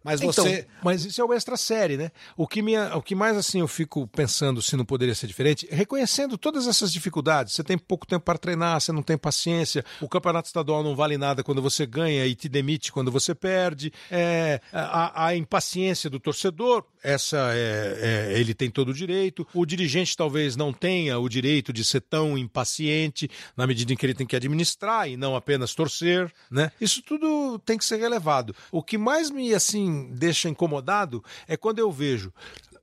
mas 0.03 0.22
Então, 0.22 0.32
você. 0.45 0.65
mas 0.82 1.03
isso 1.03 1.20
é 1.20 1.24
o 1.24 1.34
extra 1.34 1.57
série, 1.57 1.97
né? 1.97 2.11
O 2.38 2.47
que, 2.47 2.61
me, 2.61 2.78
o 2.78 3.01
que 3.01 3.13
mais 3.13 3.36
assim 3.36 3.59
eu 3.59 3.67
fico 3.67 4.07
pensando 4.07 4.61
se 4.61 4.78
não 4.78 4.86
poderia 4.86 5.13
ser 5.13 5.28
diferente, 5.28 5.67
reconhecendo 5.70 6.38
todas 6.38 6.65
essas 6.67 6.93
dificuldades. 6.93 7.53
Você 7.53 7.63
tem 7.63 7.78
pouco 7.78 8.07
tempo 8.07 8.24
para 8.24 8.38
treinar, 8.38 8.80
você 8.80 8.91
não 8.93 9.01
tem 9.03 9.17
paciência, 9.17 9.84
o 9.99 10.07
campeonato 10.07 10.47
estadual 10.47 10.82
não 10.82 10.95
vale 10.95 11.17
nada 11.17 11.43
quando 11.43 11.61
você 11.61 11.86
ganha 11.86 12.26
e 12.26 12.36
te 12.36 12.47
demite 12.47 12.89
quando 12.91 13.11
você 13.11 13.36
perde. 13.36 13.91
É, 14.09 14.61
a, 14.72 15.26
a 15.28 15.36
impaciência 15.60 16.10
do 16.10 16.20
torcedor, 16.20 16.86
essa 17.03 17.51
é, 17.53 18.32
é- 18.32 18.39
ele 18.39 18.53
tem 18.53 18.72
todo 18.72 18.89
o 18.89 18.93
direito. 18.93 19.45
O 19.53 19.66
dirigente 19.66 20.16
talvez 20.16 20.55
não 20.55 20.72
tenha 20.72 21.20
o 21.20 21.28
direito 21.28 21.74
de 21.74 21.84
ser 21.84 21.99
tão 22.01 22.38
impaciente 22.38 23.30
na 23.57 23.68
medida 23.68 23.91
em 23.91 23.97
que 23.97 24.05
ele 24.05 24.14
tem 24.14 24.26
que 24.26 24.36
administrar 24.38 25.10
e 25.10 25.18
não 25.18 25.36
apenas 25.36 25.76
torcer, 25.76 26.34
né? 26.49 26.72
Isso 26.80 27.01
tudo 27.01 27.60
tem 27.60 27.78
que 27.78 27.84
ser 27.84 27.97
relevado. 27.97 28.55
O 28.72 28.82
que 28.82 28.97
mais 28.97 29.30
me 29.30 29.53
assim 29.53 30.10
deixa 30.14 30.47
incomodado 30.47 31.24
é 31.45 31.57
quando 31.57 31.80
eu 31.80 31.91
vejo 31.91 32.34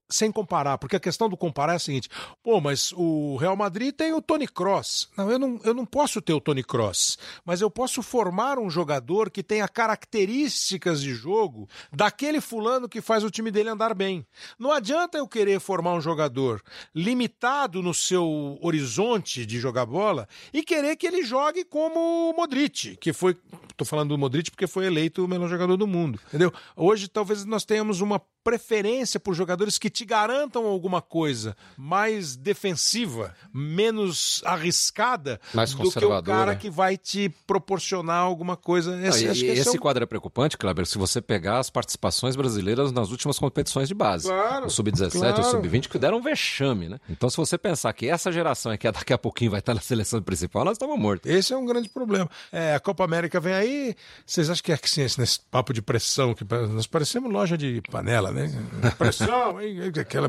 sem 0.09 0.31
comparar, 0.31 0.79
porque 0.79 0.97
a 0.97 1.01
questão 1.01 1.29
do 1.29 1.37
comparar 1.37 1.75
é 1.75 1.77
a 1.77 1.81
seguinte: 1.81 2.09
pô, 2.43 2.61
mas 2.61 2.93
o 2.97 3.37
Real 3.37 3.57
Madrid 3.57 3.95
tem 3.95 4.13
o 4.13 4.23
Tony 4.23 4.47
Cross. 4.47 5.09
Não, 5.17 5.31
eu 5.31 5.39
não, 5.39 5.61
eu 5.65 5.75
não 5.75 5.85
posso 5.85 6.21
ter 6.21 6.33
o 6.33 6.41
Tony 6.41 6.63
Cross, 6.63 7.19
mas 7.45 7.61
eu 7.61 7.71
posso 7.71 8.03
formar 8.03 8.59
um 8.59 8.71
jogador 8.71 9.31
que 9.31 9.43
tenha 9.43 9.69
características 9.69 11.01
de 11.01 11.15
jogo 11.15 11.69
daquele 11.93 12.41
fulano 12.41 12.89
que 12.89 13.01
faz 13.01 13.25
o 13.25 13.31
time 13.31 13.51
dele 13.51 13.69
andar 13.69 13.95
bem. 13.95 14.27
Não 14.59 14.73
adianta 14.73 15.19
eu 15.19 15.27
querer 15.27 15.61
formar 15.61 15.95
um 15.95 16.01
jogador 16.01 16.63
limitado 16.95 17.83
no 17.83 17.95
seu 17.95 18.59
horizonte 18.61 19.45
de 19.45 19.59
jogar 19.59 19.87
bola 19.87 20.29
e 20.53 20.63
querer 20.63 20.97
que 20.97 21.07
ele 21.07 21.23
jogue 21.23 21.65
como 21.65 22.31
o 22.31 22.33
Modric, 22.37 22.97
que 22.97 23.13
foi. 23.13 23.37
Tô 23.77 23.85
falando 23.85 24.11
do 24.11 24.19
Modric 24.19 24.51
porque 24.51 24.67
foi 24.67 24.87
eleito 24.87 25.25
o 25.25 25.29
melhor 25.29 25.49
jogador 25.49 25.77
do 25.77 25.87
mundo. 25.87 26.19
Entendeu? 26.29 26.53
Hoje 26.77 27.09
talvez 27.09 27.45
nós 27.45 27.65
tenhamos 27.65 28.01
uma 28.01 28.21
preferência 28.47 29.18
por 29.18 29.34
jogadores 29.34 29.76
que 29.76 29.90
te 29.90 30.05
garantam 30.05 30.66
alguma 30.66 31.03
coisa 31.03 31.57
mais 31.76 32.36
defensiva, 32.36 33.34
menos 33.53 34.40
arriscada 34.44 35.40
Mais 35.53 35.74
do 35.74 35.90
que 35.90 36.05
o 36.05 36.22
cara 36.22 36.55
que 36.55 36.70
vai 36.70 36.97
te 36.97 37.28
proporcionar 37.44 38.20
alguma 38.20 38.57
coisa. 38.57 38.97
Esse, 39.05 39.26
acho 39.28 39.44
e 39.44 39.49
esse 39.49 39.68
é 39.68 39.72
um- 39.72 39.76
quadro 39.78 40.05
é 40.05 40.07
preocupante, 40.07 40.57
Kleber, 40.57 40.86
se 40.86 40.97
você 40.97 41.20
pegar 41.20 41.59
as 41.59 41.70
participações 41.70 42.36
brasileiras 42.36 42.92
nas 42.92 43.11
últimas 43.11 43.36
competições 43.36 43.88
de 43.88 43.94
base. 43.94 44.28
Claro, 44.28 44.66
o 44.66 44.70
Sub-17 44.70 45.09
e 45.16 45.18
claro. 45.18 45.40
o 45.40 45.44
Sub-20 45.44 45.88
que 45.88 45.99
deram 45.99 46.18
um 46.18 46.22
vexame, 46.22 46.88
né? 46.88 47.01
Então, 47.11 47.28
se 47.28 47.36
você 47.36 47.59
pensar 47.59 47.92
que 47.94 48.09
essa 48.09 48.30
geração 48.30 48.70
é 48.70 48.76
que 48.78 48.88
daqui 48.90 49.12
a 49.12 49.18
pouquinho 49.18 49.51
vai 49.51 49.59
estar 49.59 49.74
na 49.74 49.80
seleção 49.80 50.22
principal, 50.22 50.64
nós 50.64 50.74
estamos 50.76 50.97
mortos. 50.97 51.28
Esse 51.28 51.53
é 51.53 51.57
um 51.57 51.66
grande 51.66 51.88
problema. 51.88 52.30
É, 52.53 52.74
a 52.76 52.80
Copa 52.80 53.03
América 53.05 53.40
vem 53.40 53.55
aí. 53.55 53.97
Vocês 54.24 54.49
acham 54.49 54.62
que 54.62 54.70
é 54.72 54.76
que 54.76 54.88
sim, 54.88 55.03
esse 55.03 55.18
nesse 55.18 55.40
papo 55.51 55.72
de 55.72 55.82
pressão? 55.82 56.32
que 56.32 56.44
Nós 56.72 56.86
parecemos 56.86 57.32
loja 57.32 57.57
de 57.59 57.82
panela, 57.90 58.30
né? 58.37 58.93
Pressão, 58.99 59.61
hein? 59.61 59.80
aquela. 60.01 60.28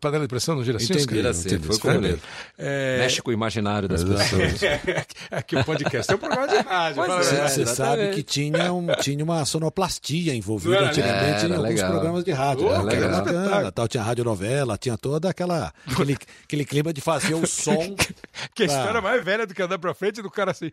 Panela 0.00 0.24
de 0.24 0.28
pressão 0.28 0.56
não 0.56 0.64
gira 0.64 0.76
assim? 0.76 0.92
Entendi, 0.92 1.26
assim, 1.26 1.58
foi 1.58 1.78
como 1.78 1.94
ele. 1.94 2.20
É, 2.58 2.98
Mexe 2.98 3.22
com 3.22 3.30
o 3.30 3.32
imaginário 3.32 3.88
das 3.88 4.04
pessoas. 4.04 4.62
é 5.30 5.42
que 5.42 5.56
o 5.56 5.64
podcast 5.64 6.12
é 6.12 6.16
um 6.16 6.18
programa 6.18 6.48
de 6.48 6.58
rádio. 6.58 7.02
É, 7.04 7.48
Você, 7.48 7.66
sabe 7.66 8.10
que 8.10 8.22
tinha, 8.22 8.72
um, 8.72 8.86
tinha 9.00 9.24
uma 9.24 9.44
sonoplastia 9.44 10.34
envolvida 10.34 10.76
era 10.76 10.88
antigamente 10.88 11.42
em 11.42 11.46
Era 11.46 11.56
alguns 11.56 11.68
legal. 11.70 11.90
programas 11.90 12.24
de 12.24 12.32
rádio. 12.32 12.66
Oh, 12.66 12.72
era 12.72 12.82
legal, 12.82 13.10
espetáculo. 13.10 13.44
bacana. 13.44 13.72
Tal, 13.72 13.88
tinha 13.88 14.02
radionovela, 14.02 14.76
tinha 14.76 14.98
toda 14.98 15.30
aquela 15.30 15.72
aquele, 15.86 16.18
aquele 16.44 16.64
clima 16.64 16.92
de 16.92 17.00
fazer 17.00 17.34
o 17.34 17.46
som. 17.46 17.96
Que 18.54 18.64
a 18.64 18.66
história 18.66 19.00
mais 19.00 19.24
velha 19.24 19.46
do 19.46 19.54
que 19.54 19.62
andar 19.62 19.78
pra 19.78 19.94
frente 19.94 20.20
do 20.22 20.30
cara 20.30 20.50
assim. 20.50 20.70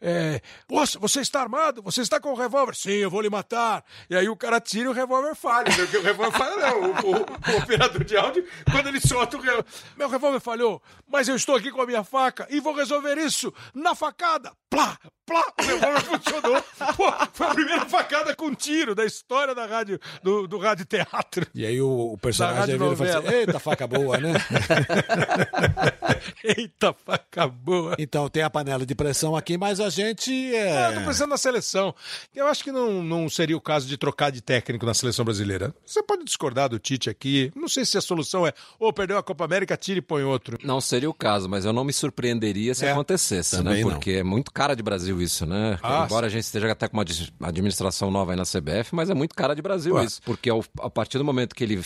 É, 0.00 0.40
Poxa, 0.66 0.98
você 0.98 1.20
está 1.20 1.40
armado? 1.40 1.82
Você 1.82 2.00
está 2.00 2.20
com 2.20 2.30
o 2.32 2.34
revólver? 2.34 2.74
Sim, 2.74 2.92
eu 2.92 3.10
vou 3.10 3.20
lhe 3.20 3.30
matar. 3.30 3.84
E 4.08 4.16
aí 4.16 4.28
o 4.28 4.36
cara 4.36 4.60
tira 4.60 4.84
e 4.86 4.88
o 4.88 4.92
revólver 4.92 5.34
falha. 5.34 5.72
Porque 5.74 5.96
o 5.96 6.02
revólver 6.02 6.36
falha, 6.38 6.56
não. 6.56 6.82
O, 6.82 6.90
o- 6.90 7.54
o 7.54 7.58
operador 7.62 8.04
de 8.04 8.16
áudio, 8.16 8.46
quando 8.70 8.88
ele 8.88 9.00
solta 9.00 9.36
o 9.36 9.40
revólver. 9.40 9.64
Meu 9.96 10.08
revólver 10.08 10.40
falhou, 10.40 10.82
mas 11.10 11.28
eu 11.28 11.36
estou 11.36 11.56
aqui 11.56 11.70
com 11.70 11.82
a 11.82 11.86
minha 11.86 12.04
faca 12.04 12.46
e 12.50 12.60
vou 12.60 12.74
resolver 12.74 13.16
isso 13.18 13.52
na 13.74 13.94
facada. 13.94 14.52
Plá, 14.70 14.98
plá, 15.26 15.44
o 15.58 15.62
revólver 15.64 16.00
funcionou. 16.02 16.62
Pô, 16.96 17.12
foi 17.32 17.46
a 17.46 17.54
primeira 17.54 17.86
facada 17.86 18.34
com 18.36 18.54
tiro 18.54 18.94
da 18.94 19.04
história 19.04 19.54
da 19.54 19.66
rádio, 19.66 19.98
do, 20.22 20.46
do 20.46 20.58
rádio 20.58 20.84
teatro. 20.84 21.46
E 21.54 21.64
aí 21.64 21.80
o, 21.80 22.12
o 22.12 22.18
personagem 22.18 22.76
vira 22.78 22.92
e 22.92 22.96
fala 22.96 23.18
assim, 23.18 23.28
eita, 23.34 23.58
faca 23.58 23.86
boa, 23.86 24.18
né? 24.18 24.34
Eita, 26.42 26.92
faca 26.92 27.46
boa. 27.46 27.94
Então 27.98 28.28
tem 28.28 28.42
a 28.42 28.50
panela 28.50 28.84
de 28.84 28.94
pressão 28.94 29.36
aqui, 29.36 29.56
mas 29.56 29.80
a 29.80 29.90
gente 29.90 30.32
É, 30.54 30.88
eu 30.88 30.94
tô 30.94 31.00
é... 31.00 31.04
pensando 31.06 31.30
na 31.30 31.36
seleção. 31.36 31.94
Eu 32.34 32.46
acho 32.46 32.62
que 32.62 32.72
não, 32.72 33.02
não 33.02 33.28
seria 33.28 33.56
o 33.56 33.60
caso 33.60 33.86
de 33.86 33.96
trocar 33.96 34.30
de 34.30 34.40
técnico 34.40 34.84
na 34.86 34.94
seleção 34.94 35.24
brasileira. 35.24 35.74
Você 35.84 36.02
pode 36.02 36.24
discordar 36.24 36.68
do 36.68 36.78
Tite 36.78 37.10
aqui. 37.10 37.52
Não 37.54 37.68
sei 37.68 37.84
se 37.84 37.96
a 37.98 38.00
solução 38.00 38.46
é 38.46 38.52
ou 38.78 38.92
perdeu 38.92 39.18
a 39.18 39.22
Copa 39.22 39.44
América, 39.44 39.76
tira 39.76 39.98
e 39.98 40.02
põe 40.02 40.22
outro. 40.22 40.58
Não 40.62 40.80
seria 40.80 41.08
o 41.08 41.14
caso, 41.14 41.48
mas 41.48 41.64
eu 41.64 41.72
não 41.72 41.84
me 41.84 41.92
surpreenderia 41.92 42.74
se 42.74 42.84
É, 42.84 42.92
acontecesse, 42.92 43.56
né? 43.56 43.62
também 43.62 43.84
não. 43.84 43.90
Porque 43.92 44.12
é 44.12 44.22
muito 44.22 44.52
cara 44.58 44.74
de 44.74 44.82
Brasil 44.82 45.20
isso, 45.22 45.46
né? 45.46 45.78
Ah, 45.82 46.04
Embora 46.04 46.26
a 46.26 46.28
gente 46.28 46.42
esteja 46.44 46.70
até 46.72 46.88
com 46.88 46.96
uma 46.96 47.04
administração 47.48 48.10
nova 48.10 48.32
aí 48.32 48.36
na 48.36 48.44
CBF, 48.44 48.94
mas 48.94 49.08
é 49.10 49.14
muito 49.14 49.34
cara 49.34 49.54
de 49.54 49.62
Brasil 49.62 49.94
Ué. 49.94 50.04
isso. 50.04 50.20
Porque 50.24 50.50
ao- 50.50 50.64
a 50.80 50.90
partir 50.90 51.18
do 51.18 51.24
momento 51.24 51.54
que 51.54 51.62
ele 51.64 51.80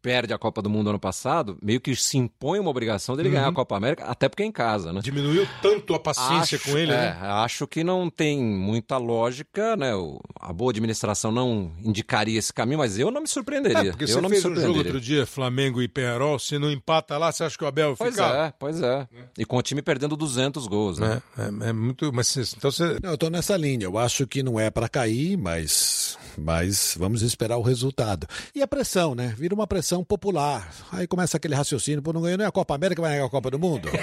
perde 0.00 0.32
a 0.32 0.38
Copa 0.38 0.62
do 0.62 0.70
Mundo 0.70 0.90
ano 0.90 0.98
passado, 0.98 1.58
meio 1.62 1.80
que 1.80 1.94
se 1.96 2.16
impõe 2.16 2.58
uma 2.60 2.70
obrigação 2.70 3.16
dele 3.16 3.28
Uhum. 3.30 3.34
ganhar 3.34 3.48
a 3.48 3.52
Copa 3.52 3.76
América, 3.76 4.04
até 4.04 4.28
porque 4.28 4.42
é 4.42 4.46
em 4.46 4.52
casa, 4.52 4.92
né? 4.92 5.00
Diminuiu 5.02 5.46
tanto 5.60 5.92
a 5.94 5.98
paciência 5.98 6.56
Acho- 6.56 6.70
com 6.70 6.78
ele, 6.78 6.92
é, 6.92 6.96
né? 6.96 7.18
Acho 7.22 7.66
que 7.66 7.82
não 7.82 8.08
tem 8.08 8.38
muita 8.40 8.96
lógica, 8.96 9.76
né? 9.76 9.94
O- 9.94 10.20
a 10.40 10.52
boa 10.52 10.70
administração 10.70 11.32
não 11.32 11.72
indicaria 11.84 12.38
esse 12.38 12.52
caminho, 12.52 12.78
mas 12.78 12.98
eu 12.98 13.10
não 13.10 13.20
me 13.20 13.26
surpreenderia. 13.28 13.78
É, 13.88 13.90
porque 13.90 14.04
eu 14.04 14.08
você 14.08 14.20
não 14.20 14.28
fez 14.30 14.44
me 14.44 14.50
um 14.50 14.54
jogo 14.54 14.60
surpreenderia. 14.66 14.92
outro 14.92 15.00
dia, 15.00 15.26
Flamengo 15.26 15.82
e 15.82 15.88
Penharol, 15.88 16.38
se 16.38 16.58
não 16.58 16.70
empata 16.70 17.18
lá, 17.18 17.32
você 17.32 17.44
acha 17.44 17.58
que 17.58 17.64
o 17.64 17.66
Abel 17.66 17.94
Pois 17.96 18.14
fica? 18.14 18.26
é, 18.26 18.52
pois 18.58 18.80
é. 18.80 19.06
E 19.36 19.44
com 19.44 19.56
o 19.56 19.62
time 19.62 19.82
perdendo 19.82 20.16
200 20.16 20.66
gols, 20.68 20.98
né? 20.98 21.20
É, 21.36 21.42
é, 21.66 21.68
é 21.70 21.72
muito. 21.72 22.12
Mas 22.18 22.36
então 22.36 22.68
você. 22.68 22.98
Não, 23.00 23.10
eu 23.10 23.16
tô 23.16 23.30
nessa 23.30 23.56
linha. 23.56 23.84
Eu 23.84 23.96
acho 23.96 24.26
que 24.26 24.42
não 24.42 24.58
é 24.58 24.70
para 24.70 24.88
cair, 24.88 25.36
mas, 25.36 26.18
mas 26.36 26.96
vamos 26.98 27.22
esperar 27.22 27.56
o 27.58 27.62
resultado. 27.62 28.26
E 28.52 28.60
a 28.60 28.66
pressão, 28.66 29.14
né? 29.14 29.32
Vira 29.38 29.54
uma 29.54 29.68
pressão 29.68 30.02
popular. 30.02 30.68
Aí 30.90 31.06
começa 31.06 31.36
aquele 31.36 31.54
raciocínio, 31.54 32.02
pô, 32.02 32.12
não 32.12 32.20
ganhou 32.20 32.38
nem 32.38 32.46
a 32.46 32.50
Copa 32.50 32.74
América, 32.74 33.00
vai 33.00 33.12
ganhar 33.12 33.26
a 33.26 33.30
Copa 33.30 33.52
do 33.52 33.58
Mundo? 33.58 33.88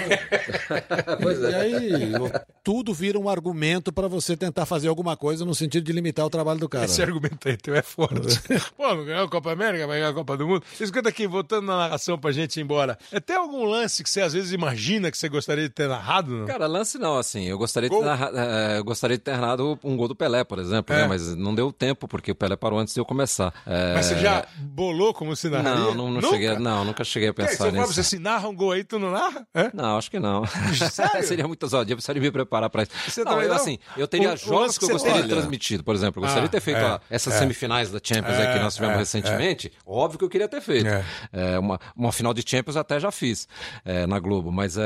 Pois 1.22 1.40
E 1.40 1.54
aí 1.54 2.12
tudo 2.62 2.92
vira 2.92 3.18
um 3.18 3.28
argumento 3.28 3.92
para 3.92 4.08
você 4.08 4.36
tentar 4.36 4.66
fazer 4.66 4.88
alguma 4.88 5.16
coisa 5.16 5.44
no 5.44 5.54
sentido 5.54 5.84
de 5.84 5.92
limitar 5.92 6.24
o 6.26 6.30
trabalho 6.30 6.58
do 6.58 6.68
cara. 6.68 6.84
Esse 6.84 7.02
argumento 7.02 7.48
aí 7.48 7.56
teu 7.56 7.74
é 7.74 7.82
forte. 7.82 8.40
Pô, 8.76 8.94
não 8.94 9.04
ganhou 9.04 9.24
a 9.24 9.28
Copa 9.28 9.52
América, 9.52 9.86
vai 9.86 9.98
ganhar 9.98 10.10
a 10.10 10.14
Copa 10.14 10.36
do 10.36 10.46
Mundo. 10.46 10.64
Escuta 10.80 11.08
aqui, 11.08 11.26
voltando 11.26 11.66
na 11.66 11.76
narração 11.76 12.18
pra 12.18 12.32
gente 12.32 12.58
ir 12.58 12.62
embora. 12.62 12.98
É, 13.12 13.20
tem 13.20 13.36
algum 13.36 13.64
lance 13.64 14.02
que 14.02 14.10
você 14.10 14.20
às 14.20 14.32
vezes 14.32 14.52
imagina 14.52 15.10
que 15.10 15.18
você 15.18 15.28
gostaria 15.28 15.64
de 15.64 15.70
ter 15.70 15.88
narrado? 15.88 16.30
Não? 16.30 16.46
Cara, 16.46 16.66
lance 16.66 16.98
não, 16.98 17.18
assim. 17.18 17.44
Eu 17.44 17.58
gostaria, 17.58 17.88
de 17.88 17.96
ter, 17.96 18.04
eh, 18.14 18.78
eu 18.78 18.84
gostaria 18.84 19.16
de 19.16 19.22
ter 19.22 19.32
narrado 19.36 19.78
um 19.82 19.96
gol 19.96 20.08
do 20.08 20.14
Pelé, 20.14 20.44
por 20.44 20.58
exemplo, 20.58 20.94
É. 20.94 21.02
né? 21.02 21.06
Mas 21.08 21.34
não 21.34 21.54
deu 21.54 21.72
tempo, 21.72 22.06
porque 22.06 22.30
o 22.30 22.34
Pelé 22.34 22.56
parou 22.56 22.78
antes 22.78 22.94
de 22.94 23.00
eu 23.00 23.04
começar. 23.04 23.52
Eh, 23.66 23.94
Mas 23.94 24.06
você 24.06 24.18
já 24.18 24.46
bolou 24.58 25.12
como 25.14 25.34
se 25.34 25.48
narraria? 25.48 25.74
Não, 25.80 25.94
não, 25.94 26.04
não 26.10 26.20
Nunca? 26.20 26.28
cheguei, 26.28 26.58
não, 26.58 26.84
nunca 26.84 27.04
cheguei 27.04 27.28
a 27.28 27.30
é, 27.30 27.32
pensar 27.32 27.72
nisso. 27.72 27.92
você 27.92 28.02
se 28.02 28.18
narra 28.18 28.48
um 28.48 28.54
gol 28.54 28.72
aí, 28.72 28.84
tu 28.84 28.98
não 28.98 29.10
narra? 29.10 29.46
É? 29.54 29.70
Não, 29.74 29.96
acho 29.98 30.10
que 30.10 30.18
não. 30.18 30.44
Seria 31.24 31.46
muito 31.46 31.62
ousadia, 31.62 31.92
eu 31.92 31.96
precisaria 31.96 32.22
me 32.22 32.30
preparar 32.30 32.70
para 32.70 32.82
isso. 32.84 32.92
Você 33.08 33.24
não, 33.24 33.40
eu, 33.40 33.48
não? 33.48 33.56
assim, 33.56 33.78
eu 33.96 34.06
teria 34.08 34.32
O- 34.34 34.36
jogos 34.36 34.78
que 34.78 34.84
eu 34.84 34.90
gostaria 34.90 35.22
de 35.22 35.28
tem- 35.28 35.36
transmitido. 35.36 35.82
Por 35.84 35.94
exemplo, 35.94 36.20
eu 36.20 36.22
gostaria 36.22 36.44
Ah, 36.44 36.46
de 36.48 36.52
ter 36.52 36.60
feito 36.60 36.78
é, 36.80 36.84
ó, 36.92 36.98
essas 37.10 37.34
é. 37.34 37.38
semifinais 37.38 37.90
da 37.90 37.98
Champions 38.02 38.36
É, 38.36 38.46
aí 38.48 38.52
que 38.54 38.62
nós 38.62 38.74
tivemos 38.74 38.96
é, 38.96 38.98
recentemente. 38.98 39.72
Óbvio 39.86 40.18
que 40.18 40.24
eu 40.24 40.28
queria 40.28 40.48
ter 40.48 40.60
feito. 40.60 40.86
É. 40.86 41.04
É, 41.32 41.58
uma, 41.58 41.78
uma 41.96 42.12
final 42.12 42.32
de 42.34 42.42
Champions 42.46 42.76
até 42.76 42.98
já 43.00 43.10
fiz 43.10 43.48
é, 43.84 44.06
na 44.06 44.18
Globo, 44.18 44.50
mas 44.52 44.76
é, 44.76 44.82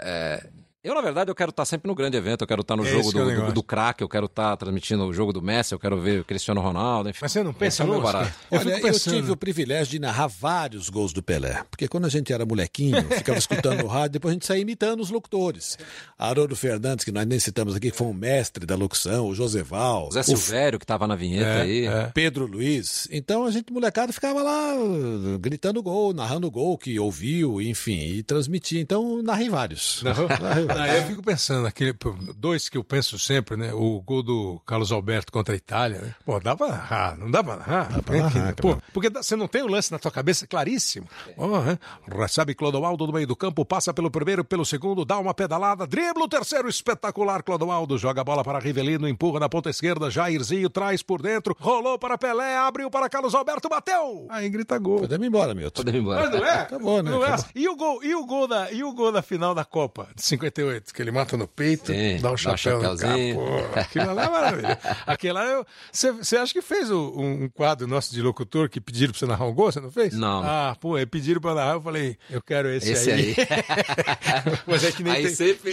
é, 0.00 0.46
eu, 0.82 0.94
na 0.94 1.02
verdade, 1.02 1.30
eu 1.30 1.34
quero 1.34 1.50
estar 1.50 1.64
sempre 1.66 1.88
no 1.88 1.94
grande 1.94 2.16
evento, 2.16 2.42
eu 2.42 2.46
quero 2.46 2.62
estar 2.62 2.74
no 2.74 2.82
Esse 2.84 2.92
jogo 2.92 3.12
que 3.12 3.18
é 3.18 3.22
o 3.22 3.24
do, 3.24 3.46
do, 3.46 3.52
do 3.52 3.62
craque, 3.62 4.02
eu 4.02 4.08
quero 4.08 4.24
estar 4.26 4.56
transmitindo 4.56 5.04
o 5.04 5.12
jogo 5.12 5.30
do 5.30 5.42
Messi, 5.42 5.74
eu 5.74 5.78
quero 5.78 6.00
ver 6.00 6.20
o 6.20 6.24
Cristiano 6.24 6.60
Ronaldo, 6.60 7.10
enfim. 7.10 7.18
Mas 7.20 7.32
você 7.32 7.42
não 7.42 7.52
pensa 7.52 7.82
é 7.82 7.86
o 7.86 7.88
não, 7.88 7.98
Oscar? 7.98 8.12
barato. 8.12 8.34
Eu 8.50 8.60
Olha, 8.60 8.80
eu 8.88 8.98
tive 8.98 9.30
o 9.30 9.36
privilégio 9.36 9.90
de 9.90 9.98
narrar 9.98 10.26
vários 10.28 10.88
gols 10.88 11.12
do 11.12 11.22
Pelé. 11.22 11.62
Porque 11.70 11.86
quando 11.86 12.06
a 12.06 12.08
gente 12.08 12.32
era 12.32 12.46
molequinho, 12.46 12.96
ficava 13.12 13.38
escutando 13.38 13.82
no 13.82 13.88
rádio, 13.88 14.12
depois 14.12 14.32
a 14.32 14.34
gente 14.34 14.46
saía 14.46 14.62
imitando 14.62 15.00
os 15.00 15.10
locutores. 15.10 15.76
Haroldo 16.18 16.56
Fernandes, 16.56 17.04
que 17.04 17.12
nós 17.12 17.26
nem 17.26 17.38
citamos 17.38 17.76
aqui, 17.76 17.90
que 17.90 17.96
foi 17.96 18.06
um 18.06 18.14
mestre 18.14 18.64
da 18.64 18.74
locução, 18.74 19.26
o 19.26 19.34
Joseval, 19.34 20.08
O 20.08 20.12
Zé 20.12 20.20
o 20.20 20.24
Silvério, 20.24 20.78
que 20.78 20.84
estava 20.84 21.06
na 21.06 21.14
vinheta 21.14 21.46
É, 21.46 21.60
aí. 21.60 21.86
Pedro 22.14 22.46
Luiz. 22.46 23.06
Então 23.10 23.44
a 23.44 23.50
gente, 23.50 23.70
molecada, 23.70 24.12
ficava 24.14 24.42
lá 24.42 24.74
uh, 24.76 25.38
gritando 25.38 25.82
gol, 25.82 26.14
narrando 26.14 26.50
gol 26.50 26.78
que 26.78 26.98
ouviu, 26.98 27.60
enfim, 27.60 27.98
e 27.98 28.22
transmitia. 28.22 28.80
Então 28.80 29.22
narrei 29.22 29.50
vários. 29.50 30.02
Narrei 30.40 30.69
Ah, 30.78 30.96
eu 30.96 31.04
fico 31.04 31.22
pensando, 31.22 31.66
aquele, 31.66 31.94
dois 32.36 32.68
que 32.68 32.78
eu 32.78 32.84
penso 32.84 33.18
sempre, 33.18 33.56
né? 33.56 33.72
O 33.72 34.00
gol 34.00 34.22
do 34.22 34.60
Carlos 34.66 34.92
Alberto 34.92 35.32
contra 35.32 35.54
a 35.54 35.56
Itália, 35.56 36.00
né? 36.00 36.14
Pô, 36.24 36.38
dá 36.40 36.56
pra 36.56 36.68
narrar, 36.68 37.18
não 37.18 37.30
dá 37.30 37.42
pra 37.42 37.56
narrar? 37.56 38.02
pra 38.02 38.14
né? 38.14 38.22
narrar, 38.22 38.54
Pô, 38.56 38.76
porque 38.92 39.10
dá- 39.10 39.22
você 39.22 39.36
não 39.36 39.48
tem 39.48 39.62
o 39.62 39.66
lance 39.66 39.90
na 39.92 39.98
tua 39.98 40.10
cabeça 40.10 40.46
claríssimo. 40.46 41.06
Né? 41.36 41.78
Recebe 42.08 42.54
Clodoaldo 42.54 43.06
do 43.06 43.12
meio 43.12 43.26
do 43.26 43.36
campo, 43.36 43.64
passa 43.64 43.92
pelo 43.92 44.10
primeiro, 44.10 44.44
pelo 44.44 44.64
segundo, 44.64 45.04
dá 45.04 45.18
uma 45.18 45.34
pedalada, 45.34 45.86
dribla 45.86 46.24
o 46.24 46.28
terceiro, 46.28 46.68
espetacular 46.68 47.42
Clodoaldo, 47.42 47.98
joga 47.98 48.20
a 48.20 48.24
bola 48.24 48.42
para 48.44 48.58
Rivelino, 48.58 49.08
empurra 49.08 49.40
na 49.40 49.48
ponta 49.48 49.70
esquerda, 49.70 50.10
Jairzinho 50.10 50.68
traz 50.70 51.02
por 51.02 51.20
dentro, 51.22 51.56
rolou 51.58 51.98
para 51.98 52.16
Pelé, 52.18 52.56
abriu 52.56 52.90
para 52.90 53.08
Carlos 53.08 53.34
Alberto, 53.34 53.68
bateu! 53.68 54.26
Aí 54.30 54.48
grita 54.48 54.78
gol. 54.78 55.00
Podemos 55.00 55.24
ir 55.24 55.28
embora, 55.28 55.54
Milton. 55.54 55.80
Podemos 55.82 55.98
ir 56.00 56.02
embora. 56.02 56.20
Mas 56.30 56.40
não 56.40 56.46
é? 56.46 56.60
Acabou, 56.60 57.02
né? 57.02 57.10
Não 57.10 57.24
é? 57.24 57.36
E, 57.54 57.68
o 57.68 57.76
gol, 57.76 58.02
e, 58.04 58.14
o 58.14 58.24
gol 58.26 58.46
da, 58.46 58.70
e 58.70 58.82
o 58.84 58.92
gol 58.92 59.12
da 59.12 59.22
final 59.22 59.54
da 59.54 59.64
Copa 59.64 60.08
de 60.14 60.22
58, 60.60 60.94
que 60.94 61.02
ele 61.02 61.10
mata 61.10 61.36
no 61.36 61.46
peito, 61.46 61.92
Sim, 61.92 62.16
dá 62.16 62.16
um 62.16 62.20
dá 62.22 62.32
um 62.32 62.36
chapéu 62.36 62.82
no. 62.82 63.34
Pô, 63.34 63.78
aquilo 63.80 64.14
lá 64.14 64.24
é 64.24 64.28
maravilhoso. 64.30 64.76
Aquilo 65.06 65.34
lá, 65.34 65.44
eu- 65.46 65.66
você 65.92 66.36
acha 66.36 66.52
que 66.52 66.62
fez 66.62 66.90
o- 66.90 67.12
um, 67.16 67.48
quadro 67.48 67.86
nosso 67.86 68.12
de 68.12 68.22
locutor 68.22 68.68
que 68.68 68.80
pediram 68.80 69.12
pra 69.12 69.18
você 69.18 69.26
narrar 69.26 69.46
um 69.46 69.52
gol? 69.54 69.70
Você 69.72 69.80
não 69.80 69.90
fez? 69.90 70.14
Não. 70.14 70.42
Ah, 70.44 70.76
pô, 70.80 70.96
é, 70.96 71.04
pediram 71.06 71.40
pra 71.40 71.54
narrar, 71.54 71.74
eu 71.74 71.82
falei, 71.82 72.16
eu 72.30 72.40
quero 72.42 72.68
esse, 72.68 72.92
Esse 72.92 73.10
aí. 73.10 73.20
aí. 73.30 73.34
Mas 74.66 74.84
é 74.84 74.92
que 74.92 75.02
nem, 75.02 75.12
Aí 75.12 75.22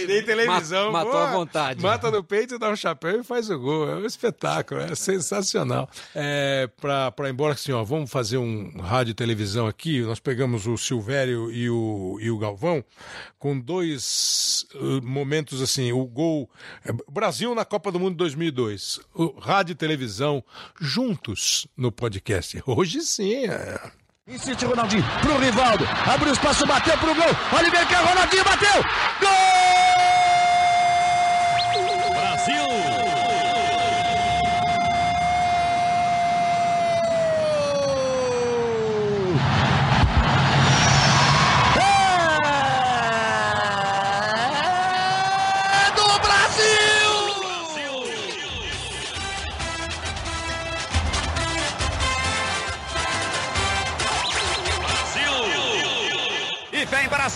nem 0.06 0.22
televisão. 0.24 0.86
ma- 0.92 1.04
matou 1.04 1.12
pô, 1.12 1.18
à 1.18 1.32
vontade. 1.32 1.82
Mata 1.82 2.10
no 2.10 2.22
peito, 2.24 2.58
dá 2.58 2.70
um 2.70 2.76
chapéu 2.76 3.20
e 3.20 3.24
faz 3.24 3.50
o 3.50 3.58
gol. 3.58 3.88
É 3.90 3.94
um 3.96 4.06
espetáculo, 4.06 4.80
é 4.80 4.94
sensacional. 4.94 5.88
É, 6.14 6.68
pra, 6.80 7.10
pra 7.12 7.28
ir 7.28 7.32
embora, 7.32 7.54
assim, 7.54 7.72
ó, 7.72 7.82
vamos 7.84 8.10
fazer 8.10 8.38
um 8.38 8.80
rádio 8.80 9.12
e 9.12 9.14
televisão 9.14 9.66
aqui. 9.66 10.00
Nós 10.02 10.20
pegamos 10.20 10.66
o 10.66 10.76
Silvério 10.76 11.50
e 11.50 11.68
o, 11.70 12.18
e 12.20 12.30
o 12.30 12.38
Galvão 12.38 12.84
com 13.38 13.58
dois 13.58 14.66
momentos 15.02 15.60
assim: 15.62 15.92
o 15.92 16.04
gol. 16.04 16.50
é, 16.84 16.92
Brasil 17.10 17.54
na 17.54 17.64
Copa 17.64 17.90
do 17.90 17.98
Mundo 18.00 18.16
2002. 18.16 19.00
O 19.14 19.38
rádio 19.38 19.72
e 19.72 19.76
televisão 19.76 20.42
juntos 20.80 21.66
no 21.76 21.90
podcast. 21.92 22.62
Hoje 22.66 23.00
sim, 23.02 23.46
é. 23.46 23.90
Insiste 24.26 24.64
Ronaldinho 24.66 25.04
pro 25.22 25.38
Rivaldo. 25.38 25.84
Abriu 26.06 26.32
espaço, 26.32 26.66
bateu 26.66 26.96
pro 26.98 27.14
gol. 27.14 27.58
Oliver 27.58 27.88
quer 27.88 28.04
Ronaldinho, 28.04 28.44
bateu. 28.44 28.82
Gol! 29.20 29.47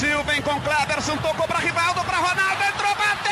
E 0.01 0.24
vem 0.24 0.40
com 0.40 0.59
Cleberson, 0.59 1.18
tocou 1.18 1.47
para 1.47 1.59
Rivaldo, 1.59 2.03
para 2.05 2.16
Ronaldo, 2.16 2.64
entrou, 2.64 2.95
bateu, 2.95 3.32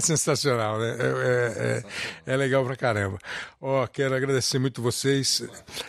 É 0.00 0.02
sensacional, 0.02 0.78
né? 0.78 0.96
É, 0.98 1.04
é- 1.04 1.84
é- 2.26 2.32
é 2.32 2.36
legal 2.36 2.64
pra 2.64 2.74
caramba. 2.74 3.18
Ó, 3.60 3.86
quero 3.86 4.14
agradecer 4.14 4.58
muito 4.58 4.80
vocês. 4.80 5.42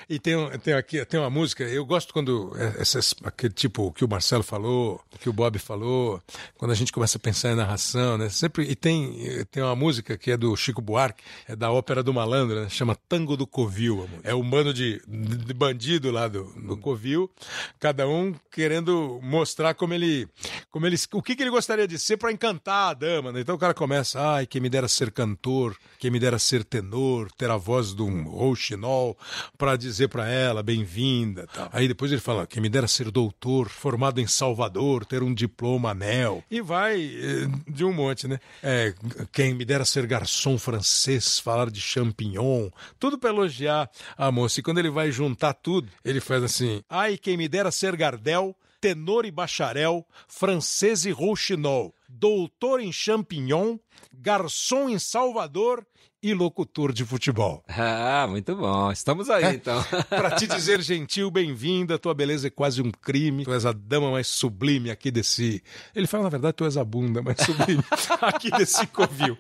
E 0.10 0.20
tem, 0.20 0.36
tem 0.60 0.74
aqui 0.74 1.04
tem 1.06 1.18
uma 1.20 1.30
música, 1.30 1.64
eu 1.64 1.86
gosto 1.86 2.12
quando 2.14 2.52
é, 2.58 2.82
essas, 2.82 3.16
aquele 3.24 3.54
tipo 3.54 3.92
que 3.94 4.04
o 4.04 4.10
Marcelo 4.10 4.44
falou, 4.44 5.02
que 5.22 5.30
o 5.30 5.34
Bob 5.34 5.58
falou, 5.60 6.22
quando 6.58 6.72
a 6.72 6.76
gente 6.76 6.92
começa 6.92 7.18
a 7.18 7.22
pensar 7.22 7.52
em 7.52 7.56
narração, 7.56 8.18
né? 8.18 8.28
Sempre, 8.30 8.66
e 8.70 8.76
tem, 8.76 9.46
tem 9.50 9.64
uma 9.64 9.76
música 9.76 10.18
que 10.18 10.32
é 10.32 10.36
do 10.38 10.54
Chico 10.58 10.82
Buarque, 10.82 11.24
é 11.48 11.56
da 11.56 11.72
ópera 11.72 12.04
do 12.04 12.14
malandro, 12.14 12.62
né? 12.64 12.70
chama 12.70 12.96
Tango 13.08 13.38
do 13.38 13.48
Covil. 13.48 14.10
É 14.24 14.36
um 14.36 14.48
bando 14.48 14.74
de, 14.74 15.02
de 15.08 15.54
bandido 15.54 16.12
lá 16.12 16.28
do, 16.28 16.44
do 16.62 16.76
Covil, 16.76 17.32
cada 17.80 18.06
um 18.08 18.36
querendo 18.52 19.20
mostrar 19.24 19.74
como 19.74 19.94
ele, 19.94 20.28
como 20.70 20.86
ele, 20.86 20.98
o 21.14 21.22
que, 21.22 21.36
que 21.36 21.44
ele 21.44 21.50
gostaria 21.50 21.88
de 21.88 21.98
ser 21.98 22.18
para 22.18 22.32
encantar 22.32 22.90
a 22.90 22.94
dama. 22.94 23.32
Né? 23.32 23.40
Então 23.40 23.56
o 23.56 23.60
cara 23.60 23.74
começa, 23.74 24.01
ai, 24.16 24.46
quem 24.46 24.62
me 24.62 24.70
dera 24.70 24.88
ser 24.88 25.12
cantor, 25.12 25.76
quem 26.00 26.10
me 26.10 26.20
dera 26.20 26.40
ser 26.40 26.64
tenor, 26.64 27.32
ter 27.38 27.50
a 27.50 27.58
voz 27.58 27.94
de 27.94 28.02
um 28.02 28.24
rouxinol 28.24 29.18
para 29.58 29.76
dizer 29.76 30.08
para 30.10 30.28
ela 30.28 30.64
bem-vinda. 30.64 31.48
Aí 31.72 31.88
depois 31.88 32.12
ele 32.12 32.22
fala, 32.22 32.48
quem 32.48 32.62
me 32.62 32.70
dera 32.70 32.88
ser 32.88 33.12
doutor, 33.12 33.70
formado 33.70 34.20
em 34.20 34.28
Salvador, 34.28 35.06
ter 35.06 35.24
um 35.24 35.34
diploma 35.34 35.92
anel. 35.92 36.44
E 36.50 36.62
vai 36.62 37.00
eh, 37.00 37.48
de 37.68 37.86
um 37.86 37.94
monte, 37.94 38.28
né? 38.28 38.40
É, 38.64 38.94
quem 39.32 39.54
me 39.54 39.64
dera 39.64 39.86
ser 39.86 40.06
garçom 40.06 40.58
francês, 40.58 41.40
falar 41.40 41.70
de 41.70 41.80
champignon, 41.80 42.70
tudo 43.00 43.18
para 43.18 43.30
elogiar 43.30 43.90
a 44.18 44.32
moça. 44.32 44.60
E 44.60 44.64
quando 44.64 44.80
ele 44.80 44.90
vai 44.90 45.12
juntar 45.12 45.54
tudo, 45.54 45.88
ele 46.04 46.20
faz 46.20 46.44
assim, 46.44 46.84
ai, 46.90 47.18
quem 47.18 47.38
me 47.38 47.48
dera 47.48 47.72
ser 47.72 47.96
Gardel, 47.96 48.56
tenor 48.82 49.26
e 49.26 49.32
bacharel, 49.32 50.06
francês 50.28 51.06
e 51.06 51.12
rouxinol, 51.12 51.94
doutor 52.14 52.82
em 52.82 52.92
champignon, 52.92 53.78
garçom 54.14 54.90
em 54.90 55.00
Salvador 55.00 55.86
e 56.24 56.34
locutor 56.34 56.94
de 56.94 57.04
futebol. 57.06 57.64
Ah, 58.14 58.28
muito 58.28 58.56
bom. 58.56 58.92
Estamos 58.92 59.30
aí, 59.30 59.56
então. 59.56 59.84
Pra 60.08 60.32
te 60.32 60.46
dizer 60.46 60.80
gentil, 60.82 61.32
bem-vinda, 61.32 61.98
tua 61.98 62.14
beleza 62.14 62.48
é 62.48 62.50
quase 62.52 62.80
um 62.82 62.92
crime, 62.92 63.44
tu 63.44 63.52
és 63.54 63.66
a 63.66 63.72
dama 63.72 64.12
mais 64.12 64.28
sublime 64.28 64.92
aqui 64.92 65.10
desse... 65.10 65.64
Ele 65.96 66.06
fala, 66.06 66.24
na 66.26 66.30
verdade, 66.30 66.54
tu 66.54 66.66
és 66.66 66.78
a 66.78 66.84
bunda 66.84 67.22
mais 67.24 67.38
sublime 67.40 67.84
aqui 68.22 68.52
desse 68.52 68.86
covil. 68.88 69.36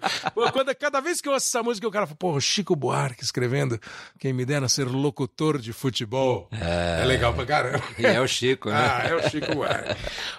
Quando, 0.51 0.73
cada 0.75 0.99
vez 0.99 1.21
que 1.21 1.27
eu 1.29 1.34
ouço 1.34 1.45
essa 1.47 1.61
música, 1.61 1.88
o 1.88 1.91
cara 1.91 2.07
fala, 2.07 2.17
pô, 2.17 2.39
Chico 2.39 2.75
Buarque 2.75 3.23
escrevendo, 3.23 3.79
quem 4.19 4.34
me 4.34 4.43
dera 4.45 4.67
ser 4.67 4.86
locutor 4.88 5.59
de 5.59 5.71
futebol. 5.73 6.49
É, 6.51 7.03
legal 7.05 7.34
pra 7.34 7.45
caramba. 7.45 7.84
E 7.99 8.05
é 8.05 8.19
o 8.19 8.27
Chico, 8.27 8.69
né? 8.69 8.75
Ah, 8.77 9.03
é 9.07 9.15
o 9.15 9.29
Chico 9.29 9.53
Buarque. 9.53 9.95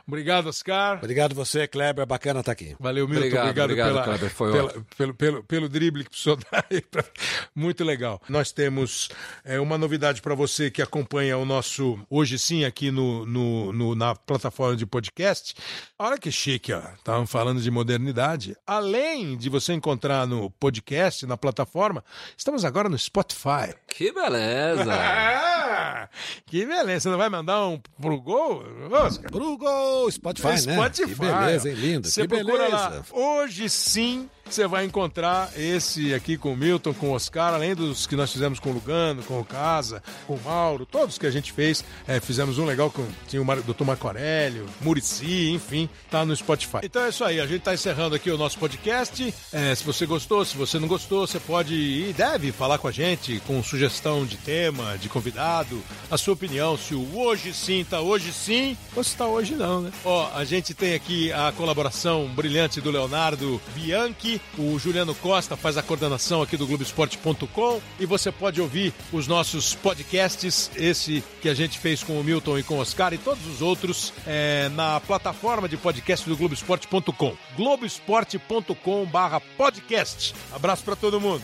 Obrigado, 0.09 0.49
Oscar. 0.49 0.99
Obrigado 0.99 1.35
você, 1.35 1.69
Kleber. 1.69 2.05
Bacana 2.07 2.41
estar 2.41 2.53
aqui. 2.53 2.75
Valeu, 2.81 3.07
Milton. 3.07 3.27
Obrigado, 3.27 3.47
Obrigado, 3.49 3.65
obrigado, 3.71 3.93
pela, 3.93 4.05
Kleber, 4.05 4.31
foi 4.35 4.53
pela- 4.53 4.85
pelo, 4.97 5.15
pelo, 5.15 5.45
pelo 5.45 5.69
drible 5.69 6.03
que 6.05 6.11
precisou 6.11 6.32
Muito 7.55 7.85
legal. 7.85 8.21
Nós 8.29 8.53
temos 8.53 9.09
é, 9.45 9.59
uma 9.61 9.77
novidade 9.79 10.21
para 10.23 10.35
você 10.35 10.71
que 10.71 10.81
acompanha 10.83 11.37
o 11.39 11.45
nosso 11.45 11.99
Hoje 12.09 12.39
Sim 12.39 12.65
aqui 12.65 12.91
no, 12.91 13.25
no- 13.27 13.73
no- 13.73 13.95
na 13.95 14.15
plataforma 14.15 14.77
de 14.77 14.87
podcast. 14.87 15.55
Olha 15.99 16.19
que 16.19 16.31
chique, 16.31 16.73
ó. 16.73 16.81
Estavam 16.95 17.27
falando 17.27 17.61
de 17.61 17.71
modernidade. 17.71 18.57
Além 18.67 19.37
de 19.37 19.49
você 19.49 19.73
encontrar 19.73 20.27
no 20.27 20.51
podcast, 20.51 21.27
na 21.27 21.37
plataforma, 21.37 22.05
estamos 22.37 22.65
agora 22.65 22.89
no 22.89 22.99
Spotify. 22.99 23.75
Que 23.89 24.13
beleza! 24.13 24.93
Ah, 24.95 26.09
que 26.47 26.65
beleza. 26.67 27.01
Você 27.01 27.09
não 27.11 27.19
vai 27.19 27.29
mandar 27.29 27.67
um 27.67 27.79
pro 28.01 28.21
gol, 28.21 28.65
Oscar? 28.91 29.31
Pro 29.31 29.57
gol, 29.57 30.11
Spotify, 30.11 30.49
né? 30.67 30.75
Spotify. 30.75 31.15
Que 31.15 31.15
beleza, 31.21 31.69
hein? 31.71 31.75
Lindo. 31.77 32.09
Você 32.09 32.23
que 32.23 32.29
procura 32.29 32.59
beleza. 32.65 32.77
lá. 32.77 33.03
Hoje 33.13 33.69
sim 33.69 34.29
você 34.49 34.67
vai 34.67 34.85
encontrar 34.85 35.51
esse 35.57 36.13
aqui 36.15 36.37
com 36.37 36.53
o 36.53 36.57
Milton, 36.57 36.93
com 36.93 37.11
o 37.11 37.13
Oscar, 37.13 37.55
além 37.55 37.75
dos 37.75 38.07
que 38.07 38.15
nós 38.17 38.31
fizemos 38.33 38.59
com 38.61 38.71
o 38.71 38.75
Lugano, 38.75 39.23
com 39.23 39.41
o 39.41 39.45
Casa, 39.45 40.03
com 40.27 40.35
o 40.35 40.41
Mauro, 40.43 40.85
todos 40.85 41.17
que 41.19 41.27
a 41.27 41.31
gente 41.31 41.53
fez. 41.53 41.85
É, 42.07 42.21
fizemos 42.21 42.59
um 42.59 42.65
legal 42.65 42.91
com 42.91 43.07
tinha 43.29 43.41
o 43.41 43.45
Mar- 43.45 43.63
Dr. 43.63 43.85
Marco 43.85 44.07
Aurélio, 44.07 44.67
Murici, 44.81 45.51
enfim, 45.51 45.89
tá 46.11 46.25
no 46.25 46.35
Spotify. 46.37 46.79
Então 46.83 47.03
é 47.05 47.09
isso 47.09 47.25
aí, 47.25 47.41
a 47.41 47.47
gente 47.47 47.63
tá 47.63 47.73
encerrando 47.73 48.15
aqui 48.15 48.31
o 48.31 48.37
nosso 48.39 48.59
podcast. 48.59 49.35
É, 49.53 49.75
se 49.75 49.85
você 49.85 50.05
gostou, 50.07 50.45
se 50.45 50.57
você 50.57 50.79
não 50.79 50.89
gostou, 50.89 51.27
você 51.27 51.41
pode 51.41 51.75
e 51.75 52.13
deve 52.13 52.53
falar 52.53 52.79
com 52.79 52.89
a 52.89 52.93
gente 52.93 53.41
com 53.47 53.63
sugestão 53.63 54.27
de 54.27 54.37
tema, 54.37 54.97
de 54.99 55.09
convidado, 55.09 55.83
a 56.11 56.19
sua 56.19 56.35
opinião, 56.35 56.77
se 56.77 56.95
o 56.95 57.17
hoje 57.17 57.53
sim 57.55 57.85
tá 57.89 58.01
hoje 58.01 58.33
sim, 58.33 58.77
ou 58.95 59.03
se 59.03 59.17
tá 59.17 59.27
hoje 59.27 59.55
não, 59.55 59.81
né? 59.83 59.93
Ó, 60.05 60.31
a 60.35 60.45
gente 60.45 60.75
tem 60.75 60.95
aqui 60.95 61.33
a 61.33 61.53
colaboração 61.53 62.27
brilhante 62.35 62.81
do 62.81 62.91
Leonardo 62.91 63.61
Bianchi, 63.75 64.32
o 64.59 64.79
Juliano 64.79 65.15
Costa 65.15 65.57
faz 65.57 65.77
a 65.77 65.83
coordenação 65.83 66.43
aqui 66.43 66.57
do 66.57 66.67
Globoesporte.com 66.67 67.81
e 67.99 68.07
você 68.07 68.31
pode 68.31 68.61
ouvir 68.61 68.93
os 69.13 69.27
nossos 69.27 69.75
podcasts, 69.75 70.71
esse 70.77 71.23
que 71.41 71.49
a 71.49 71.55
gente 71.55 71.79
fez 71.79 72.03
com 72.03 72.21
o 72.21 72.25
Milton 72.25 72.59
e 72.59 72.63
com 72.63 72.75
o 72.75 72.81
Oscar 72.81 73.13
e 73.13 73.19
todos 73.19 73.47
os 73.47 73.63
outros 73.63 74.13
é, 74.27 74.69
na 74.71 75.01
plataforma 75.01 75.69
de 75.69 75.77
podcast 75.77 76.29
do 76.29 76.37
Globoesporte.com. 76.37 77.37
Globoesporte.com 77.57 79.05
barra 79.07 79.41
podcast. 79.41 80.35
Abraço 80.53 80.85
pra 80.85 80.97
todo 80.97 81.21
mundo. 81.21 81.43